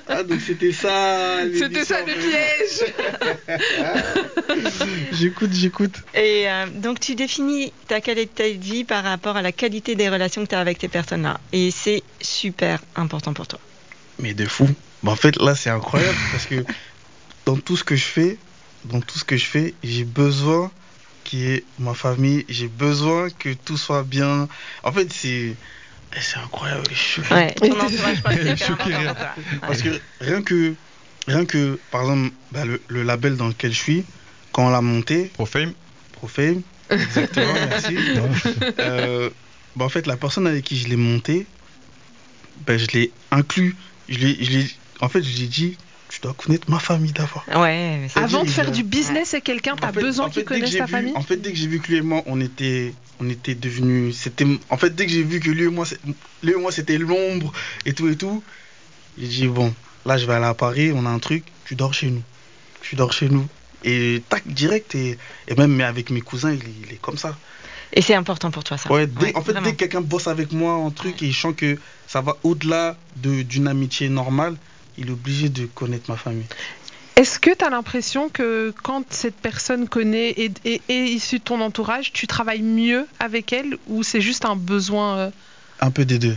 Ah, 0.09 0.23
donc 0.23 0.41
c'était 0.41 0.73
ça. 0.73 1.39
C'était 1.55 1.85
ça 1.85 2.01
le 2.01 2.15
piège. 2.15 2.85
J'écoute, 5.13 5.53
j'écoute. 5.53 5.95
Et 6.15 6.49
euh, 6.49 6.67
donc 6.75 7.01
tu 7.01 7.15
définis 7.15 7.73
ta 7.89 8.01
qualité 8.01 8.55
de 8.55 8.65
vie 8.65 8.85
par 8.85 9.05
rapport 9.05 9.37
à 9.37 9.43
la 9.43 9.53
qualité 9.53 9.95
des 9.95 10.09
relations 10.09 10.45
que 10.45 10.49
tu 10.51 10.55
as 10.55 10.61
avec 10.61 10.79
ces 10.81 10.89
personnes-là. 10.89 11.41
Et 11.53 11.71
c'est 11.71 12.03
super 12.21 12.81
important 12.97 13.33
pour 13.33 13.47
toi. 13.47 13.61
Mais 14.19 14.35
de 14.35 14.47
fou. 14.47 14.69
Bah, 15.03 15.13
en 15.13 15.17
fait, 15.17 15.37
là, 15.37 15.55
c'est 15.55 15.71
incroyable 15.71 16.19
parce 16.33 16.47
que 16.47 16.65
dans 17.47 17.57
tout 17.57 17.77
ce 17.77 17.85
que 17.85 17.97
je 17.97 18.05
fais, 18.05 18.39
dans 18.85 19.01
tout 19.01 19.19
ce 19.19 19.25
que 19.25 19.37
je 19.37 19.45
fais, 19.45 19.75
j'ai 19.83 20.05
besoin 20.05 20.71
qu'il 21.25 21.39
y 21.41 21.47
ait 21.53 21.65
ma 21.79 21.95
famille, 21.95 22.45
j'ai 22.49 22.69
besoin 22.69 23.29
que 23.31 23.53
tout 23.53 23.77
soit 23.77 24.03
bien. 24.05 24.49
En 24.83 24.93
fait, 24.93 25.13
c'est 25.13 25.57
c'est 26.21 26.39
incroyable. 26.39 26.85
je 26.91 26.95
suis 26.97 27.23
choqué. 27.23 27.35
Ouais, 27.35 27.55
Choqué. 28.57 28.91
Parce 29.67 29.83
que 29.83 29.91
rien 30.21 30.43
que, 30.43 30.75
rien 31.29 31.45
que 31.45 31.79
par 31.91 32.01
exemple, 32.03 32.33
bah, 32.53 32.65
le, 32.65 32.81
le 32.89 33.03
label 33.03 33.37
dans 33.37 33.49
lequel 33.49 33.73
je 33.73 33.79
suis, 33.79 34.05
quand 34.53 34.67
on 34.67 34.71
l'a 34.71 34.81
monté, 34.81 35.27
Profame. 35.35 35.73
Profame, 36.13 36.63
exactement, 36.91 37.55
merci. 37.71 37.97
Euh, 38.81 39.31
bah, 39.77 39.85
en 39.85 39.89
fait, 39.89 40.07
la 40.07 40.17
personne 40.17 40.47
avec 40.47 40.65
qui 40.65 40.77
je 40.79 40.89
l'ai 40.89 40.97
monté, 40.97 41.47
bah, 42.67 42.77
je 42.77 42.87
l'ai 42.89 43.13
inclus. 43.31 43.77
Je 44.09 44.19
l'ai, 44.19 44.45
je 44.45 44.51
l'ai- 44.51 44.71
en 45.01 45.09
fait, 45.09 45.23
je 45.23 45.29
lui 45.37 45.45
ai 45.45 45.49
dit, 45.49 45.79
tu 46.21 46.27
dois 46.27 46.35
connaître 46.35 46.71
ma 46.71 46.79
famille 46.79 47.13
d'abord. 47.13 47.45
Ouais, 47.57 48.07
Avant 48.15 48.45
de 48.45 48.51
faire 48.51 48.69
euh, 48.69 48.73
du 48.73 48.83
business 48.83 49.33
avec 49.35 49.45
quelqu'un, 49.45 49.75
t'as 49.77 49.89
En 49.89 49.93
fait- 49.93 50.01
besoin 50.01 50.27
en 50.27 50.29
fait, 50.29 50.41
qu'il 50.41 50.45
connaisse 50.45 50.77
ta 50.77 50.85
vu- 50.85 50.93
famille 50.93 51.13
En 51.17 51.23
fait, 51.23 51.37
dès 51.39 51.51
que 51.51 51.57
j'ai 51.57 51.67
vu 51.67 51.81
que 51.81 51.89
lui 51.89 51.97
et 51.99 52.03
moi, 52.03 52.23
on 52.27 52.41
était, 52.41 52.93
on 53.21 53.29
était 53.31 53.55
devenus. 53.55 54.17
C'était, 54.19 54.47
en 54.69 54.77
fait, 54.77 54.95
dès 54.95 55.07
que 55.07 55.13
j'ai 55.13 55.23
vu 55.23 55.41
que 55.41 55.51
lui 55.51 55.65
et 55.65 55.69
moi, 55.69 55.87
c'est- 55.87 55.99
lui 56.43 56.53
et 56.53 56.57
moi, 56.57 56.73
c'était 56.73 56.99
l'ombre 56.99 57.53
et 57.87 57.95
tout 57.95 58.09
et 58.09 58.17
tout, 58.17 58.43
j'ai 59.19 59.29
dit 59.29 59.47
bon, 59.49 59.73
là, 60.05 60.19
je 60.19 60.27
vais 60.27 60.35
aller 60.35 60.45
à 60.45 60.55
Paris, 60.55 60.93
on 60.95 61.07
a 61.07 61.09
un 61.11 61.19
truc, 61.19 61.45
tu 61.65 61.75
dors 61.75 61.95
chez 61.95 62.11
nous, 62.11 62.23
tu 62.83 62.97
dors 62.97 63.13
chez 63.13 63.29
nous. 63.31 63.47
Et 63.83 64.23
tac, 64.29 64.47
direct 64.47 64.95
et, 64.95 65.17
et 65.49 65.55
même 65.55 65.75
mais 65.75 65.85
avec 65.85 66.11
mes 66.11 66.21
cousins, 66.21 66.53
il, 66.53 66.61
est- 66.61 66.75
il 66.87 66.93
est 66.93 67.01
comme 67.01 67.17
ça. 67.17 67.39
Et 67.95 68.03
c'est 68.03 68.15
important 68.15 68.51
pour 68.51 68.63
toi 68.63 68.77
ça. 68.77 68.93
Ouais, 68.93 69.07
dès- 69.07 69.27
Ouais, 69.29 69.37
en 69.37 69.41
fait, 69.43 69.53
vraiment. 69.53 69.67
dès 69.67 69.73
que 69.73 69.79
quelqu'un 69.79 70.03
bosse 70.03 70.27
avec 70.29 70.53
moi 70.53 70.75
en 70.75 70.91
truc 70.91 71.23
et 71.23 71.27
il 71.29 71.35
sent 71.35 71.55
que 71.55 71.79
ça 72.07 72.21
va 72.21 72.37
au-delà 72.43 72.99
de, 73.17 73.41
d'une 73.43 73.67
amitié 73.69 74.11
normale, 74.11 74.57
il 74.99 75.09
est 75.09 75.13
obligé 75.13 75.49
de 75.49 75.67
connaître 75.67 76.11
ma 76.11 76.17
famille. 76.17 76.47
Est-ce 77.17 77.39
que 77.39 77.51
tu 77.55 77.65
as 77.65 77.71
l'impression 77.71 78.29
que 78.29 78.73
quand 78.83 79.05
cette 79.13 79.37
personne 79.37 79.89
connaît 79.89 80.31
et 80.31 80.51
et- 80.65 80.81
est 80.89 81.05
issue 81.09 81.39
de 81.39 81.45
ton 81.45 81.61
entourage, 81.61 82.13
tu 82.13 82.27
travailles 82.27 82.63
mieux 82.63 83.07
avec 83.19 83.53
elle 83.53 83.77
ou 83.89 84.03
c'est 84.03 84.21
juste 84.23 84.45
un 84.45 84.57
besoin 84.57 85.19
euh, 85.19 85.31
Un 85.81 85.91
peu 85.91 86.05
des 86.05 86.19
deux. 86.19 86.37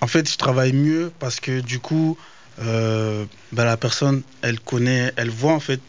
En 0.00 0.06
fait, 0.06 0.30
je 0.30 0.36
travaille 0.36 0.72
mieux 0.72 1.12
parce 1.20 1.38
que 1.40 1.60
du 1.60 1.78
coup, 1.78 2.16
euh, 2.60 3.24
ben, 3.52 3.64
la 3.64 3.76
personne, 3.76 4.22
elle 4.42 4.58
connaît, 4.60 5.12
elle 5.16 5.30
voit 5.30 5.52
en 5.52 5.60
fait. 5.60 5.80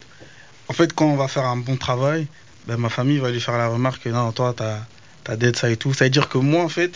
En 0.67 0.73
fait, 0.73 0.93
quand 0.93 1.05
on 1.07 1.15
va 1.15 1.27
faire 1.27 1.45
un 1.45 1.57
bon 1.57 1.77
travail, 1.77 2.27
ben, 2.67 2.77
ma 2.77 2.89
famille 2.89 3.17
va 3.17 3.31
lui 3.31 3.41
faire 3.41 3.57
la 3.57 3.67
remarque 3.67 4.03
que 4.03 4.09
non, 4.09 4.31
toi, 4.31 4.53
t'as 4.55 4.79
as 5.27 5.35
d'être 5.37 5.57
ça 5.57 5.69
et 5.69 5.77
tout. 5.77 5.93
Ça 5.93 6.05
veut 6.05 6.09
dire 6.11 6.27
que 6.29 6.37
moi, 6.39 6.63
en 6.63 6.69
fait, 6.69 6.93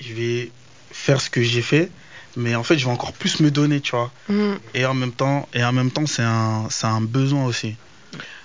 je 0.00 0.12
vais 0.14 0.50
faire 0.92 1.20
ce 1.20 1.30
que 1.30 1.42
j'ai 1.42 1.62
fait, 1.62 1.90
mais 2.36 2.54
en 2.54 2.62
fait, 2.62 2.78
je 2.78 2.84
vais 2.84 2.90
encore 2.92 3.12
plus 3.12 3.40
me 3.40 3.50
donner, 3.50 3.80
tu 3.80 3.92
vois. 3.92 4.10
hmm. 4.28 4.54
Et 4.74 4.84
en 4.86 4.94
même 4.94 5.12
temps, 5.12 5.48
et 5.54 5.64
en 5.64 5.72
même 5.72 5.90
temps, 5.90 6.06
c'est 6.06 6.22
un, 6.22 6.66
c'est 6.70 6.86
un 6.86 7.00
besoin 7.00 7.44
aussi. 7.46 7.74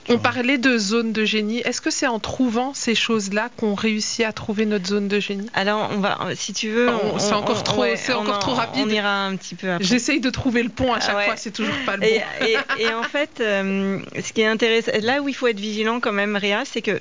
On 0.10 0.14
vois. 0.14 0.24
parlait 0.24 0.58
de 0.58 0.78
zone 0.80 1.14
de 1.14 1.24
génie. 1.26 1.60
Est-ce 1.60 1.80
que 1.80 1.92
c'est 1.92 2.08
en 2.08 2.20
trouvant 2.20 2.74
ces 2.74 2.96
choses-là 2.96 3.50
qu'on 3.56 3.76
réussit 3.76 4.26
à 4.26 4.34
trouver 4.34 4.66
notre 4.66 4.88
zone 4.88 5.08
de 5.08 5.20
génie? 5.20 5.48
Alors, 5.54 5.90
on 5.94 6.00
va, 6.00 6.18
si 6.36 6.54
tu 6.54 6.70
veux, 6.70 6.90
on- 6.90 7.20
c'est 7.20 7.34
encore 7.34 7.60
on- 7.60 7.64
trop- 7.64 7.82
ouais, 7.82 7.96
c'est 7.96 8.14
on 8.14 8.22
encore 8.22 8.38
en- 8.38 8.40
trop 8.40 8.54
rapide. 8.56 8.86
On 8.88 8.90
ira 8.90 9.26
un 9.28 9.36
petit 9.36 9.54
peu 9.54 9.70
après. 9.72 9.86
J'essaye 9.86 10.20
de 10.20 10.30
trouver 10.32 10.64
le 10.64 10.70
pont 10.70 10.92
à 10.92 11.00
chaque 11.00 11.12
Ah 11.14 11.18
ouais. 11.18 11.26
fois, 11.26 11.36
c'est 11.38 11.52
toujours 11.52 11.76
pas 11.86 11.98
le 11.98 12.02
bon. 12.02 12.08
Et, 12.08 12.24
et- 12.46 12.84
et 12.84 12.94
en 12.94 13.04
fait, 13.04 13.30
euh, 13.42 14.00
ce 14.22 14.34
qui 14.34 14.42
est 14.42 14.48
intéressant, 14.48 14.92
là 15.02 15.22
où 15.22 15.30
il 15.30 15.36
faut 15.36 15.48
être 15.48 15.60
vigilant 15.60 16.00
quand 16.00 16.14
même, 16.14 16.36
Réa, 16.36 16.64
c'est 16.66 16.82
que 16.82 17.00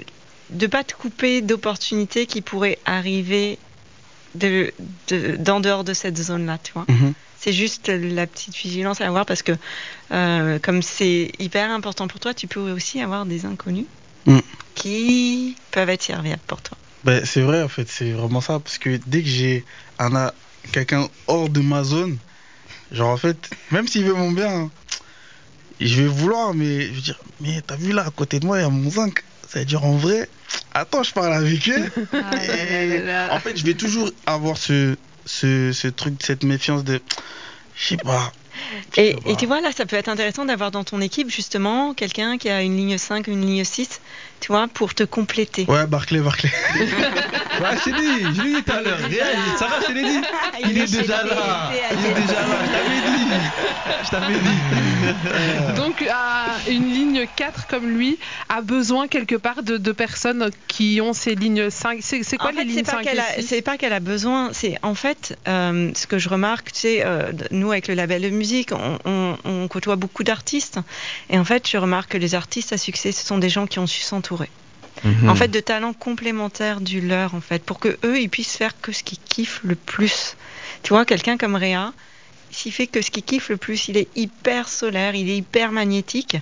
de 0.51 0.67
pas 0.67 0.85
te 0.85 0.93
couper 0.95 1.41
d'opportunités 1.41 2.27
qui 2.27 2.43
pourraient 2.43 2.79
arriver 2.85 3.59
de, 4.35 4.73
de- 5.09 5.37
d'en 5.37 5.61
dehors 5.61 5.85
de 5.85 5.95
cette 5.95 6.19
zone-là, 6.19 6.59
tu 6.63 6.73
vois. 6.73 6.87
Mhm. 6.89 7.13
C'est 7.41 7.53
juste 7.53 7.89
la 7.89 8.27
petite 8.27 8.55
vigilance 8.57 9.01
à 9.01 9.07
avoir 9.07 9.25
parce 9.25 9.43
que 9.43 9.53
euh, 10.13 10.59
comme 10.61 10.83
c'est 10.83 11.33
hyper 11.39 11.71
important 11.71 12.07
pour 12.07 12.21
toi, 12.21 12.35
tu 12.35 12.47
peux 12.47 12.61
aussi 12.61 13.01
avoir 13.01 13.25
des 13.27 13.45
inconnus 13.47 13.87
Mm. 14.27 14.41
qui 14.75 15.57
peuvent 15.71 15.89
être 15.89 16.03
serviables 16.03 16.43
pour 16.47 16.61
toi. 16.61 16.77
Ben, 17.05 17.25
c'est 17.25 17.41
vrai, 17.41 17.63
en 17.63 17.69
fait, 17.69 17.89
c'est 17.89 18.13
vraiment 18.13 18.43
ça. 18.43 18.61
Parce 18.61 18.77
que 18.77 19.01
dès 19.07 19.23
que 19.23 19.29
j'ai 19.29 19.65
un, 19.99 20.31
quelqu'un 20.73 21.09
hors 21.27 21.49
de 21.49 21.61
ma 21.61 21.83
zone, 21.83 22.19
genre, 22.93 23.09
en 23.09 23.17
fait, 23.17 23.49
même 23.71 23.89
s'il 23.89 24.05
veut 24.05 24.13
mon 24.13 24.31
bien, 24.33 24.55
hein, 24.55 24.71
je 25.81 26.03
vais 26.03 26.09
vouloir, 26.09 26.53
mais 26.53 26.83
je 26.83 26.93
vais 26.93 27.01
dire, 27.01 27.19
mais 27.41 27.63
t'as 27.63 27.77
vu 27.77 27.93
là, 27.93 28.05
à 28.07 28.11
côté 28.11 28.39
de 28.41 28.45
moi, 28.47 28.59
il 28.59 28.63
y 28.63 28.65
a 28.65 28.69
mon 28.69 28.91
zinc. 28.91 29.25
Ça 29.53 29.59
veut 29.59 29.65
dire, 29.65 29.85
en 29.85 29.97
vrai, 29.97 30.29
attends, 30.75 31.03
je 31.03 31.13
parle 31.13 31.33
avec 31.33 31.69
eux. 31.69 31.91
Et 32.15 33.03
en 33.31 33.41
fait, 33.41 33.57
je 33.57 33.65
vais 33.65 33.75
toujours 33.75 34.09
avoir 34.27 34.57
ce, 34.57 34.97
ce, 35.27 35.73
ce 35.73 35.89
truc, 35.89 36.15
cette 36.23 36.45
méfiance 36.45 36.85
de, 36.85 37.01
je 37.75 37.89
sais 37.89 37.97
pas. 37.97 38.33
Et, 38.97 39.17
tu 39.25 39.47
pas. 39.47 39.47
vois, 39.47 39.61
là, 39.61 39.73
ça 39.73 39.87
peut 39.87 39.97
être 39.97 40.09
intéressant 40.09 40.45
d'avoir 40.45 40.71
dans 40.71 40.85
ton 40.85 41.01
équipe 41.01 41.31
justement 41.31 41.95
quelqu'un 41.95 42.39
qui 42.39 42.49
a 42.49 42.63
une 42.63 42.77
ligne 42.77 42.99
5, 42.99 43.27
une 43.27 43.45
ligne 43.45 43.65
6, 43.65 44.01
tu 44.41 44.49
vois, 44.49 44.69
pour 44.69 44.95
te 44.95 45.03
compléter. 45.03 45.65
Ouais, 45.69 45.87
Barclay, 45.87 46.21
Barclay. 46.21 46.51
Ouais, 47.61 47.77
je 47.77 47.85
t'ai 47.85 47.93
dit, 47.93 48.35
je 48.35 48.43
l'ai 48.43 48.55
dit 48.55 48.63
tout 48.65 48.73
à 48.73 48.81
l'heure. 48.81 48.99
Sarah, 49.59 49.81
je 49.87 49.93
l'ai 49.93 50.03
dit. 50.03 50.21
Il 50.65 50.79
est 50.79 50.91
déjà 50.91 51.23
là. 51.25 51.71
Il 51.93 52.07
est 52.07 52.15
déjà 52.15 52.41
là. 52.41 52.59
Je 54.03 54.11
t'avais 54.11 54.39
dit. 54.39 54.49
Je 55.13 55.31
t'avais 55.31 55.73
dit. 55.73 55.77
Donc, 55.77 56.05
une 56.69 56.91
ligne 56.91 57.27
4 57.37 57.67
comme 57.67 57.87
lui 57.91 58.19
a 58.49 58.63
besoin 58.63 59.09
quelque 59.09 59.35
part 59.35 59.63
de, 59.63 59.77
de 59.77 59.93
personnes 59.93 60.51
qui 60.69 61.01
ont 61.03 61.13
ces 61.13 61.35
lignes 61.35 61.69
5. 61.69 61.99
C'est 62.01 62.23
c'est 62.23 62.39
quoi 62.39 62.49
en 62.49 62.53
les 62.53 62.59
fait, 62.59 62.65
lignes 62.65 62.77
c'est 62.77 62.83
pas 62.85 62.93
5 62.93 63.03
qu'elle 63.03 63.21
a, 63.21 63.39
et 63.39 63.43
6 63.43 63.49
c'est 63.49 63.63
pas 63.63 63.77
qu'elle 63.77 63.93
a 63.93 64.01
besoin, 64.01 64.51
c'est 64.53 64.77
en 64.83 64.95
fait 64.95 65.39
euh, 65.47 65.91
ce 65.95 66.07
que 66.07 66.19
je 66.19 66.29
remarque, 66.29 66.73
tu 66.73 66.81
sais, 66.81 67.03
euh, 67.05 67.33
nous 67.51 67.71
avec 67.73 67.89
le 67.89 67.95
label 67.95 68.23
de 68.23 68.31
musique, 68.31 68.50
on, 68.73 68.99
on- 69.05 69.37
on 69.45 69.69
côtoie 69.69 69.97
beaucoup 69.97 70.25
d'artistes, 70.25 70.79
et 71.31 71.39
en 71.39 71.45
fait, 71.45 71.69
je 71.69 71.77
remarque 71.77 72.13
que 72.13 72.19
les 72.19 72.35
artistes 72.35 72.73
à 72.73 72.79
succès, 72.79 73.13
ce 73.13 73.25
sont 73.25 73.39
des 73.39 73.49
gens 73.49 73.67
qui 73.67 73.79
ont 73.79 73.87
su 73.87 74.01
s'entourer. 74.03 74.51
Hmm. 75.05 75.29
En 75.29 75.35
fait, 75.35 75.49
de 75.49 75.61
talents 75.61 75.95
complémentaires 75.95 76.81
du 76.81 77.01
leur, 77.01 77.35
en 77.35 77.41
fait, 77.41 77.63
pour 77.65 77.79
que 77.79 77.99
eux, 78.05 78.21
ils 78.21 78.29
puissent 78.29 78.57
faire 78.57 78.79
que 78.81 78.93
ce 78.93 79.03
qu'ils 79.03 79.19
kiffent 79.19 79.61
le 79.63 79.75
plus. 79.75 80.37
Tu 80.83 80.91
vois, 80.91 81.05
quelqu'un 81.05 81.37
comme 81.39 81.55
Réa, 81.55 81.93
s'il 82.51 82.73
fait 82.73 82.87
que 82.89 83.01
ce 83.01 83.11
qu'il 83.11 83.23
kiffe 83.23 83.49
le 83.49 83.57
plus, 83.57 83.89
il 83.89 83.97
est 83.97 84.09
hyper 84.17 84.69
solaire, 84.69 85.15
il 85.15 85.31
est 85.31 85.37
hyper 85.37 85.71
magnétique, 85.73 86.37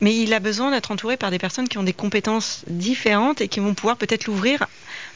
mais 0.00 0.14
il 0.16 0.32
a 0.34 0.38
besoin 0.38 0.70
d'être 0.70 0.90
entouré 0.92 1.16
par 1.16 1.30
des 1.30 1.38
personnes 1.38 1.68
qui 1.68 1.78
ont 1.78 1.82
des 1.82 1.94
compétences 1.94 2.64
différentes 2.68 3.40
et 3.40 3.48
qui 3.48 3.60
vont 3.60 3.74
pouvoir 3.74 3.96
peut-être 3.96 4.26
l'ouvrir 4.26 4.66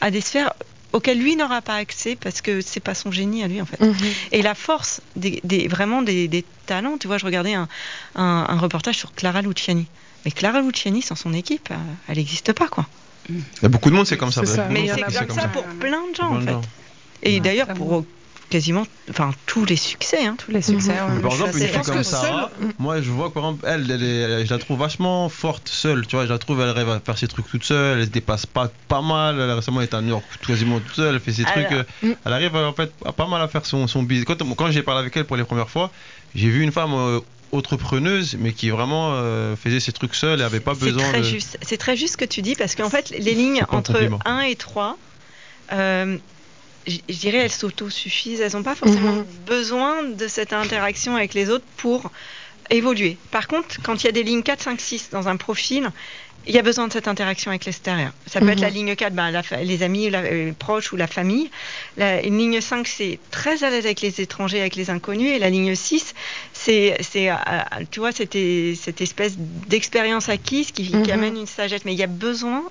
à 0.01 0.11
des 0.11 0.23
sphères 0.23 0.55
auxquelles 0.93 1.19
lui 1.21 1.37
n'aura 1.37 1.61
pas 1.63 1.75
accès 1.77 2.17
parce 2.17 2.41
que 2.41 2.61
c'est 2.61 2.81
pas 2.81 2.95
son 2.95 3.11
génie 3.13 3.43
à 3.45 3.49
lui 3.49 3.61
en 3.61 3.67
fait. 3.67 3.81
Mhm. 3.81 3.95
Et 4.33 4.43
la 4.43 4.55
force 4.55 5.01
des, 5.17 5.41
des- 5.45 5.69
vraiment 5.69 6.03
des, 6.03 6.29
des 6.29 6.45
talents, 6.67 6.97
tu 6.99 7.07
vois, 7.07 7.19
je 7.19 7.25
regardais 7.27 7.55
un, 7.55 7.69
un- 8.15 8.47
un 8.49 8.59
reportage 8.59 8.97
sur 8.97 9.13
Clara 9.15 9.43
Luciani. 9.43 9.87
Mais 10.25 10.31
Clara 10.31 10.61
Luciani 10.61 11.03
sans 11.03 11.15
son 11.15 11.33
équipe, 11.35 11.69
euh, 11.71 11.77
elle 12.09 12.17
n'existe 12.19 12.53
pas 12.53 12.69
quoi. 12.69 12.87
Il 13.29 13.37
y 13.63 13.67
a 13.67 13.69
beaucoup 13.69 13.91
de 13.91 13.95
monde, 13.95 14.07
c'est 14.07 14.17
comme 14.17 14.33
ça. 14.33 14.41
Mais 14.71 14.89
c'est 14.89 15.01
comme, 15.27 15.37
ça 15.39 15.49
pour 15.49 15.65
plein 15.65 16.01
de 16.11 16.17
gens 16.17 16.35
en 16.37 16.41
fait. 16.41 16.57
Et 17.23 17.35
Ouais, 17.35 17.41
d'ailleurs 17.41 17.69
pour 17.75 18.05
quasiment, 18.51 18.87
enfin 19.11 19.31
tous 19.47 19.65
les 19.65 19.77
succès. 19.77 20.25
Hein. 20.27 20.37
Tous 20.39 20.51
les 20.51 20.63
succès. 20.63 20.93
Mhm. 21.01 21.17
ouais. 21.17 21.21
Par 21.23 21.33
exemple, 21.33 21.59
une 21.59 21.67
fille 21.69 21.81
comme 21.83 22.03
Sarah, 22.03 22.51
moi 22.79 23.01
je 23.01 23.11
vois 23.11 23.29
que 23.29 23.35
par 23.35 23.45
exemple, 23.45 23.65
elle, 23.67 23.85
je 24.47 24.51
la 24.53 24.59
trouve 24.59 24.79
vachement 24.79 25.29
forte 25.29 25.69
seule. 25.69 26.07
Tu 26.07 26.17
vois, 26.17 26.27
je 26.27 26.33
la 26.33 26.39
trouve, 26.39 26.61
elle 26.61 26.71
rêve 26.71 26.89
à 26.89 27.01
faire 27.01 27.19
ses 27.19 27.29
trucs 27.29 27.47
toute 27.49 27.65
seule, 27.65 27.99
elle 28.01 28.07
se 28.07 28.11
dépasse 28.11 28.47
pas, 28.47 28.71
pas 28.89 29.03
mal. 29.03 29.39
Elle, 29.41 29.51
récemment, 29.53 29.81
elle 29.81 29.89
est 29.89 29.95
à 29.95 30.01
New 30.01 30.09
York 30.09 30.25
quasiment 30.47 30.81
toute 30.81 30.95
seule, 30.97 31.15
elle 31.15 31.21
fait 31.21 31.33
ses 31.33 31.45
Alors, 31.45 31.55
trucs. 31.69 31.87
euh, 32.05 32.15
Elle 32.25 32.33
arrive 32.33 32.57
en 32.57 32.73
fait 32.73 32.93
à 33.05 33.13
pas 33.13 33.27
mal 33.27 33.41
à 33.43 33.49
faire 33.49 33.67
son, 33.67 33.87
son 33.87 34.03
business. 34.03 34.25
Quand, 34.27 34.55
quand 34.57 34.71
j'ai 34.71 34.83
parlé 34.83 35.01
avec 35.01 35.17
elle 35.17 35.25
pour 35.25 35.37
les 35.37 35.45
premières 35.45 35.71
fois, 35.71 35.91
j'ai 36.35 36.49
vu 36.49 36.63
une 36.63 36.73
femme 36.73 36.95
euh, 36.95 37.21
entrepreneuse, 37.53 38.37
mais 38.39 38.53
qui 38.53 38.71
vraiment 38.71 39.13
euh, 39.15 39.57
faisait 39.57 39.81
ses 39.81 39.93
trucs 39.93 40.15
seule 40.15 40.41
et 40.41 40.45
avait 40.45 40.61
pas 40.61 40.75
C'est 40.75 40.87
besoin 40.87 41.09
très 41.09 41.19
de. 41.21 41.25
juste. 41.25 41.59
C'est 41.63 41.77
très 41.79 41.97
juste 41.97 42.13
ce 42.15 42.17
que 42.19 42.25
tu 42.25 42.43
dis 42.43 42.55
parce 42.55 42.75
qu'en 42.75 42.91
fait 42.91 43.11
les 43.11 43.35
lignes 43.35 43.63
C'est 43.69 43.75
entre 43.75 43.93
compliment. 43.93 44.19
1 44.27 44.41
et 44.41 44.57
3, 44.57 44.97
euh, 45.73 46.17
je 46.87 46.99
dirais 47.15 47.39
elles 47.39 47.53
s'autosuffisent. 47.53 48.41
Elles 48.41 48.53
n'ont 48.55 48.63
pas 48.63 48.75
forcément 48.75 49.13
Mhm. 49.13 49.25
besoin 49.47 50.03
de 50.05 50.29
cette 50.29 50.53
interaction 50.53 51.17
avec 51.17 51.35
les 51.35 51.51
autres 51.51 51.67
pour 51.77 52.11
évoluer. 52.71 53.17
Par 53.31 53.49
contre, 53.49 53.77
quand 53.83 54.03
il 54.03 54.07
y 54.07 54.09
a 54.09 54.13
des 54.13 54.23
lignes 54.23 54.43
4, 54.43 54.63
5, 54.63 54.81
6 54.81 55.11
dans 55.11 55.29
un 55.29 55.37
profil, 55.37 55.91
il 56.47 56.55
y 56.55 56.59
a 56.59 56.63
besoin 56.63 56.89
de 56.89 56.93
cette 56.93 57.09
interaction 57.09 57.51
avec 57.51 57.67
l'extérieur. 57.67 58.13
Ça 58.27 58.41
peut 58.41 58.47
Mhm. 58.47 58.53
être 58.53 58.61
la 58.61 58.71
ligne 58.71 58.95
4, 58.97 59.13
ben, 59.15 59.31
la 59.31 59.43
les 59.63 59.83
amis, 59.83 60.09
la- 60.09 60.21
euh, 60.21 60.47
les 60.47 60.53
proches 60.53 60.93
ou 60.93 60.97
la 60.97 61.07
famille. 61.07 61.51
La 61.99 62.23
une 62.23 62.39
ligne 62.39 62.61
5, 62.61 62.87
c'est 62.89 63.19
très 63.31 63.65
à 63.65 63.71
l'aise 63.71 63.85
avec 63.85 64.01
les 64.01 64.21
étrangers, 64.21 64.61
avec 64.61 64.75
les 64.77 64.89
inconnus. 64.89 65.29
Et 65.29 65.39
la 65.39 65.51
ligne 65.51 65.75
6, 65.75 66.15
c'est, 66.55 66.97
c'est, 67.01 67.31
euh, 67.31 67.35
tu 67.91 68.01
vois, 68.01 68.13
cette 68.13 68.35
espèce 68.35 69.35
d'expérience 69.39 70.29
acquise 70.29 70.71
qui, 70.73 70.87
qui 70.89 70.97
Mhm. 70.97 71.11
amène 71.11 71.37
une 71.37 71.47
sagesse. 71.47 71.85
Mais 71.85 71.93
il 71.93 71.99
y 71.99 72.03
a 72.03 72.07
besoin 72.07 72.63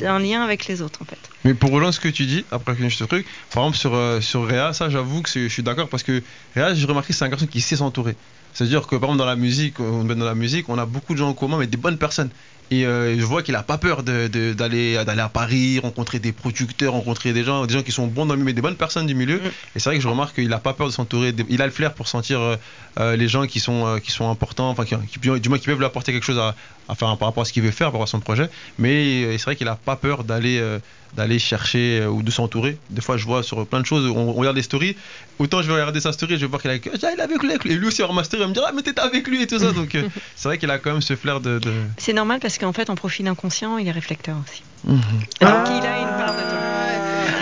d'un 0.00 0.18
lien 0.18 0.42
avec 0.42 0.66
les 0.66 0.80
autres, 0.80 1.02
en 1.02 1.04
fait. 1.04 1.18
Mais 1.44 1.54
pour 1.54 1.70
rejoindre 1.70 1.94
ce 1.94 2.00
que 2.00 2.08
tu 2.08 2.24
dis, 2.26 2.44
après 2.50 2.74
que 2.74 2.88
je 2.88 2.96
ce 2.96 3.04
truc, 3.04 3.26
par 3.52 3.64
exemple 3.64 3.76
sur, 3.78 3.94
euh, 3.94 4.20
sur 4.20 4.46
Réa, 4.46 4.72
ça 4.72 4.88
j'avoue 4.88 5.20
que 5.22 5.28
je 5.30 5.48
suis 5.48 5.62
d'accord 5.62 5.88
parce 5.88 6.02
que 6.02 6.22
Réa, 6.54 6.72
j'ai 6.74 6.86
remarqué 6.86 7.08
que 7.08 7.14
c'est 7.18 7.24
un 7.24 7.28
garçon 7.28 7.46
qui 7.46 7.60
sait 7.60 7.76
s'entourer. 7.76 8.16
C'est-à-dire 8.54 8.86
que 8.86 8.96
par 8.96 9.10
exemple 9.10 9.18
dans 9.18 9.26
la 9.26 9.36
musique, 9.36 9.78
on, 9.80 10.04
dans 10.04 10.24
la 10.24 10.34
musique, 10.34 10.68
on 10.70 10.78
a 10.78 10.86
beaucoup 10.86 11.12
de 11.12 11.18
gens 11.18 11.28
en 11.28 11.34
commun, 11.34 11.58
mais 11.58 11.66
des 11.66 11.76
bonnes 11.76 11.98
personnes. 11.98 12.30
Et 12.72 12.84
euh, 12.84 13.16
je 13.16 13.24
vois 13.24 13.42
qu'il 13.44 13.54
a 13.54 13.62
pas 13.62 13.78
peur 13.78 14.02
d'aller 14.02 14.54
d'aller 15.04 15.20
à 15.20 15.28
Paris, 15.28 15.78
rencontrer 15.78 16.18
des 16.18 16.32
producteurs, 16.32 16.92
rencontrer 16.94 17.32
des 17.32 17.44
gens, 17.44 17.64
des 17.64 17.74
gens 17.74 17.82
qui 17.82 17.92
sont 17.92 18.08
bons 18.08 18.26
dans 18.26 18.34
le 18.34 18.38
milieu, 18.38 18.46
mais 18.46 18.52
des 18.54 18.60
bonnes 18.62 18.76
personnes 18.76 19.06
du 19.06 19.14
milieu. 19.14 19.36
Mm. 19.38 19.46
Et 19.76 19.78
c'est 19.78 19.88
vrai 19.90 19.96
que 19.96 20.02
je 20.02 20.08
remarque 20.08 20.34
qu'il 20.34 20.52
a 20.52 20.58
pas 20.58 20.72
peur 20.72 20.88
de 20.88 20.92
s'entourer. 20.92 21.32
Il 21.48 21.62
a 21.62 21.66
le 21.66 21.70
flair 21.72 21.94
pour 21.94 22.08
sentir 22.08 22.40
euh, 22.40 22.56
euh, 22.98 23.14
les 23.16 23.28
gens 23.28 23.46
qui 23.46 23.60
sont 23.60 23.86
euh, 23.86 23.98
qui 24.00 24.10
sont 24.10 24.28
importants, 24.30 24.68
enfin 24.70 24.84
qui, 24.84 24.96
qui- 25.06 25.20
du 25.40 25.48
moins 25.48 25.58
qui 25.58 25.66
peuvent 25.66 25.78
lui 25.78 25.84
apporter 25.84 26.12
quelque 26.12 26.24
chose 26.24 26.38
à, 26.40 26.56
à 26.88 26.94
faire 26.96 27.16
par 27.16 27.28
rapport 27.28 27.42
à 27.42 27.44
ce 27.44 27.52
qu'il 27.52 27.62
veut 27.62 27.70
faire, 27.70 27.86
par 27.92 28.00
rapport 28.00 28.02
à 28.02 28.06
son 28.08 28.20
projet. 28.20 28.48
Mais 28.78 29.38
c'est 29.38 29.44
vrai 29.44 29.54
qu'il 29.56 29.68
a 29.68 29.76
pas 29.76 29.94
peur 29.96 30.24
d'aller 30.24 30.60
d'aller 31.16 31.38
chercher 31.38 32.00
euh, 32.02 32.08
ou 32.08 32.22
de 32.22 32.30
s'entourer. 32.30 32.76
Des 32.90 33.00
fois, 33.00 33.16
je 33.16 33.24
vois 33.24 33.42
sur 33.42 33.66
plein 33.66 33.80
de 33.80 33.86
choses, 33.86 34.06
on, 34.10 34.16
on 34.28 34.32
regarde 34.34 34.54
des 34.56 34.62
stories. 34.62 34.96
Autant 35.38 35.62
je 35.62 35.66
vais 35.66 35.72
regarder 35.72 36.00
sa 36.00 36.12
story, 36.12 36.34
je 36.36 36.40
vais 36.42 36.46
voir 36.46 36.60
qu'il 36.62 36.70
est 36.70 36.74
avec, 36.74 36.88
Ah, 37.02 37.08
il 37.12 37.18
est 37.18 37.22
avec 37.22 37.42
lui, 37.42 37.50
avec 37.50 37.64
lui. 37.64 37.72
Et 37.72 37.76
lui 37.76 37.86
aussi, 37.88 38.02
va 38.02 38.06
voir 38.08 38.14
ma 38.16 38.24
story, 38.24 38.42
il 38.42 38.44
va 38.44 38.48
me 38.48 38.54
dire, 38.54 38.62
ah, 38.66 38.72
mais 38.74 38.82
t'étais 38.82 39.00
avec 39.00 39.26
lui 39.26 39.42
et 39.42 39.46
tout 39.46 39.58
ça. 39.58 39.72
Donc, 39.72 39.94
euh, 39.94 40.02
c'est 40.36 40.48
vrai 40.48 40.58
qu'il 40.58 40.70
a 40.70 40.78
quand 40.78 40.92
même 40.92 41.02
ce 41.02 41.16
flair 41.16 41.40
de. 41.40 41.58
de... 41.58 41.72
C'est 41.96 42.12
normal 42.12 42.38
parce 42.40 42.58
qu'en 42.58 42.72
fait, 42.72 42.90
en 42.90 42.94
profil 42.94 43.26
inconscient, 43.28 43.78
il 43.78 43.88
est 43.88 43.92
réflecteur 43.92 44.36
aussi. 44.46 44.62
Donc 44.86 45.00
Ah. 45.40 45.64
il 45.68 45.86
a 45.86 45.98
une 46.00 46.16
part 46.16 46.34
de 46.34 46.40
toi. 46.42 46.58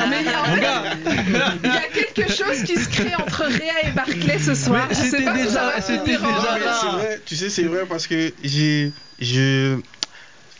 Mais 0.08 0.20
il 0.20 0.26
y 0.26 1.36
a- 1.36 1.72
en 1.72 1.76
a 1.76 1.80
quelque 1.92 2.30
chose 2.32 2.62
qui 2.64 2.76
se 2.78 2.88
crée 2.88 3.14
entre 3.16 3.44
Réa 3.44 3.88
et 3.88 3.90
Barclay 3.92 4.38
ce 4.38 4.54
soir. 4.54 4.86
Mais 4.88 4.94
Je 4.94 5.00
sais 5.00 5.10
c'était 5.10 5.32
déjà- 5.32 5.80
c'était 5.80 6.16
en- 6.16 6.26
déjà 6.26 6.90
vrai, 6.92 7.20
tu 7.26 7.36
sais, 7.36 7.50
c'est 7.50 7.64
vrai 7.64 7.84
parce 7.88 8.06
que 8.06 8.32
j'ai. 8.42 8.92
Je. 9.20 9.78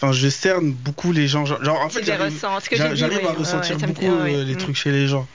Enfin, 0.05 0.13
je 0.13 0.29
cerne 0.29 0.73
beaucoup 0.73 1.13
les 1.13 1.27
gens. 1.27 1.47
Genre, 1.47 1.81
en 1.81 1.89
fait, 1.89 2.05
j'arrive 2.05 3.27
à 3.27 3.33
ressentir 3.33 3.79
beaucoup 3.79 4.05
euh, 4.05 4.45
les 4.45 4.55
mm. 4.55 4.59
trucs 4.59 4.77
chez 4.77 4.91
les 4.91 5.09
gens. 5.09 5.27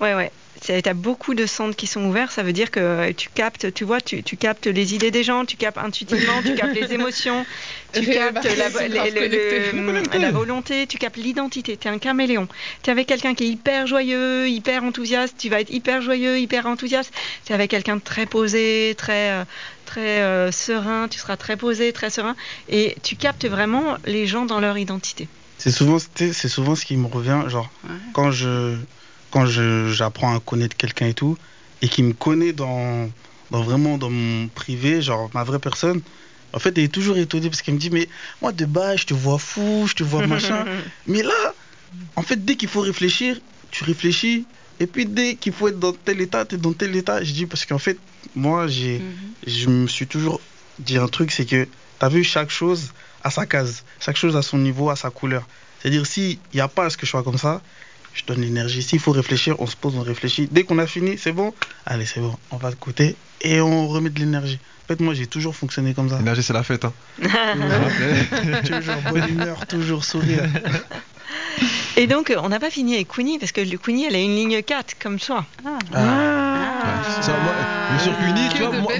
Ouais, 0.00 0.14
ouais. 0.14 0.32
Tu 0.66 0.72
as 0.72 0.94
beaucoup 0.94 1.34
de 1.34 1.46
centres 1.46 1.76
qui 1.76 1.86
sont 1.86 2.04
ouverts, 2.06 2.32
ça 2.32 2.42
veut 2.42 2.52
dire 2.52 2.72
que 2.72 3.12
tu 3.12 3.28
captes, 3.32 3.72
tu 3.72 3.84
vois, 3.84 4.00
tu, 4.00 4.24
tu 4.24 4.36
captes 4.36 4.66
les 4.66 4.94
idées 4.96 5.12
des 5.12 5.22
gens, 5.22 5.44
tu 5.44 5.56
captes 5.56 5.78
intuitivement, 5.78 6.42
tu 6.44 6.54
captes 6.56 6.74
les 6.74 6.92
émotions, 6.92 7.46
tu 7.92 8.04
captes 8.04 8.42
la, 8.44 8.68
le- 8.88 10.18
le- 10.18 10.32
volonté, 10.32 10.88
tu 10.88 10.98
captes 10.98 11.18
l'identité, 11.18 11.76
tu 11.76 11.86
es 11.86 11.90
un 11.90 11.98
caméléon. 11.98 12.48
Tu 12.82 12.90
es 12.90 12.92
avec 12.92 13.06
quelqu'un 13.06 13.34
qui 13.34 13.44
est 13.44 13.48
hyper 13.48 13.86
joyeux, 13.86 14.48
hyper 14.48 14.82
enthousiaste, 14.82 15.36
tu 15.38 15.48
vas 15.48 15.60
être 15.60 15.70
hyper 15.70 16.02
joyeux, 16.02 16.36
hyper 16.40 16.66
enthousiaste. 16.66 17.12
Tu 17.44 17.52
es 17.52 17.54
avec 17.54 17.70
quelqu'un 17.70 17.94
de 17.96 18.02
très 18.02 18.26
posé, 18.26 18.94
très, 18.98 19.30
euh, 19.30 19.44
très 19.84 20.20
euh, 20.22 20.50
serein, 20.50 21.06
tu 21.08 21.20
seras 21.20 21.36
très 21.36 21.56
posé, 21.56 21.92
très 21.92 22.10
serein. 22.10 22.34
Et 22.68 22.96
tu 23.04 23.14
captes 23.14 23.46
vraiment 23.46 23.98
les 24.04 24.26
gens 24.26 24.46
dans 24.46 24.58
leur 24.58 24.76
identité. 24.78 25.28
C'est 25.58 25.70
souvent, 25.70 25.98
c'est 26.16 26.48
souvent 26.48 26.74
ce 26.74 26.84
qui 26.84 26.96
me 26.96 27.06
revient, 27.06 27.44
genre, 27.46 27.70
Ouais. 27.84 27.94
quand 28.14 28.32
je 28.32 28.76
quand 29.30 29.46
j'apprends 29.46 30.34
à 30.36 30.40
connaître 30.40 30.76
quelqu'un 30.76 31.08
et 31.08 31.14
tout, 31.14 31.36
et 31.82 31.88
qui 31.88 32.02
me 32.02 32.12
connaît 32.12 32.52
dans, 32.52 33.10
dans 33.50 33.62
vraiment 33.62 33.98
dans 33.98 34.10
mon 34.10 34.48
privé, 34.48 35.02
genre 35.02 35.30
ma 35.34 35.44
vraie 35.44 35.58
personne, 35.58 36.00
en 36.52 36.58
fait, 36.58 36.72
il 36.76 36.84
est 36.84 36.88
toujours 36.88 37.18
étonné 37.18 37.48
parce 37.50 37.60
qu'il 37.60 37.74
me 37.74 37.78
dit, 37.78 37.90
mais 37.90 38.08
moi 38.40 38.52
de 38.52 38.64
base, 38.64 39.00
je 39.00 39.06
te 39.06 39.14
vois 39.14 39.38
fou, 39.38 39.86
je 39.88 39.94
te 39.94 40.02
vois 40.02 40.26
machin, 40.26 40.64
mais 41.06 41.22
là, 41.22 41.54
en 42.16 42.22
fait, 42.22 42.44
dès 42.44 42.56
qu'il 42.56 42.68
faut 42.68 42.80
réfléchir, 42.80 43.38
tu 43.70 43.84
réfléchis, 43.84 44.46
et 44.80 44.86
puis 44.86 45.06
dès 45.06 45.36
qu'il 45.36 45.52
faut 45.52 45.68
être 45.68 45.78
dans 45.78 45.92
tel 45.92 46.20
état, 46.20 46.44
tu 46.44 46.54
es 46.54 46.58
dans 46.58 46.72
tel 46.72 46.94
état. 46.96 47.22
Je 47.22 47.32
dis, 47.32 47.46
parce 47.46 47.66
qu'en 47.66 47.78
fait, 47.78 47.98
moi, 48.34 48.68
j'ai 48.68 48.98
Mhm. 49.00 49.14
je 49.46 49.68
me 49.68 49.86
suis 49.86 50.06
toujours 50.06 50.40
dit 50.78 50.98
un 50.98 51.08
truc, 51.08 51.30
c'est 51.30 51.44
que 51.46 51.64
tu 51.64 51.70
as 52.04 52.08
vu 52.08 52.24
chaque 52.24 52.50
chose 52.50 52.90
à 53.22 53.30
sa 53.30 53.46
case, 53.46 53.84
chaque 54.00 54.16
chose 54.16 54.36
à 54.36 54.42
son 54.42 54.58
niveau, 54.58 54.90
à 54.90 54.96
sa 54.96 55.10
couleur. 55.10 55.46
C'est-à-dire, 55.80 56.06
s'il 56.06 56.38
n'y 56.54 56.60
a 56.60 56.68
pas 56.68 56.86
à 56.86 56.90
ce 56.90 56.96
que 56.96 57.06
je 57.06 57.10
sois 57.10 57.22
comme 57.22 57.38
ça, 57.38 57.60
je 58.16 58.24
donne 58.24 58.40
l'énergie. 58.40 58.82
S'il 58.82 58.98
faut 59.00 59.12
réfléchir, 59.12 59.54
on 59.60 59.66
se 59.66 59.76
pose, 59.76 59.94
on 59.96 60.02
réfléchit. 60.02 60.48
Dès 60.50 60.64
qu'on 60.64 60.78
a 60.78 60.86
fini, 60.86 61.18
c'est 61.18 61.32
bon, 61.32 61.52
allez, 61.84 62.06
c'est 62.06 62.20
bon, 62.20 62.34
on 62.50 62.56
va 62.56 62.70
de 62.70 62.76
côté 62.76 63.14
et 63.42 63.60
on 63.60 63.86
remet 63.88 64.10
de 64.10 64.18
l'énergie. 64.18 64.58
En 64.84 64.86
fait, 64.88 65.00
moi, 65.00 65.14
j'ai 65.14 65.26
toujours 65.26 65.54
fonctionné 65.54 65.94
comme 65.94 66.08
ça. 66.08 66.18
L'énergie, 66.18 66.42
c'est 66.42 66.52
la 66.52 66.62
fête. 66.62 66.84
Hein. 66.84 66.92
toujours 68.64 68.96
bonne 69.12 69.28
humeur, 69.28 69.66
toujours 69.66 70.04
sourire. 70.04 70.44
Et 71.96 72.06
donc, 72.06 72.32
on 72.36 72.48
n'a 72.50 72.60
pas 72.60 72.70
fini 72.70 72.94
avec 72.94 73.08
Queenie, 73.08 73.38
parce 73.38 73.52
que 73.52 73.62
le 73.62 73.78
Queenie, 73.78 74.04
elle 74.04 74.14
a 74.14 74.20
une 74.20 74.34
ligne 74.36 74.62
4, 74.62 74.96
comme 74.98 75.18
toi. 75.18 75.44
Ah. 75.64 75.78
Ah. 75.94 77.22
Ça, 77.22 77.32
moi, 77.32 77.54
mais 77.92 77.98
sur 78.02 78.16
Cuny, 78.18 78.48
tu 78.54 78.62
vois, 78.62 78.72
moi, 78.72 78.92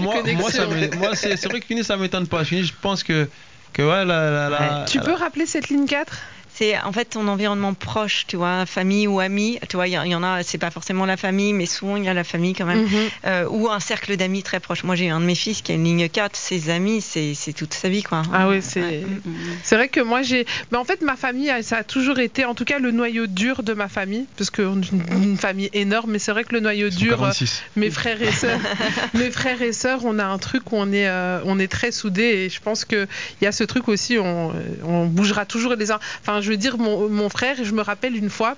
moi, 0.98 1.14
ça 1.14 1.36
c'est 1.36 1.48
vrai 1.48 1.60
que 1.60 1.66
Cuny, 1.66 1.84
ça 1.84 1.96
m'étonne 1.96 2.26
pas. 2.26 2.42
Je 2.42 2.72
pense 2.80 3.02
que, 3.02 3.28
que 3.74 3.82
ouais, 3.82 4.04
la, 4.04 4.30
la, 4.30 4.48
la- 4.48 4.84
Tu 4.88 4.98
la- 4.98 5.04
peux 5.04 5.12
rappeler 5.12 5.46
cette 5.46 5.68
ligne 5.68 5.86
4 5.86 6.16
C'est 6.58 6.78
en 6.80 6.90
fait 6.90 7.04
ton 7.04 7.28
environnement 7.28 7.74
proche, 7.74 8.24
tu 8.26 8.36
vois, 8.36 8.64
famille 8.64 9.06
ou 9.06 9.20
amis. 9.20 9.58
Tu 9.68 9.76
vois, 9.76 9.88
il 9.88 9.92
y, 9.92 10.14
en 10.14 10.22
a, 10.22 10.42
c'est 10.42 10.56
pas 10.56 10.70
forcément 10.70 11.04
la 11.04 11.18
famille, 11.18 11.52
mais 11.52 11.66
souvent 11.66 11.96
il 11.96 12.04
y 12.04 12.08
a 12.08 12.14
la 12.14 12.24
famille 12.24 12.54
quand 12.54 12.64
même. 12.64 12.84
Mhm. 12.84 13.08
Euh, 13.26 13.46
ou 13.50 13.68
un 13.68 13.78
cercle 13.78 14.16
d'amis 14.16 14.42
très 14.42 14.58
proche. 14.58 14.82
Moi, 14.82 14.94
j'ai 14.94 15.10
un 15.10 15.20
de 15.20 15.26
mes 15.26 15.34
fils 15.34 15.60
qui 15.60 15.72
a 15.72 15.74
une 15.74 15.84
ligne 15.84 16.08
4. 16.08 16.34
Ses 16.34 16.70
amis, 16.70 17.02
c'est 17.02 17.52
toute 17.52 17.74
sa 17.74 17.90
vie, 17.90 18.02
quoi. 18.02 18.22
Ah 18.32 18.48
oui, 18.48 18.60
c'est. 18.62 18.80
Ouais. 18.80 19.04
Mhm. 19.06 19.34
C'est 19.64 19.76
vrai 19.76 19.88
que 19.88 20.00
moi 20.00 20.22
j'ai. 20.22 20.46
Mais 20.72 20.78
en 20.78 20.84
fait, 20.84 21.02
ma 21.02 21.16
famille, 21.16 21.52
ça 21.62 21.76
a 21.78 21.84
toujours 21.84 22.20
été, 22.20 22.46
en 22.46 22.54
tout 22.54 22.64
cas, 22.64 22.78
le 22.78 22.90
noyau 22.90 23.26
dur 23.26 23.62
de 23.62 23.74
ma 23.74 23.88
famille, 23.88 24.24
parce 24.38 24.48
qu'on 24.48 24.80
est 24.80 24.90
une, 24.90 25.36
famille 25.36 25.68
énorme, 25.74 26.12
mais 26.12 26.18
c'est 26.18 26.32
vrai 26.32 26.44
que 26.44 26.54
le 26.54 26.60
noyau 26.60 26.88
dur, 26.88 27.22
euh, 27.22 27.32
146. 27.32 27.62
mes 27.76 27.90
frères 27.90 28.22
et 28.22 28.32
sœurs, 28.32 28.60
mes 29.14 29.30
frères 29.30 29.60
et 29.60 29.74
sœurs, 29.74 30.06
on 30.06 30.18
a 30.18 30.24
un 30.24 30.38
truc 30.38 30.72
où 30.72 30.76
on 30.76 30.90
est, 30.90 31.06
euh, 31.06 31.40
on 31.44 31.58
est 31.58 31.68
très 31.70 31.90
soudés, 31.90 32.22
et 32.22 32.48
je 32.48 32.60
pense 32.62 32.86
que 32.86 33.06
il 33.42 33.44
y 33.44 33.46
a 33.46 33.52
ce 33.52 33.64
truc 33.64 33.88
aussi, 33.88 34.16
on, 34.18 34.54
on 34.84 35.04
bougera 35.04 35.44
toujours 35.44 35.74
les 35.74 35.90
uns. 35.90 36.00
Enfin, 36.22 36.40
je 36.46 36.50
veux 36.52 36.56
dire, 36.56 36.78
mon, 36.78 37.08
mon 37.08 37.28
frère, 37.28 37.56
je 37.62 37.72
me 37.72 37.82
rappelle 37.82 38.16
une 38.16 38.30
fois, 38.30 38.56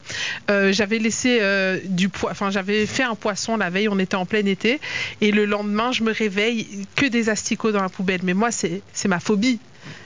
euh, 0.51 0.73
j'avais 0.73 0.99
laissé 0.99 1.39
euh, 1.41 1.79
du 1.85 2.09
poids, 2.09 2.31
enfin, 2.31 2.51
j'avais 2.51 2.87
fait 2.87 3.03
un 3.03 3.15
poisson 3.15 3.57
la 3.57 3.71
veille, 3.71 3.89
on 3.89 3.99
était 3.99 4.15
en 4.17 4.27
plein 4.27 4.45
été, 4.47 4.81
et 5.21 5.33
le 5.33 5.45
lendemain, 5.47 5.91
je 5.91 6.03
me 6.05 6.13
réveille, 6.13 6.87
que 6.97 7.07
des 7.07 7.29
asticots 7.31 7.73
dans 7.73 7.83
la 7.83 7.89
poubelle. 7.89 8.21
Mais 8.23 8.35
moi, 8.35 8.51
c'est 8.53 8.83
ma 9.07 9.19
phobie. 9.21 9.59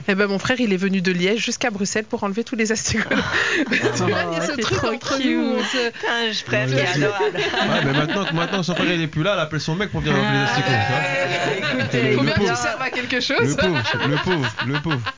Et 0.06 0.14
ben 0.14 0.28
mon 0.28 0.38
frère, 0.38 0.60
il 0.60 0.72
est 0.72 0.76
venu 0.76 1.00
de 1.00 1.10
Liège 1.10 1.44
jusqu'à 1.44 1.70
Bruxelles 1.70 2.04
pour 2.04 2.22
enlever 2.22 2.44
tous 2.44 2.54
les 2.54 2.70
asticots. 2.70 3.08
tu 3.08 3.74
vois, 4.02 4.18
il 4.32 4.38
y 4.38 4.40
a 4.40 4.46
ce 4.46 4.52
truc 4.52 4.76
trop 4.78 4.92
entre 4.92 5.16
cute. 5.18 5.26
nous. 5.26 5.58
se- 5.58 5.90
Putain, 5.90 6.30
je 6.32 6.44
frère 6.44 6.66
qui 6.68 6.74
Ouais, 6.74 6.80
est 6.82 6.86
adorable. 7.04 7.36
Ouais, 7.36 7.84
mais 7.84 7.92
maintenant, 7.92 8.24
maintenant 8.32 8.62
son 8.62 8.74
frère 8.76 8.92
il 8.92 9.00
est 9.02 9.06
plus 9.08 9.22
là, 9.24 9.32
elle 9.34 9.40
appelle 9.40 9.60
son 9.60 9.74
mec 9.74 9.90
pour 9.90 10.00
venir 10.00 10.14
enlever 10.16 10.38
les 10.38 10.44
asticots. 10.44 10.70
tu 10.70 11.62
vois. 11.72 11.78
Écoutez, 11.80 12.02
Le 12.10 12.16
Faut 12.16 12.22
bien 12.22 12.32
que 12.32 12.38
pauvre. 12.38 12.54
tu 12.54 12.62
serves 12.62 12.82
à 12.82 12.90
quelque 12.90 13.14
Le 13.16 13.20
chose. 13.20 13.56
pauvre, 13.56 13.82
le 14.08 14.16
pauvre, 14.22 14.56
le 14.66 14.80
pauvre. 14.80 15.12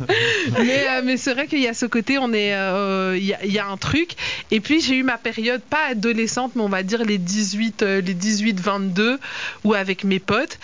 mais 0.64 0.86
euh, 0.88 1.02
mais 1.04 1.16
c'est 1.16 1.34
vrai 1.34 1.46
qu'il 1.46 1.60
y 1.60 1.68
a 1.68 1.74
ce 1.74 1.86
côté, 1.86 2.18
on 2.18 2.32
est, 2.32 2.54
euh, 2.54 3.16
il 3.18 3.24
y, 3.24 3.34
a- 3.34 3.44
il 3.44 3.52
y 3.52 3.58
a 3.58 3.66
un 3.66 3.76
truc. 3.76 4.12
Et 4.50 4.60
puis 4.60 4.80
j'ai 4.80 4.96
eu 4.96 5.02
ma 5.02 5.18
période, 5.18 5.60
pas 5.62 5.86
adolescente, 5.90 6.52
mais 6.56 6.62
on 6.62 6.68
va 6.68 6.82
dire 6.82 7.04
les 7.04 7.18
18, 7.18 7.82
euh, 7.82 8.00
les 8.00 8.14
18, 8.14 8.60
22, 8.60 9.18
où 9.64 9.74
avec 9.74 10.04
mes 10.04 10.18
potes, 10.18 10.58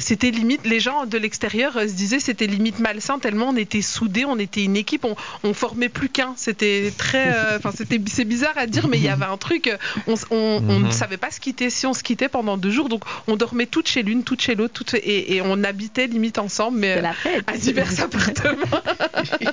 c'était 0.00 0.30
limite, 0.30 0.66
les 0.66 0.80
gens 0.80 1.06
de 1.06 1.18
l'extérieur 1.18 1.74
se 1.74 1.94
disaient 1.94 2.20
c'était 2.20 2.46
limite 2.46 2.78
malsain 2.78 3.18
tellement 3.18 3.48
on 3.50 3.56
était 3.56 3.82
soudés, 3.82 4.24
on 4.24 4.38
était 4.38 4.64
une 4.64 4.76
équipe, 4.76 5.04
on, 5.04 5.16
on 5.44 5.54
formait 5.54 5.88
plus 5.88 6.08
qu'un. 6.08 6.34
C'était 6.36 6.92
très, 6.96 7.32
enfin 7.56 7.70
c'était, 7.76 8.00
c'est 8.12 8.24
bizarre 8.24 8.54
à 8.56 8.66
dire, 8.66 8.88
mais 8.88 8.98
il 8.98 9.04
y 9.04 9.08
avait 9.08 9.24
un 9.24 9.36
truc, 9.36 9.70
on, 10.06 10.14
on 10.30 10.60
ne 10.60 10.78
Mhm. 10.88 10.92
savait 10.92 11.16
pas 11.16 11.30
se 11.30 11.40
quitter 11.40 11.70
si 11.70 11.86
on 11.86 11.92
se 11.92 12.02
quittait 12.02 12.28
pendant 12.28 12.56
deux 12.56 12.70
jours, 12.70 12.88
donc 12.88 13.02
on 13.26 13.36
dormait 13.36 13.66
toutes 13.66 13.88
chez 13.88 14.02
l'une, 14.02 14.22
toutes 14.24 14.40
chez 14.40 14.54
l'autre, 14.54 14.72
toutes, 14.74 14.94
et, 14.94 15.34
et 15.36 15.42
on 15.42 15.62
habitait 15.64 16.06
limite 16.06 16.38
ensemble, 16.38 16.78
mais 16.78 16.94
C'est 16.96 17.02
la 17.02 17.12
fête. 17.14 17.44
à 17.46 17.56
divers 17.56 17.88
appartements. 18.02 18.77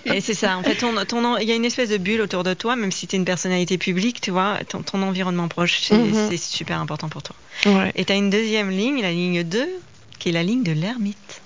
Et 0.05 0.21
c'est 0.21 0.33
ça, 0.33 0.57
en 0.57 0.63
fait, 0.63 0.75
ton, 0.75 1.37
il 1.37 1.47
y 1.47 1.51
a 1.51 1.55
une 1.55 1.65
espèce 1.65 1.89
de 1.89 1.97
bulle 1.97 2.21
autour 2.21 2.43
de 2.43 2.53
toi, 2.53 2.75
même 2.75 2.91
si 2.91 3.07
tu 3.07 3.15
es 3.15 3.19
une 3.19 3.25
personnalité 3.25 3.77
publique, 3.77 4.21
tu 4.21 4.31
vois, 4.31 4.59
ton, 4.67 4.81
ton 4.81 5.01
environnement 5.01 5.47
proche, 5.47 5.79
c'est 5.81 5.97
Mhm. 5.97 6.27
c'est 6.29 6.37
super 6.37 6.79
important 6.79 7.09
pour 7.09 7.23
toi. 7.23 7.35
Ouais. 7.65 7.91
Et 7.95 8.05
tu 8.05 8.11
as 8.13 8.15
une 8.15 8.29
deuxième 8.29 8.69
ligne, 8.69 9.01
la 9.01 9.11
ligne 9.11 9.43
2, 9.43 9.67
qui 10.19 10.29
est 10.29 10.31
la 10.31 10.43
ligne 10.43 10.63
de 10.63 10.71
l'ermite. 10.71 11.41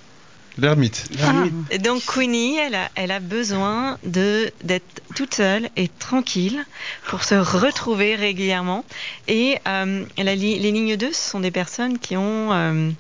L'ermite. 1.18 1.54
Et 1.72 1.78
donc 1.78 2.04
Queenie, 2.06 2.58
elle 2.58 2.76
a, 2.76 2.90
elle 2.96 3.12
a 3.12 3.20
besoin 3.20 3.98
de 4.04 4.52
d'être 4.64 5.02
toute 5.16 5.34
seule 5.34 5.70
et 5.78 5.88
tranquille 5.88 6.66
pour 7.08 7.24
se 7.24 7.36
retrouver 7.36 8.16
régulièrement. 8.16 8.84
Et 9.28 9.58
euh, 9.68 10.04
la 10.18 10.36
les 10.36 10.58
lignes 10.72 10.98
2, 10.98 11.14
ce 11.14 11.30
sont 11.32 11.40
des 11.40 11.52
personnes 11.52 11.98
qui 11.98 12.18
ont 12.18 12.52
euh, 12.52 12.92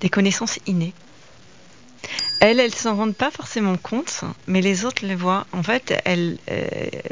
des 0.00 0.08
connaissances 0.08 0.58
innées. 0.66 0.94
Elles, 2.40 2.60
elles 2.60 2.74
s'en 2.74 2.96
rendent 2.96 3.16
pas 3.16 3.30
forcément 3.30 3.76
compte, 3.76 4.20
mais 4.46 4.60
les 4.60 4.84
autres 4.84 5.06
le 5.06 5.14
voient. 5.14 5.46
En 5.52 5.62
fait, 5.62 5.94
elles, 6.04 6.36
euh, 6.50 6.66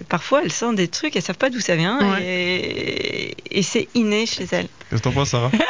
parfois, 0.08 0.42
elles 0.44 0.52
sentent 0.52 0.76
des 0.76 0.88
trucs, 0.88 1.16
elles 1.16 1.22
savent 1.22 1.38
pas 1.38 1.50
d'où 1.50 1.60
ça 1.60 1.76
vient, 1.76 1.98
et, 2.20 3.34
et 3.50 3.62
c'est 3.62 3.88
inné 3.94 4.26
chez 4.26 4.46
elles. 4.52 4.68
Qu'est-ce 4.90 5.00
que 5.00 5.04
t'en 5.04 5.12
penses, 5.12 5.30
Sarah? 5.30 5.50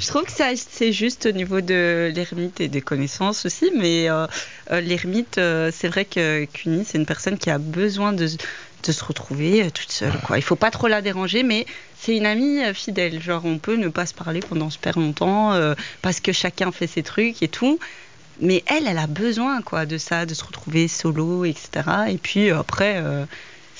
Je 0.00 0.06
trouve 0.06 0.24
que 0.24 0.32
ça, 0.32 0.50
c'est 0.56 0.92
juste 0.92 1.26
au 1.26 1.32
niveau 1.32 1.60
de 1.60 2.12
l'ermite 2.14 2.60
et 2.60 2.68
des 2.68 2.80
connaissances 2.80 3.44
aussi, 3.44 3.72
mais 3.76 4.08
euh, 4.08 4.26
euh, 4.70 4.80
l'ermite, 4.80 5.38
euh, 5.38 5.70
c'est 5.74 5.88
vrai 5.88 6.04
que 6.04 6.44
Cuny, 6.44 6.84
c'est 6.86 6.98
une 6.98 7.06
personne 7.06 7.38
qui 7.38 7.50
a 7.50 7.58
besoin 7.58 8.12
de, 8.12 8.26
de 8.26 8.92
se 8.92 9.04
retrouver 9.04 9.68
toute 9.72 9.90
seule. 9.90 10.12
Quoi. 10.26 10.38
Il 10.38 10.42
faut 10.42 10.56
pas 10.56 10.70
trop 10.70 10.86
la 10.86 11.02
déranger, 11.02 11.42
mais 11.42 11.66
c'est 11.98 12.16
une 12.16 12.26
amie 12.26 12.60
fidèle. 12.74 13.20
Genre, 13.20 13.44
on 13.44 13.58
peut 13.58 13.76
ne 13.76 13.88
pas 13.88 14.06
se 14.06 14.14
parler 14.14 14.40
pendant 14.40 14.70
super 14.70 14.98
longtemps 14.98 15.52
euh, 15.52 15.74
parce 16.02 16.20
que 16.20 16.32
chacun 16.32 16.70
fait 16.70 16.86
ses 16.86 17.02
trucs 17.02 17.42
et 17.42 17.48
tout. 17.48 17.78
Mais 18.40 18.64
elle, 18.66 18.86
elle 18.86 18.98
a 18.98 19.06
besoin 19.06 19.62
quoi 19.62 19.86
de 19.86 19.98
ça, 19.98 20.26
de 20.26 20.34
se 20.34 20.44
retrouver 20.44 20.88
solo, 20.88 21.44
etc. 21.44 21.70
Et 22.08 22.18
puis 22.18 22.50
euh, 22.50 22.58
après, 22.58 22.96
euh, 22.96 23.26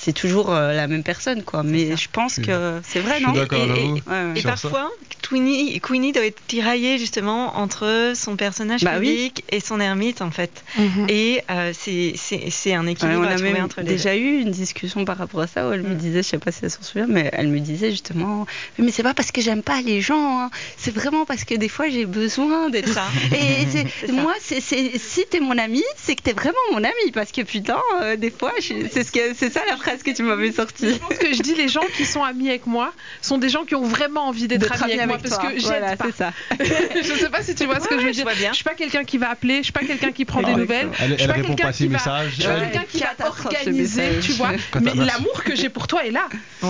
c'est 0.05 0.13
toujours 0.13 0.53
euh, 0.53 0.71
la 0.73 0.87
même 0.87 1.01
personne, 1.01 1.41
quoi. 1.43 1.63
Mais 1.63 1.97
je 1.97 2.07
pense 2.11 2.35
que 2.35 2.79
c'est 2.83 2.99
vrai, 2.99 3.19
non? 3.19 3.33
Et-. 3.33 3.91
Ouais, 4.07 4.33
ouais. 4.35 4.41
Parfois, 4.43 4.91
Queenie, 5.27 5.79
Queenie 5.81 6.11
doit 6.11 6.25
être 6.25 6.39
tiraillée 6.47 6.99
justement 6.99 7.57
entre 7.57 8.13
son 8.15 8.35
personnage 8.35 8.83
Bah 8.83 8.97
oui. 8.99 9.07
public 9.07 9.43
et 9.51 9.59
son 9.59 9.79
ermite 9.79 10.21
en 10.21 10.29
fait. 10.29 10.63
Mhm. 10.77 11.07
Et 11.09 11.41
euh, 11.49 11.71
c'est- 11.73 12.13
c'est 12.15 12.51
c'est 12.51 12.75
un 12.75 12.85
Ouais, 12.85 12.91
équilibre 12.91 13.21
on 13.21 13.23
à 13.23 13.29
a 13.31 13.35
trouver 13.35 13.53
même 13.53 13.63
entre 13.65 13.79
les 13.81 13.85
déjà 13.87 14.15
eu 14.15 14.39
une 14.41 14.51
discussion 14.51 15.03
par 15.05 15.17
rapport 15.17 15.41
à 15.41 15.47
ça 15.47 15.67
où 15.67 15.71
elle 15.71 15.81
me 15.81 15.95
Mm. 15.95 15.97
disait, 15.97 16.21
je 16.23 16.27
sais 16.27 16.37
pas 16.37 16.51
si 16.51 16.59
elle 16.63 16.69
s'en 16.69 16.83
souvient, 16.83 17.07
mais 17.07 17.29
elle 17.33 17.47
me 17.47 17.59
disait 17.59 17.89
justement, 17.89 18.45
mais 18.77 18.91
c'est 18.91 19.01
pas 19.01 19.15
parce 19.15 19.31
que 19.31 19.41
j'aime 19.41 19.63
pas 19.63 19.81
les 19.81 20.01
gens, 20.01 20.39
hein, 20.41 20.51
c'est 20.77 20.93
vraiment 20.93 21.25
parce 21.25 21.43
que 21.43 21.55
des 21.55 21.69
fois 21.69 21.89
j'ai 21.89 22.05
besoin 22.05 22.69
d'être 22.69 22.89
ça. 22.93 23.07
Et 23.33 23.65
moi, 24.11 24.33
c'est 24.39 24.61
si 24.61 25.25
t'es 25.31 25.39
mon 25.39 25.57
ami, 25.57 25.83
c'est 25.97 26.15
que 26.15 26.21
t'es 26.21 26.33
vraiment 26.33 26.53
mon 26.71 26.83
ami 26.83 27.11
parce 27.13 27.31
que 27.31 27.41
putain, 27.41 27.79
euh, 28.01 28.15
des 28.15 28.29
fois, 28.29 28.51
c'est 28.61 29.03
ce 29.03 29.11
que 29.11 29.33
c'est 29.35 29.51
ça 29.51 29.61
la 29.67 29.77
phrase 29.77 29.94
que 30.03 30.11
tu 30.11 30.23
m'avais 30.23 30.51
sortie. 30.51 30.89
Je 30.93 30.95
pense 30.99 31.17
que 31.17 31.33
je 31.33 31.41
dis 31.41 31.55
les 31.55 31.67
gens 31.67 31.83
qui 31.95 32.05
sont 32.05 32.23
amis 32.23 32.49
avec 32.49 32.65
moi 32.67 32.93
sont 33.21 33.37
des 33.37 33.49
gens 33.49 33.63
qui 33.65 33.75
ont 33.75 33.83
vraiment 33.85 34.27
envie 34.27 34.47
d'être 34.47 34.71
amis 34.71 34.93
ami 34.93 34.93
avec 34.93 35.07
moi 35.07 35.15
avec 35.17 35.29
parce 35.29 35.41
toi. 35.41 35.51
que 35.51 35.57
j'aide 35.59 35.67
Voilà, 35.67 35.95
pas. 35.97 36.05
c'est 36.05 36.15
ça. 36.15 36.33
je 37.03 37.13
sais 37.19 37.29
pas 37.29 37.41
si 37.43 37.55
tu 37.55 37.65
vois 37.65 37.79
ce 37.79 37.87
que 37.87 37.95
Ouais, 37.95 38.01
je 38.01 38.05
veux 38.07 38.11
je 38.13 38.17
dire. 38.23 38.25
bien. 38.37 38.49
Je 38.51 38.55
suis 38.55 38.63
pas 38.63 38.73
quelqu'un 38.73 39.03
qui 39.03 39.17
va 39.17 39.29
appeler, 39.29 39.57
je 39.59 39.63
suis 39.63 39.73
pas 39.73 39.81
quelqu'un 39.85 40.11
qui 40.11 40.25
prend 40.25 40.41
des 40.41 40.53
nouvelles. 40.53 40.89
Elle, 40.99 41.11
Je 41.11 41.17
suis 41.17 41.27
pas 41.27 41.33
répond 41.33 41.47
quelqu'un 41.49 41.63
pas 41.63 41.69
à 41.69 41.73
ses 41.73 41.83
qui 41.85 41.87
va- 41.87 41.97
messages. 41.97 42.29
Je 42.31 42.35
suis 42.35 42.43
pas 42.45 42.53
Elle- 42.53 42.61
quelqu'un 42.71 42.85
qui 42.89 42.99
va 42.99 43.05
ce 43.17 43.45
organiser, 43.47 44.01
message. 44.01 44.23
tu 44.25 44.31
vois. 44.33 44.51
Mais 44.81 44.93
l'amour 44.93 45.43
que 45.43 45.55
j'ai 45.55 45.69
pour 45.69 45.87
toi 45.87 46.05
est 46.05 46.11
là. 46.11 46.27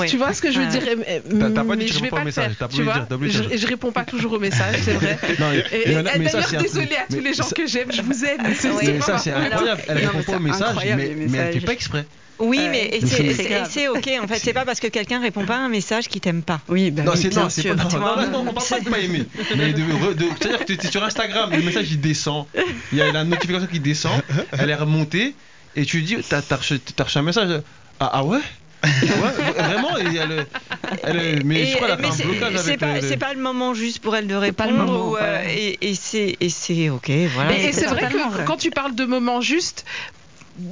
Tu 0.08 0.18
vois 0.18 0.34
ce 0.34 0.42
que 0.42 0.52
je 0.52 0.60
veux 0.60 0.68
dire? 0.68 0.82
Mais- 0.98 1.22
je 1.88 1.94
vais 2.00 2.00
réponds 2.06 2.16
pas 2.18 2.24
le 2.24 2.32
faire, 2.32 2.52
tu 2.70 2.84
vois. 2.84 3.08
Je, 3.56 3.68
réponds 3.68 3.92
pas 3.92 4.04
toujours 4.04 4.34
aux 4.34 4.40
messages, 4.40 4.76
c'est 4.84 4.94
vrai. 4.94 5.18
Et- 5.72 5.90
d'ailleurs, 5.94 6.06
c'est 6.30 6.36
un 6.38 6.42
truc- 6.42 6.62
désolé 6.62 6.96
à 6.96 7.06
tous 7.14 7.20
les 7.22 7.34
gens 7.34 7.50
que 7.56 7.66
j'aime, 7.68 7.92
je 7.92 8.02
vous 8.02 8.26
aime. 8.26 8.42
C'est 9.18 9.32
incroyable. 9.32 9.82
Elle 9.88 9.98
répond 9.98 10.24
pas 10.24 10.36
aux 10.38 10.40
messages, 10.40 10.76
mais, 10.96 11.16
elle 11.38 11.54
fait 11.60 11.66
pas 11.66 11.74
exprès. 11.74 12.06
Oui, 12.40 12.58
Ouais. 12.58 12.70
mais 12.70 13.00
c'est- 13.06 13.88
ok. 13.88 14.10
En 14.22 14.28
fait, 14.28 14.40
c'est 14.40 14.54
pas 14.60 14.66
parce 14.66 14.80
que 14.80 14.88
quelqu'un 14.88 15.22
répond 15.22 15.46
pas 15.46 15.56
à 15.56 15.60
un 15.60 15.70
message 15.70 16.08
qu'il 16.08 16.22
t'aime 16.22 16.44
pas. 16.44 16.60
Oui, 16.68 16.92
bah 16.92 17.04
Non, 17.04 17.14
oui, 17.14 17.20
c'est 17.22 17.30
bien 17.30 17.44
non, 17.44 17.50
c'est 17.50 17.62
sûr. 17.62 17.76
pas. 17.76 17.84
Non, 17.84 17.90
vois. 17.90 18.26
non, 18.26 18.32
non, 18.44 18.46
on 18.50 18.54
parle 18.54 18.68
pas 18.68 18.80
de 18.82 18.90
pas 18.90 19.00
aimer. 19.00 19.26
Mais 19.58 19.72
de, 19.74 19.80
de- 20.14 20.26
c'est-à-dire 20.40 20.66
que 20.66 20.74
tu 20.74 20.88
es 20.88 20.92
sur 20.92 21.04
Instagram, 21.04 21.50
le 21.52 21.62
message 21.62 21.92
il 21.92 22.02
descend. 22.02 22.46
Il 22.92 22.98
y 22.98 23.02
a 23.02 23.12
la 23.12 23.24
notification 23.24 23.68
qui 23.68 23.80
descend, 23.80 24.22
elle 24.52 24.70
est 24.70 24.76
remontée, 24.76 25.36
et 25.76 25.86
tu 25.86 26.02
dis, 26.02 26.18
t'as 26.28 26.42
reçu, 26.56 26.80
un 27.16 27.22
message. 27.22 27.62
Ah, 28.00 28.10
ah 28.14 28.24
ouais? 28.26 28.40
Ouais, 28.84 29.54
vraiment, 29.64 29.98
elle, 29.98 30.46
mais 31.46 31.62
Et- 31.62 31.66
je 31.68 31.76
crois 31.78 31.88
qu'elle 31.88 32.06
a 32.06 32.12
fait 32.12 32.12
c'est- 32.18 32.24
un 32.24 32.28
blocage 32.28 32.54
c'est 32.58 32.68
avec 32.68 32.80
pas, 32.80 32.96
le- 32.96 33.02
c'est 33.02 33.18
pas 33.18 33.34
le 33.34 33.42
moment 33.42 33.74
juste 33.74 34.00
pour 34.00 34.16
elle 34.16 34.28
de 34.28 34.36
répondre. 34.36 34.58
pas 34.58 34.68
le 34.72 34.78
moment, 34.78 35.10
ou, 35.12 35.18
euh, 35.18 35.42
et 35.50 35.78
et 35.90 35.96
c'est 35.96 36.90
ok. 36.90 37.10
Voilà. 37.34 37.50
Mais- 37.50 37.66
et 37.66 37.72
c'est 37.72 37.86
vrai 37.88 38.10
que 38.12 38.18
vrai. 38.32 38.44
quand 38.46 38.58
tu 38.58 38.70
parles 38.70 38.94
de 38.94 39.06
moments 39.06 39.42
justes, 39.42 39.86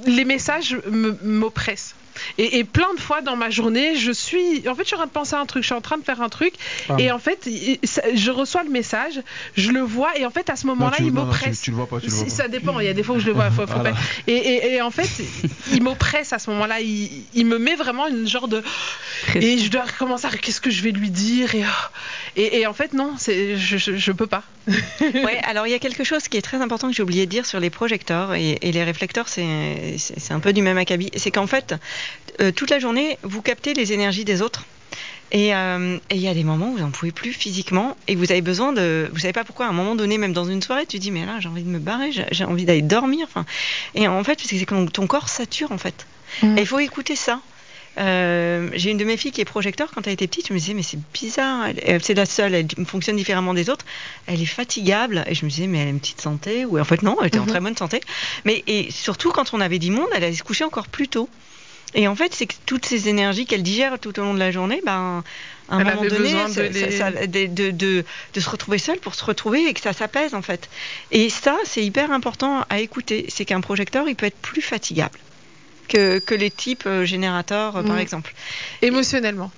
les 0.05 0.25
messages 0.25 0.75
me- 0.85 1.17
m'oppressent. 1.21 1.95
Et, 2.37 2.57
et 2.59 2.63
plein 2.63 2.93
de 2.95 2.99
fois 2.99 3.21
dans 3.21 3.35
ma 3.35 3.49
journée, 3.49 3.95
je 3.95 4.11
suis. 4.11 4.67
En 4.67 4.75
fait, 4.75 4.83
je 4.83 4.87
suis 4.87 4.95
en 4.95 4.99
train 4.99 5.07
de 5.07 5.11
penser 5.11 5.35
à 5.35 5.39
un 5.39 5.45
truc, 5.45 5.63
je 5.63 5.67
suis 5.67 5.75
en 5.75 5.81
train 5.81 5.97
de 5.97 6.03
faire 6.03 6.21
un 6.21 6.29
truc, 6.29 6.53
Ah. 6.89 6.95
et 6.99 7.11
en 7.11 7.19
fait, 7.19 7.49
je 8.15 8.31
reçois 8.31 8.63
le 8.63 8.69
message, 8.69 9.21
je 9.55 9.71
le 9.71 9.81
vois, 9.81 10.17
et 10.17 10.25
en 10.25 10.29
fait, 10.31 10.49
à 10.49 10.55
ce 10.55 10.67
moment-là, 10.67 10.97
il 10.99 11.11
m'oppresse. 11.13 11.59
tu- 11.59 11.65
Tu 11.65 11.71
le 11.71 11.77
vois 11.77 11.87
pas, 11.87 11.99
tu 11.99 12.07
le 12.07 12.11
vois 12.13 12.23
pas. 12.25 12.29
ça 12.29 12.47
dépend, 12.47 12.79
il 12.79 12.85
y 12.85 12.89
a 12.89 12.93
des 12.93 13.03
fois 13.03 13.15
où 13.15 13.19
je 13.19 13.25
le 13.27 13.33
vois. 13.33 13.49
faut- 13.51 13.67
faut 13.67 13.73
Voilà. 13.73 13.91
pas- 13.91 13.97
Et, 14.27 14.33
et- 14.35 14.73
et 14.75 14.81
en 14.81 14.91
fait, 14.91 15.09
il 15.71 15.81
m'oppresse 15.83 16.33
à 16.33 16.39
ce 16.39 16.49
moment-là. 16.51 16.79
Il, 16.81 17.09
il 17.33 17.45
me 17.45 17.57
met 17.57 17.75
vraiment 17.75 18.07
une 18.07 18.27
genre 18.27 18.47
de. 18.47 18.63
Et 19.35 19.57
je 19.57 19.69
dois 19.69 19.83
recommencer 19.83 20.27
à. 20.27 20.29
Qu'est-ce 20.31 20.61
que 20.61 20.69
je 20.71 20.81
vais 20.83 20.91
lui 20.91 21.09
dire 21.09 21.53
et, 21.55 21.63
et, 22.35 22.59
et 22.61 22.67
en 22.67 22.73
fait, 22.73 22.93
non, 22.93 23.13
je, 23.25 23.55
je, 23.77 23.95
je 23.95 24.11
peux 24.11 24.27
pas. 24.27 24.43
Ouais, 25.01 25.39
alors 25.43 25.67
il 25.67 25.71
y 25.71 25.73
a 25.73 25.79
quelque 25.79 26.03
chose 26.03 26.27
qui 26.27 26.37
est 26.37 26.41
très 26.41 26.57
important 26.61 26.87
que 26.89 26.95
j'ai 26.95 27.03
oublié 27.03 27.25
de 27.25 27.31
dire 27.31 27.45
sur 27.45 27.59
les 27.59 27.69
projecteurs 27.69 28.33
et, 28.33 28.57
et 28.61 28.71
les 28.71 28.83
réflecteurs, 28.83 29.27
c'est 29.27 29.43
un 30.29 30.39
peu 30.39 30.53
du 30.53 30.61
même 30.61 30.77
acabit. 30.77 31.11
C'est 31.15 31.31
qu'en 31.31 31.47
fait, 31.47 31.75
euh, 32.41 32.51
toute 32.51 32.69
la 32.69 32.79
journée, 32.79 33.17
vous 33.23 33.41
captez 33.41 33.73
les 33.73 33.93
énergies 33.93 34.25
des 34.25 34.41
autres. 34.41 34.65
Et 35.31 35.55
euh, 35.55 35.97
et 36.11 36.15
il 36.15 36.21
y 36.21 36.27
a 36.27 36.33
des 36.35 36.43
moments 36.43 36.69
où 36.69 36.73
vous 36.73 36.79
n'en 36.83 36.91
pouvez 36.91 37.11
plus 37.11 37.33
physiquement 37.33 37.97
et 38.07 38.13
vous 38.15 38.31
avez 38.31 38.41
besoin 38.41 38.71
de. 38.71 39.09
Vous 39.13 39.19
savez 39.19 39.33
pas 39.33 39.43
pourquoi, 39.43 39.65
à 39.65 39.69
un 39.69 39.73
moment 39.73 39.95
donné, 39.95 40.19
même 40.19 40.33
dans 40.33 40.45
une 40.45 40.61
soirée, 40.61 40.85
tu 40.85 40.99
dis 40.99 41.09
Mais 41.09 41.25
là, 41.25 41.39
j'ai 41.39 41.49
envie 41.49 41.63
de 41.63 41.69
me 41.69 41.79
barrer, 41.79 42.11
j'ai 42.31 42.43
envie 42.45 42.65
d'aller 42.65 42.83
dormir. 42.83 43.25
Enfin, 43.29 43.45
et 43.95 44.07
en 44.07 44.23
fait, 44.23 44.39
c'est 44.43 44.63
que 44.63 44.85
ton 44.89 45.07
corps 45.07 45.29
sature, 45.29 45.71
en 45.71 45.79
fait. 45.79 46.05
Mhm. 46.43 46.57
Et 46.57 46.61
il 46.61 46.67
faut 46.67 46.77
écouter 46.79 47.15
ça. 47.15 47.39
Euh, 47.99 48.69
j'ai 48.73 48.89
une 48.91 48.97
de 48.97 49.05
mes 49.05 49.17
filles 49.17 49.31
qui 49.31 49.41
est 49.41 49.45
projecteur. 49.45 49.89
Quand 49.93 50.05
elle 50.07 50.13
était 50.13 50.27
petite, 50.27 50.47
je 50.49 50.53
me 50.53 50.59
disais, 50.59 50.73
mais 50.73 50.83
c'est 50.83 50.99
bizarre. 51.13 51.67
C'est 52.01 52.13
la 52.15 52.25
seule, 52.25 52.53
elle 52.53 52.67
fonctionne 52.85 53.15
différemment 53.15 53.53
des 53.55 53.69
autres. 53.71 53.85
Elle 54.27 54.41
est 54.41 54.45
fatigable. 54.47 55.23
Et 55.27 55.33
je 55.35 55.45
me 55.45 55.49
disais, 55.49 55.65
mais 55.67 55.79
elle 55.79 55.87
a 55.87 55.91
une 55.91 55.99
petite 55.99 56.21
santé. 56.21 56.65
Ou 56.65 56.79
en 56.79 56.83
fait, 56.85 57.01
non, 57.01 57.17
elle 57.21 57.27
était 57.27 57.39
en 57.39 57.43
Mhm. 57.43 57.49
très 57.49 57.59
bonne 57.59 57.77
santé. 57.77 58.01
Mais 58.45 58.63
et 58.67 58.91
surtout, 58.91 59.31
quand 59.31 59.53
on 59.53 59.61
avait 59.61 59.79
du 59.79 59.89
monde, 59.91 60.07
elle 60.15 60.23
allait 60.23 60.35
se 60.35 60.43
coucher 60.43 60.63
encore 60.63 60.87
plus 60.87 61.07
tôt. 61.07 61.27
Et 61.95 62.07
en 62.07 62.15
fait, 62.15 62.33
c'est 62.33 62.47
que 62.47 62.55
toutes 62.65 62.85
ces 62.85 63.07
énergies 63.09 63.45
qu'elle 63.45 63.63
digère 63.63 63.99
tout 63.99 64.17
au 64.19 64.23
long 64.23 64.33
de 64.33 64.39
la 64.39 64.51
journée, 64.51 64.81
ben, 64.85 65.23
à 65.69 65.75
un 65.75 65.79
Elle 65.79 65.85
moment 65.95 66.01
donné, 66.09 66.33
de 66.33 66.47
ça- 66.49 66.63
les- 66.63 66.91
ça- 66.91 67.11
ça- 67.11 67.27
de, 67.27 67.45
de, 67.47 67.71
de- 67.71 68.03
de 68.33 68.39
se 68.39 68.49
retrouver 68.49 68.77
seule 68.77 68.99
pour 68.99 69.15
se 69.15 69.23
retrouver 69.23 69.67
et 69.67 69.73
que 69.73 69.79
ça 69.81 69.93
s'apaise 69.93 70.33
en 70.33 70.41
fait. 70.41 70.69
Et 71.11 71.29
ça, 71.29 71.55
c'est 71.65 71.83
hyper 71.83 72.11
important 72.11 72.65
à 72.69 72.79
écouter. 72.79 73.25
C'est 73.29 73.45
qu'un 73.45 73.61
projecteur, 73.61 74.07
il 74.09 74.15
peut 74.15 74.25
être 74.25 74.37
plus 74.41 74.61
fatigable 74.61 75.19
que, 75.87 76.19
que 76.19 76.35
les 76.35 76.49
types 76.51 76.85
euh, 76.87 77.05
générateurs, 77.05 77.77
euh, 77.77 77.83
par 77.83 77.95
Mm. 77.95 77.99
exemple. 77.99 78.33
Émotionnellement, 78.81 79.51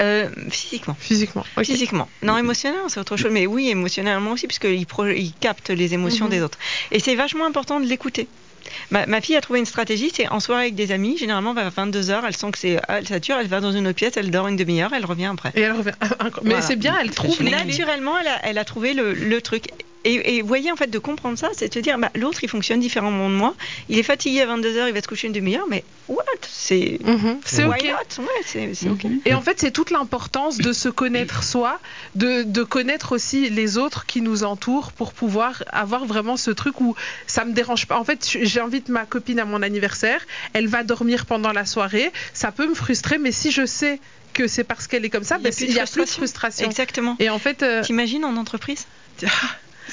Euh, 0.00 0.28
physiquement. 0.50 0.96
physiquement. 1.00 1.44
Physiquement. 1.62 2.08
Non, 2.22 2.36
émotionnellement, 2.38 2.88
c'est 2.88 3.00
autre 3.00 3.16
chose. 3.16 3.32
Mais 3.32 3.46
oui, 3.46 3.68
émotionnellement 3.70 4.30
aussi, 4.32 4.46
puisqu'il 4.46 4.86
pro- 4.86 5.06
il 5.06 5.32
capte 5.40 5.70
les 5.70 5.92
émotions 5.94 6.26
Mhm. 6.26 6.30
des 6.30 6.42
autres. 6.42 6.58
Et 6.92 7.00
c'est 7.00 7.14
vachement 7.16 7.46
important 7.46 7.80
de 7.80 7.86
l'écouter. 7.86 8.28
Ma, 8.90 9.06
ma 9.06 9.20
fille 9.20 9.36
a 9.36 9.40
trouvé 9.40 9.58
une 9.58 9.66
stratégie, 9.66 10.10
c'est 10.14 10.28
en 10.28 10.40
soirée 10.40 10.62
avec 10.62 10.74
des 10.74 10.92
amis, 10.92 11.16
généralement 11.18 11.54
vers 11.54 11.70
22h, 11.70 12.22
elle 12.26 12.36
sent 12.36 12.50
que 12.50 12.58
c'est 12.58 12.78
ah, 12.88 12.98
elle 12.98 13.06
sature, 13.08 13.36
elle 13.38 13.46
va 13.48 13.60
dans 13.60 13.72
une 13.72 13.86
autre 13.86 13.96
pièce, 13.96 14.16
elle 14.16 14.30
dort 14.30 14.48
une 14.48 14.56
demi-heure, 14.56 14.92
elle 14.94 15.04
revient 15.04 15.26
après. 15.26 15.52
Et 15.54 15.60
elle 15.62 15.72
revient. 15.72 15.92
Mais 16.00 16.30
Voilà. 16.42 16.62
c'est 16.62 16.76
bien, 16.76 16.96
elle 17.00 17.10
trouve. 17.10 17.42
Naturellement, 17.42 18.18
elle 18.18 18.28
a, 18.28 18.38
elle 18.44 18.58
a 18.58 18.64
trouvé 18.64 18.94
le, 18.94 19.12
le 19.14 19.40
truc. 19.42 19.64
Et, 20.08 20.36
et 20.36 20.42
voyez, 20.42 20.72
en 20.72 20.76
fait, 20.76 20.88
de 20.88 20.98
comprendre 20.98 21.36
ça, 21.38 21.50
c'est 21.52 21.68
de 21.68 21.74
se 21.74 21.78
dire, 21.80 21.98
bah, 21.98 22.10
l'autre, 22.14 22.42
il 22.42 22.48
fonctionne 22.48 22.80
différemment 22.80 23.28
de 23.28 23.34
moi. 23.34 23.54
Il 23.90 23.98
est 23.98 24.02
fatigué 24.02 24.40
à 24.40 24.46
22h, 24.46 24.88
il 24.88 24.94
va 24.94 25.02
se 25.02 25.08
coucher 25.08 25.26
une 25.26 25.34
demi-heure, 25.34 25.66
mais 25.68 25.84
what? 26.08 26.24
C'est. 26.48 26.98
Mhm, 27.04 27.40
not? 27.58 28.22
Ouais, 28.22 28.28
c'est 28.46 28.74
c'est 28.74 28.88
ok. 28.88 29.06
Et 29.26 29.34
en 29.34 29.42
fait, 29.42 29.60
c'est 29.60 29.70
toute 29.70 29.90
l'importance 29.90 30.56
de 30.56 30.72
se 30.72 30.88
connaître 30.88 31.42
soi, 31.42 31.78
de, 32.14 32.42
de 32.42 32.62
connaître 32.62 33.12
aussi 33.12 33.50
les 33.50 33.76
autres 33.76 34.06
qui 34.06 34.22
nous 34.22 34.44
entourent 34.44 34.92
pour 34.92 35.12
pouvoir 35.12 35.62
avoir 35.70 36.06
vraiment 36.06 36.36
ce 36.36 36.50
truc 36.50 36.80
où 36.80 36.94
ça 37.26 37.44
me 37.44 37.52
dérange 37.52 37.86
pas. 37.86 37.98
En 37.98 38.04
fait, 38.04 38.38
j'invite 38.42 38.88
ma 38.88 39.04
copine 39.04 39.38
à 39.40 39.44
mon 39.44 39.62
anniversaire, 39.62 40.20
elle 40.54 40.68
va 40.68 40.84
dormir 40.84 41.26
pendant 41.26 41.52
la 41.52 41.66
soirée, 41.66 42.12
ça 42.32 42.50
peut 42.52 42.66
me 42.66 42.74
frustrer, 42.74 43.18
mais 43.18 43.32
si 43.32 43.50
je 43.50 43.66
sais 43.66 44.00
que 44.32 44.46
c'est 44.46 44.64
parce 44.64 44.86
qu'elle 44.86 45.04
est 45.04 45.10
comme 45.10 45.24
ça, 45.24 45.36
Il 45.38 45.44
y 45.44 45.48
a 45.48 45.50
ben, 45.50 45.56
plus 45.56 45.74
de 45.74 45.80
a 45.80 45.86
plus 45.86 46.04
de 46.04 46.08
frustration. 46.08 46.66
Exactement. 46.66 47.16
Et 47.18 47.28
en 47.28 47.38
fait, 47.38 47.62
euh, 47.62 47.82
T'imagines 47.82 48.24
en 48.24 48.36
entreprise? 48.36 48.86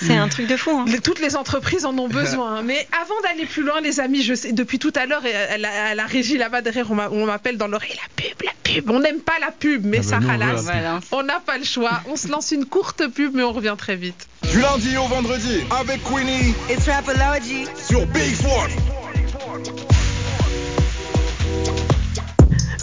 C'est 0.01 0.15
un 0.15 0.27
truc 0.27 0.47
de 0.47 0.57
fou. 0.57 0.71
Hein. 0.71 0.85
toutes 1.03 1.19
les 1.19 1.35
entreprises 1.35 1.85
en 1.85 1.97
ont 1.97 2.07
besoin. 2.07 2.61
Mais 2.63 2.87
avant 3.01 3.19
d'aller 3.23 3.45
plus 3.45 3.63
loin, 3.63 3.79
les 3.81 3.99
amis, 3.99 4.21
je 4.23 4.33
sais, 4.33 4.51
depuis 4.51 4.79
tout 4.79 4.93
à 4.95 5.05
l'heure, 5.05 5.23
a- 5.23 5.95
la 5.95 6.05
régie 6.05 6.37
là-bas 6.37 6.61
derrière, 6.61 6.89
on 6.91 6.95
m'a- 6.95 7.09
on 7.09 7.25
m'appelle 7.25 7.57
dans 7.57 7.67
l'oreille 7.67 7.95
la 7.95 8.23
pub, 8.23 8.35
la 8.43 8.51
pub. 8.63 8.89
On 8.89 8.99
n'aime 8.99 9.19
pas 9.19 9.39
la 9.39 9.51
pub, 9.51 9.85
mais 9.85 9.99
Ah 9.99 10.03
ça 10.03 10.19
bah 10.19 10.33
veut 10.33 10.39
la 10.39 10.45
ralasse. 10.47 10.63
Voilà. 10.63 10.99
On 11.11 11.23
n'a 11.23 11.39
pas 11.39 11.57
le 11.57 11.63
choix. 11.63 12.01
On 12.09 12.15
se 12.15 12.27
lance 12.27 12.51
une 12.51 12.65
courte 12.65 13.07
pub, 13.07 13.33
mais 13.35 13.43
on 13.43 13.51
revient 13.53 13.75
très 13.77 13.95
vite. 13.95 14.27
Du 14.51 14.59
lundi 14.61 14.95
au 14.97 15.07
vendredi 15.07 15.61
avec 15.79 16.01
Queenie 16.03 16.53
It's 16.69 16.87
Rapology. 16.87 17.65
sur 17.87 18.05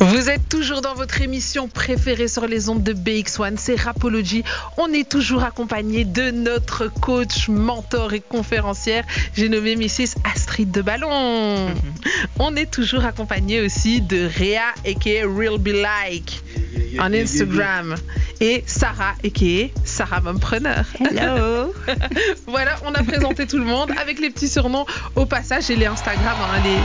BX1. 0.03 0.29
êtes 0.29 0.49
toujours 0.49 0.81
dans 0.81 0.95
votre 0.95 1.21
émission 1.21 1.69
préférée 1.69 2.27
sur 2.27 2.47
les 2.47 2.69
ondes 2.69 2.83
de 2.83 2.93
BX1, 2.93 3.57
c'est 3.57 3.77
Rapology. 3.77 4.43
On 4.77 4.93
est 4.93 5.09
toujours 5.09 5.45
accompagné 5.45 6.05
de 6.05 6.31
notre 6.31 6.89
coach, 6.89 7.49
mentor 7.49 8.13
et 8.13 8.21
conférencière. 8.21 9.05
J'ai 9.35 9.49
nommé 9.49 9.77
Mrs. 9.77 10.15
Astrid 10.35 10.71
de 10.73 10.83
Ballon. 10.83 11.69
On 12.39 12.57
est 12.57 12.71
toujours 12.71 13.05
accompagné 13.05 13.61
aussi 13.61 14.01
de 14.01 14.27
Réa 14.27 14.75
aka 14.85 15.27
Real 15.27 15.59
Be 15.59 15.69
Like 15.69 16.43
en 16.99 17.13
Instagram 17.13 17.95
et 18.41 18.65
Sarah 18.67 19.15
aka 19.25 19.71
Sarah 19.93 20.21
Mompreneur. 20.23 20.85
Hello. 21.01 21.73
voilà, 22.47 22.77
on 22.87 22.95
a 22.95 23.03
présenté 23.03 23.47
tout 23.47 23.59
le 23.59 23.65
monde 23.65 23.91
avec 24.01 24.19
les 24.21 24.31
petits 24.31 24.49
surnoms 24.49 24.87
au 25.17 25.27
passage 25.27 25.71
et 25.71 25.77
les 25.77 25.87
Instagram. 25.87 26.35
hein, 26.41 26.61
les... 26.65 26.77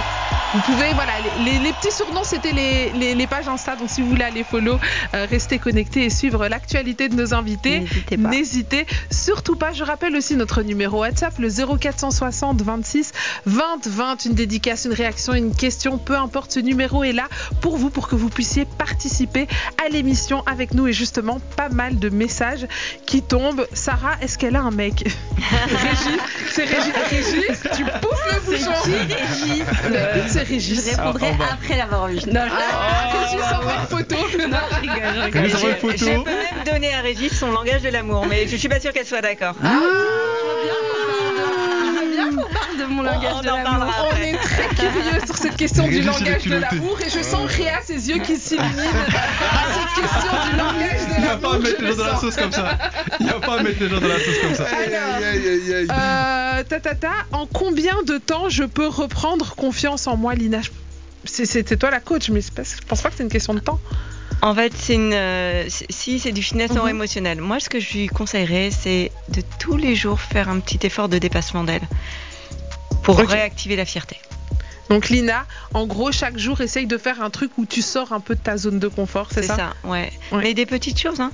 Vous 0.54 0.62
pouvez, 0.62 0.94
voilà, 0.94 1.12
les, 1.44 1.74
petits 1.74 1.92
surnoms, 1.94 2.24
c'était 2.24 2.54
les, 2.54 2.92
les- 2.92 3.16
les 3.16 3.28
pages 3.28 3.48
Insta. 3.50 3.76
Donc, 3.76 3.90
si 3.90 4.02
vous 4.02 4.10
voulez 4.10 4.24
aller 4.24 4.46
follow, 4.46 4.80
euh, 5.14 5.26
rester 5.30 5.60
connecté 5.60 6.06
et 6.06 6.10
suivre 6.10 6.48
l'actualité 6.48 7.10
de 7.10 7.16
nos 7.16 7.34
invités, 7.34 7.82
N'hésitez 7.82 8.18
pas. 8.18 8.30
n'hésitez 8.30 8.86
surtout 9.12 9.56
pas. 9.58 9.74
Je 9.74 9.84
rappelle 9.84 10.16
aussi 10.16 10.36
notre 10.38 10.62
numéro 10.62 11.00
WhatsApp, 11.02 11.34
le 11.40 11.50
0460 11.50 12.62
26 12.62 13.12
20 13.46 13.88
20. 13.88 14.26
Une 14.26 14.34
dédicace, 14.36 14.86
une 14.86 14.94
réaction, 14.94 15.34
une 15.34 15.54
question, 15.54 15.98
peu 15.98 16.16
importe, 16.18 16.52
ce 16.54 16.60
numéro 16.62 17.04
est 17.04 17.12
là 17.14 17.28
pour 17.62 17.76
vous, 17.78 17.90
pour 17.90 18.08
que 18.08 18.16
vous 18.16 18.30
puissiez 18.30 18.66
participer 18.78 19.48
à 19.86 19.90
l'émission 19.90 20.44
avec 20.46 20.74
nous. 20.74 20.88
Et 20.88 20.94
justement, 20.94 21.40
pas 21.58 21.68
mal 21.70 22.00
de 22.00 22.08
messages 22.10 22.66
qui 23.06 23.22
tombent. 23.22 23.68
Sarah, 23.74 24.16
est-ce 24.22 24.38
qu'elle 24.38 24.56
a 24.56 24.62
un 24.62 24.72
mec 24.72 25.04
Régis, 25.38 26.20
c'est 26.52 26.64
Régis. 26.66 26.94
Régis, 27.10 27.62
tu 27.76 27.84
bouffes 27.84 28.26
le 28.34 28.40
bouchon. 28.46 28.72
Bah, 28.72 29.98
écoute, 30.16 30.30
c'est 30.30 30.44
Régis. 30.44 30.86
Je 30.86 30.90
répondrai 30.98 31.28
Ah, 31.40 31.54
après 31.54 31.78
l'avoir 31.78 32.08
vu. 32.08 32.18
Non, 32.32 32.42
Ah, 32.50 33.18
Régis 33.20 33.46
envoie 33.54 33.74
une 33.82 33.88
photo. 33.88 34.16
non, 34.16 34.58
je 34.72 34.80
rigole, 34.82 35.14
je 35.16 35.22
rigole. 35.22 35.42
Régis 35.42 35.56
envoie 35.56 35.70
une 35.70 35.76
Je 35.76 35.98
photo. 36.06 36.24
peux 36.24 36.32
même 36.32 36.64
donner 36.66 36.94
à 36.94 37.02
Régis 37.02 37.38
son 37.38 37.52
langage 37.52 37.82
de 37.82 37.90
l'amour, 37.90 38.26
mais 38.28 38.48
je 38.48 38.56
suis 38.56 38.70
pas 38.70 38.80
sûre 38.80 38.92
qu'elle 38.94 39.06
soit 39.06 39.22
d'accord. 39.22 39.56
Je 39.62 39.68
veux 42.00 42.12
bien 42.16 42.30
qu'on 42.30 42.54
parle 42.54 42.78
de 42.80 42.86
mon 42.86 43.02
langage 43.04 43.34
on 43.36 43.42
de 43.42 43.50
en 43.50 43.56
l'amour. 43.58 43.72
parlera. 43.72 44.04
On 44.04 44.10
après. 44.10 44.37
Très 44.58 44.76
curieux 44.76 45.20
sur 45.26 45.38
cette 45.38 45.56
question 45.56 45.84
du 45.88 45.98
Régis, 45.98 46.06
langage 46.06 46.44
de 46.46 46.56
l'amour 46.56 46.98
et 47.06 47.10
je 47.10 47.22
sens 47.24 47.50
Réa 47.52 47.80
ses 47.86 48.10
yeux 48.10 48.20
qui 48.20 48.38
s'illuminent 48.38 49.06
à 49.52 49.74
cette 49.74 50.04
question 50.04 50.32
du 50.52 50.58
langage 50.58 51.08
de 51.08 51.14
Il 51.18 51.22
n'y 51.22 51.28
a 51.28 51.38
pas 51.38 51.50
à 51.50 51.52
l'amour. 51.54 51.62
mettre 51.64 51.82
les 51.82 51.88
gens 51.92 51.98
dans 51.98 52.06
la 52.06 52.16
sauce 52.18 52.36
comme 52.36 52.52
ça. 52.52 52.78
Il 53.20 53.26
n'y 53.26 53.32
a 53.32 53.40
pas 53.40 53.60
à 53.60 53.64
mettre 53.64 53.80
les 53.82 53.90
gens 53.90 54.00
dans 54.00 54.08
la 54.08 54.20
sauce 54.20 54.40
comme 54.42 54.56
ça. 54.56 54.66
Aïe. 54.66 55.88
Euh, 55.90 56.64
tatata, 56.64 57.12
en 57.32 57.46
combien 57.46 57.96
de 58.06 58.18
temps 58.18 58.50
je 58.50 58.64
peux 58.64 58.88
reprendre 58.88 59.56
confiance 59.56 60.08
en 60.08 60.18
moi, 60.18 60.34
Lina? 60.36 60.60
C'est 61.26 61.78
toi 61.78 61.92
la 61.92 62.00
coach, 62.00 62.30
mais 62.30 62.42
pas- 62.56 62.64
je 62.64 62.86
pense 62.88 63.02
pas 63.02 63.10
que 63.10 63.16
c'est 63.18 63.24
une 63.24 63.30
question 63.30 63.54
de 63.54 63.60
temps. 63.60 63.80
En 64.42 64.54
fait, 64.54 64.72
c'est 64.78 64.94
une, 64.94 65.14
euh, 65.14 65.66
si 65.90 66.20
c'est 66.20 66.32
du 66.32 66.44
fitness 66.44 66.72
Mhm. 66.72 66.88
émotionnel. 66.90 67.42
Moi, 67.42 67.60
ce 67.60 67.70
que 67.70 67.80
je 67.80 67.92
lui 67.94 68.08
conseillerais, 68.08 68.70
c'est 68.72 69.12
de 69.30 69.42
tous 69.60 69.78
les 69.78 69.96
jours 69.96 70.20
faire 70.22 70.48
un 70.48 70.60
petit 70.60 70.80
effort 70.86 71.10
de 71.10 71.18
dépassement 71.18 71.64
d'elle 71.64 71.82
pour 73.04 73.18
réactiver 73.18 73.76
la 73.76 73.86
fierté. 73.86 74.18
Donc 74.90 75.10
Lina, 75.10 75.46
en 75.74 75.86
gros, 75.86 76.12
chaque 76.12 76.38
jour, 76.38 76.62
essaye 76.62 76.86
de 76.86 76.98
faire 76.98 77.22
un 77.22 77.30
truc 77.30 77.52
où 77.58 77.66
tu 77.66 77.82
sors 77.82 78.14
un 78.14 78.20
peu 78.20 78.36
de 78.36 78.40
ta 78.40 78.58
zone 78.58 78.80
de 78.80 78.88
confort, 78.88 79.28
c'est, 79.32 79.42
C'est 79.44 79.56
ça, 79.56 79.74
ouais. 79.84 80.12
Ouais. 80.32 80.40
Mais 80.44 80.54
des 80.54 80.66
petites 80.66 81.00
choses, 81.00 81.20
hein. 81.20 81.32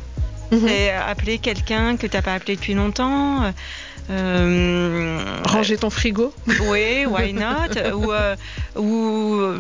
Mhm. 0.51 0.61
C'est 0.67 0.91
appeler 0.91 1.38
quelqu'un 1.39 1.97
que 1.97 2.05
t'as 2.07 2.21
pas 2.21 2.34
appelé 2.34 2.55
depuis 2.55 2.73
longtemps. 2.73 3.43
euh, 4.09 5.19
Ranger 5.45 5.77
ton 5.77 5.89
frigo. 5.89 6.34
Oui, 6.69 7.05
why 7.05 7.34
not? 7.34 7.93
Ou, 7.95 8.11
euh, 8.11 8.35
ou 8.75 9.35
euh, 9.35 9.59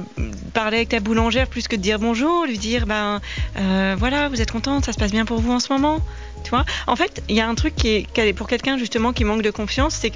parler 0.53 0.77
avec 0.77 0.89
ta 0.89 0.99
boulangère 0.99 1.47
plus 1.47 1.67
que 1.67 1.75
de 1.75 1.81
dire 1.81 1.99
bonjour, 1.99 2.45
lui 2.45 2.57
dire 2.57 2.85
ben 2.85 3.21
euh, 3.57 3.95
voilà, 3.97 4.29
vous 4.29 4.41
êtes 4.41 4.51
contente, 4.51 4.85
ça 4.85 4.93
se 4.93 4.97
passe 4.97 5.11
bien 5.11 5.25
pour 5.25 5.39
vous 5.39 5.51
en 5.51 5.59
ce 5.59 5.71
moment. 5.71 5.99
Tu 6.43 6.49
vois? 6.49 6.65
En 6.87 6.95
fait, 6.95 7.23
il 7.29 7.35
y 7.35 7.41
a 7.41 7.47
un 7.47 7.55
truc 7.55 7.75
qui 7.75 8.05
est 8.15 8.33
pour 8.33 8.47
quelqu'un 8.47 8.77
justement 8.77 9.13
qui 9.13 9.23
manque 9.23 9.41
de 9.43 9.51
confiance, 9.51 9.95
c'est 9.99 10.11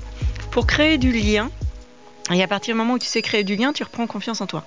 pour 0.51 0.67
créer 0.67 0.97
du 0.97 1.11
lien. 1.11 1.49
Et 2.33 2.43
à 2.43 2.47
partir 2.47 2.73
du 2.73 2.77
moment 2.77 2.95
où 2.95 2.99
tu 2.99 3.07
sais 3.07 3.21
créer 3.21 3.43
du 3.43 3.55
lien, 3.55 3.71
tu 3.73 3.83
reprends 3.83 4.05
confiance 4.07 4.41
en 4.41 4.47
toi. 4.47 4.63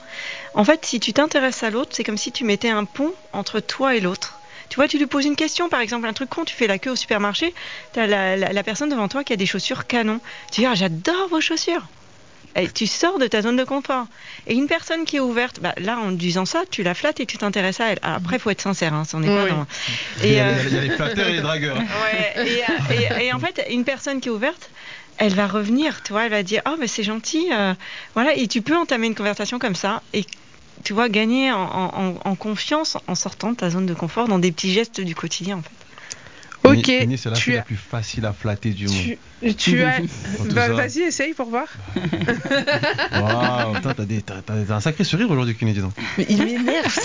En 0.55 0.65
fait, 0.65 0.85
si 0.87 0.99
tu 1.01 1.13
t'intéresses 1.13 1.63
à 1.63 1.71
l'autre, 1.71 1.91
c'est 1.95 2.05
comme 2.05 2.17
si 2.17 2.33
tu 2.33 2.45
mettais 2.45 2.71
un 2.71 2.85
pont 2.85 3.13
entre 3.33 3.61
toi 3.61 3.95
et 3.95 4.01
l'autre. 4.01 4.39
Tu 4.71 4.77
vois, 4.77 4.89
tu 4.89 4.99
lui 4.99 5.07
poses 5.07 5.27
une 5.27 5.37
question, 5.37 5.69
par 5.69 5.81
exemple, 5.81 6.07
un 6.07 6.13
truc 6.13 6.31
con, 6.31 6.45
tu 6.45 6.55
fais 6.55 6.67
la 6.69 6.79
queue 6.79 6.91
au 6.93 6.97
supermarché, 6.97 7.53
tu 7.93 7.99
as 8.01 8.07
la, 8.07 8.37
la- 8.37 8.53
la 8.53 8.63
personne 8.63 8.89
devant 8.89 9.09
toi 9.09 9.25
qui 9.25 9.33
a 9.33 9.37
des 9.37 9.47
chaussures 9.47 9.87
canon. 9.87 10.21
Tu 10.53 10.61
dis, 10.61 10.67
ah, 10.67 10.75
j'adore 10.75 11.29
vos 11.29 11.41
chaussures. 11.41 11.87
Et 12.57 12.69
tu 12.69 12.87
sors 12.89 13.19
de 13.19 13.27
ta 13.29 13.43
zone 13.43 13.57
de 13.57 13.65
confort. 13.65 14.07
Et 14.47 14.55
une 14.55 14.67
personne 14.67 15.05
qui 15.05 15.17
est 15.17 15.21
ouverte, 15.21 15.61
bah, 15.61 15.73
là, 15.77 15.99
en 15.99 16.11
disant 16.11 16.45
ça, 16.47 16.63
tu 16.71 16.83
la 16.83 16.95
flattes 16.95 17.21
et 17.21 17.27
tu 17.27 17.37
t'intéresses 17.39 17.81
à 17.81 17.91
elle. 17.93 17.99
Alors, 18.03 18.17
après, 18.17 18.37
il 18.37 18.41
faut 18.41 18.51
être 18.51 18.61
sincère, 18.61 18.93
hein, 18.95 19.05
ça 19.05 19.19
en 19.19 19.23
est 19.23 19.27
pas 19.29 19.45
Oui. 19.45 19.51
Il 20.25 20.33
y, 20.33 20.39
a, 20.41 20.49
euh, 20.49 20.63
il 20.67 20.75
y 20.75 20.79
a 20.79 20.81
les 20.81 20.91
flatteurs 20.91 21.29
et 21.29 21.33
les 21.35 21.41
dragueurs. 21.43 21.77
Ouais, 22.03 22.49
et, 22.49 22.63
euh, 22.65 23.19
et- 23.21 23.25
et 23.27 23.33
en 23.33 23.39
fait, 23.39 23.65
une 23.71 23.85
personne 23.85 24.21
qui 24.21 24.29
est 24.29 24.33
ouverte, 24.33 24.71
elle 25.19 25.35
va 25.35 25.47
revenir, 25.47 26.03
tu 26.03 26.13
vois, 26.13 26.25
elle 26.25 26.31
va 26.31 26.43
dire 26.43 26.63
Oh, 26.67 26.77
mais 26.79 26.87
c'est 26.87 27.03
gentil. 27.03 27.49
euh, 27.53 27.75
voilà, 28.15 28.35
et 28.35 28.49
tu 28.49 28.63
peux 28.63 28.77
entamer 28.77 29.07
une 29.07 29.15
conversation 29.15 29.59
comme 29.59 29.75
ça 29.75 30.03
et 30.13 30.25
tu 30.83 30.93
vois, 30.95 31.09
gagner 31.11 31.53
en, 31.53 31.61
en- 31.61 32.19
en 32.25 32.37
confiance 32.37 32.97
en 33.07 33.15
sortant 33.15 33.51
de 33.53 33.57
ta 33.57 33.69
zone 33.71 33.85
de 33.87 33.95
confort 33.95 34.29
dans 34.29 34.39
des 34.39 34.51
petits 34.51 34.73
gestes 34.73 35.01
du 35.01 35.15
quotidien, 35.15 35.59
en 35.59 35.63
fait. 35.63 35.71
Ok, 36.65 36.85
c'est 36.87 37.31
la 37.31 37.37
tu 37.37 37.43
fille 37.43 37.55
la 37.55 37.63
plus 37.63 37.77
facile 37.77 38.25
à 38.27 38.33
flatter 38.33 38.71
du 38.71 38.87
monde. 38.89 39.17
Tu, 39.57 39.83
as, 39.83 40.01
Bah, 40.55 40.67
ça. 40.67 40.73
vas-y, 40.75 41.01
essaye 41.01 41.33
pour 41.35 41.49
voir. 41.49 41.67
Waouh, 43.13 43.77
t'as, 43.83 44.05
des- 44.05 44.23
t'as- 44.23 44.43
t'as 44.45 44.75
un 44.75 44.81
sacré 44.81 45.05
sourire 45.05 45.31
aujourd'hui, 45.31 45.55
Kini, 45.57 45.73
dis 45.73 45.81
donc. 45.81 45.93
Mais 46.19 46.27
il 46.29 46.45
m'énerve. 46.45 46.87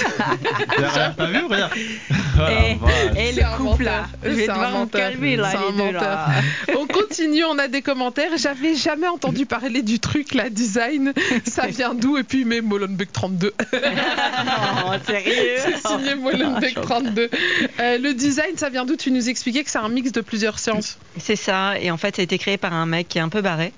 Regarde, 0.78 1.14
T'as 1.18 1.26
vu 1.28 1.40
Regarde. 1.46 1.72
Ah, 2.40 2.52
Et-. 2.52 2.78
Et 3.30 3.34
C'est 3.34 3.42
le 3.42 3.58
couple 3.58 3.84
là, 3.84 4.08
je 4.24 4.30
vais 4.30 4.48
devoir 4.48 4.72
menteur. 4.72 5.02
calmer 5.12 5.36
là, 5.38 5.52
C'est 5.52 5.58
un 5.58 5.62
les 5.72 5.78
deux, 5.92 5.92
là. 5.98 6.28
menteur. 6.68 6.78
On 6.82 6.88
continue, 6.88 7.44
on 7.46 7.58
a 7.58 7.68
des 7.68 7.82
commentaires. 7.82 8.32
J'avais 8.38 8.76
jamais 8.76 9.08
entendu 9.08 9.46
parler 9.46 9.82
du 9.82 10.00
truc, 10.00 10.34
la 10.34 10.50
design. 10.50 11.14
Ça 11.46 11.68
vient 11.68 11.94
d'où? 11.94 12.18
Et 12.18 12.24
puis, 12.24 12.46
mais 12.46 12.62
Molenbeek 12.62 13.12
32. 13.14 13.54
non, 13.74 14.92
sérieux? 15.06 15.34
C'est 15.60 15.88
signé 15.88 16.16
Molenbeek 16.16 16.76
32. 16.82 17.30
Euh, 17.80 17.98
le 17.98 18.14
design, 18.14 18.58
ça 18.58 18.70
vient 18.70 18.86
d'où? 18.86 18.96
Tu 18.96 19.12
nous 19.12 19.30
expliquais 19.30 19.64
que 19.64 19.70
c'est 19.72 19.78
un 19.80 19.90
mix 19.90 20.12
de 20.12 20.22
plusieurs 20.22 20.60
sciences. 20.60 20.98
C'est 21.18 21.36
ça, 21.36 21.80
et 21.80 21.92
en 21.92 21.98
fait, 21.98 22.16
ça 22.18 22.25
été 22.26 22.38
créé 22.38 22.58
par 22.58 22.74
un 22.74 22.86
mec 22.86 23.08
qui 23.08 23.18
est 23.18 23.22
un 23.22 23.30
peu 23.30 23.42
barré. 23.42 23.72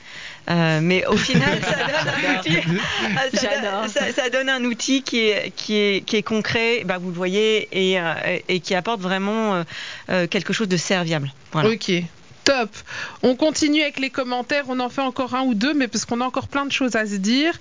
Euh, 0.49 0.79
mais 0.81 1.05
au 1.05 1.17
final, 1.17 1.59
ça 1.61 1.75
donne 1.75 2.25
un 2.25 2.39
outil, 2.39 3.37
ça, 3.37 3.47
donne- 3.61 3.89
ça- 3.89 4.13
ça 4.13 4.29
donne 4.29 4.49
un 4.49 4.63
outil 4.63 5.03
qui 5.03 5.27
est, 5.29 5.51
qui 5.55 5.75
est, 5.75 6.05
qui 6.05 6.15
est 6.15 6.23
concret, 6.23 6.83
bah, 6.85 6.97
vous 6.97 7.09
le 7.09 7.15
voyez, 7.15 7.67
et, 7.71 7.99
euh, 7.99 8.13
et 8.47 8.59
qui 8.59 8.73
apporte 8.73 9.01
vraiment 9.01 9.55
euh, 9.55 9.63
euh, 10.09 10.27
quelque 10.27 10.53
chose 10.53 10.67
de 10.67 10.77
serviable. 10.77 11.31
Voilà. 11.51 11.69
Ok. 11.69 11.91
Top. 12.47 12.69
On 13.23 13.35
continue 13.35 13.81
avec 13.81 13.99
les 13.99 14.09
commentaires. 14.09 14.63
On 14.69 14.79
en 14.79 14.87
fait 14.87 15.01
encore 15.01 15.35
un 15.35 15.41
ou 15.43 15.53
deux, 15.53 15.73
mais 15.73 15.89
parce 15.89 16.05
qu'on 16.05 16.21
a 16.21 16.25
encore 16.25 16.47
plein 16.47 16.65
de 16.65 16.71
choses 16.71 16.95
à 16.95 17.05
se 17.05 17.15
dire. 17.15 17.51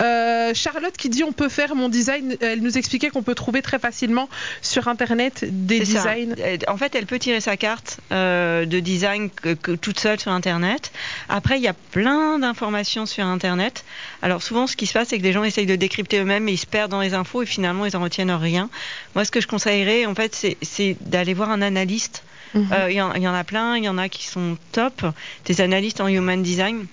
Euh, 0.00 0.52
Charlotte 0.54 0.96
qui 0.96 1.10
dit 1.10 1.22
on 1.24 1.32
peut 1.32 1.50
faire 1.50 1.74
mon 1.74 1.90
design. 1.90 2.36
Elle 2.40 2.62
nous 2.62 2.78
expliquait 2.78 3.10
qu'on 3.10 3.22
peut 3.22 3.34
trouver 3.34 3.60
très 3.60 3.78
facilement 3.78 4.30
sur 4.62 4.88
internet 4.88 5.44
des 5.46 5.84
ça. 5.84 5.92
designs. 6.14 6.34
Euh, 6.38 6.56
En 6.68 6.78
fait, 6.78 6.94
elle 6.94 7.04
peut 7.04 7.18
tirer 7.18 7.40
sa 7.42 7.58
carte 7.58 7.98
euh, 8.12 8.64
de 8.64 8.80
design 8.80 9.28
que- 9.28 9.52
que 9.52 9.72
toute 9.72 10.00
seule 10.00 10.18
sur 10.18 10.32
Internet. 10.32 10.90
Après, 11.28 11.58
il 11.58 11.62
y 11.62 11.68
a 11.68 11.74
plein 11.74 12.38
d'informations 12.38 13.04
sur 13.04 13.24
Internet. 13.26 13.84
Alors 14.22 14.42
souvent, 14.42 14.66
ce 14.66 14.74
qui 14.76 14.86
se 14.86 14.94
passe, 14.94 15.08
c'est 15.08 15.18
que 15.18 15.22
les 15.24 15.32
gens 15.32 15.44
essayent 15.44 15.66
de 15.66 15.76
décrypter 15.76 16.18
eux-mêmes 16.20 16.48
et 16.48 16.52
ils 16.52 16.56
se 16.58 16.66
perdent 16.66 16.90
dans 16.92 17.00
les 17.02 17.12
infos 17.12 17.42
et 17.42 17.46
finalement, 17.46 17.84
ils 17.84 17.94
en 17.96 18.00
retiennent 18.00 18.30
rien. 18.30 18.70
Moi, 19.14 19.26
ce 19.26 19.30
que 19.30 19.40
je 19.42 19.46
conseillerais, 19.46 20.06
en 20.06 20.14
fait, 20.14 20.34
c'est 20.62 20.96
d'aller 21.02 21.34
voir 21.34 21.50
un 21.50 21.60
analyste. 21.60 22.22
Mhm. 22.54 22.68
Euh, 22.72 22.90
Il 22.90 22.96
y, 22.96 23.00
en- 23.02 23.12
il 23.14 23.22
y 23.22 23.28
en 23.28 23.34
a 23.34 23.44
plein, 23.44 23.76
il 23.76 23.84
y 23.84 23.88
en 23.88 23.98
a 23.98 24.08
qui 24.08 24.26
sont 24.26 24.56
top, 24.72 25.04
des 25.44 25.60
analystes 25.60 26.00
en 26.00 26.08
human 26.08 26.42
design. 26.42 26.86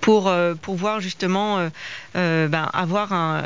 Pour, 0.00 0.26
euh, 0.28 0.54
pour 0.56 0.74
voir 0.74 1.00
justement 1.00 1.58
euh, 1.58 1.68
euh, 2.16 2.48
ben, 2.48 2.68
avoir 2.72 3.12
un, 3.12 3.42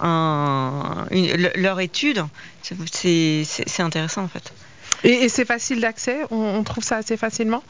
un- 0.00 1.06
une- 1.10 1.34
le- 1.34 1.52
leur 1.54 1.80
étude, 1.80 2.22
c'est- 2.62 3.80
intéressant 3.80 4.22
en 4.22 4.28
fait. 4.28 4.52
Et, 5.04 5.24
et 5.24 5.28
c'est 5.30 5.46
facile 5.46 5.80
d'accès? 5.80 6.18
On, 6.30 6.36
on 6.36 6.62
trouve 6.62 6.84
ça 6.84 6.96
assez 6.96 7.16
facilement? 7.16 7.62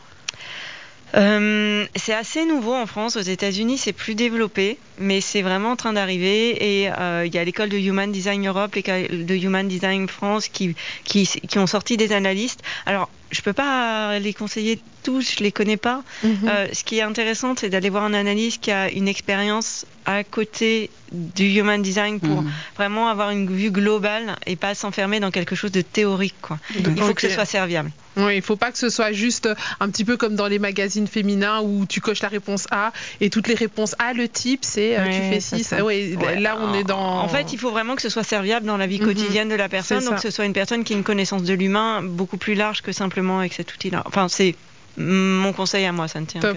C'est 1.14 2.14
assez 2.14 2.44
nouveau 2.44 2.74
en 2.74 2.86
France. 2.86 3.16
Aux 3.16 3.20
États-Unis, 3.20 3.78
c'est 3.78 3.92
plus 3.92 4.14
développé, 4.14 4.78
mais 5.00 5.20
c'est 5.20 5.42
vraiment 5.42 5.72
en 5.72 5.76
train 5.76 5.92
d'arriver. 5.92 6.82
Et 6.82 6.90
euh, 6.90 7.24
il 7.26 7.34
y 7.34 7.38
a 7.38 7.44
l'école 7.44 7.68
de 7.68 7.78
Human 7.78 8.10
Design 8.10 8.46
Europe, 8.46 8.74
l'école 8.74 9.24
de 9.26 9.34
Human 9.34 9.66
Design 9.68 10.08
France 10.08 10.48
qui, 10.48 10.74
qui, 11.04 11.26
qui 11.26 11.58
ont 11.58 11.66
sorti 11.66 11.96
des 11.96 12.12
analystes. 12.12 12.60
Alors, 12.86 13.08
je 13.30 13.42
peux 13.42 13.52
pas 13.52 14.18
les 14.18 14.32
conseiller 14.32 14.80
tous, 15.02 15.34
je 15.38 15.42
les 15.44 15.52
connais 15.52 15.76
pas. 15.76 16.02
Euh, 16.24 16.66
ce 16.72 16.82
qui 16.82 16.98
est 16.98 17.02
intéressant, 17.02 17.54
c'est 17.58 17.68
d'aller 17.68 17.90
voir 17.90 18.04
un 18.04 18.14
analyste 18.14 18.62
qui 18.62 18.70
a 18.70 18.90
une 18.90 19.06
expérience 19.06 19.84
à 20.06 20.24
côté 20.24 20.88
du 21.12 21.44
human 21.50 21.82
design 21.82 22.20
pour 22.20 22.42
Mhm. 22.42 22.50
vraiment 22.76 23.08
avoir 23.08 23.30
une 23.30 23.46
vue 23.54 23.70
globale 23.70 24.36
et 24.46 24.56
pas 24.56 24.74
s'enfermer 24.74 25.20
dans 25.20 25.30
quelque 25.30 25.54
chose 25.54 25.72
de 25.72 25.82
théorique. 25.82 26.34
Quoi. 26.40 26.58
Il 26.74 26.96
faut 27.02 27.12
que 27.12 27.20
ce 27.20 27.28
soit 27.28 27.44
serviable. 27.44 27.90
Oui, 28.16 28.36
il 28.36 28.42
faut 28.42 28.56
pas 28.56 28.72
que 28.72 28.78
ce 28.78 28.88
soit 28.88 29.12
juste 29.12 29.48
un 29.80 29.88
petit 29.90 30.04
peu 30.04 30.16
comme 30.16 30.34
dans 30.34 30.48
les 30.48 30.58
magazines 30.58 31.06
féminins 31.06 31.60
où 31.60 31.84
tu 31.86 32.00
coches 32.00 32.22
la 32.22 32.28
réponse 32.28 32.66
A 32.70 32.92
et 33.20 33.28
toutes 33.30 33.46
les 33.48 33.54
réponses 33.54 33.94
A. 33.98 34.12
Le 34.14 34.26
type, 34.28 34.64
c'est 34.64 34.87
euh, 34.96 35.04
tu 35.06 35.20
fais 35.22 35.40
c'est 35.40 35.56
ci, 35.58 35.64
ça. 35.64 35.78
ça, 35.78 35.84
ouais, 35.84 36.16
Ouais. 36.16 36.38
Là, 36.40 36.56
on 36.60 36.72
est 36.74 36.84
dans. 36.84 37.18
En 37.18 37.28
fait, 37.28 37.52
il 37.52 37.58
faut 37.58 37.70
vraiment 37.70 37.96
que 37.96 38.02
ce 38.02 38.08
soit 38.08 38.22
serviable 38.22 38.66
dans 38.66 38.76
la 38.76 38.86
vie 38.86 38.98
Mhm. 39.00 39.06
quotidienne 39.06 39.48
de 39.48 39.54
la 39.54 39.68
personne, 39.68 40.04
donc 40.04 40.14
que 40.16 40.20
ce 40.22 40.30
soit 40.30 40.44
une 40.46 40.52
personne 40.52 40.84
qui 40.84 40.92
a 40.94 40.96
une 40.96 41.04
connaissance 41.04 41.42
de 41.42 41.54
l'humain 41.54 42.02
beaucoup 42.02 42.36
plus 42.38 42.54
large 42.54 42.82
que 42.82 42.92
simplement 42.92 43.40
avec 43.40 43.52
cet 43.54 43.74
outil-là. 43.74 44.02
Enfin, 44.06 44.28
c'est 44.28 44.54
mon 44.96 45.52
conseil 45.52 45.84
à 45.84 45.92
moi, 45.92 46.08
ça 46.08 46.20
ne 46.20 46.26
tient 46.26 46.40
Top. 46.40 46.56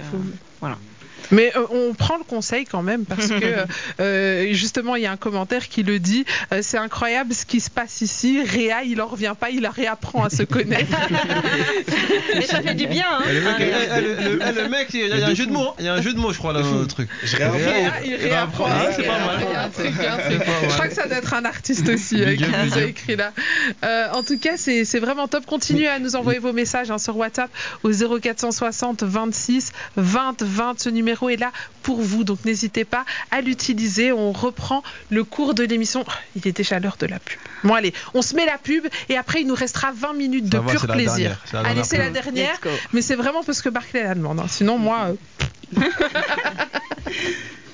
voilà. 0.59 0.77
Mais 1.31 1.51
euh, 1.55 1.65
on 1.71 1.93
prend 1.93 2.17
le 2.17 2.23
conseil 2.23 2.65
quand 2.65 2.81
même 2.81 3.05
parce 3.05 3.27
que 3.27 3.65
euh, 3.99 4.53
justement 4.53 4.95
il 4.95 5.03
y 5.03 5.05
a 5.05 5.11
un 5.11 5.17
commentaire 5.17 5.67
qui 5.69 5.83
le 5.83 5.99
dit. 5.99 6.25
euh, 6.53 6.59
c'est 6.61 6.77
incroyable 6.77 7.33
ce 7.33 7.45
qui 7.45 7.59
se 7.59 7.69
passe 7.69 8.01
ici. 8.01 8.41
Réa, 8.43 8.83
il 8.83 9.01
en 9.01 9.07
revient 9.07 9.33
pas, 9.39 9.49
il 9.49 9.65
réapprend 9.67 10.23
à 10.25 10.29
se 10.29 10.43
connaître. 10.43 10.91
Mais 12.35 12.41
ça 12.45 12.61
fait 12.61 12.73
du 12.75 12.87
bien, 12.87 13.05
hein 13.09 13.23
Eh, 13.29 13.33
le 13.33 13.41
mec, 13.41 13.55
eh, 13.59 13.63
eh, 13.97 14.01
le, 14.01 14.07
le- 14.07 14.15
eh, 14.15 14.25
il 14.93 14.99
y 14.99 15.11
a, 15.11 15.15
il 15.15 15.19
y 15.19 15.23
a 15.23 15.27
un 15.27 15.33
jeu 15.33 15.45
de 15.45 15.51
mots. 15.51 15.67
hein. 15.69 15.73
Il 15.79 15.85
y 15.85 15.87
a 15.87 15.93
un 15.93 16.01
jeu 16.01 16.13
de 16.13 16.19
mots, 16.19 16.31
je 16.33 16.37
crois, 16.37 16.53
là, 16.53 16.61
dans 16.61 16.79
le 16.79 16.87
truc. 16.87 17.09
Je 17.23 17.35
réapprends. 17.37 17.57
Réa, 17.59 17.91
il 18.05 18.15
réapprend. 18.15 18.65
Ah, 18.69 18.85
il 18.89 18.95
c'est 18.95 19.03
pas 19.03 19.19
mal. 19.19 19.37
réapprend, 19.37 19.69
c'est 19.75 19.89
bien, 19.91 20.17
c'est- 20.29 20.37
pas 20.39 20.45
mal. 20.45 20.69
Je 20.69 20.73
crois 20.73 20.87
que 20.87 20.93
ça 20.93 21.07
doit 21.07 21.17
être 21.17 21.33
un 21.33 21.45
artiste 21.45 21.89
aussi 21.89 22.21
euh, 22.23 22.35
qui 22.35 22.43
nous 22.65 22.77
a 22.77 22.81
écrit 22.83 23.15
là. 23.15 23.31
Euh, 23.85 24.07
en 24.13 24.23
tout 24.23 24.37
cas, 24.39 24.57
c'est 24.57 24.85
c'est 24.85 24.99
vraiment 24.99 25.27
top. 25.27 25.45
Continuez 25.45 25.87
à 25.87 25.99
nous 25.99 26.15
envoyer 26.15 26.39
vos 26.39 26.53
messages 26.53 26.91
hein, 26.91 26.97
sur 26.97 27.15
WhatsApp 27.17 27.49
au 27.83 27.91
0460 27.91 29.03
26 29.03 29.71
20 29.97 30.41
20. 30.43 30.79
Ce 30.81 30.89
numéro 30.89 31.20
est 31.29 31.37
là 31.37 31.51
pour 31.83 32.01
vous, 32.01 32.23
donc 32.23 32.43
n'hésitez 32.45 32.85
pas 32.85 33.05
à 33.31 33.41
l'utiliser. 33.41 34.11
On 34.11 34.31
reprend 34.31 34.83
le 35.09 35.23
cours 35.23 35.53
de 35.53 35.63
l'émission. 35.63 36.03
Oh, 36.07 36.11
Il 36.35 36.47
est 36.47 36.51
déjà 36.51 36.79
l'heure 36.79 36.97
de 36.99 37.05
la 37.07 37.19
pub. 37.19 37.39
Bon 37.63 37.73
allez, 37.73 37.93
on 38.13 38.21
se 38.21 38.35
met 38.35 38.45
la 38.45 38.57
pub 38.57 38.85
et 39.09 39.17
après 39.17 39.41
il 39.41 39.47
nous 39.47 39.55
restera 39.55 39.91
20 39.91 40.13
minutes 40.13 40.45
de 40.45 40.57
Ça 40.57 40.61
va, 40.63 40.71
pur 40.71 40.81
c'est 40.81 40.87
la 40.87 40.93
plaisir. 40.93 41.37
la 41.53 41.59
allez, 41.59 41.65
dernière 41.67 41.85
c'est 41.85 41.97
la 41.97 42.09
dernière, 42.09 42.59
mais 42.93 43.01
c'est 43.01 43.15
vraiment 43.15 43.43
parce 43.43 43.61
que 43.61 43.69
Barclay 43.69 44.03
la 44.03 44.15
demande. 44.15 44.39
hein. 44.39 44.45
Sinon 44.49 44.77
moi. 44.77 45.09
euh, 45.77 45.81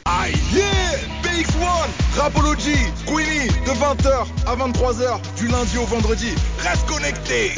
Aïe, 0.05 0.33
yeah 0.53 0.63
BX1, 1.23 2.19
Rapology, 2.19 2.75
Queenie, 3.05 3.47
de 3.65 3.71
20h 3.71 4.25
à 4.47 4.55
23h, 4.55 5.19
du 5.37 5.47
lundi 5.47 5.77
au 5.77 5.85
vendredi. 5.85 6.29
Reste 6.59 6.85
connecté 6.87 7.51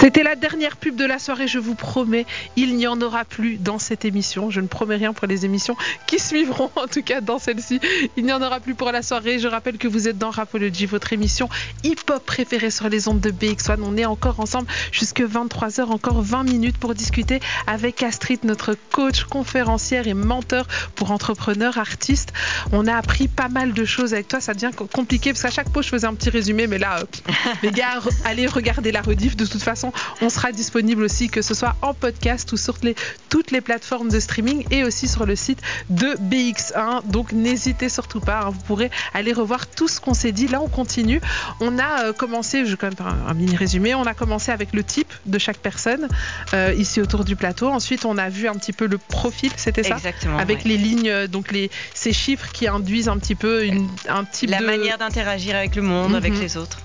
C'était 0.00 0.22
la 0.22 0.36
dernière 0.36 0.76
pub 0.76 0.94
de 0.94 1.04
la 1.04 1.18
soirée, 1.18 1.48
je 1.48 1.58
vous 1.58 1.74
promets, 1.74 2.24
il 2.56 2.76
n'y 2.76 2.86
en 2.86 3.00
aura 3.00 3.24
plus 3.24 3.56
dans 3.56 3.80
cette 3.80 4.04
émission. 4.04 4.48
Je 4.48 4.60
ne 4.60 4.68
promets 4.68 4.94
rien 4.94 5.12
pour 5.12 5.26
les 5.26 5.44
émissions 5.44 5.76
qui 6.06 6.20
suivront, 6.20 6.70
en 6.76 6.86
tout 6.86 7.02
cas 7.02 7.20
dans 7.20 7.40
celle-ci. 7.40 7.80
Il 8.16 8.24
n'y 8.24 8.32
en 8.32 8.40
aura 8.40 8.60
plus 8.60 8.74
pour 8.76 8.92
la 8.92 9.02
soirée. 9.02 9.40
Je 9.40 9.48
rappelle 9.48 9.76
que 9.76 9.88
vous 9.88 10.06
êtes 10.06 10.16
dans 10.16 10.30
Rapology, 10.30 10.86
votre 10.86 11.12
émission 11.12 11.48
hip-hop 11.82 12.24
préférée 12.24 12.70
sur 12.70 12.88
les 12.88 13.08
ondes 13.08 13.20
de 13.20 13.30
BX1. 13.32 13.78
On 13.82 13.96
est 13.96 14.04
encore 14.04 14.38
ensemble 14.38 14.68
jusque 14.92 15.20
23h, 15.20 15.82
encore 15.86 16.22
20 16.22 16.44
minutes 16.44 16.78
pour 16.78 16.94
discuter 16.94 17.40
avec 17.66 18.02
Astrid, 18.04 18.44
notre 18.44 18.76
coach, 18.92 19.24
conférencière 19.24 20.06
et 20.06 20.14
menteur 20.14 20.68
pour 20.94 21.10
entrepreneurs, 21.10 21.76
artistes. 21.76 22.32
On 22.70 22.86
a 22.86 22.94
appris 22.94 23.26
pas 23.26 23.48
mal 23.48 23.72
de 23.72 23.84
choses 23.84 24.14
avec 24.14 24.28
toi. 24.28 24.40
Ça 24.40 24.54
devient 24.54 24.70
co- 24.76 24.86
compliqué 24.86 25.32
parce 25.32 25.42
qu'à 25.42 25.50
chaque 25.50 25.70
pause, 25.70 25.86
je 25.86 25.90
faisais 25.90 26.06
un 26.06 26.14
petit 26.14 26.30
résumé, 26.30 26.68
mais 26.68 26.78
là, 26.78 27.00
les 27.64 27.72
gars, 27.72 28.00
allez 28.24 28.46
regarder 28.46 28.92
la 28.92 29.02
rediff. 29.02 29.36
De 29.36 29.44
toute 29.44 29.62
façon, 29.62 29.87
on 30.22 30.28
sera 30.28 30.52
disponible 30.52 31.02
aussi, 31.02 31.28
que 31.28 31.42
ce 31.42 31.54
soit 31.54 31.76
en 31.82 31.94
podcast 31.94 32.50
ou 32.52 32.56
sur 32.56 32.76
les- 32.82 32.94
toutes 33.28 33.50
les 33.50 33.60
plateformes 33.60 34.08
de 34.10 34.20
streaming 34.20 34.64
et 34.70 34.84
aussi 34.84 35.08
sur 35.08 35.26
le 35.26 35.36
site 35.36 35.60
de 35.90 36.14
BX1. 36.20 37.02
Donc, 37.06 37.32
n'hésitez 37.32 37.88
surtout 37.88 38.20
pas. 38.20 38.40
hein, 38.44 38.50
vous 38.50 38.60
pourrez 38.60 38.90
aller 39.14 39.32
revoir 39.32 39.66
tout 39.66 39.88
ce 39.88 40.00
qu'on 40.00 40.14
s'est 40.14 40.32
dit. 40.32 40.48
Là, 40.48 40.60
on 40.60 40.68
continue. 40.68 41.20
On 41.60 41.78
a 41.78 42.04
euh, 42.04 42.12
commencé, 42.12 42.64
je 42.64 42.70
vais 42.72 42.76
quand 42.76 42.86
même 42.88 42.96
faire 42.96 43.06
un, 43.08 43.26
un 43.28 43.34
mini 43.34 43.56
résumé. 43.56 43.94
On 43.94 44.04
a 44.04 44.14
commencé 44.14 44.50
avec 44.52 44.72
le 44.72 44.82
type 44.84 45.12
de 45.26 45.38
chaque 45.38 45.58
personne 45.58 46.08
euh, 46.54 46.72
ici 46.76 47.00
autour 47.00 47.24
du 47.24 47.36
plateau. 47.36 47.68
Ensuite, 47.68 48.04
on 48.04 48.18
a 48.18 48.28
vu 48.28 48.48
un 48.48 48.54
petit 48.54 48.72
peu 48.72 48.86
le 48.86 48.98
profil, 48.98 49.50
c'était 49.56 49.82
ça? 49.82 49.96
Exactement. 49.96 50.38
avec 50.38 50.58
ouais. 50.58 50.70
les 50.70 50.76
lignes, 50.76 51.08
euh, 51.10 51.26
donc 51.26 51.52
les, 51.52 51.70
ces 51.94 52.12
chiffres 52.12 52.50
qui 52.52 52.68
induisent 52.68 53.08
un 53.08 53.18
petit 53.18 53.34
peu 53.34 53.64
une- 53.64 53.88
un 54.08 54.24
type 54.24 54.50
la 54.50 54.60
de... 54.60 54.66
manière 54.66 54.98
d'interagir 54.98 55.56
avec 55.56 55.76
le 55.76 55.82
monde, 55.82 56.14
avec 56.14 56.32
Mhm. 56.32 56.40
les 56.40 56.56
autres. 56.56 56.78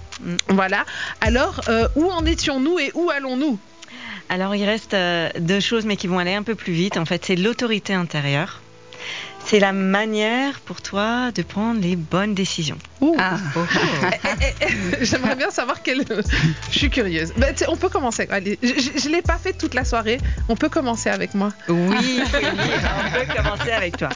Voilà. 0.49 0.85
Alors, 1.22 1.61
euh, 1.69 1.88
où 1.95 2.06
en 2.06 2.26
étions-nous 2.26 2.80
et 2.80 2.91
où 2.94 3.10
allons-nous? 3.10 3.60
Alors, 4.30 4.56
il 4.56 4.64
reste 4.64 4.94
euh, 4.94 5.30
deux 5.40 5.60
choses, 5.60 5.85
mais 5.85 5.98
qui 5.98 6.07
vont 6.07 6.19
aller 6.19 6.34
un 6.34 6.44
peu 6.44 6.56
plus 6.56 6.73
vite. 6.73 6.98
En 6.98 7.06
fait, 7.06 7.26
c'est 7.26 7.35
l'autorité 7.35 7.94
intérieure. 7.94 8.62
C'est 9.45 9.60
la 9.60 9.74
manière 9.74 10.60
pour 10.61 10.82
toi 10.82 11.32
de 11.32 11.41
prendre 11.41 11.82
les 11.82 11.95
bonnes 11.95 12.34
décisions. 12.34 12.78
Ah. 13.18 13.38
J'aimerais 15.02 15.36
bien 15.36 15.52
savoir 15.52 15.82
quelle. 15.84 16.06
je 16.72 16.78
suis 16.78 16.90
curieuse. 16.90 17.34
Bah, 17.38 17.48
on 17.68 17.76
peut 17.76 17.90
commencer. 17.90 18.28
Allez, 18.32 18.57
je, 18.64 18.99
je 18.99 19.10
l'ai 19.10 19.22
pas 19.22 19.38
fait 19.38 19.53
toute 19.53 19.74
la 19.74 19.84
soirée. 19.84 20.20
On 20.48 20.56
peut 20.56 20.70
commencer 20.70 21.10
avec 21.10 21.34
moi. 21.34 21.49
Oui, 21.68 21.76
oui, 21.99 22.22
on 22.24 23.20
peut 23.20 23.34
commencer 23.36 23.72
avec 23.72 23.98
toi. 23.98 24.10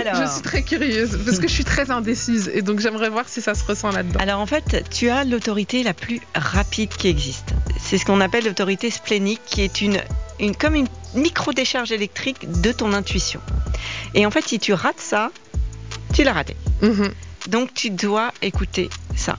Alors, 0.00 0.22
Je 0.22 0.32
suis 0.32 0.42
très 0.42 0.62
curieuse 0.62 1.18
parce 1.24 1.38
que 1.38 1.48
je 1.48 1.52
suis 1.52 1.64
très 1.64 1.90
indécise 1.90 2.50
et 2.52 2.62
donc 2.62 2.80
j'aimerais 2.80 3.10
voir 3.10 3.28
si 3.28 3.42
ça 3.42 3.54
se 3.54 3.64
ressent 3.64 3.90
là-dedans. 3.90 4.20
alors 4.20 4.40
en 4.40 4.46
fait, 4.46 4.84
tu 4.90 5.10
as 5.10 5.24
l'autorité 5.24 5.82
la 5.82 5.94
plus 5.94 6.20
rapide 6.34 6.90
qui 6.90 7.08
existe. 7.08 7.52
C'est 7.80 7.98
ce 7.98 8.04
qu'on 8.04 8.20
appelle 8.20 8.44
l'autorité 8.44 8.90
splénique, 8.90 9.40
qui 9.44 9.62
est 9.62 9.80
une, 9.80 10.00
une 10.40 10.56
comme 10.56 10.74
une 10.74 10.88
micro-décharge 11.14 11.92
électrique 11.92 12.60
de 12.60 12.72
ton 12.72 12.92
intuition. 12.92 13.40
Et 14.14 14.26
en 14.26 14.30
fait, 14.30 14.46
si 14.46 14.58
tu 14.58 14.72
rates 14.72 15.00
ça, 15.00 15.30
tu 16.14 16.24
l'as 16.24 16.32
raté. 16.32 16.56
Mhm. 16.82 17.12
Donc 17.48 17.74
tu 17.74 17.90
dois 17.90 18.32
écouter 18.40 18.88
ça. 19.16 19.36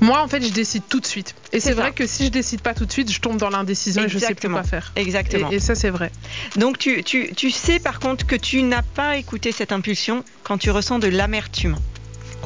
Moi, 0.00 0.22
en 0.22 0.28
fait, 0.28 0.42
je 0.42 0.52
décide 0.52 0.82
tout 0.88 1.00
de 1.00 1.06
suite. 1.06 1.34
Et 1.52 1.60
C'est 1.60 1.72
vrai 1.72 1.92
que 1.92 2.06
si 2.06 2.26
je 2.26 2.30
décide 2.30 2.60
pas 2.60 2.74
tout 2.74 2.86
de 2.86 2.92
suite, 2.92 3.10
je 3.12 3.20
tombe 3.20 3.36
dans 3.36 3.50
l'indécision 3.50 4.04
et 4.04 4.08
je 4.08 4.18
sais 4.18 4.34
plus 4.34 4.48
quoi 4.48 4.62
faire. 4.62 4.92
Exactement. 4.96 5.50
Et, 5.50 5.56
et 5.56 5.60
ça, 5.60 5.74
c'est 5.74 5.90
vrai. 5.90 6.10
Donc 6.56 6.78
tu, 6.78 7.04
tu, 7.04 7.32
tu 7.34 7.50
sais 7.50 7.78
par 7.78 8.00
contre 8.00 8.26
que 8.26 8.36
tu 8.36 8.62
n'as 8.62 8.82
pas 8.82 9.16
écouté 9.16 9.52
cette 9.52 9.72
impulsion 9.72 10.24
quand 10.44 10.58
tu 10.58 10.70
ressens 10.70 10.98
de 10.98 11.08
l'amertume. 11.08 11.76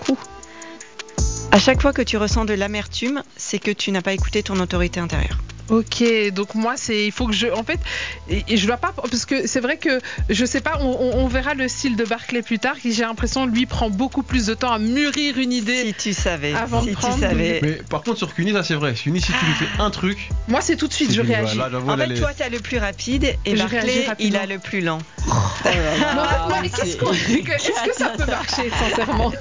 Ouh. 0.09 0.19
À 1.53 1.59
chaque 1.59 1.81
fois 1.81 1.93
que 1.93 2.03
tu 2.03 2.17
ressens 2.17 2.45
de 2.45 2.55
l'amertume, 2.55 3.23
c'est 3.37 3.59
que 3.59 3.71
tu 3.71 3.91
n'as 3.93 4.03
pas 4.03 4.13
écouté 4.13 4.43
ton 4.43 4.59
autorité 4.61 5.01
intérieure. 5.01 5.39
Ok, 5.69 6.05
donc 6.33 6.55
moi 6.55 6.75
c'est 6.77 7.07
il 7.07 7.13
faut 7.13 7.27
que 7.27 7.33
je 7.33 7.49
en 7.49 7.65
fait 7.65 7.81
et, 8.29 8.57
je 8.57 8.67
dois 8.67 8.77
pas 8.77 8.93
parce 8.97 9.27
que 9.27 9.47
c'est 9.47 9.61
vrai 9.61 9.77
que 9.79 10.01
je 10.31 10.45
sais 10.45 10.61
pas 10.61 10.79
on, 10.81 11.27
verra 11.27 11.55
le 11.55 11.67
style 11.69 11.97
de 11.97 12.05
Barclay 12.05 12.43
plus 12.43 12.59
tard 12.59 12.77
qui 12.79 12.93
j'ai 12.93 13.03
l'impression 13.03 13.47
lui 13.47 13.67
prend 13.67 13.91
beaucoup 13.91 14.23
plus 14.23 14.47
de 14.47 14.55
temps 14.55 14.71
à 14.73 14.79
mûrir 14.79 15.39
une 15.39 15.53
idée. 15.53 15.87
Si 15.87 15.95
tu 15.95 16.13
savais, 16.15 16.55
Avant 16.55 16.81
de 16.83 16.89
si 16.89 16.91
tu 16.95 16.97
prendre- 16.97 17.19
savais. 17.19 17.59
Mais 17.63 17.73
par 17.91 18.03
contre, 18.03 18.19
sur 18.19 18.33
Cuny, 18.35 18.53
ça 18.53 18.63
c'est 18.63 18.75
vrai. 18.75 18.95
Cuny, 18.95 19.21
si 19.21 19.33
tu 19.33 19.45
lui 19.45 19.53
fais 19.55 19.83
un 19.83 19.91
truc, 19.91 20.29
Moi 20.49 20.61
c'est 20.61 20.77
tout 20.77 20.87
de 20.89 20.93
suite 20.93 21.13
je 21.13 21.21
réagis. 21.21 21.57
Voilà, 21.57 21.71
j'avoue, 21.73 21.91
En 21.91 21.97
fait, 21.97 22.11
est- 22.13 22.21
toi, 22.21 22.31
tu 22.37 22.43
as 22.43 22.49
le 22.49 22.61
plus 22.61 22.79
rapide 22.79 23.25
et 23.25 23.57
Je 23.57 23.63
réagis 23.65 24.05
Barclay, 24.07 24.27
il 24.27 24.37
a 24.37 24.47
le 24.47 24.59
plus 24.59 24.81
lent. 24.81 24.99
Moi, 25.65 26.59
mais 26.63 26.69
qu'est-ce 26.69 26.97
qu'on- 26.97 27.13
Est-ce 27.13 27.89
que 27.89 27.95
ça 27.97 28.11
peut 28.11 28.27
marcher 28.27 28.71
sincèrement? 28.79 29.33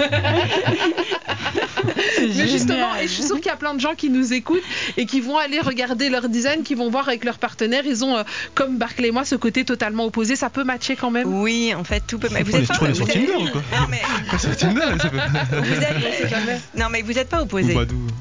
Mais 2.21 2.47
justement, 2.47 2.95
et 2.95 3.03
je 3.07 3.13
suis 3.13 3.23
sûre 3.23 3.35
qu'il 3.37 3.45
y 3.47 3.49
a 3.49 3.55
plein 3.55 3.73
de 3.73 3.79
gens 3.79 3.95
qui 3.95 4.09
nous 4.09 4.33
écoutent 4.33 4.63
et 4.97 5.05
qui 5.05 5.21
vont 5.21 5.37
aller 5.37 5.59
regarder 5.59 6.09
leur 6.15 6.29
design, 6.29 6.63
qui 6.63 6.75
vont 6.75 6.89
voir 6.89 7.07
avec 7.07 7.23
leurs 7.25 7.37
partenaires, 7.37 7.83
ils 7.85 8.03
ont 8.05 8.17
euh, 8.17 8.23
comme 8.53 8.77
Barclay 8.77 9.09
et 9.09 9.11
moi 9.11 9.25
ce 9.25 9.35
côté 9.35 9.65
totalement 9.65 10.05
opposé, 10.05 10.35
ça 10.35 10.49
peut 10.49 10.63
matcher 10.63 10.95
quand 10.95 11.11
même. 11.11 11.27
Oui, 11.27 11.73
en 11.75 11.83
fait, 11.83 12.01
tout 12.07 12.17
peut. 12.19 12.29
mais 12.31 12.41
On 12.41 12.43
Vous 12.45 12.55
êtes 12.55 12.67
pas. 12.67 12.73
vous 12.91 13.05
Tinder 13.05 13.31
êtes- 13.33 13.35
ou 13.41 13.47
quoi 13.51 13.61
Non, 13.79 13.87
mais 13.89 14.01
vous 14.31 15.81
êtes. 15.81 16.61
Non, 16.77 16.85
mais 16.91 17.01
vous 17.01 17.13
n'êtes 17.13 17.29
pas 17.29 17.41
opposés. 17.41 17.75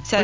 Ça, 0.05 0.19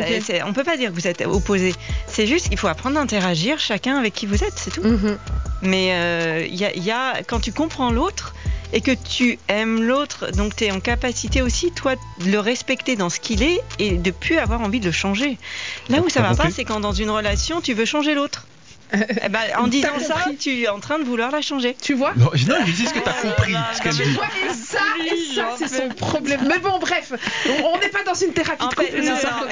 on 0.45 0.53
peut 0.53 0.63
pas 0.63 0.77
dire 0.77 0.89
que 0.89 0.95
vous 0.95 1.07
êtes 1.07 1.21
opposés. 1.25 1.73
C'est 2.07 2.27
juste 2.27 2.49
qu'il 2.49 2.57
faut 2.57 2.67
apprendre 2.67 2.97
à 2.97 3.01
interagir 3.01 3.59
chacun 3.59 3.97
avec 3.97 4.13
qui 4.13 4.25
vous 4.25 4.43
êtes, 4.43 4.53
c'est 4.55 4.71
tout. 4.71 4.83
Mhm. 4.83 5.17
Mais 5.63 5.89
euh, 5.93 6.45
il 6.47 6.55
y, 6.55 6.65
a, 6.65 6.73
il 6.75 6.83
y 6.83 6.91
a- 6.91 7.21
quand 7.27 7.39
tu 7.39 7.51
comprends 7.51 7.91
l'autre 7.91 8.33
et 8.73 8.81
que 8.81 8.91
tu 8.91 9.37
aimes 9.47 9.81
l'autre, 9.83 10.31
donc 10.31 10.55
tu 10.55 10.65
es 10.65 10.71
en 10.71 10.79
capacité 10.79 11.41
aussi, 11.41 11.71
toi, 11.71 11.95
de 12.19 12.31
le 12.31 12.39
respecter 12.39 12.95
dans 12.95 13.09
ce 13.09 13.19
qu'il 13.19 13.43
est 13.43 13.59
et 13.79 13.97
de 13.97 14.11
plus 14.11 14.37
avoir 14.37 14.61
envie 14.61 14.79
de 14.79 14.85
le 14.85 14.91
changer. 14.91 15.37
Là 15.89 16.01
où 16.01 16.09
ça 16.09 16.21
va 16.21 16.35
pas, 16.35 16.49
c'est 16.51 16.63
quand 16.63 16.79
dans 16.79 16.93
une 16.93 17.09
relation, 17.09 17.61
tu 17.61 17.73
veux 17.73 17.85
changer 17.85 18.13
l'autre. 18.13 18.47
Eh 18.93 19.29
ben, 19.29 19.39
en 19.57 19.67
disant 19.67 19.97
ça, 19.99 20.15
tu 20.39 20.63
es 20.63 20.67
en 20.67 20.79
train 20.79 20.99
de 20.99 21.03
vouloir 21.03 21.31
la 21.31 21.41
changer. 21.41 21.75
Tu 21.81 21.93
vois 21.93 22.13
Non, 22.17 22.25
non, 22.47 22.55
dis 22.65 22.85
ce 22.85 22.93
que 22.93 22.99
t'as 22.99 23.13
compris, 23.13 23.53
ce 23.73 23.81
qu'elle 23.81 23.95
Tu 23.95 24.03
dit. 24.03 24.13
vois, 24.15 24.25
et 24.45 24.53
ça, 24.53 24.79
et 25.05 25.09
ça 25.09 25.15
j'en 25.35 25.57
c'est 25.57 25.67
son 25.67 25.87
problème. 25.89 26.41
Mais 26.47 26.59
bon, 26.59 26.77
bref, 26.79 27.13
on 27.63 27.79
n'est 27.79 27.89
pas 27.89 28.03
dans 28.05 28.13
une 28.13 28.33
thérapie 28.33 28.63
En 28.63 28.69
de 28.69 28.75
fait, 28.75 28.85
couple, 28.87 29.01
non, 29.03 29.15
ça, 29.15 29.29
non, 29.41 29.47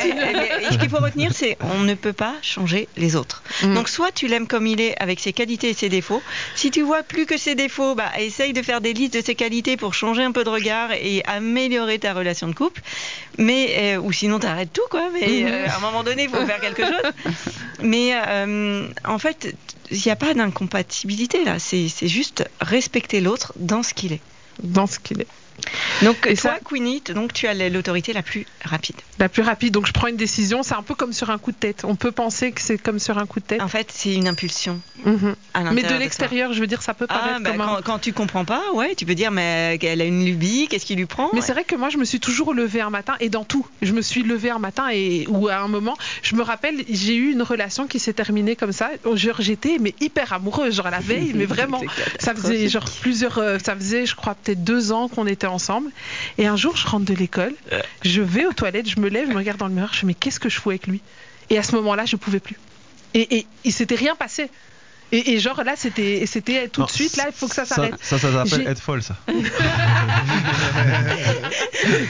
ce 0.72 0.78
qu'il 0.78 0.90
faut 0.90 0.98
retenir, 0.98 1.32
c'est 1.34 1.58
on 1.62 1.80
ne 1.80 1.94
peut 1.94 2.14
pas 2.14 2.34
changer 2.42 2.88
les 2.98 3.16
autres. 3.16 3.44
Mm. 3.64 3.74
Donc 3.76 3.90
soit 3.90 4.12
tu 4.12 4.28
l'aimes 4.28 4.48
comme 4.48 4.68
il 4.68 4.82
est 4.82 4.96
avec 5.02 5.20
ses 5.20 5.32
qualités 5.34 5.70
et 5.70 5.74
ses 5.74 5.90
défauts. 5.90 6.22
Si 6.56 6.70
tu 6.72 6.82
vois 6.82 7.04
plus 7.04 7.26
que 7.26 7.38
ses 7.38 7.56
défauts, 7.56 7.96
bah 7.96 8.12
essaye 8.20 8.54
de 8.54 8.62
faire 8.62 8.82
des 8.82 8.94
listes 8.94 9.14
de 9.14 9.22
ses 9.22 9.36
qualités 9.36 9.78
pour 9.78 9.94
changer 9.94 10.24
un 10.24 10.32
peu 10.32 10.44
de 10.44 10.50
regard 10.50 10.92
et 10.92 11.24
améliorer 11.26 12.00
ta 12.00 12.14
relation 12.14 12.48
de 12.48 12.54
couple. 12.56 12.82
Mais 13.38 13.96
euh, 13.96 14.02
ou 14.02 14.12
sinon 14.12 14.40
t'arrêtes 14.40 14.74
tout 14.74 14.82
quoi. 14.90 15.04
Mais 15.14 15.28
Mhm. 15.44 15.48
euh, 15.48 15.68
à 15.70 15.78
un 15.78 15.80
moment 15.80 16.04
donné, 16.04 16.24
il 16.24 16.30
faut 16.30 16.46
faire 16.46 16.60
quelque 16.60 16.84
chose. 16.84 17.12
Mais 17.82 18.12
euh, 18.28 18.88
en 19.06 19.18
fait, 19.20 19.29
il 19.92 20.02
n'y 20.06 20.12
a 20.12 20.16
pas 20.16 20.34
d'incompatibilité 20.34 21.44
là. 21.44 21.60
C'est 21.60 21.88
juste 22.08 22.50
respecter 22.62 23.22
l'autre 23.22 23.54
dans 23.58 23.84
ce 23.84 23.94
qu'il 23.94 24.14
est. 24.14 24.22
Dans 24.64 24.88
ce 24.88 25.00
qu'il 25.00 25.22
est. 25.22 25.28
Donc 26.02 26.26
Et 26.28 26.36
toi, 26.36 26.52
ça- 26.54 26.60
Queenie, 26.64 27.02
donc 27.14 27.34
tu 27.34 27.48
as 27.48 27.54
l'autorité 27.70 28.14
la 28.14 28.22
plus 28.24 28.46
rapide. 28.64 28.96
La 29.18 29.30
plus 29.30 29.42
rapide, 29.44 29.74
donc 29.74 29.86
je 29.88 29.92
prends 29.92 30.08
une 30.08 30.16
décision, 30.18 30.64
c'est 30.64 30.76
un 30.76 30.84
peu 30.84 30.96
comme 30.96 31.14
sur 31.14 31.30
un 31.30 31.38
coup 31.38 31.52
de 31.52 31.58
tête. 31.58 31.84
On 31.86 31.96
peut 31.96 32.12
penser 32.12 32.52
que 32.52 32.62
c'est 32.62 32.78
comme 32.78 33.00
sur 33.00 33.18
un 33.18 33.26
coup 33.26 33.40
de 33.40 33.46
tête. 33.46 33.62
En 33.62 33.68
fait, 33.68 33.92
c'est 33.94 34.14
une 34.16 34.28
impulsion 34.28 34.82
Mhm. 35.06 35.36
à 35.54 35.72
Mais 35.72 35.84
de 35.84 35.96
l'extérieur, 35.96 36.54
je 36.54 36.60
veux 36.60 36.68
dire, 36.68 36.82
ça 36.82 36.94
peut 36.94 37.06
Ah, 37.10 37.14
paraître 37.20 37.42
bah, 37.44 37.52
comme 37.52 37.62
un... 37.62 37.66
quand, 37.78 37.82
quand 37.84 38.00
tu 38.00 38.14
comprends 38.14 38.46
pas, 38.46 38.62
ouais, 38.74 38.96
tu 38.96 39.06
peux 39.06 39.16
dire 39.16 39.32
mais 39.32 39.78
qu'elle 39.80 40.02
a 40.02 40.06
une 40.06 40.26
lubie, 40.26 40.68
qu'est-ce 40.70 40.86
qui 40.86 40.96
lui 40.96 41.06
prend 41.06 41.30
Mais 41.34 41.40
Ouais. 41.40 41.46
c'est 41.46 41.54
vrai 41.54 41.64
que 41.64 41.76
moi, 41.76 41.90
je 41.90 41.98
me 41.98 42.06
suis 42.06 42.20
toujours 42.20 42.54
levée 42.54 42.82
un 42.82 42.90
matin, 42.90 43.16
et 43.20 43.30
dans 43.30 43.44
tout, 43.46 43.66
je 43.82 43.94
me 43.94 44.02
suis 44.02 44.24
levée 44.24 44.50
un 44.50 44.60
matin, 44.60 44.90
et 44.92 45.26
ou 45.30 45.48
à 45.48 45.58
un 45.58 45.68
moment, 45.68 45.98
je 46.22 46.36
me 46.36 46.42
rappelle, 46.42 46.84
j'ai 46.90 47.16
eu 47.16 47.32
une 47.32 47.42
relation 47.42 47.88
qui 47.88 48.00
s'est 48.00 48.14
terminée 48.14 48.56
comme 48.56 48.72
ça. 48.72 48.90
Genre, 49.16 49.36
j'étais 49.42 49.78
mais 49.80 49.96
hyper 50.02 50.34
amoureuse, 50.34 50.76
genre 50.76 50.90
la 50.90 51.00
veille, 51.00 51.32
mais 51.34 51.46
vraiment, 51.46 51.82
ça 52.20 52.34
faisait 52.36 52.68
genre 52.68 52.86
plusieurs, 53.02 53.38
euh, 53.38 53.58
ça 53.64 53.76
faisait, 53.76 54.06
je 54.06 54.16
crois, 54.16 54.36
peut-être 54.36 54.64
deux 54.64 54.92
ans 54.92 55.08
qu'on 55.08 55.26
était 55.28 55.48
ensemble. 55.50 55.92
Et 56.38 56.48
un 56.48 56.56
jour, 56.56 56.76
je 56.78 56.88
rentre 56.88 57.06
de 57.06 57.14
l'école, 57.14 57.54
je 58.04 58.22
vais 58.22 58.46
aux 58.46 58.54
toilettes, 58.54 58.90
je 58.90 59.00
me 59.00 59.10
lève, 59.10 59.28
je 59.28 59.34
me 59.34 59.38
regarde 59.38 59.58
dans 59.58 59.68
le 59.68 59.74
miroir, 59.74 59.94
je 59.94 60.00
fais 60.00 60.08
mais 60.08 60.14
qu'est-ce 60.14 60.40
que 60.40 60.50
je 60.50 60.60
fous 60.60 60.70
avec 60.70 60.88
lui? 60.88 61.02
Et 61.50 61.58
à 61.58 61.64
ce 61.64 61.76
moment-là, 61.76 62.06
je 62.06 62.16
pouvais 62.16 62.40
plus. 62.40 62.58
Et, 63.14 63.38
et 63.38 63.48
il 63.64 63.74
s'était 63.74 63.96
rien 63.96 64.16
passé. 64.16 64.50
Et, 65.12 65.34
et 65.34 65.40
genre 65.40 65.64
là, 65.64 65.74
c'était, 65.76 66.24
c'était 66.26 66.68
tout 66.68 66.82
Non, 66.82 66.88
de 66.88 66.92
suite, 66.92 67.18
là, 67.18 67.26
il 67.28 67.34
faut 67.34 67.48
que 67.48 67.56
ça 67.56 67.66
s'arrête. 67.66 67.96
Ça, 68.02 68.20
ça 68.20 68.32
s'appelle 68.46 68.68
être 68.68 68.82
folle, 68.82 69.02
ça. 69.04 69.16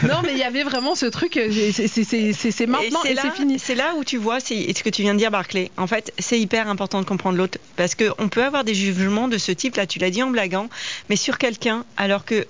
Non, 0.04 0.22
mais 0.24 0.32
il 0.32 0.38
y 0.38 0.44
avait 0.44 0.64
vraiment 0.64 0.96
ce 0.96 1.06
truc, 1.06 1.38
euh, 1.38 1.50
c'est, 1.52 2.66
maintenant 2.68 3.04
et 3.06 3.16
c'est 3.16 3.32
fini. 3.32 3.60
c'est 3.60 3.76
là 3.76 3.94
où 3.98 4.04
tu 4.04 4.18
vois 4.18 4.40
c'est 4.40 4.74
ce 4.76 4.84
que 4.84 4.90
tu 4.90 5.02
viens 5.04 5.14
de 5.14 5.20
dire, 5.20 5.32
Barclay. 5.32 5.72
En 5.78 5.88
fait, 5.88 6.12
c'est 6.20 6.40
hyper 6.40 6.68
important 6.70 7.00
de 7.02 7.06
comprendre 7.06 7.38
l'autre 7.38 7.58
parce 7.76 7.96
que 7.96 8.06
on 8.18 8.30
peut 8.30 8.44
avoir 8.44 8.64
des 8.64 8.74
jugements 8.74 9.28
de 9.28 9.38
ce 9.38 9.52
type. 9.52 9.76
Là, 9.76 9.86
tu 9.86 10.00
l'as 10.00 10.10
dit 10.10 10.24
en 10.24 10.30
blaguant, 10.30 10.70
mais 11.10 11.16
sur 11.16 11.38
quelqu'un, 11.38 11.86
alors 11.98 12.26
que 12.26 12.48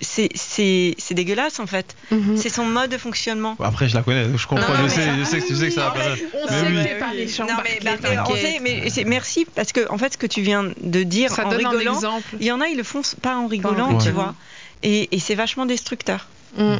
c'est 0.00 0.28
c'est 0.34 0.94
c'est 0.98 1.14
dégueulasse 1.14 1.58
en 1.60 1.66
fait. 1.66 1.96
Mhm. 2.10 2.36
C'est 2.36 2.48
son 2.50 2.64
mode 2.64 2.90
de 2.90 2.98
fonctionnement. 2.98 3.56
Après, 3.62 3.88
je 3.88 3.94
la 3.94 4.02
connais, 4.02 4.26
je 4.36 4.46
comprends, 4.46 4.72
Non, 4.74 4.84
je 4.84 4.88
sais, 4.88 5.04
ça- 5.06 5.16
je 5.18 5.24
sais 5.24 5.40
que 5.40 5.46
tu 5.46 5.56
sais 5.56 5.68
que 5.68 5.74
ça 5.74 5.86
va 5.86 5.90
pas. 5.90 6.00
on 6.00 6.46
Mais 6.50 6.60
sait 6.60 6.66
oui. 6.66 6.76
que 6.76 6.88
t'es 6.88 6.94
pas 6.98 7.14
méchant. 7.14 7.46
Non, 7.46 7.54
mais, 7.64 7.80
Barclay, 7.82 8.18
on 8.26 8.36
sait, 8.36 8.58
mais 8.62 9.04
merci 9.06 9.46
parce 9.54 9.72
que 9.72 9.89
en 9.90 9.98
fait, 9.98 10.12
ce 10.14 10.18
que 10.18 10.26
tu 10.26 10.40
viens 10.42 10.64
de 10.80 11.02
dire 11.02 11.32
Ça 11.32 11.46
en 11.46 11.50
donne 11.50 11.66
un 11.66 11.70
rigolant, 11.70 11.94
exemple. 11.94 12.36
il 12.40 12.46
y 12.46 12.52
en 12.52 12.60
a, 12.60 12.68
ils 12.68 12.76
le 12.76 12.82
font 12.82 13.02
pas 13.22 13.36
en 13.36 13.46
rigolant, 13.46 13.98
tu 13.98 14.10
vois. 14.10 14.34
Et, 14.82 15.14
et 15.14 15.18
c'est 15.18 15.34
vachement 15.34 15.66
destructeur. 15.66 16.28
Mm. 16.56 16.76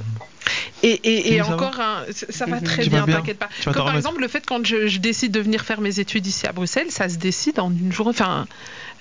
Et, 0.82 1.34
et, 1.34 1.42
encore, 1.42 1.78
un- 1.78 2.04
ça 2.10 2.46
va 2.46 2.60
très 2.60 2.82
Tu 2.84 2.90
vas 2.90 2.98
bien, 2.98 3.06
bien. 3.06 3.16
t'inquiète 3.16 3.38
pas. 3.38 3.48
Comme 3.64 3.74
par 3.74 3.94
exemple 3.96 4.20
le 4.22 4.28
fait 4.28 4.44
quand 4.46 4.64
je, 4.66 4.86
je 4.86 4.98
décide 4.98 5.32
de 5.32 5.40
venir 5.40 5.64
faire 5.64 5.80
mes 5.82 6.00
études 6.00 6.26
ici 6.26 6.46
à 6.46 6.52
Bruxelles, 6.52 6.90
ça 6.90 7.08
se 7.08 7.16
décide 7.16 7.60
en 7.60 7.70
une 7.70 7.92
journée. 7.92 8.10
Enfin, 8.10 8.46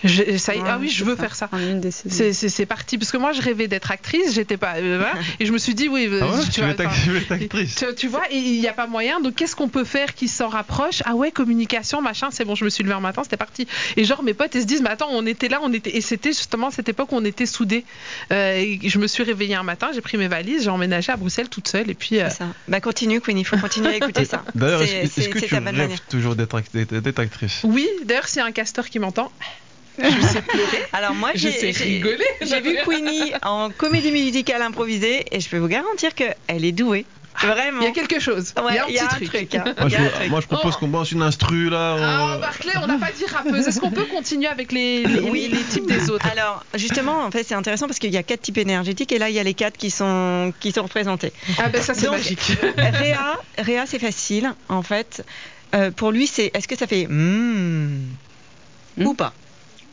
je- 0.04 0.38
ça 0.38 0.54
y 0.56 0.58
est, 0.60 0.62
Ouais, 0.62 0.68
ah 0.70 0.78
oui, 0.80 0.90
je 0.90 1.04
veux 1.04 1.16
faire 1.16 1.36
ça. 1.36 1.50
C'est- 1.92 2.66
parti 2.66 2.98
parce 2.98 3.12
que 3.12 3.18
moi 3.18 3.32
je 3.32 3.42
rêvais 3.42 3.68
d'être 3.68 3.92
actrice, 3.92 4.34
j'étais 4.34 4.58
pas 4.58 4.76
euh, 4.78 5.04
et 5.40 5.46
je 5.46 5.52
me 5.52 5.58
suis 5.58 5.74
dit 5.74 5.88
oui, 5.88 6.08
euh, 6.10 6.20
Ah 6.22 6.28
ouais, 6.36 6.44
tu 6.52 6.62
veux 6.62 6.68
vois, 6.68 6.74
être 6.74 6.80
enfin, 6.86 6.90
act- 6.90 7.04
tu 7.04 7.10
veux 7.10 7.18
être 7.18 7.32
actrice. 7.32 7.76
tu, 7.76 7.86
tu 7.96 8.08
vois, 8.08 8.24
et 8.32 8.38
il 8.38 8.60
n'y 8.60 8.68
a 8.68 8.74
pas 8.74 8.88
moyen. 8.88 9.20
Donc, 9.22 9.36
qu'est-ce 9.36 9.56
qu'on 9.56 9.70
peut 9.70 9.84
faire 9.84 10.14
qui 10.14 10.28
s'en 10.28 10.48
rapproche? 10.50 11.02
Ah 11.06 11.16
ouais, 11.16 11.32
communication, 11.32 12.02
machin. 12.02 12.30
C'est 12.32 12.46
bon, 12.46 12.56
je 12.56 12.64
me 12.66 12.70
suis 12.70 12.84
levée 12.84 12.96
un 12.96 13.00
matin, 13.00 13.24
c'était 13.24 13.38
parti. 13.38 13.68
Et 13.98 14.04
genre, 14.06 14.24
mes 14.24 14.34
potes, 14.34 14.56
ils 14.56 14.62
se 14.62 14.66
disent, 14.68 14.82
mais 14.82 14.90
attends, 14.90 15.10
on 15.12 15.26
était 15.26 15.48
là, 15.50 15.60
on 15.64 15.72
était. 15.74 15.96
Et 15.96 16.02
c'était 16.02 16.30
justement 16.32 16.68
à 16.68 16.72
cette 16.72 16.90
époque 16.90 17.12
où 17.12 17.16
on 17.16 17.26
était 17.26 17.46
soudés. 17.46 17.86
Euh, 18.32 18.56
et 18.58 18.80
je 18.88 19.00
me 19.00 19.08
suis 19.08 19.24
réveillée 19.24 19.56
un 19.56 19.64
matin, 19.64 19.90
j'ai 19.94 20.02
pris 20.02 20.18
mes 20.18 20.28
valises, 20.28 20.64
j'ai 20.64 20.70
emménagé 20.70 21.12
à 21.12 21.18
Bruxelles 21.18 21.50
toute 21.50 21.68
seule. 21.68 21.90
Et 21.90 21.94
puis, 21.96 22.20
euh, 22.20 22.28
C'est 22.30 22.38
ça. 22.40 22.48
Bah 22.68 22.80
continue, 22.82 23.22
Queenie, 23.22 23.42
il 23.42 23.46
faut 23.46 23.58
continuer 23.58 23.90
à 23.90 23.96
écouter 23.98 24.26
ça. 24.26 24.44
D'ailleurs, 24.56 24.82
est-ce 24.82 25.30
que 25.30 25.40
tu 25.40 25.54
rêves 25.56 25.64
manière. 25.64 26.06
toujours 26.08 26.36
d'être 26.36 26.56
actrice? 26.56 27.62
Oui, 27.64 27.88
d'ailleurs, 28.06 28.28
s'il 28.28 28.40
y 28.40 28.44
a 28.44 28.46
un 28.46 28.52
casteur 28.52 28.90
qui 28.90 29.00
m'entend, 29.00 29.32
je 30.04 30.22
sais 30.28 30.42
pleurer. 30.42 30.86
Alors 30.94 31.14
moi, 31.16 31.32
j'ai 31.36 31.72
vu 31.72 32.76
Queenie 32.86 33.34
en 33.44 33.70
comédie 33.70 34.12
musicale 34.12 34.62
improvisée 34.62 35.26
et 35.32 35.40
je 35.40 35.50
peux 35.50 35.58
vous 35.58 35.68
garantir 35.68 36.14
qu'elle 36.16 36.36
est 36.66 36.72
douée. 36.72 37.06
Vraiment. 37.42 37.80
Il 37.82 37.86
y 37.86 37.88
a 37.88 37.92
quelque 37.92 38.20
chose. 38.20 38.54
Ouais, 38.62 38.74
il 38.90 38.96
y 38.96 39.00
a 39.00 39.06
un 39.06 39.08
petit 39.08 39.26
truc. 39.30 39.56
hein. 39.56 39.64
moi 39.80 39.88
je, 39.88 39.94
y 39.94 39.98
a 39.98 40.02
un 40.02 40.10
truc. 40.10 40.30
moi, 40.30 40.42
je 40.42 40.48
propose 40.48 40.74
Oh. 40.76 40.80
qu'on 40.80 40.88
balance 40.90 41.12
une 41.14 41.22
instru 41.22 41.70
là. 41.70 41.96
Ah, 41.98 42.36
on- 42.36 42.40
Barclay, 42.42 42.74
on 42.84 42.88
n'a 42.88 42.98
pas 42.98 43.12
dit 43.18 43.24
rappeuse. 43.28 43.66
Est-ce 43.66 43.80
qu'on 43.80 43.92
peut 43.92 44.04
continuer 44.14 44.48
avec 44.48 44.74
les, 44.74 45.06
les, 45.06 45.22
Oui. 45.30 45.48
les 45.50 45.62
types 45.62 45.88
des 45.88 46.10
autres? 46.10 46.26
Alors, 46.30 46.66
justement, 46.76 47.24
en 47.24 47.32
fait, 47.32 47.46
c'est 47.46 47.54
intéressant 47.56 47.88
parce 47.88 47.98
qu'il 48.00 48.12
y 48.14 48.18
a 48.18 48.24
quatre 48.24 48.42
types 48.42 48.58
énergétiques 48.58 49.14
et 49.14 49.20
là, 49.20 49.30
il 49.30 49.36
y 49.36 49.40
a 49.40 49.44
les 49.44 49.54
quatre 49.54 49.78
qui 49.78 49.90
sont, 49.90 50.52
qui 50.60 50.74
sont 50.74 50.84
représentés. 50.84 51.32
Ah, 51.60 51.70
ben 51.70 51.82
ça, 51.82 51.94
c'est 51.94 52.10
magique. 52.10 52.58
Réa, 52.78 53.40
Réa 53.58 53.86
c'est 53.86 54.00
facile, 54.00 54.54
en 54.68 54.82
fait. 54.84 55.24
Euh, 55.76 55.92
pour 55.92 56.12
lui, 56.12 56.28
c'est 56.28 56.52
est-ce 56.54 56.68
que 56.68 56.76
ça 56.78 56.88
fait 56.88 57.08
Hmm. 57.08 58.00
ou 58.98 59.14
pas? 59.14 59.32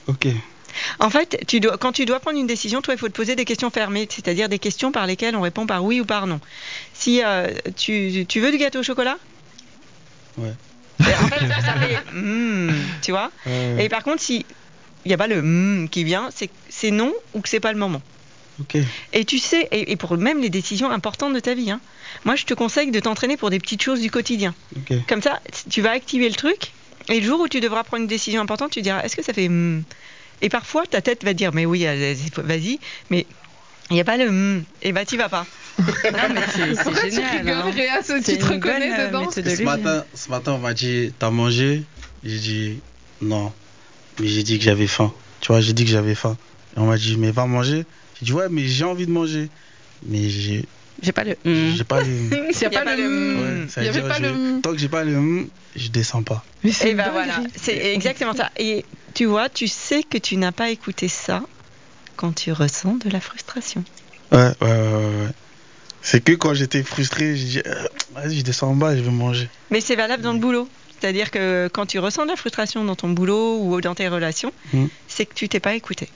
Ok. 0.08 0.28
En 0.98 1.08
fait, 1.10 1.42
tu 1.46 1.58
dois, 1.60 1.78
quand 1.78 1.92
tu 1.92 2.04
dois 2.04 2.20
prendre 2.20 2.38
une 2.38 2.46
décision, 2.46 2.82
toi, 2.82 2.92
il 2.94 2.98
faut 2.98 3.08
te 3.08 3.12
poser 3.14 3.34
des 3.34 3.44
questions 3.46 3.70
fermées, 3.70 4.06
c'est-à-dire 4.10 4.48
des 4.48 4.58
questions 4.58 4.92
par 4.92 5.06
lesquelles 5.06 5.34
on 5.34 5.40
répond 5.40 5.66
par 5.66 5.82
oui 5.84 6.00
ou 6.00 6.04
par 6.04 6.26
non. 6.26 6.38
Si 6.92 7.22
euh, 7.24 7.48
tu, 7.76 8.26
tu 8.28 8.40
veux 8.40 8.50
du 8.50 8.58
gâteau 8.58 8.80
au 8.80 8.82
chocolat? 8.82 9.16
Ouais. 10.36 10.52
En 11.00 11.04
fait, 11.28 11.46
ça 11.48 11.72
fait 11.80 11.98
hmm, 12.12 12.72
tu 13.02 13.10
vois? 13.10 13.30
Euh, 13.46 13.78
Et 13.78 13.88
par 13.88 14.02
contre, 14.02 14.22
si 14.22 14.44
il 15.04 15.08
n'y 15.08 15.14
a 15.14 15.18
pas 15.18 15.28
le 15.28 15.40
hmm 15.40 15.88
qui 15.88 16.04
vient, 16.04 16.28
c'est 16.68 16.90
non 16.90 17.12
ou 17.32 17.40
que 17.40 17.48
c'est 17.48 17.60
pas 17.60 17.72
le 17.72 17.78
moment. 17.78 18.02
ok. 18.60 18.76
Et 19.12 19.24
tu 19.24 19.38
sais, 19.38 19.68
et, 19.70 19.92
et 19.92 19.96
pour 19.96 20.16
même 20.18 20.40
les 20.42 20.50
décisions 20.50 20.90
importantes 20.90 21.32
de 21.32 21.40
ta 21.40 21.54
vie, 21.54 21.70
hein, 21.70 21.80
moi 22.24 22.34
je 22.36 22.44
te 22.44 22.54
conseille 22.54 22.90
de 22.90 23.00
t'entraîner 23.00 23.36
pour 23.36 23.48
des 23.50 23.60
petites 23.60 23.82
choses 23.82 24.00
du 24.00 24.10
quotidien. 24.10 24.54
Comme 25.08 25.22
ça, 25.22 25.40
tu 25.70 25.80
vas 25.80 25.92
activer 25.92 26.28
le 26.28 26.34
truc, 26.34 26.72
et 27.08 27.20
le 27.20 27.26
jour 27.26 27.40
où 27.40 27.48
tu 27.48 27.60
devras 27.60 27.84
prendre 27.84 28.02
une 28.02 28.08
décision 28.08 28.40
importante, 28.40 28.70
tu 28.72 28.82
diras, 28.82 29.02
est-ce 29.02 29.16
que 29.16 29.22
ça 29.22 29.32
fait 29.32 29.48
hmm? 29.48 29.82
Et 30.42 30.48
parfois, 30.48 30.84
ta 30.86 31.00
tête 31.00 31.24
va 31.24 31.32
dire, 31.32 31.52
mais 31.54 31.64
oui, 31.64 31.86
euh, 31.86 32.14
vas-y, 32.38 32.78
mais 33.10 33.26
il 33.90 33.94
n'y 33.94 34.00
a 34.00 34.04
pas 34.04 34.16
le 34.16 34.30
hmm, 34.30 34.64
et 34.82 34.92
bah 34.92 35.04
tu 35.04 35.16
vas 35.16 35.28
pas. 35.28 35.46
Non, 35.78 35.84
mais 36.34 36.40
c'est 36.54 36.82
Pourquoi 36.82 37.02
c'est 37.02 37.10
tu 37.10 37.16
génial. 37.16 37.38
rigoles, 37.38 37.52
hein. 37.52 37.70
Réa 37.74 38.02
Tu 38.02 38.22
te 38.22 38.30
une 38.32 38.42
reconnais 38.44 38.88
bonne, 38.90 39.00
euh, 39.00 39.06
dedans. 39.08 39.30
Ce 39.30 39.40
lui. 39.40 39.64
matin, 39.64 40.04
ce 40.14 40.30
matin, 40.30 40.52
on 40.52 40.58
m'a 40.58 40.74
dit, 40.74 41.12
t'as 41.18 41.30
mangé? 41.30 41.82
J'ai 42.24 42.38
dit, 42.38 42.78
non. 43.20 43.52
Mais 44.18 44.26
j'ai 44.26 44.42
dit 44.42 44.58
que 44.58 44.64
j'avais 44.64 44.86
faim. 44.86 45.12
Tu 45.40 45.48
vois, 45.48 45.60
j'ai 45.60 45.72
dit 45.74 45.84
que 45.84 45.90
j'avais 45.90 46.14
faim. 46.14 46.36
Et 46.76 46.80
on 46.80 46.86
m'a 46.86 46.96
dit, 46.96 47.16
mais 47.18 47.30
va 47.30 47.46
manger. 47.46 47.84
J'ai 48.18 48.26
dit, 48.26 48.32
ouais, 48.32 48.48
mais 48.50 48.64
j'ai 48.66 48.84
envie 48.84 49.06
de 49.06 49.12
manger. 49.12 49.48
Mais 50.06 50.28
j'ai 50.28 50.64
J'ai 51.02 51.12
pas 51.12 51.24
le. 51.24 51.36
hmm. 51.44 51.76
j'ai 51.76 51.84
pas 51.84 52.00
le. 52.02 52.06
S'il 52.52 52.68
n'y 52.68 52.76
a, 52.76 52.82
pas 52.82 52.96
le. 52.96 53.08
hmm. 53.08 53.68
Il 53.76 53.88
avait 53.88 54.00
pas 54.02 54.16
je- 54.18 54.22
le. 54.22 54.60
Tant 54.62 54.72
que 54.72 54.78
j'ai 54.78 54.88
pas 54.88 55.04
le 55.04 55.46
je 55.76 55.88
descends 55.88 56.22
pas. 56.22 56.44
Mais 56.64 56.72
c'est 56.72 56.88
Et 56.88 56.90
une 56.92 56.96
ben 56.96 57.10
voilà, 57.10 57.34
c'est 57.54 57.94
exactement 57.94 58.32
ça. 58.32 58.50
Et 58.56 58.84
tu 59.14 59.26
vois, 59.26 59.48
tu 59.48 59.68
sais 59.68 60.02
que 60.02 60.16
tu 60.18 60.36
n'as 60.38 60.52
pas 60.52 60.70
écouté 60.70 61.08
ça 61.08 61.42
quand 62.16 62.32
tu 62.34 62.50
ressens 62.52 62.94
de 62.94 63.10
la 63.10 63.20
frustration. 63.20 63.84
Ouais, 64.32 64.38
ouais, 64.38 64.54
ouais, 64.62 64.68
ouais. 64.70 65.04
ouais. 65.26 65.28
C'est 66.00 66.22
que 66.22 66.32
quand 66.32 66.54
j'étais 66.54 66.82
frustré, 66.82 67.36
j'ai 67.36 67.44
dit, 67.44 67.62
euh, 67.66 67.74
vas-y, 68.14 68.38
je 68.38 68.42
descends 68.42 68.68
en 68.68 68.76
bas, 68.76 68.96
je 68.96 69.02
vais 69.02 69.10
manger. 69.10 69.48
Mais 69.70 69.80
c'est 69.80 69.96
valable 69.96 70.22
dans 70.22 70.32
le 70.32 70.38
boulot. 70.38 70.68
C'est-à-dire 70.98 71.30
que 71.30 71.68
quand 71.72 71.84
tu 71.84 71.98
ressens 71.98 72.24
de 72.24 72.30
la 72.30 72.36
frustration 72.36 72.84
dans 72.84 72.94
ton 72.96 73.10
boulot 73.10 73.58
ou 73.60 73.80
dans 73.80 73.94
tes 73.94 74.08
relations, 74.08 74.52
Hmm. 74.72 74.86
c'est 75.08 75.26
que 75.26 75.34
tu 75.34 75.48
t'es 75.48 75.60
pas 75.60 75.74
écouté. 75.74 76.08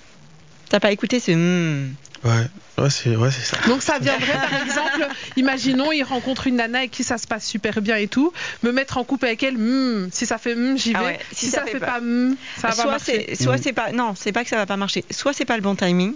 T'as 0.71 0.81
pas 0.81 0.93
écouté 0.93 1.21
ce 1.21 1.33
hmm. 1.33 1.93
Ouais, 2.23 2.31
ouais, 2.77 2.91
c'est 2.91 3.17
ouais, 3.17 3.31
c'est 3.31 3.41
ça. 3.57 3.57
Donc 3.67 3.83
ça 3.83 3.99
viendrait 3.99 4.35
par 4.35 4.63
exemple, 4.63 5.09
imaginons 5.37 5.91
il 5.91 6.03
rencontre 6.03 6.47
une 6.49 6.57
nana 6.57 6.81
avec 6.81 6.91
qui 6.91 7.03
ça 7.03 7.17
se 7.17 7.27
passe 7.27 7.47
super 7.47 7.81
bien 7.81 7.97
et 7.97 8.09
tout, 8.09 8.33
me 8.63 8.73
mettre 8.73 8.99
en 8.99 9.05
couple 9.05 9.25
avec 9.27 9.43
elle, 9.43 9.57
hmm, 9.57 10.11
si 10.13 10.27
ça 10.27 10.37
fait 10.37 10.55
hmm, 10.55 10.77
j'y 10.77 10.93
vais. 10.93 10.99
Ah 10.99 11.05
ouais, 11.05 11.19
si, 11.33 11.47
ça, 11.47 11.65
fait 11.65 11.79
pas, 11.81 11.99
hmm, 12.01 12.37
ça 12.61 12.69
va 12.69 12.75
pas 12.75 12.83
soit 12.83 12.91
marcher. 12.91 13.27
c'est 13.35 13.43
soit 13.43 13.57
c'est 13.57 13.73
pas 13.73 13.93
non, 13.93 14.15
c'est 14.15 14.33
pas 14.33 14.45
que 14.45 14.51
ça 14.51 14.57
va 14.57 14.67
pas 14.67 14.77
marcher. 14.77 15.03
Soit 15.11 15.33
c'est 15.33 15.47
pas 15.47 15.57
le 15.57 15.63
bon 15.63 15.75
timing, 15.75 16.15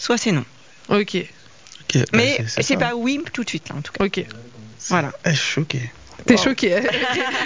soit 0.00 0.18
c'est 0.18 0.32
non. 0.32 0.44
Ok, 0.88 1.14
Ok, 1.16 1.94
bah, 1.96 2.04
Mais 2.14 2.36
c'est 2.48 2.62
c'est 2.62 2.74
ça. 2.74 2.76
pas 2.80 2.96
oui 2.96 3.20
tout 3.32 3.44
de 3.44 3.48
suite 3.48 3.68
là 3.68 3.76
en 3.76 3.82
tout 3.82 3.92
cas. 3.92 4.04
ok. 4.04 4.24
Voilà. 4.88 5.12
Eh, 5.24 5.30
je 5.30 5.36
suis 5.36 5.46
choqué. 5.52 5.80
T'es 6.26 6.36
choqué. 6.36 6.74
hein. 6.76 6.82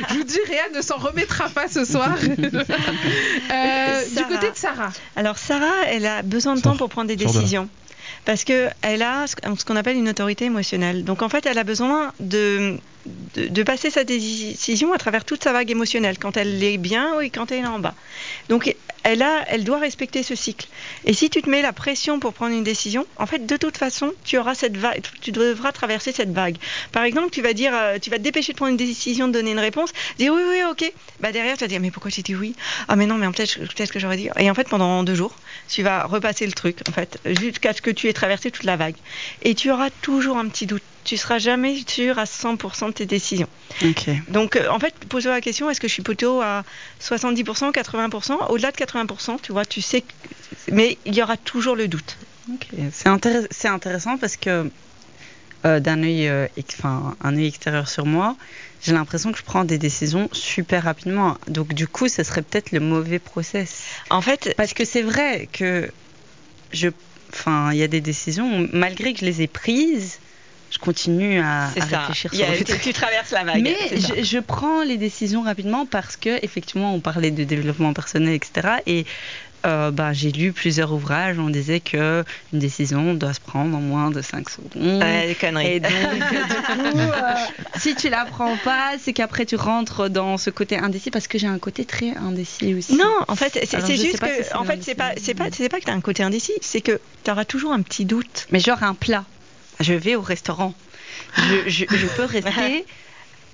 Je 0.08 0.14
vous 0.14 0.24
dis, 0.24 0.38
Réa 0.48 0.62
ne 0.74 0.80
s'en 0.80 0.96
remettra 0.96 1.50
pas 1.50 1.68
ce 1.68 1.84
soir. 1.84 2.16
Euh, 3.52 4.04
du 4.16 4.22
côté 4.24 4.50
de 4.50 4.56
Sarah. 4.56 4.92
Alors 5.16 5.36
Sarah, 5.38 5.84
elle 5.88 6.06
a 6.06 6.22
besoin 6.22 6.54
de 6.54 6.60
temps 6.60 6.76
pour 6.76 6.88
prendre 6.88 7.08
des 7.08 7.16
décisions. 7.16 7.68
Parce 8.24 8.44
que 8.44 8.68
elle 8.82 9.02
a 9.02 9.26
ce 9.26 9.64
qu'on 9.64 9.76
appelle 9.76 9.96
une 9.96 10.08
autorité 10.08 10.44
émotionnelle. 10.44 11.04
Donc 11.04 11.22
en 11.22 11.28
fait, 11.28 11.46
elle 11.46 11.58
a 11.58 11.64
besoin 11.64 12.12
de, 12.20 12.76
de, 13.06 13.62
passer 13.62 13.90
sa 13.90 14.04
décision 14.04 14.92
à 14.92 14.98
travers 14.98 15.24
toute 15.24 15.44
sa 15.44 15.52
vague 15.52 15.70
émotionnelle, 15.70 16.18
quand 16.18 16.36
elle 16.36 16.62
est 16.62 16.78
bien 16.78 17.14
ou 17.16 17.22
quand 17.24 17.50
elle 17.52 17.64
est 17.64 17.66
en 17.66 17.78
bas. 17.78 17.94
Donc 18.48 18.74
elle, 19.02 19.64
doit 19.64 19.78
respecter 19.78 20.22
ce 20.22 20.34
cycle. 20.34 20.66
Et 21.04 21.12
si 21.12 21.30
tu 21.30 21.42
te 21.42 21.48
mets 21.48 21.62
la 21.62 21.72
pression 21.72 22.20
pour 22.20 22.34
prendre 22.34 22.54
une 22.54 22.64
décision, 22.64 23.06
en 23.16 23.26
fait, 23.26 23.46
de 23.46 23.56
toute 23.56 23.76
façon, 23.76 24.12
tu 24.24 24.38
auras 24.38 24.54
cette 24.54 24.76
vague, 24.76 25.00
tu 25.20 25.32
devras 25.32 25.72
traverser 25.72 26.12
cette 26.12 26.32
vague. 26.32 26.56
Par 26.92 27.04
exemple, 27.04 27.30
tu 27.30 27.42
vas 27.42 27.52
dire, 27.52 27.72
euh, 27.74 27.98
tu 27.98 28.10
vas 28.10 28.18
te 28.18 28.22
dépêcher 28.22 28.52
de 28.52 28.56
prendre 28.56 28.70
une 28.70 28.76
décision, 28.76 29.28
de 29.28 29.32
donner 29.32 29.52
une 29.52 29.58
réponse, 29.58 29.92
dire 30.18 30.32
oui, 30.34 30.42
oui, 30.48 30.62
ok. 30.70 30.92
Bah 31.20 31.32
derrière, 31.32 31.56
tu 31.56 31.64
vas 31.64 31.68
dire 31.68 31.80
mais 31.80 31.90
pourquoi 31.90 32.10
tu 32.10 32.22
dis 32.22 32.34
oui? 32.34 32.54
Ah 32.88 32.96
mais 32.96 33.06
non, 33.06 33.16
mais 33.16 33.26
peut-être 33.28 33.58
peut-être 33.58 33.92
que 33.92 33.98
j'aurais 33.98 34.16
dit. 34.16 34.28
Et 34.38 34.50
en 34.50 34.54
fait, 34.54 34.68
pendant 34.68 35.02
deux 35.02 35.14
jours, 35.14 35.34
tu 35.68 35.82
vas 35.82 36.04
repasser 36.04 36.46
le 36.46 36.52
truc, 36.52 36.78
en 36.88 36.92
fait, 36.92 37.18
jusqu'à 37.24 37.72
ce 37.72 37.80
que 37.80 37.90
tu 37.90 38.08
aies 38.08 38.12
traversé 38.12 38.50
toute 38.50 38.64
la 38.64 38.76
vague. 38.76 38.96
Et 39.42 39.54
tu 39.54 39.70
auras 39.70 39.90
toujours 40.02 40.36
un 40.36 40.48
petit 40.48 40.66
doute. 40.66 40.82
Tu 41.04 41.16
seras 41.16 41.38
jamais 41.38 41.76
sûr 41.86 42.18
à 42.18 42.24
100% 42.24 42.88
de 42.88 42.92
tes 42.92 43.06
décisions. 43.06 43.48
Ok. 43.82 44.06
Donc, 44.28 44.56
euh, 44.56 44.68
en 44.68 44.78
fait, 44.78 44.94
pose-toi 45.08 45.32
la 45.32 45.40
question 45.40 45.70
est-ce 45.70 45.80
que 45.80 45.88
je 45.88 45.92
suis 45.94 46.02
plutôt 46.02 46.40
à 46.42 46.64
70%, 47.00 47.70
80% 47.72 48.48
Au-delà 48.50 48.70
de 48.70 48.76
80%, 48.76 49.38
tu 49.42 49.52
vois, 49.52 49.64
tu 49.64 49.80
sais. 49.80 50.04
Mais 50.70 50.98
il 51.06 51.14
y 51.14 51.22
aura 51.22 51.36
toujours 51.36 51.76
le 51.76 51.88
doute. 51.88 52.16
C'est 52.92 53.08
intéress- 53.08 53.46
c'est 53.50 53.68
intéressant 53.68 54.18
parce 54.18 54.36
que 54.36 54.70
euh, 55.66 55.78
d'un 55.80 56.02
œil, 56.02 56.26
euh, 56.28 56.46
un 57.22 57.36
œil 57.36 57.46
extérieur 57.46 57.88
sur 57.88 58.06
moi, 58.06 58.36
j'ai 58.82 58.92
l'impression 58.92 59.30
que 59.30 59.38
je 59.38 59.42
prends 59.44 59.64
des 59.64 59.78
décisions 59.78 60.28
super 60.32 60.84
rapidement. 60.84 61.36
Donc 61.48 61.74
du 61.74 61.86
coup, 61.86 62.08
ce 62.08 62.22
serait 62.24 62.42
peut-être 62.42 62.72
le 62.72 62.80
mauvais 62.80 63.18
process. 63.18 63.84
En 64.10 64.20
fait, 64.22 64.54
Parce 64.56 64.72
que 64.74 64.84
c'est 64.84 65.02
vrai 65.02 65.48
que 65.52 65.90
je, 66.72 66.88
enfin, 67.32 67.72
il 67.72 67.78
y 67.78 67.82
a 67.82 67.88
des 67.88 68.00
décisions 68.00 68.68
malgré 68.72 69.12
que 69.12 69.20
je 69.20 69.26
les 69.26 69.42
ai 69.42 69.46
prises, 69.46 70.18
je 70.70 70.78
continue 70.78 71.40
à, 71.40 71.68
c'est 71.74 71.82
à 71.82 71.86
ça. 71.86 71.98
réfléchir 72.00 72.32
sur 72.34 72.46
a- 72.46 72.50
le 72.56 72.64
tu, 72.64 72.78
tu 72.78 72.92
traverses 72.92 73.30
la 73.32 73.44
vague. 73.44 73.62
Mais 73.62 73.76
je, 73.96 74.22
je 74.22 74.38
prends 74.38 74.82
les 74.82 74.96
décisions 74.96 75.42
rapidement 75.42 75.86
parce 75.86 76.16
que 76.16 76.42
effectivement, 76.44 76.94
on 76.94 77.00
parlait 77.00 77.30
de 77.30 77.44
développement 77.44 77.92
personnel, 77.92 78.34
etc. 78.34 78.68
Et 78.86 79.04
euh, 79.66 79.90
bah, 79.90 80.14
j'ai 80.14 80.32
lu 80.32 80.52
plusieurs 80.52 80.90
ouvrages. 80.92 81.38
On 81.38 81.50
disait 81.50 81.80
que 81.80 82.24
une 82.54 82.58
décision 82.60 83.12
doit 83.12 83.34
se 83.34 83.40
prendre 83.40 83.76
en 83.76 83.80
moins 83.80 84.10
de 84.10 84.22
5 84.22 84.48
secondes. 84.48 84.70
Ouais, 85.02 85.26
des 85.28 85.34
conneries. 85.34 85.66
Et 85.66 85.80
donc, 85.80 85.90
du 85.90 86.28
coup, 86.28 86.98
euh, 86.98 87.34
si 87.76 87.94
tu 87.94 88.08
la 88.08 88.24
prends 88.24 88.56
pas, 88.64 88.92
c'est 88.98 89.12
qu'après 89.12 89.44
tu 89.44 89.56
rentres 89.56 90.08
dans 90.08 90.38
ce 90.38 90.48
côté 90.48 90.78
indécis 90.78 91.10
parce 91.10 91.28
que 91.28 91.36
j'ai 91.38 91.46
un 91.46 91.58
côté 91.58 91.84
très 91.84 92.16
indécis 92.16 92.72
aussi. 92.74 92.96
Non, 92.96 93.04
en 93.28 93.36
fait, 93.36 93.58
c'est 93.66 93.96
juste 93.96 94.20
que, 94.20 94.44
si 94.44 94.54
en 94.54 94.64
fait, 94.64 94.78
c'est 94.82 94.94
pas, 94.94 95.10
c'est 95.20 95.34
pas, 95.34 95.48
c'est 95.52 95.68
pas 95.68 95.78
que 95.80 95.84
t'as 95.84 95.92
un 95.94 96.00
côté 96.00 96.22
indécis, 96.22 96.54
c'est 96.62 96.80
que 96.80 96.98
t'auras 97.24 97.44
toujours 97.44 97.72
un 97.72 97.82
petit 97.82 98.06
doute. 98.06 98.46
Mais 98.52 98.60
genre 98.60 98.82
un 98.82 98.94
plat. 98.94 99.24
Je 99.80 99.94
vais 99.94 100.14
au 100.14 100.20
restaurant. 100.20 100.74
Je, 101.66 102.16
peux 102.16 102.24
rester 102.24 102.84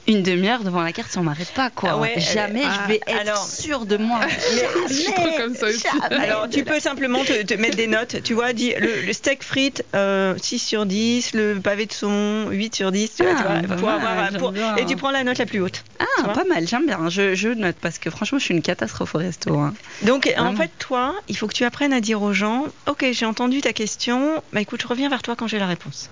une 0.09 0.23
demi-heure 0.23 0.63
devant 0.65 0.83
la 0.83 0.93
carte 0.93 1.11
si 1.11 1.19
on 1.19 1.23
m'arrête 1.23 1.53
pas, 1.53 1.71
quoi. 1.71 1.91
Ah 1.93 1.97
ouais, 1.99 2.15
Jamais 2.21 2.65
euh, 2.65 2.69
je 2.83 2.89
vais 2.89 3.01
ah, 3.07 3.11
être 3.13 3.21
alors- 3.21 3.45
sûre 3.45 3.87
de 3.87 3.97
moi. 3.97 4.21
Je 4.89 5.13
trop 5.13 5.37
comme 5.37 5.55
ça 5.55 5.67
aussi. 5.67 5.83
Jamais. 5.83 6.23
Alors, 6.25 6.49
tu 6.49 6.65
peux 6.65 6.79
simplement 6.81 7.25
te, 7.25 7.43
te 7.43 7.55
mettre 7.55 7.77
des 7.77 7.87
notes, 7.87 8.23
tu 8.23 8.35
vois, 8.35 8.53
dis 8.53 8.73
le, 8.79 9.03
le 9.03 9.13
steak 9.13 9.43
frites, 9.43 9.85
euh, 9.95 10.35
6 10.41 10.59
sur 10.59 10.87
10, 10.87 11.35
le 11.35 11.61
pavé 11.61 11.87
de 11.87 11.93
saumon, 11.93 12.51
8 12.51 12.75
sur 12.75 12.93
10, 12.93 13.15
tu 13.17 13.23
vois, 13.25 13.33
Ah, 13.37 13.61
tu 13.61 13.67
vois, 13.67 13.77
pour 13.77 13.89
avoir, 13.91 14.29
pour- 14.39 14.53
bien. 14.53 14.77
et 14.77 14.85
tu 14.87 14.97
prends 14.97 15.11
la 15.11 15.25
note 15.25 15.39
la 15.39 15.47
plus 15.47 15.61
haute. 15.61 15.83
Ah, 15.99 16.29
pas 16.29 16.45
mal, 16.45 16.67
j'aime 16.69 16.87
bien. 16.87 17.09
Je, 17.09 17.35
je 17.35 17.49
note 17.49 17.77
parce 17.81 17.99
que 17.99 18.11
franchement, 18.11 18.39
je 18.39 18.45
suis 18.45 18.55
une 18.55 18.63
catastrophe 18.63 19.15
au 19.15 19.19
resto. 19.19 19.59
hein. 19.59 19.75
Donc, 20.03 20.33
en 20.39 20.55
fait, 20.55 20.71
toi, 20.79 21.15
il 21.29 21.37
faut 21.37 21.47
que 21.47 21.55
tu 21.55 21.65
apprennes 21.65 21.93
à 21.93 22.01
dire 22.01 22.23
aux 22.23 22.33
gens, 22.33 22.67
ok, 22.87 23.05
j'ai 23.13 23.27
entendu 23.27 23.61
ta 23.61 23.73
question, 23.73 24.43
bah 24.53 24.61
écoute, 24.61 24.81
je 24.83 24.87
reviens 24.87 25.09
vers 25.09 25.23
toi 25.23 25.35
quand 25.37 25.47
j'ai 25.47 25.59
la 25.59 25.67
réponse. 25.67 26.11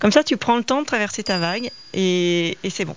Comme 0.00 0.12
ça, 0.12 0.22
tu 0.24 0.36
prends 0.36 0.56
le 0.56 0.64
temps 0.64 0.82
de 0.82 0.86
traverser 0.86 1.22
ta 1.22 1.38
vague 1.38 1.70
et, 1.94 2.58
et 2.62 2.70
c'est 2.70 2.84
bon. 2.84 2.96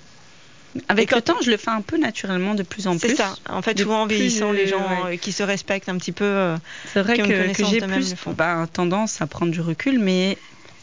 Avec 0.87 1.11
le 1.11 1.21
temps, 1.21 1.37
je 1.41 1.49
le 1.49 1.57
fais 1.57 1.71
un 1.71 1.81
peu 1.81 1.97
naturellement 1.97 2.53
de 2.53 2.63
plus 2.63 2.87
en 2.87 2.97
plus. 2.97 3.09
C'est 3.09 3.15
ça. 3.15 3.35
En 3.49 3.61
fait, 3.61 3.79
souvent 3.79 4.03
en 4.03 4.05
vieillissant, 4.05 4.51
les 4.51 4.67
gens 4.67 4.77
ouais. 5.05 5.15
euh, 5.15 5.17
qui 5.17 5.31
se 5.31 5.43
respectent 5.43 5.89
un 5.89 5.97
petit 5.97 6.11
peu. 6.11 6.25
euh, 6.25 6.57
C'est 6.93 7.01
vrai 7.01 7.17
que, 7.17 7.53
que 7.53 7.65
j'ai 7.65 7.81
plus 7.81 8.15
bah, 8.37 8.67
tendance 8.71 9.21
à 9.21 9.27
prendre 9.27 9.51
du 9.51 9.61
recul, 9.61 9.99
mais 9.99 10.37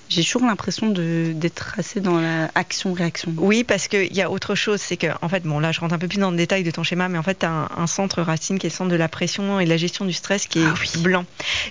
j'ai 0.08 0.22
toujours 0.22 0.44
l'impression 0.44 0.88
d'être 0.88 1.74
assez 1.78 2.00
dans 2.00 2.20
la 2.20 2.50
action-réaction. 2.54 3.34
Oui, 3.38 3.64
parce 3.64 3.88
qu'il 3.88 4.12
y 4.14 4.22
a 4.22 4.30
autre 4.30 4.54
chose, 4.54 4.80
c'est 4.80 4.96
que, 4.96 5.08
en 5.22 5.28
fait, 5.28 5.42
bon, 5.42 5.58
là, 5.58 5.72
je 5.72 5.80
rentre 5.80 5.94
un 5.94 5.98
peu 5.98 6.08
plus 6.08 6.18
dans 6.18 6.30
le 6.30 6.36
détail 6.36 6.62
de 6.62 6.70
ton 6.70 6.82
schéma, 6.82 7.08
mais 7.08 7.18
en 7.18 7.22
fait, 7.24 7.40
tu 7.40 7.46
as 7.46 7.50
un, 7.50 7.68
un 7.76 7.86
centre 7.86 8.22
racine 8.22 8.58
qui 8.58 8.66
est 8.66 8.70
le 8.70 8.74
centre 8.74 8.90
de 8.90 8.96
la 8.96 9.08
pression 9.08 9.58
et 9.60 9.64
de 9.64 9.70
la 9.70 9.76
gestion 9.76 10.04
du 10.04 10.12
stress 10.12 10.46
qui 10.46 10.60
est 10.60 10.66
Ah 10.66 10.98
blanc. 10.98 11.24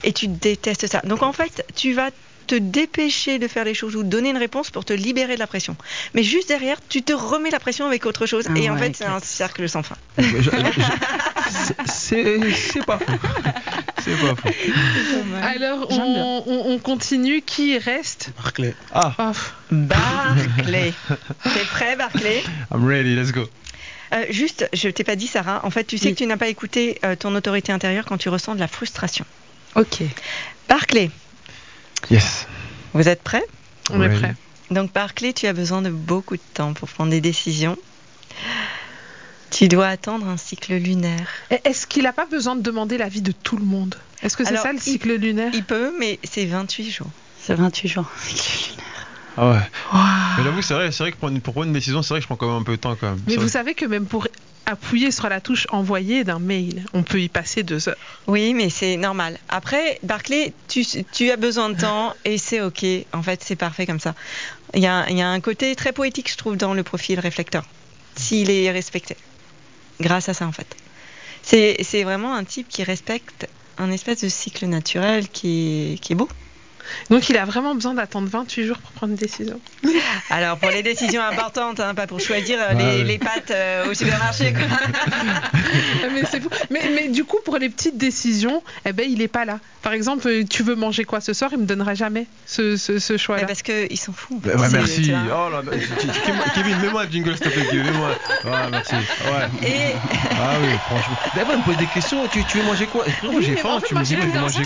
Et 0.04 0.12
tu 0.14 0.28
détestes 0.28 0.88
ça. 0.88 1.02
Donc, 1.06 1.22
en 1.22 1.32
fait, 1.34 1.66
tu 1.76 1.94
vas 1.94 2.12
te 2.46 2.56
dépêcher 2.56 3.40
de 3.40 3.48
faire 3.48 3.64
les 3.66 3.74
choses 3.74 3.96
ou 3.96 4.04
donner 4.04 4.30
une 4.30 4.38
réponse 4.38 4.70
pour 4.72 4.86
te 4.86 4.94
libérer 4.94 5.36
de 5.36 5.40
la 5.40 5.48
pression. 5.48 5.76
Mais 6.14 6.24
juste 6.24 6.48
derrière, 6.48 6.78
tu 6.90 7.02
te 7.04 7.14
remets 7.14 7.50
la 7.50 7.60
pression 7.60 7.86
avec 7.86 8.06
autre 8.06 8.26
chose. 8.26 8.46
Ah 8.50 8.54
et 8.58 8.70
en 8.70 8.74
ouais, 8.76 8.80
fait, 8.80 8.96
c'est 8.98 9.06
un 9.06 9.20
cercle 9.20 9.68
sans 9.70 9.84
fin. 9.84 9.96
C'est 11.88 12.86
pas 12.86 12.98
faux. 13.00 13.14
C'est 14.04 14.22
pas 14.22 14.36
faux. 14.36 14.50
Alors, 15.44 15.88
on, 15.92 16.44
on- 16.48 16.72
on 16.74 16.80
continue. 16.80 17.42
Qui 17.42 17.78
reste 17.78 18.30
Barclay. 18.38 18.76
Ah, 18.94 19.14
Oh, 19.20 19.32
Barclay. 19.72 20.94
T'es 21.44 21.66
prêt, 21.72 21.96
Barclay? 21.96 22.44
I'm 22.74 22.86
ready, 22.88 23.16
let's 23.16 23.32
go. 23.32 23.48
Euh, 24.14 24.26
Juste, 24.30 24.70
je 24.74 24.90
t'ai 24.90 25.04
pas 25.04 25.16
dit, 25.16 25.28
Sarah. 25.28 25.62
En 25.66 25.70
fait, 25.72 25.84
tu 25.86 25.98
sais 25.98 26.08
Oui. 26.08 26.14
que 26.14 26.18
tu 26.20 26.26
n'as 26.28 26.38
pas 26.38 26.48
écouté 26.48 27.00
euh, 27.04 27.16
ton 27.16 27.34
autorité 27.36 27.72
intérieure 27.72 28.06
quand 28.06 28.18
tu 28.18 28.30
ressens 28.30 28.56
de 28.56 28.60
la 28.60 28.68
frustration. 28.68 29.26
Ok. 29.76 30.04
Barclay, 30.70 31.10
Yes. 32.10 32.48
vous 32.94 33.07
êtes 33.07 33.23
prêts? 33.23 33.44
On 33.91 34.02
est 34.02 34.07
Ready. 34.07 34.19
prêt. 34.19 34.36
Donc, 34.72 34.94
Barclay, 34.94 35.34
tu 35.34 35.45
as 35.48 35.53
besoin 35.53 35.82
de 35.82 35.90
beaucoup 35.90 36.36
de 36.36 36.41
temps 36.53 36.73
pour 36.73 36.90
prendre 36.90 37.11
des 37.11 37.22
décisions. 37.22 37.77
Tu 39.52 39.68
dois 39.68 39.88
attendre 39.88 40.27
un 40.27 40.38
cycle 40.38 40.73
lunaire. 40.76 41.27
Est-ce 41.64 41.88
qu'il 41.88 42.03
n'a 42.03 42.14
pas 42.14 42.26
besoin 42.26 42.56
de 42.56 42.61
demander 42.61 42.98
l'avis 42.98 43.22
de 43.22 43.32
tout 43.32 43.57
le 43.57 43.64
monde? 43.64 43.95
Est-ce 44.23 44.36
que 44.36 44.44
c'est 44.44 44.57
ça 44.57 44.72
le 44.72 44.80
il- 44.80 44.82
cycle 44.82 45.14
lunaire? 45.15 45.52
Il 45.53 45.64
peut, 45.64 45.94
mais 45.99 46.19
c'est 46.23 46.45
28 46.45 46.90
jours. 46.90 47.10
C'est 47.40 47.53
28 47.53 47.88
jours. 47.88 48.11
Ah 49.38 49.49
ouais. 49.52 49.57
Waouh. 49.94 50.03
Mais 50.38 50.44
j'avoue, 50.44 50.61
c'est 50.61 50.73
vrai, 50.73 50.91
c'est 50.91 51.03
vrai 51.03 51.11
que 51.11 51.18
pour, 51.18 51.53
prendre 51.53 51.68
une 51.68 51.73
décision, 51.73 52.02
c'est 52.02 52.10
vrai 52.10 52.19
que 52.19 52.23
je 52.23 52.27
prends 52.27 52.38
quand 52.38 52.48
même 52.48 52.61
un 52.61 52.64
peu 52.64 52.72
de 52.73 52.82
temps 52.82 52.95
quand 52.99 53.11
même. 53.11 53.22
Mais 53.27 53.36
vous 53.36 53.49
savez 53.49 53.76
que 53.76 53.86
même 53.86 54.06
pour 54.06 54.27
appuyer 54.66 55.12
sur 55.12 55.30
la 55.30 55.42
touche 55.42 55.68
envoyer 55.70 56.24
d'un 56.24 56.40
mail, 56.40 56.84
on 56.94 57.04
peut 57.04 57.22
y 57.22 57.30
passer 57.30 57.64
deux 57.64 57.90
heures. 57.90 57.98
Oui, 58.28 58.54
mais 58.54 58.70
c'est 58.70 58.98
normal. 58.98 59.38
Après, 59.50 60.00
Barclay, 60.04 60.54
tu, 60.68 60.86
tu 60.86 61.32
as 61.32 61.38
besoin 61.38 61.70
de 61.70 61.80
temps 61.80 62.14
et 62.26 62.38
c'est 62.38 62.62
OK. 62.62 62.86
En 63.14 63.24
fait, 63.24 63.44
c'est 63.44 63.56
parfait 63.56 63.86
comme 63.86 64.00
ça. 64.00 64.16
Il 64.74 64.82
y, 64.82 64.88
a, 64.88 65.10
il 65.10 65.18
y 65.18 65.22
a 65.22 65.30
un 65.30 65.40
côté 65.40 65.76
très 65.76 65.94
poétique, 65.94 66.30
je 66.32 66.38
trouve, 66.38 66.58
dans 66.58 66.74
le 66.74 66.84
profil 66.84 67.20
réflecteur, 67.20 67.64
s'il 68.16 68.50
est 68.50 68.72
respecté. 68.72 69.16
Grâce 70.02 70.28
à 70.30 70.34
ça, 70.34 70.46
en 70.46 70.52
fait. 70.52 70.76
C'est 71.42 72.04
vraiment 72.04 72.34
un 72.34 72.44
type 72.44 72.68
qui 72.68 72.84
respecte 72.84 73.48
un 73.78 73.92
espèce 73.92 74.22
de 74.22 74.30
cycle 74.30 74.66
naturel 74.66 75.30
qui 75.30 75.94
est, 75.94 75.98
qui 76.00 76.14
est 76.14 76.16
beau. 76.16 76.28
Donc 77.10 77.30
il 77.30 77.38
a 77.38 77.45
vraiment 77.45 77.76
besoin 77.76 77.94
d'attendre 77.94 78.28
28 78.30 78.66
jours 78.66 78.78
pour 78.78 78.91
prendre 78.91 79.12
une 79.12 79.18
décision. 79.18 79.60
Alors, 80.30 80.57
pour 80.57 80.70
les 80.72 80.84
décisions 80.84 81.22
importantes, 81.22 81.80
hein, 81.80 81.94
pas 81.95 82.07
pour 82.07 82.20
choisir 82.20 82.57
euh, 82.60 82.66
Ah 82.72 83.03
les, 83.03 83.18
pâtes 83.18 83.52
euh, 83.52 83.90
au 83.90 83.94
supermarché. 83.94 84.53
quoi. 84.53 84.64
Ah, 86.03 86.07
mais 86.14 86.24
c'est 86.30 86.40
fou. 86.41 86.49
Mais, 86.70 86.90
mais 86.94 87.07
du 87.10 87.24
coup, 87.24 87.38
pour 87.44 87.57
les 87.57 87.70
petites 87.70 87.98
décisions, 87.98 88.64
eh 88.86 88.94
ben, 88.94 89.06
il 89.10 89.22
est 89.22 89.28
pas 89.28 89.45
là. 89.45 89.60
Par 89.82 89.94
exemple, 89.94 90.28
euh, 90.28 90.44
tu 90.49 90.64
veux 90.64 90.76
manger 90.76 91.03
quoi 91.03 91.22
ce 91.22 91.34
soir 91.34 91.52
Il 91.53 91.60
me 91.60 91.66
donnera 91.66 91.94
jamais 91.95 92.28
ce, 92.45 92.76
ce, 92.78 92.99
ce 92.99 93.14
Mais 93.14 93.20
choix-là. 93.20 93.45
parce 93.45 93.62
qu'ils 93.62 93.98
s'en 93.99 94.14
foutent. 94.14 94.41
Bah 94.41 94.53
merci. 94.72 95.12
Oh 95.14 95.49
là, 95.52 95.62
Kevin, 96.56 96.78
mets-moi 96.80 97.03
un 97.03 97.10
jingle, 97.12 97.36
s'il 97.38 97.45
te 97.45 97.49
plaît, 97.49 97.66
Kevin, 97.70 97.84
mets-moi. 97.91 98.10
Ouais, 98.45 98.52
merci. 98.72 98.94
Ouais. 98.95 99.68
Et 99.68 99.95
Ah 100.32 100.56
oui, 100.62 100.70
franchement. 100.88 101.18
D'abord, 101.36 101.53
il 101.56 101.60
me 101.60 101.64
pose 101.66 101.78
des 101.78 101.88
questions. 101.88 102.28
Tu, 102.28 102.44
tu 102.45 102.57
veux 102.60 102.64
manger 102.64 102.88
quoi? 102.88 103.06
Oui, 103.24 103.44
j'ai 103.44 103.52
mais 103.52 103.57
faim. 103.57 103.70
en 103.76 103.80
fait, 103.80 103.88
Tu 103.88 103.95
me 103.95 104.03
dis, 104.03 104.16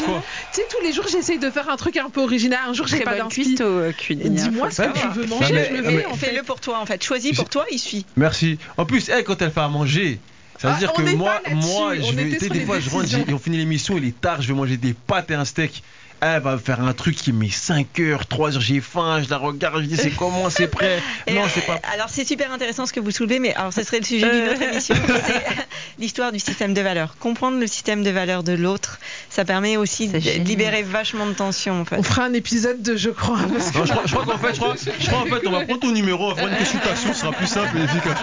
quoi? 0.03 0.21
Tu 0.53 0.61
sais, 0.61 0.67
tous 0.69 0.83
les 0.83 0.93
jours, 0.93 1.05
j'essaye 1.09 1.39
de 1.39 1.49
faire 1.49 1.69
un 1.69 1.77
truc 1.77 1.97
un 1.97 2.08
peu 2.09 2.21
original. 2.21 2.59
Un 2.67 2.73
jour, 2.73 2.87
j'ai 2.87 2.97
Très 2.97 3.05
pas 3.05 3.17
bonne 3.17 3.29
cuistot 3.29 3.63
euh. 3.63 3.91
Dis-moi 4.09 4.71
ce 4.71 4.81
que 4.83 4.99
tu 4.99 5.07
veux 5.19 5.25
Non, 5.25 5.39
manger, 5.39 5.53
mais- 5.53 5.69
je 5.69 5.73
le 5.75 5.83
fais 5.83 6.05
en 6.05 6.13
fait. 6.15 6.25
fais-le 6.27 6.43
pour 6.43 6.59
toi, 6.59 6.79
en 6.79 6.85
fait. 6.85 7.03
Choisis 7.03 7.35
pour 7.35 7.49
toi, 7.49 7.65
il 7.71 7.79
suit. 7.79 8.05
Merci. 8.17 8.57
En 8.77 8.85
plus, 8.85 9.09
elle, 9.09 9.23
quand 9.23 9.41
elle 9.41 9.51
fait 9.51 9.59
à 9.61 9.67
manger, 9.67 10.19
ça 10.57 10.67
veut 10.69 10.73
Ah, 10.75 10.79
dire 10.79 10.91
on 10.93 11.01
que 11.01 11.15
moi, 11.15 11.41
moi, 11.53 11.93
on 11.99 12.03
je 12.03 12.15
vais, 12.15 12.49
des 12.49 12.65
fois, 12.65 12.79
je 12.79 12.89
rentre, 12.89 13.07
on 13.33 13.37
finit 13.39 13.57
l'émission, 13.57 13.97
il 13.97 14.05
est 14.05 14.19
tard, 14.19 14.41
je 14.41 14.49
vais 14.49 14.53
manger 14.53 14.77
des 14.77 14.93
pâtes 14.93 15.31
et 15.31 15.35
un 15.35 15.45
steak. 15.45 15.83
Elle 16.21 16.41
va 16.41 16.57
faire 16.57 16.81
un 16.81 16.93
truc 16.93 17.15
qui 17.15 17.31
met 17.31 17.49
5 17.49 17.97
heures, 18.01 18.25
3 18.27 18.55
heures, 18.55 18.61
j'ai 18.61 18.81
faim, 18.81 19.21
je 19.23 19.29
la 19.29 19.37
regarde, 19.37 19.81
je 19.81 19.87
dis 19.87 19.95
c'est 19.97 20.09
comment, 20.11 20.49
c'est 20.49 20.67
prêt? 20.71 21.01
Non, 21.31 21.43
euh, 21.43 21.47
c'est 21.53 21.65
pas. 21.65 21.79
Alors 21.93 22.09
c'est 22.09 22.25
super 22.25 22.51
intéressant 22.51 22.85
ce 22.85 22.91
que 22.93 22.99
vous 22.99 23.11
soulevez, 23.11 23.39
mais 23.39 23.53
alors 23.55 23.71
ce 23.73 23.83
serait 23.83 23.99
le 23.99 24.05
sujet 24.05 24.29
d'une 24.29 24.49
autre 24.49 24.61
émission. 24.61 24.95
C'est 25.07 26.03
l'histoire 26.03 26.31
du 26.31 26.39
système 26.39 26.73
de 26.73 26.81
valeurs. 26.81 27.15
Comprendre 27.19 27.57
le 27.59 27.67
système 27.67 28.03
de 28.03 28.09
valeurs 28.09 28.43
de 28.43 28.53
l'autre, 28.53 28.99
ça 29.29 29.43
permet 29.45 29.75
aussi 29.77 30.07
de 30.07 30.19
génial. 30.19 30.45
libérer 30.47 30.83
vachement 30.83 31.25
de 31.25 31.33
tension 31.33 31.81
en 31.81 31.85
fait. 31.85 31.97
On 31.97 32.03
fera 32.03 32.23
un 32.23 32.33
épisode 32.33 32.81
de 32.81 32.95
je 32.95 33.09
crois. 33.09 33.37
parce 33.53 33.71
que- 33.71 33.77
Non, 33.79 33.85
je 33.85 33.91
crois, 33.91 34.03
je 34.05 34.11
crois 34.15 34.25
qu'en 34.25 34.37
fait, 34.37 34.53
je 34.55 34.59
crois, 34.59 34.75
je 34.99 35.07
crois 35.07 35.19
en 35.19 35.25
fait, 35.25 35.47
on 35.47 35.51
va 35.51 35.61
prendre 35.65 35.79
ton 35.81 35.91
numéro, 35.91 36.31
on 36.31 36.33
va 36.35 36.43
une 36.43 36.57
consultation, 36.57 37.13
ce 37.13 37.19
sera 37.19 37.31
plus 37.31 37.47
simple 37.47 37.77
et 37.77 37.83
efficace. 37.83 38.17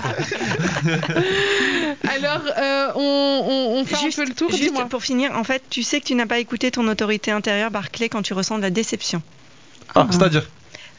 Alors, 2.09 2.43
euh, 2.59 2.89
on, 2.95 3.01
on, 3.49 3.81
on 3.81 3.85
fait 3.85 3.97
Juste, 3.97 4.19
un 4.19 4.23
peu 4.23 4.29
le 4.29 4.35
tour. 4.35 4.51
juste 4.51 4.89
pour 4.89 5.03
finir, 5.03 5.33
en 5.37 5.45
fait, 5.45 5.63
tu 5.71 5.83
sais 5.83 6.01
que 6.01 6.07
tu 6.07 6.15
n'as 6.15 6.27
pas 6.27 6.39
écouté 6.39 6.71
ton 6.71 6.87
autorité 6.89 7.31
intérieure, 7.31 7.71
Barclay, 7.87 8.09
quand 8.09 8.23
tu 8.23 8.35
ressens 8.35 8.57
de 8.57 8.63
la 8.63 8.71
déception. 8.71 9.23
Ah, 9.95 10.09
c'est-à-dire 10.11 10.45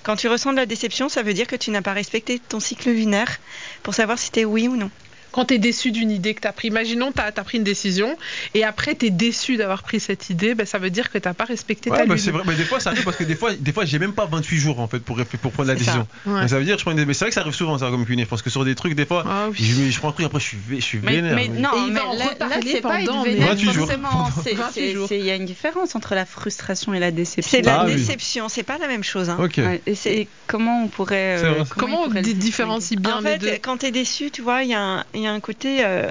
Quand 0.03 0.15
tu 0.15 0.29
ressens 0.29 0.53
de 0.53 0.57
la 0.57 0.65
déception, 0.65 1.09
ça 1.09 1.21
veut 1.21 1.33
dire 1.33 1.47
que 1.47 1.57
tu 1.57 1.69
n'as 1.69 1.81
pas 1.81 1.91
respecté 1.91 2.39
ton 2.39 2.61
cycle 2.61 2.91
lunaire 2.91 3.39
pour 3.83 3.93
savoir 3.93 4.17
si 4.17 4.31
tu 4.31 4.39
es 4.39 4.45
oui 4.45 4.69
ou 4.69 4.77
non. 4.77 4.89
Quand 5.37 5.45
tu 5.45 5.53
es 5.53 5.57
déçu 5.59 5.91
d'une 5.91 6.09
idée 6.09 6.33
que 6.33 6.41
tu 6.41 6.47
as 6.47 6.51
pris, 6.51 6.67
imaginons 6.69 7.11
tu 7.11 7.21
as, 7.21 7.31
pris 7.31 7.59
une 7.59 7.63
décision 7.63 8.17
et 8.55 8.63
après 8.63 8.95
tu 8.95 9.05
es 9.05 9.09
déçu 9.11 9.55
d'avoir 9.55 9.83
pris 9.83 9.99
cette 9.99 10.31
idée, 10.31 10.55
ben, 10.55 10.65
ça 10.65 10.79
veut 10.79 10.89
dire 10.89 11.11
que 11.11 11.19
tu 11.19 11.27
n'as 11.27 11.35
pas 11.35 11.43
respecté 11.45 11.91
Ouais, 11.91 11.97
ta 11.99 12.05
lune. 12.05 12.17
c'est 12.17 12.31
vrai, 12.31 12.41
mais 12.47 12.55
des 12.55 12.63
fois 12.65 12.79
ça 12.79 12.89
arrive 12.89 13.03
parce 13.03 13.17
que 13.17 13.23
des 13.23 13.35
fois, 13.35 13.53
des 13.53 13.71
fois 13.71 13.85
j'ai 13.85 13.99
même 13.99 14.13
pas 14.13 14.25
28 14.25 14.57
jours 14.57 14.79
en 14.79 14.87
fait 14.87 14.97
pour, 14.97 15.15
pour 15.43 15.51
prendre 15.51 15.69
la 15.69 15.77
C'est 15.77 15.83
ça. 15.83 15.91
décision. 15.91 16.07
Ouais. 16.25 16.41
Mais 16.41 16.47
ça 16.47 16.57
veut 16.57 16.65
dire, 16.65 16.75
je 16.79 16.83
prends 16.83 16.91
une... 16.91 17.05
mais 17.05 17.13
c'est 17.13 17.25
vrai 17.25 17.29
que 17.29 17.35
ça 17.35 17.41
arrive 17.41 17.53
souvent 17.53 17.77
ça 17.77 17.91
comme 17.91 18.03
cuisinier. 18.03 18.23
Je 18.23 18.29
pense 18.29 18.41
que 18.41 18.49
sur 18.49 18.65
des 18.65 18.73
trucs, 18.73 18.95
des 18.95 19.05
fois, 19.05 19.23
Ah 19.29 19.49
oui. 19.51 19.57
je, 19.59 19.91
je 19.91 19.99
prends 19.99 20.09
un 20.09 20.11
truc 20.13 20.25
après 20.25 20.39
je 20.39 20.45
suis, 20.45 20.57
je 20.71 20.75
suis 20.79 20.97
Mais, 21.03 21.17
vénère. 21.17 21.35
mais 21.35 21.47
non, 21.49 21.69
mais 21.87 21.93
va 21.93 22.05
en 22.07 22.13
là, 22.13 22.25
là, 22.39 22.49
c'est 22.65 22.81
pas 22.81 22.97
mais- 22.97 23.05
vénère 23.05 23.49
28 23.49 23.71
jours. 23.73 23.85
forcément. 23.85 24.29
C'est- 24.43 24.53
28 24.55 24.73
c'est- 24.73 24.93
jours. 24.95 25.07
c'est- 25.07 25.19
Il 25.19 25.25
y 25.25 25.29
a 25.29 25.35
une 25.35 25.45
différence 25.45 25.95
entre 25.95 26.15
la 26.15 26.25
frustration 26.25 26.95
et 26.95 26.99
la 26.99 27.11
déception. 27.11 27.49
C'est 27.59 27.61
la 27.63 27.81
Ah 27.81 27.85
oui. 27.85 27.93
déception, 27.95 28.49
c'est 28.49 28.63
pas 28.63 28.79
la 28.79 28.87
même 28.87 29.03
chose. 29.03 29.29
hein. 29.29 29.37
Ok. 29.39 29.57
Ouais, 29.57 29.81
et 29.85 29.93
c'est 29.93 30.27
comment 30.47 30.83
on 30.83 30.87
pourrait. 30.87 31.37
Euh. 31.43 31.63
Comment 31.77 32.01
on 32.05 32.09
différencie 32.21 32.99
bien 32.99 33.17
en 33.17 33.19
les 33.21 33.29
fait, 33.31 33.37
deux 33.37 33.51
quand 33.61 33.77
tu 33.77 33.85
es 33.87 33.91
déçu, 33.91 34.31
tu 34.31 34.41
vois, 34.41 34.63
il 34.63 34.69
y, 34.69 34.73
a 34.73 34.79
un- 34.81 35.05
y 35.27 35.29
y 35.29 35.31
a 35.31 35.35
un 35.35 35.39
côté, 35.39 35.83
euh, 35.83 36.09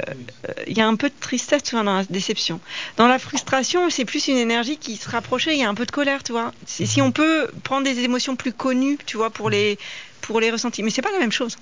euh, 0.49 0.53
il 0.67 0.77
y 0.77 0.81
a 0.81 0.87
un 0.87 0.97
peu 0.97 1.09
de 1.09 1.15
tristesse 1.19 1.63
tu 1.63 1.75
vois, 1.75 1.85
dans 1.85 1.97
la 1.97 2.05
déception. 2.05 2.61
Dans 2.97 3.09
la 3.09 3.19
frustration, 3.19 3.91
c'est 3.91 4.05
plus 4.05 4.29
une 4.29 4.37
énergie 4.37 4.77
qui 4.77 4.97
se 4.97 5.09
rapprochait. 5.09 5.55
Il 5.55 5.61
y 5.61 5.65
a 5.65 5.69
un 5.69 5.75
peu 5.75 5.87
de 5.87 5.91
colère, 5.91 6.23
tu 6.23 6.33
vois. 6.33 6.53
Si, 6.67 6.87
si 6.87 7.01
on 7.03 7.13
peut 7.13 7.49
prendre 7.63 7.85
des 7.85 8.01
émotions 8.01 8.37
plus 8.37 8.53
connues, 8.53 8.99
tu 9.07 9.17
vois, 9.17 9.31
pour 9.31 9.51
les 9.51 9.79
pour 10.21 10.41
les 10.41 10.51
ressentir, 10.51 10.85
mais 10.85 10.91
c'est 10.91 11.03
pas 11.03 11.13
la 11.13 11.19
même 11.19 11.33
chose. 11.33 11.57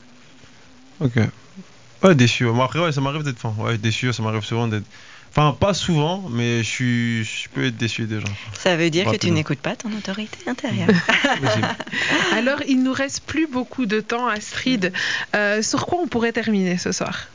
Ok. 1.00 1.18
Ouais, 2.02 2.14
déçu. 2.14 2.44
Moi, 2.44 2.64
après, 2.64 2.80
ouais, 2.80 2.92
ça 2.92 3.00
m'arrive 3.00 3.22
d'être. 3.22 3.44
Enfin, 3.44 3.62
ouais, 3.62 3.78
déçu, 3.78 4.12
ça 4.12 4.22
m'arrive 4.22 4.44
souvent 4.44 4.68
d'être. 4.68 4.86
Enfin, 5.36 5.56
pas 5.58 5.74
souvent, 5.74 6.28
mais 6.30 6.58
je 6.58 6.68
suis, 6.68 7.24
je 7.24 7.48
peux 7.48 7.64
être 7.64 7.76
déçu 7.76 8.04
déjà. 8.04 8.28
Ça 8.56 8.76
veut 8.76 8.88
dire 8.88 9.10
que 9.10 9.16
tu 9.16 9.32
n'écoutes 9.32 9.58
pas 9.58 9.74
ton 9.74 9.90
autorité 9.92 10.38
intérieure. 10.46 10.88
Alors, 12.32 12.60
il 12.68 12.84
nous 12.84 12.92
reste 12.92 13.24
plus 13.24 13.48
beaucoup 13.48 13.84
de 13.86 14.00
temps, 14.00 14.28
Astrid. 14.28 14.92
Euh, 15.34 15.60
sur 15.60 15.86
quoi 15.86 15.98
on 16.00 16.06
pourrait 16.06 16.30
terminer 16.30 16.78
ce 16.78 16.92
soir? 16.92 17.26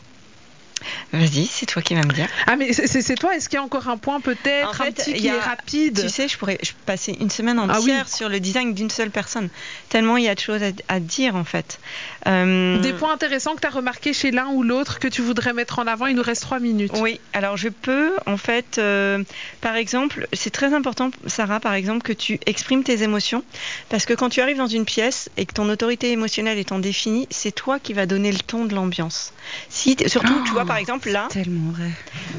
Vas-y, 1.12 1.46
c'est 1.48 1.66
toi 1.66 1.82
qui 1.82 1.96
vas 1.96 2.04
me 2.04 2.14
dire. 2.14 2.28
Ah, 2.48 2.56
mais 2.56 2.72
c'est- 2.74 3.16
toi. 3.16 3.36
Est-ce 3.36 3.50
qu'il 3.50 3.58
y 3.58 3.60
a 3.60 3.64
encore 3.64 3.88
un 3.90 3.98
point 3.98 4.22
peut-être, 4.22 4.82
En 4.82 4.86
un 4.86 4.92
petit 4.92 5.14
qui 5.14 5.30
a- 5.30 5.36
est 5.36 5.40
rapide? 5.40 6.02
Tu 6.04 6.10
sais, 6.10 6.28
je 6.28 6.38
pourrais 6.38 6.58
je 6.62 6.72
passer 6.86 7.18
une 7.20 7.30
semaine 7.30 7.58
Ah 7.60 7.66
oui. 7.80 7.92
entière 7.92 8.08
sur 8.08 8.30
le 8.30 8.40
design 8.40 8.74
d'une 8.74 8.90
seule 8.90 9.12
personne. 9.12 9.50
Tellement 9.90 10.18
il 10.18 10.24
y 10.26 10.30
a 10.30 10.36
de 10.36 10.40
choses 10.40 10.62
à, 10.64 10.70
à 10.88 11.00
dire 11.00 11.36
en 11.36 11.44
fait. 11.44 11.80
Euh, 12.28 12.80
Des 12.82 12.94
points 12.94 13.14
intéressants 13.14 13.56
que 13.56 13.62
tu 13.62 13.68
as 13.68 13.72
remarqués 13.72 14.14
chez 14.14 14.32
l'un 14.32 14.48
ou 14.48 14.64
l'autre 14.64 15.00
que 15.00 15.08
tu 15.08 15.22
voudrais 15.22 15.54
mettre 15.54 15.80
en 15.80 15.88
avant. 15.88 16.06
Il 16.06 16.16
nous 16.16 16.24
reste 16.24 16.44
trois 16.44 16.60
minutes. 16.60 16.92
Oui, 17.00 17.20
alors 17.34 17.58
je 17.58 17.70
peux 17.70 18.14
en 18.26 18.38
fait, 18.38 18.78
euh, 18.78 19.24
par 19.62 19.76
exemple, 19.76 20.28
c'est 20.34 20.52
très 20.52 20.74
important, 20.74 21.12
Sarah, 21.28 21.60
par 21.60 21.74
exemple, 21.74 22.04
que 22.04 22.14
tu 22.14 22.40
exprimes 22.46 22.84
tes 22.84 23.04
émotions, 23.04 23.44
parce 23.90 24.06
que 24.06 24.14
quand 24.14 24.30
tu 24.30 24.42
arrives 24.42 24.58
dans 24.58 24.68
une 24.68 24.86
pièce 24.86 25.30
et 25.38 25.46
que 25.46 25.54
ton 25.54 25.68
autorité 25.70 26.12
émotionnelle 26.12 26.64
en 26.72 26.80
définie, 26.80 27.28
c'est 27.32 27.52
toi 27.54 27.80
qui 27.80 27.94
va 27.94 28.06
donner 28.06 28.32
le 28.32 28.40
ton 28.40 28.66
de 28.66 28.76
l'ambiance. 28.76 29.34
Si, 29.70 29.96
surtout, 30.08 30.42
tu 30.42 30.52
vois, 30.54 30.66
par 30.66 30.78
exemple 30.78 31.10
là, 31.10 31.28
Tellement 31.30 31.72
vrai. 31.72 31.92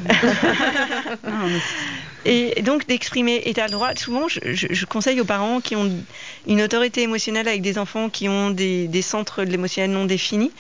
Non, 1.29 1.49
mais 1.49 1.61
Et 2.25 2.63
donc 2.63 2.87
d'exprimer, 2.87 3.43
et 3.47 3.55
tu 3.55 3.61
as 3.61 3.67
le 3.67 3.73
droit, 3.73 3.91
souvent 3.97 4.29
je, 4.29 4.41
je- 4.53 4.67
je 4.71 4.85
conseille 4.87 5.21
aux 5.21 5.25
parents 5.25 5.61
qui 5.61 5.75
ont 5.77 5.91
une 6.47 6.61
autorité 6.63 7.03
émotionnelle 7.03 7.49
avec 7.49 7.63
des 7.63 7.79
enfants 7.79 8.11
qui 8.11 8.29
ont 8.29 8.51
des, 8.51 8.89
des 8.89 9.03
centres 9.03 9.43
de 9.45 9.51
l'émotionnel 9.51 9.91
non 9.91 10.05
définis, 10.05 10.53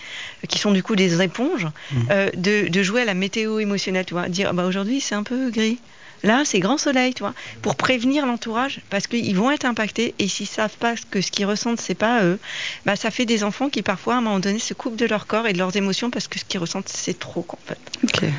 euh, 0.43 0.47
qui 0.49 0.59
sont 0.59 0.71
du 0.73 0.83
coup 0.83 0.97
des 0.97 1.21
éponges, 1.23 1.67
euh, 2.11 2.31
de, 2.35 2.69
de 2.69 2.83
jouer 2.83 3.03
à 3.03 3.05
la 3.05 3.15
météo 3.15 3.59
émotionnelle, 3.59 4.07
tu 4.07 4.15
vois, 4.15 4.29
dire 4.29 4.49
ah 4.51 4.53
bah 4.55 4.65
aujourd'hui 4.67 5.01
c'est 5.01 5.15
un 5.15 5.23
peu 5.23 5.51
gris. 5.51 5.81
Là, 6.23 6.43
c'est 6.45 6.61
grand 6.61 6.77
soleil, 6.77 7.15
tu 7.15 7.23
vois, 7.23 7.35
pour 7.63 7.77
prévenir 7.77 8.27
l'entourage, 8.27 8.81
parce 8.91 9.07
qu'ils 9.07 9.35
vont 9.37 9.51
être 9.51 9.65
impactés, 9.65 10.15
et 10.19 10.29
s'ils 10.29 10.47
savent 10.47 10.77
pas 10.79 10.95
que 11.11 11.21
ce 11.21 11.31
qu'ils 11.31 11.47
ressentent, 11.47 11.81
c'est 11.81 11.95
pas 11.95 12.23
eux, 12.25 12.39
bah, 12.85 12.97
ça 12.97 13.11
fait 13.11 13.25
des 13.25 13.43
enfants 13.43 13.71
qui 13.71 13.83
parfois, 13.83 14.15
à 14.15 14.19
un 14.19 14.21
moment 14.21 14.39
donné, 14.39 14.59
se 14.59 14.75
coupent 14.75 14.97
de 14.97 15.07
leur 15.07 15.27
corps 15.27 15.47
et 15.47 15.53
de 15.53 15.59
leurs 15.59 15.77
émotions, 15.77 16.11
parce 16.11 16.29
que 16.29 16.39
ce 16.39 16.45
qu'ils 16.45 16.61
ressentent, 16.61 16.89
c'est 16.89 17.19
trop, 17.19 17.47
en 17.49 17.59
fait. 17.67 17.79
ok. 18.05 18.31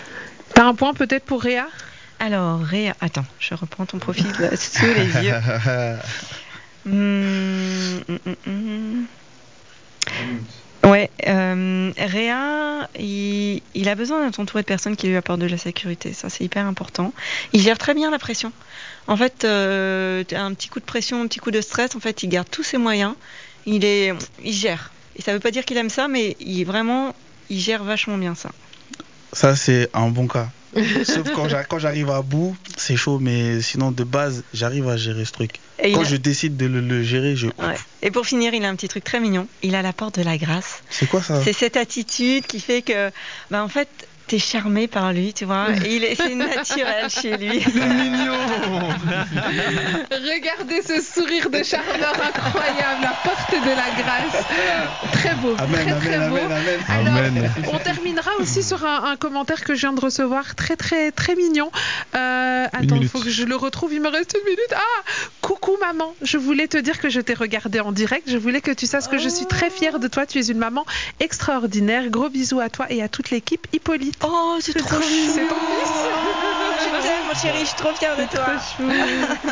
T'as 0.53 0.66
un 0.66 0.76
point 0.76 0.94
peut-être 0.94 1.26
pour 1.26 1.41
Réa? 1.41 1.68
Alors, 2.20 2.60
Réa, 2.62 2.95
attends, 3.02 3.26
je 3.40 3.56
reprends 3.56 3.86
ton 3.86 3.98
profil 3.98 4.32
là, 4.38 4.56
sous 4.56 4.86
les 4.86 5.26
yeux. 5.26 5.34
Hmm, 6.84 7.99
hum, 8.10 8.20
hum, 8.26 8.36
hum. 8.48 9.06
Ouais, 10.84 11.12
euh, 11.28 11.91
Réa, 11.95 12.90
il, 12.99 13.88
a 13.88 13.95
besoin 13.95 14.26
d'être 14.26 14.40
entouré 14.40 14.64
de 14.64 14.68
personnes 14.68 14.95
qui 14.95 15.08
lui 15.08 15.16
apportent 15.16 15.40
de 15.40 15.48
la 15.48 15.58
sécurité. 15.58 16.14
Ça, 16.14 16.30
c'est 16.30 16.44
hyper 16.44 16.66
important. 16.66 17.14
Il 17.53 17.62
gère 17.62 17.78
très 17.78 17.94
bien 17.94 18.10
la 18.10 18.18
pression. 18.18 18.52
En 19.08 19.16
fait, 19.16 19.44
euh, 19.44 20.24
un 20.32 20.53
petit 20.53 20.70
coup 20.70 20.80
de 20.80 20.86
pression, 20.86 21.22
un 21.22 21.28
petit 21.28 21.40
coup 21.40 21.52
de 21.52 21.62
stress, 21.62 21.95
en 21.95 21.99
fait, 21.99 22.24
il 22.24 22.30
garde 22.30 22.49
tous 22.49 22.64
ses 22.64 22.78
moyens. 22.78 23.14
Il 23.68 23.86
est, 23.86 24.14
il 24.44 24.53
gère. 24.53 24.91
Et 25.16 25.22
ça 25.22 25.34
veut 25.34 25.40
pas 25.40 25.52
dire 25.52 25.66
qu'il 25.66 25.78
aime 25.78 25.90
ça, 25.90 26.08
mais 26.08 26.36
il 26.40 26.64
vraiment, 26.64 27.14
il 27.49 27.60
gère 27.60 27.84
vachement 27.84 28.18
bien 28.18 28.34
ça. 28.34 28.52
Ça, 29.34 29.56
c'est 29.56 29.90
un 29.94 30.10
bon 30.10 30.28
cas. 30.28 30.49
Sauf 31.03 31.30
quand 31.35 31.49
j'a- 31.49 31.64
quand 31.64 31.80
j'arrive 31.80 32.10
à 32.10 32.22
bout, 32.22 32.56
c'est 32.77 32.95
chaud, 32.95 33.19
mais 33.19 33.61
sinon, 33.61 33.91
de 33.91 34.03
base, 34.03 34.43
j'arrive 34.53 34.88
à 34.88 34.95
gérer 34.98 35.26
ce 35.26 35.31
truc. 35.34 35.52
Et 35.84 35.93
Quand 35.93 36.02
a- 36.02 36.06
je 36.06 36.15
décide 36.15 36.56
de 36.57 36.65
le, 36.65 36.80
le 36.80 37.03
gérer, 37.03 37.35
je. 37.35 37.48
Ouais. 37.48 37.76
Et 38.02 38.11
pour 38.11 38.26
finir, 38.26 38.53
il 38.53 38.64
a 38.64 38.69
un 38.69 38.76
petit 38.76 38.88
truc 38.88 39.03
très 39.03 39.19
mignon. 39.19 39.48
Il 39.64 39.76
a 39.76 39.81
la 39.81 39.93
porte 39.93 40.18
de 40.19 40.23
la 40.23 40.38
grâce. 40.38 40.81
C'est 40.89 41.07
quoi 41.10 41.22
ça? 41.22 41.41
C'est 41.43 41.53
cette 41.53 41.76
attitude 41.77 42.45
qui 42.45 42.60
fait 42.60 42.81
que, 42.84 43.11
bah, 43.49 43.64
en 43.64 43.68
fait, 43.68 43.89
t'es 44.32 44.40
charmé 44.40 44.88
par 44.88 45.12
lui, 45.12 45.34
tu 45.34 45.44
vois. 45.44 45.72
Et 45.84 45.98
il 45.98 46.06
est, 46.06 46.16
c'est 46.16 46.36
naturel 46.36 47.10
chez 47.10 47.36
lui. 47.36 47.60
Regardez 50.10 50.82
ce 50.82 51.02
sourire 51.02 51.49
de 51.49 51.62
charmeur 51.64 52.14
incroyable, 52.14 53.02
la 53.02 53.14
porte 53.26 53.52
de 53.52 53.72
la 53.72 53.90
grâce. 54.02 54.45
Très 55.12 55.36
beau, 55.36 55.53
Amen, 55.58 55.86
très 55.86 55.99
très 55.99 56.16
amen, 56.16 56.30
beau. 56.30 56.38
amen, 56.38 56.52
amen. 56.52 56.80
Alors, 56.88 57.18
Amen. 57.18 57.52
on 57.74 57.78
terminera 57.80 58.32
aussi 58.40 58.64
sur 58.64 58.86
un, 58.86 59.12
un 59.12 59.18
commentaire 59.18 59.66
que 59.66 59.76
je 59.76 59.82
viens 59.82 59.91
de 59.91 59.99
recevoir, 59.99 60.56
très 60.56 60.78
très 60.78 61.12
très 61.12 61.36
mignon. 61.36 61.70
Euh, 62.16 62.68
attends, 62.72 62.95
il 62.95 63.10
faut 63.10 63.20
que 63.20 63.30
je 63.30 63.44
le 63.44 63.58
retrouve, 63.58 63.91
il 63.91 63.99
me 63.99 64.08
reste 64.08 64.34
une 64.34 64.45
minute. 64.45 64.74
Ah, 64.74 65.03
coucou 65.41 65.76
maman, 65.82 66.16
je 66.22 66.38
voulais 66.38 66.70
te 66.70 66.78
dire 66.78 66.99
que 66.99 67.10
je 67.10 67.20
t'ai 67.20 67.34
regardé 67.34 67.82
en 67.82 67.91
direct, 67.91 68.30
je 68.30 68.38
voulais 68.38 68.62
que 68.62 68.72
tu 68.72 68.86
saches 68.86 69.10
que 69.10 69.18
je 69.18 69.28
suis 69.28 69.45
très 69.45 69.70
fière 69.70 69.99
de 69.99 70.08
toi, 70.08 70.26
tu 70.26 70.40
es 70.40 70.45
une 70.48 70.58
maman 70.58 70.86
extraordinaire. 71.20 72.10
Gros 72.10 72.30
bisous 72.30 72.62
à 72.62 72.70
toi 72.70 72.86
et 72.90 73.02
à 73.03 73.10
toute 73.10 73.30
l'équipe. 73.30 73.68
Hippolyte. 73.74 74.20
Oh, 74.23 74.57
c'est 74.60 74.73
trop 74.73 75.02
chou. 75.02 75.31
C'est 75.34 75.48
ton 75.48 75.56
fils. 75.56 76.51
Mon 77.34 77.40
chéri, 77.40 77.60
je 77.62 77.66
suis 77.68 77.76
trop 77.78 77.94
fière 77.95 78.18
de 78.18 78.24
toi. 78.26 78.45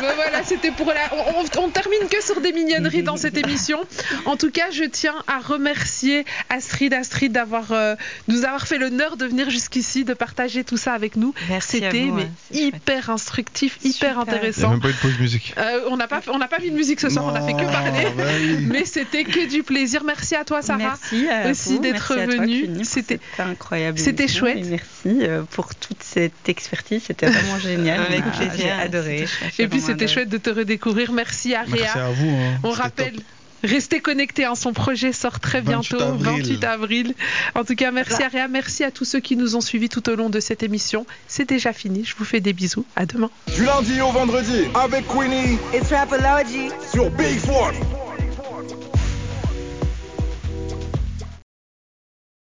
Ben 0.00 0.12
voilà, 0.14 0.42
c'était 0.44 0.70
pour 0.70 0.86
la. 0.88 1.00
On, 1.12 1.40
on- 1.40 1.64
on 1.64 1.68
termine 1.70 2.08
que 2.10 2.22
sur 2.22 2.40
des 2.40 2.52
mignonneries 2.52 3.02
dans 3.02 3.16
cette 3.16 3.36
émission. 3.38 3.80
En 4.26 4.36
tout 4.36 4.50
cas, 4.50 4.70
je 4.70 4.84
tiens 4.84 5.14
à 5.26 5.38
remercier 5.38 6.24
Astrid, 6.48 6.92
Astrid 6.94 7.32
d'avoir 7.32 7.72
euh, 7.72 7.94
nous 8.28 8.44
avoir 8.44 8.66
fait 8.66 8.78
l'honneur 8.78 9.16
de 9.16 9.24
venir 9.26 9.48
jusqu'ici, 9.50 10.04
de 10.04 10.14
partager 10.14 10.64
tout 10.64 10.76
ça 10.76 10.92
avec 10.92 11.16
nous. 11.16 11.34
Merci 11.48 11.78
à 11.84 11.90
C'était 11.90 12.08
chouette. 12.08 12.28
hyper 12.52 13.10
instructif, 13.10 13.78
hyper 13.82 13.92
Super. 13.92 14.10
Il 14.10 14.14
n'y 14.14 14.18
a 14.18 14.20
intéressant. 14.22 14.70
même 14.70 14.80
pas 14.80 14.88
eu 14.88 14.92
de 14.92 14.98
pause 14.98 15.18
musique. 15.18 15.54
Euh, 15.58 15.80
on 15.90 15.96
n'a 15.96 16.06
pas 16.08 16.20
on 16.28 16.38
n'a 16.38 16.48
pas 16.48 16.58
mis 16.58 16.70
de 16.70 16.76
musique 16.76 17.00
ce 17.00 17.08
soir, 17.08 17.24
on 17.26 17.34
a 17.34 17.40
fait 17.40 17.52
que 17.54 17.64
parler. 17.70 18.06
bah 18.16 18.24
oui. 18.40 18.66
Mais 18.70 18.84
c'était 18.84 19.24
que 19.24 19.48
du 19.48 19.62
plaisir. 19.62 20.04
Merci 20.04 20.34
à 20.36 20.44
toi, 20.44 20.60
Sarah. 20.62 20.78
Merci 20.78 21.28
à 21.28 21.48
aussi 21.50 21.78
d'être 21.80 22.14
venue. 22.14 22.84
C'était- 22.84 23.20
incroyable. 23.38 23.98
c'était 23.98 24.28
chouette. 24.28 24.58
et 24.58 24.64
merci 24.64 25.26
euh, 25.26 25.42
pour 25.50 25.74
toute 25.74 26.02
cette 26.02 26.48
expertise. 26.48 27.02
C'était 27.06 27.26
vraiment 27.26 27.58
génial. 27.58 27.69
Avec 27.76 28.22
On 28.24 28.28
a- 28.28 28.32
plaisir. 28.32 28.52
J'ai 28.58 28.70
adoré. 28.70 29.26
Et 29.58 29.68
puis 29.68 29.80
c'était 29.80 29.92
adoré. 29.92 30.08
chouette 30.08 30.28
de 30.28 30.38
te 30.38 30.50
redécouvrir. 30.50 31.12
Merci 31.12 31.54
à 31.54 31.62
Réa. 31.62 31.72
Merci 31.82 31.98
à 31.98 32.10
vous. 32.10 32.28
hein. 32.28 32.58
On 32.64 32.70
C'était 32.70 32.82
rappelle, 32.82 33.12
top. 33.14 33.24
restez 33.64 34.00
connectés. 34.00 34.44
hein, 34.44 34.54
son 34.54 34.72
projet 34.72 35.12
sort 35.12 35.38
très 35.40 35.60
28 35.60 35.68
bientôt, 35.96 36.02
avril. 36.04 36.42
28 36.42 36.64
avril. 36.64 37.14
En 37.54 37.64
tout 37.64 37.74
cas, 37.74 37.90
merci 37.90 38.22
à 38.22 38.28
Réa, 38.28 38.48
merci 38.48 38.84
à 38.84 38.90
tous 38.90 39.04
ceux 39.04 39.20
qui 39.20 39.36
nous 39.36 39.56
ont 39.56 39.60
suivis 39.60 39.88
tout 39.88 40.08
au 40.08 40.16
long 40.16 40.30
de 40.30 40.40
cette 40.40 40.62
émission. 40.62 41.06
C'est 41.26 41.48
déjà 41.48 41.72
fini. 41.72 42.04
Je 42.04 42.14
vous 42.16 42.24
fais 42.24 42.40
des 42.40 42.52
bisous. 42.52 42.84
À 42.96 43.06
demain. 43.06 43.30
Du 43.54 43.64
lundi 43.64 44.00
au 44.00 44.10
vendredi 44.12 44.64
avec 44.74 45.06
Queenie 45.08 45.58
It's 45.74 45.90
Rapology. 45.90 46.68
sur 46.92 47.10
Big 47.10 47.38
One. 47.48 47.74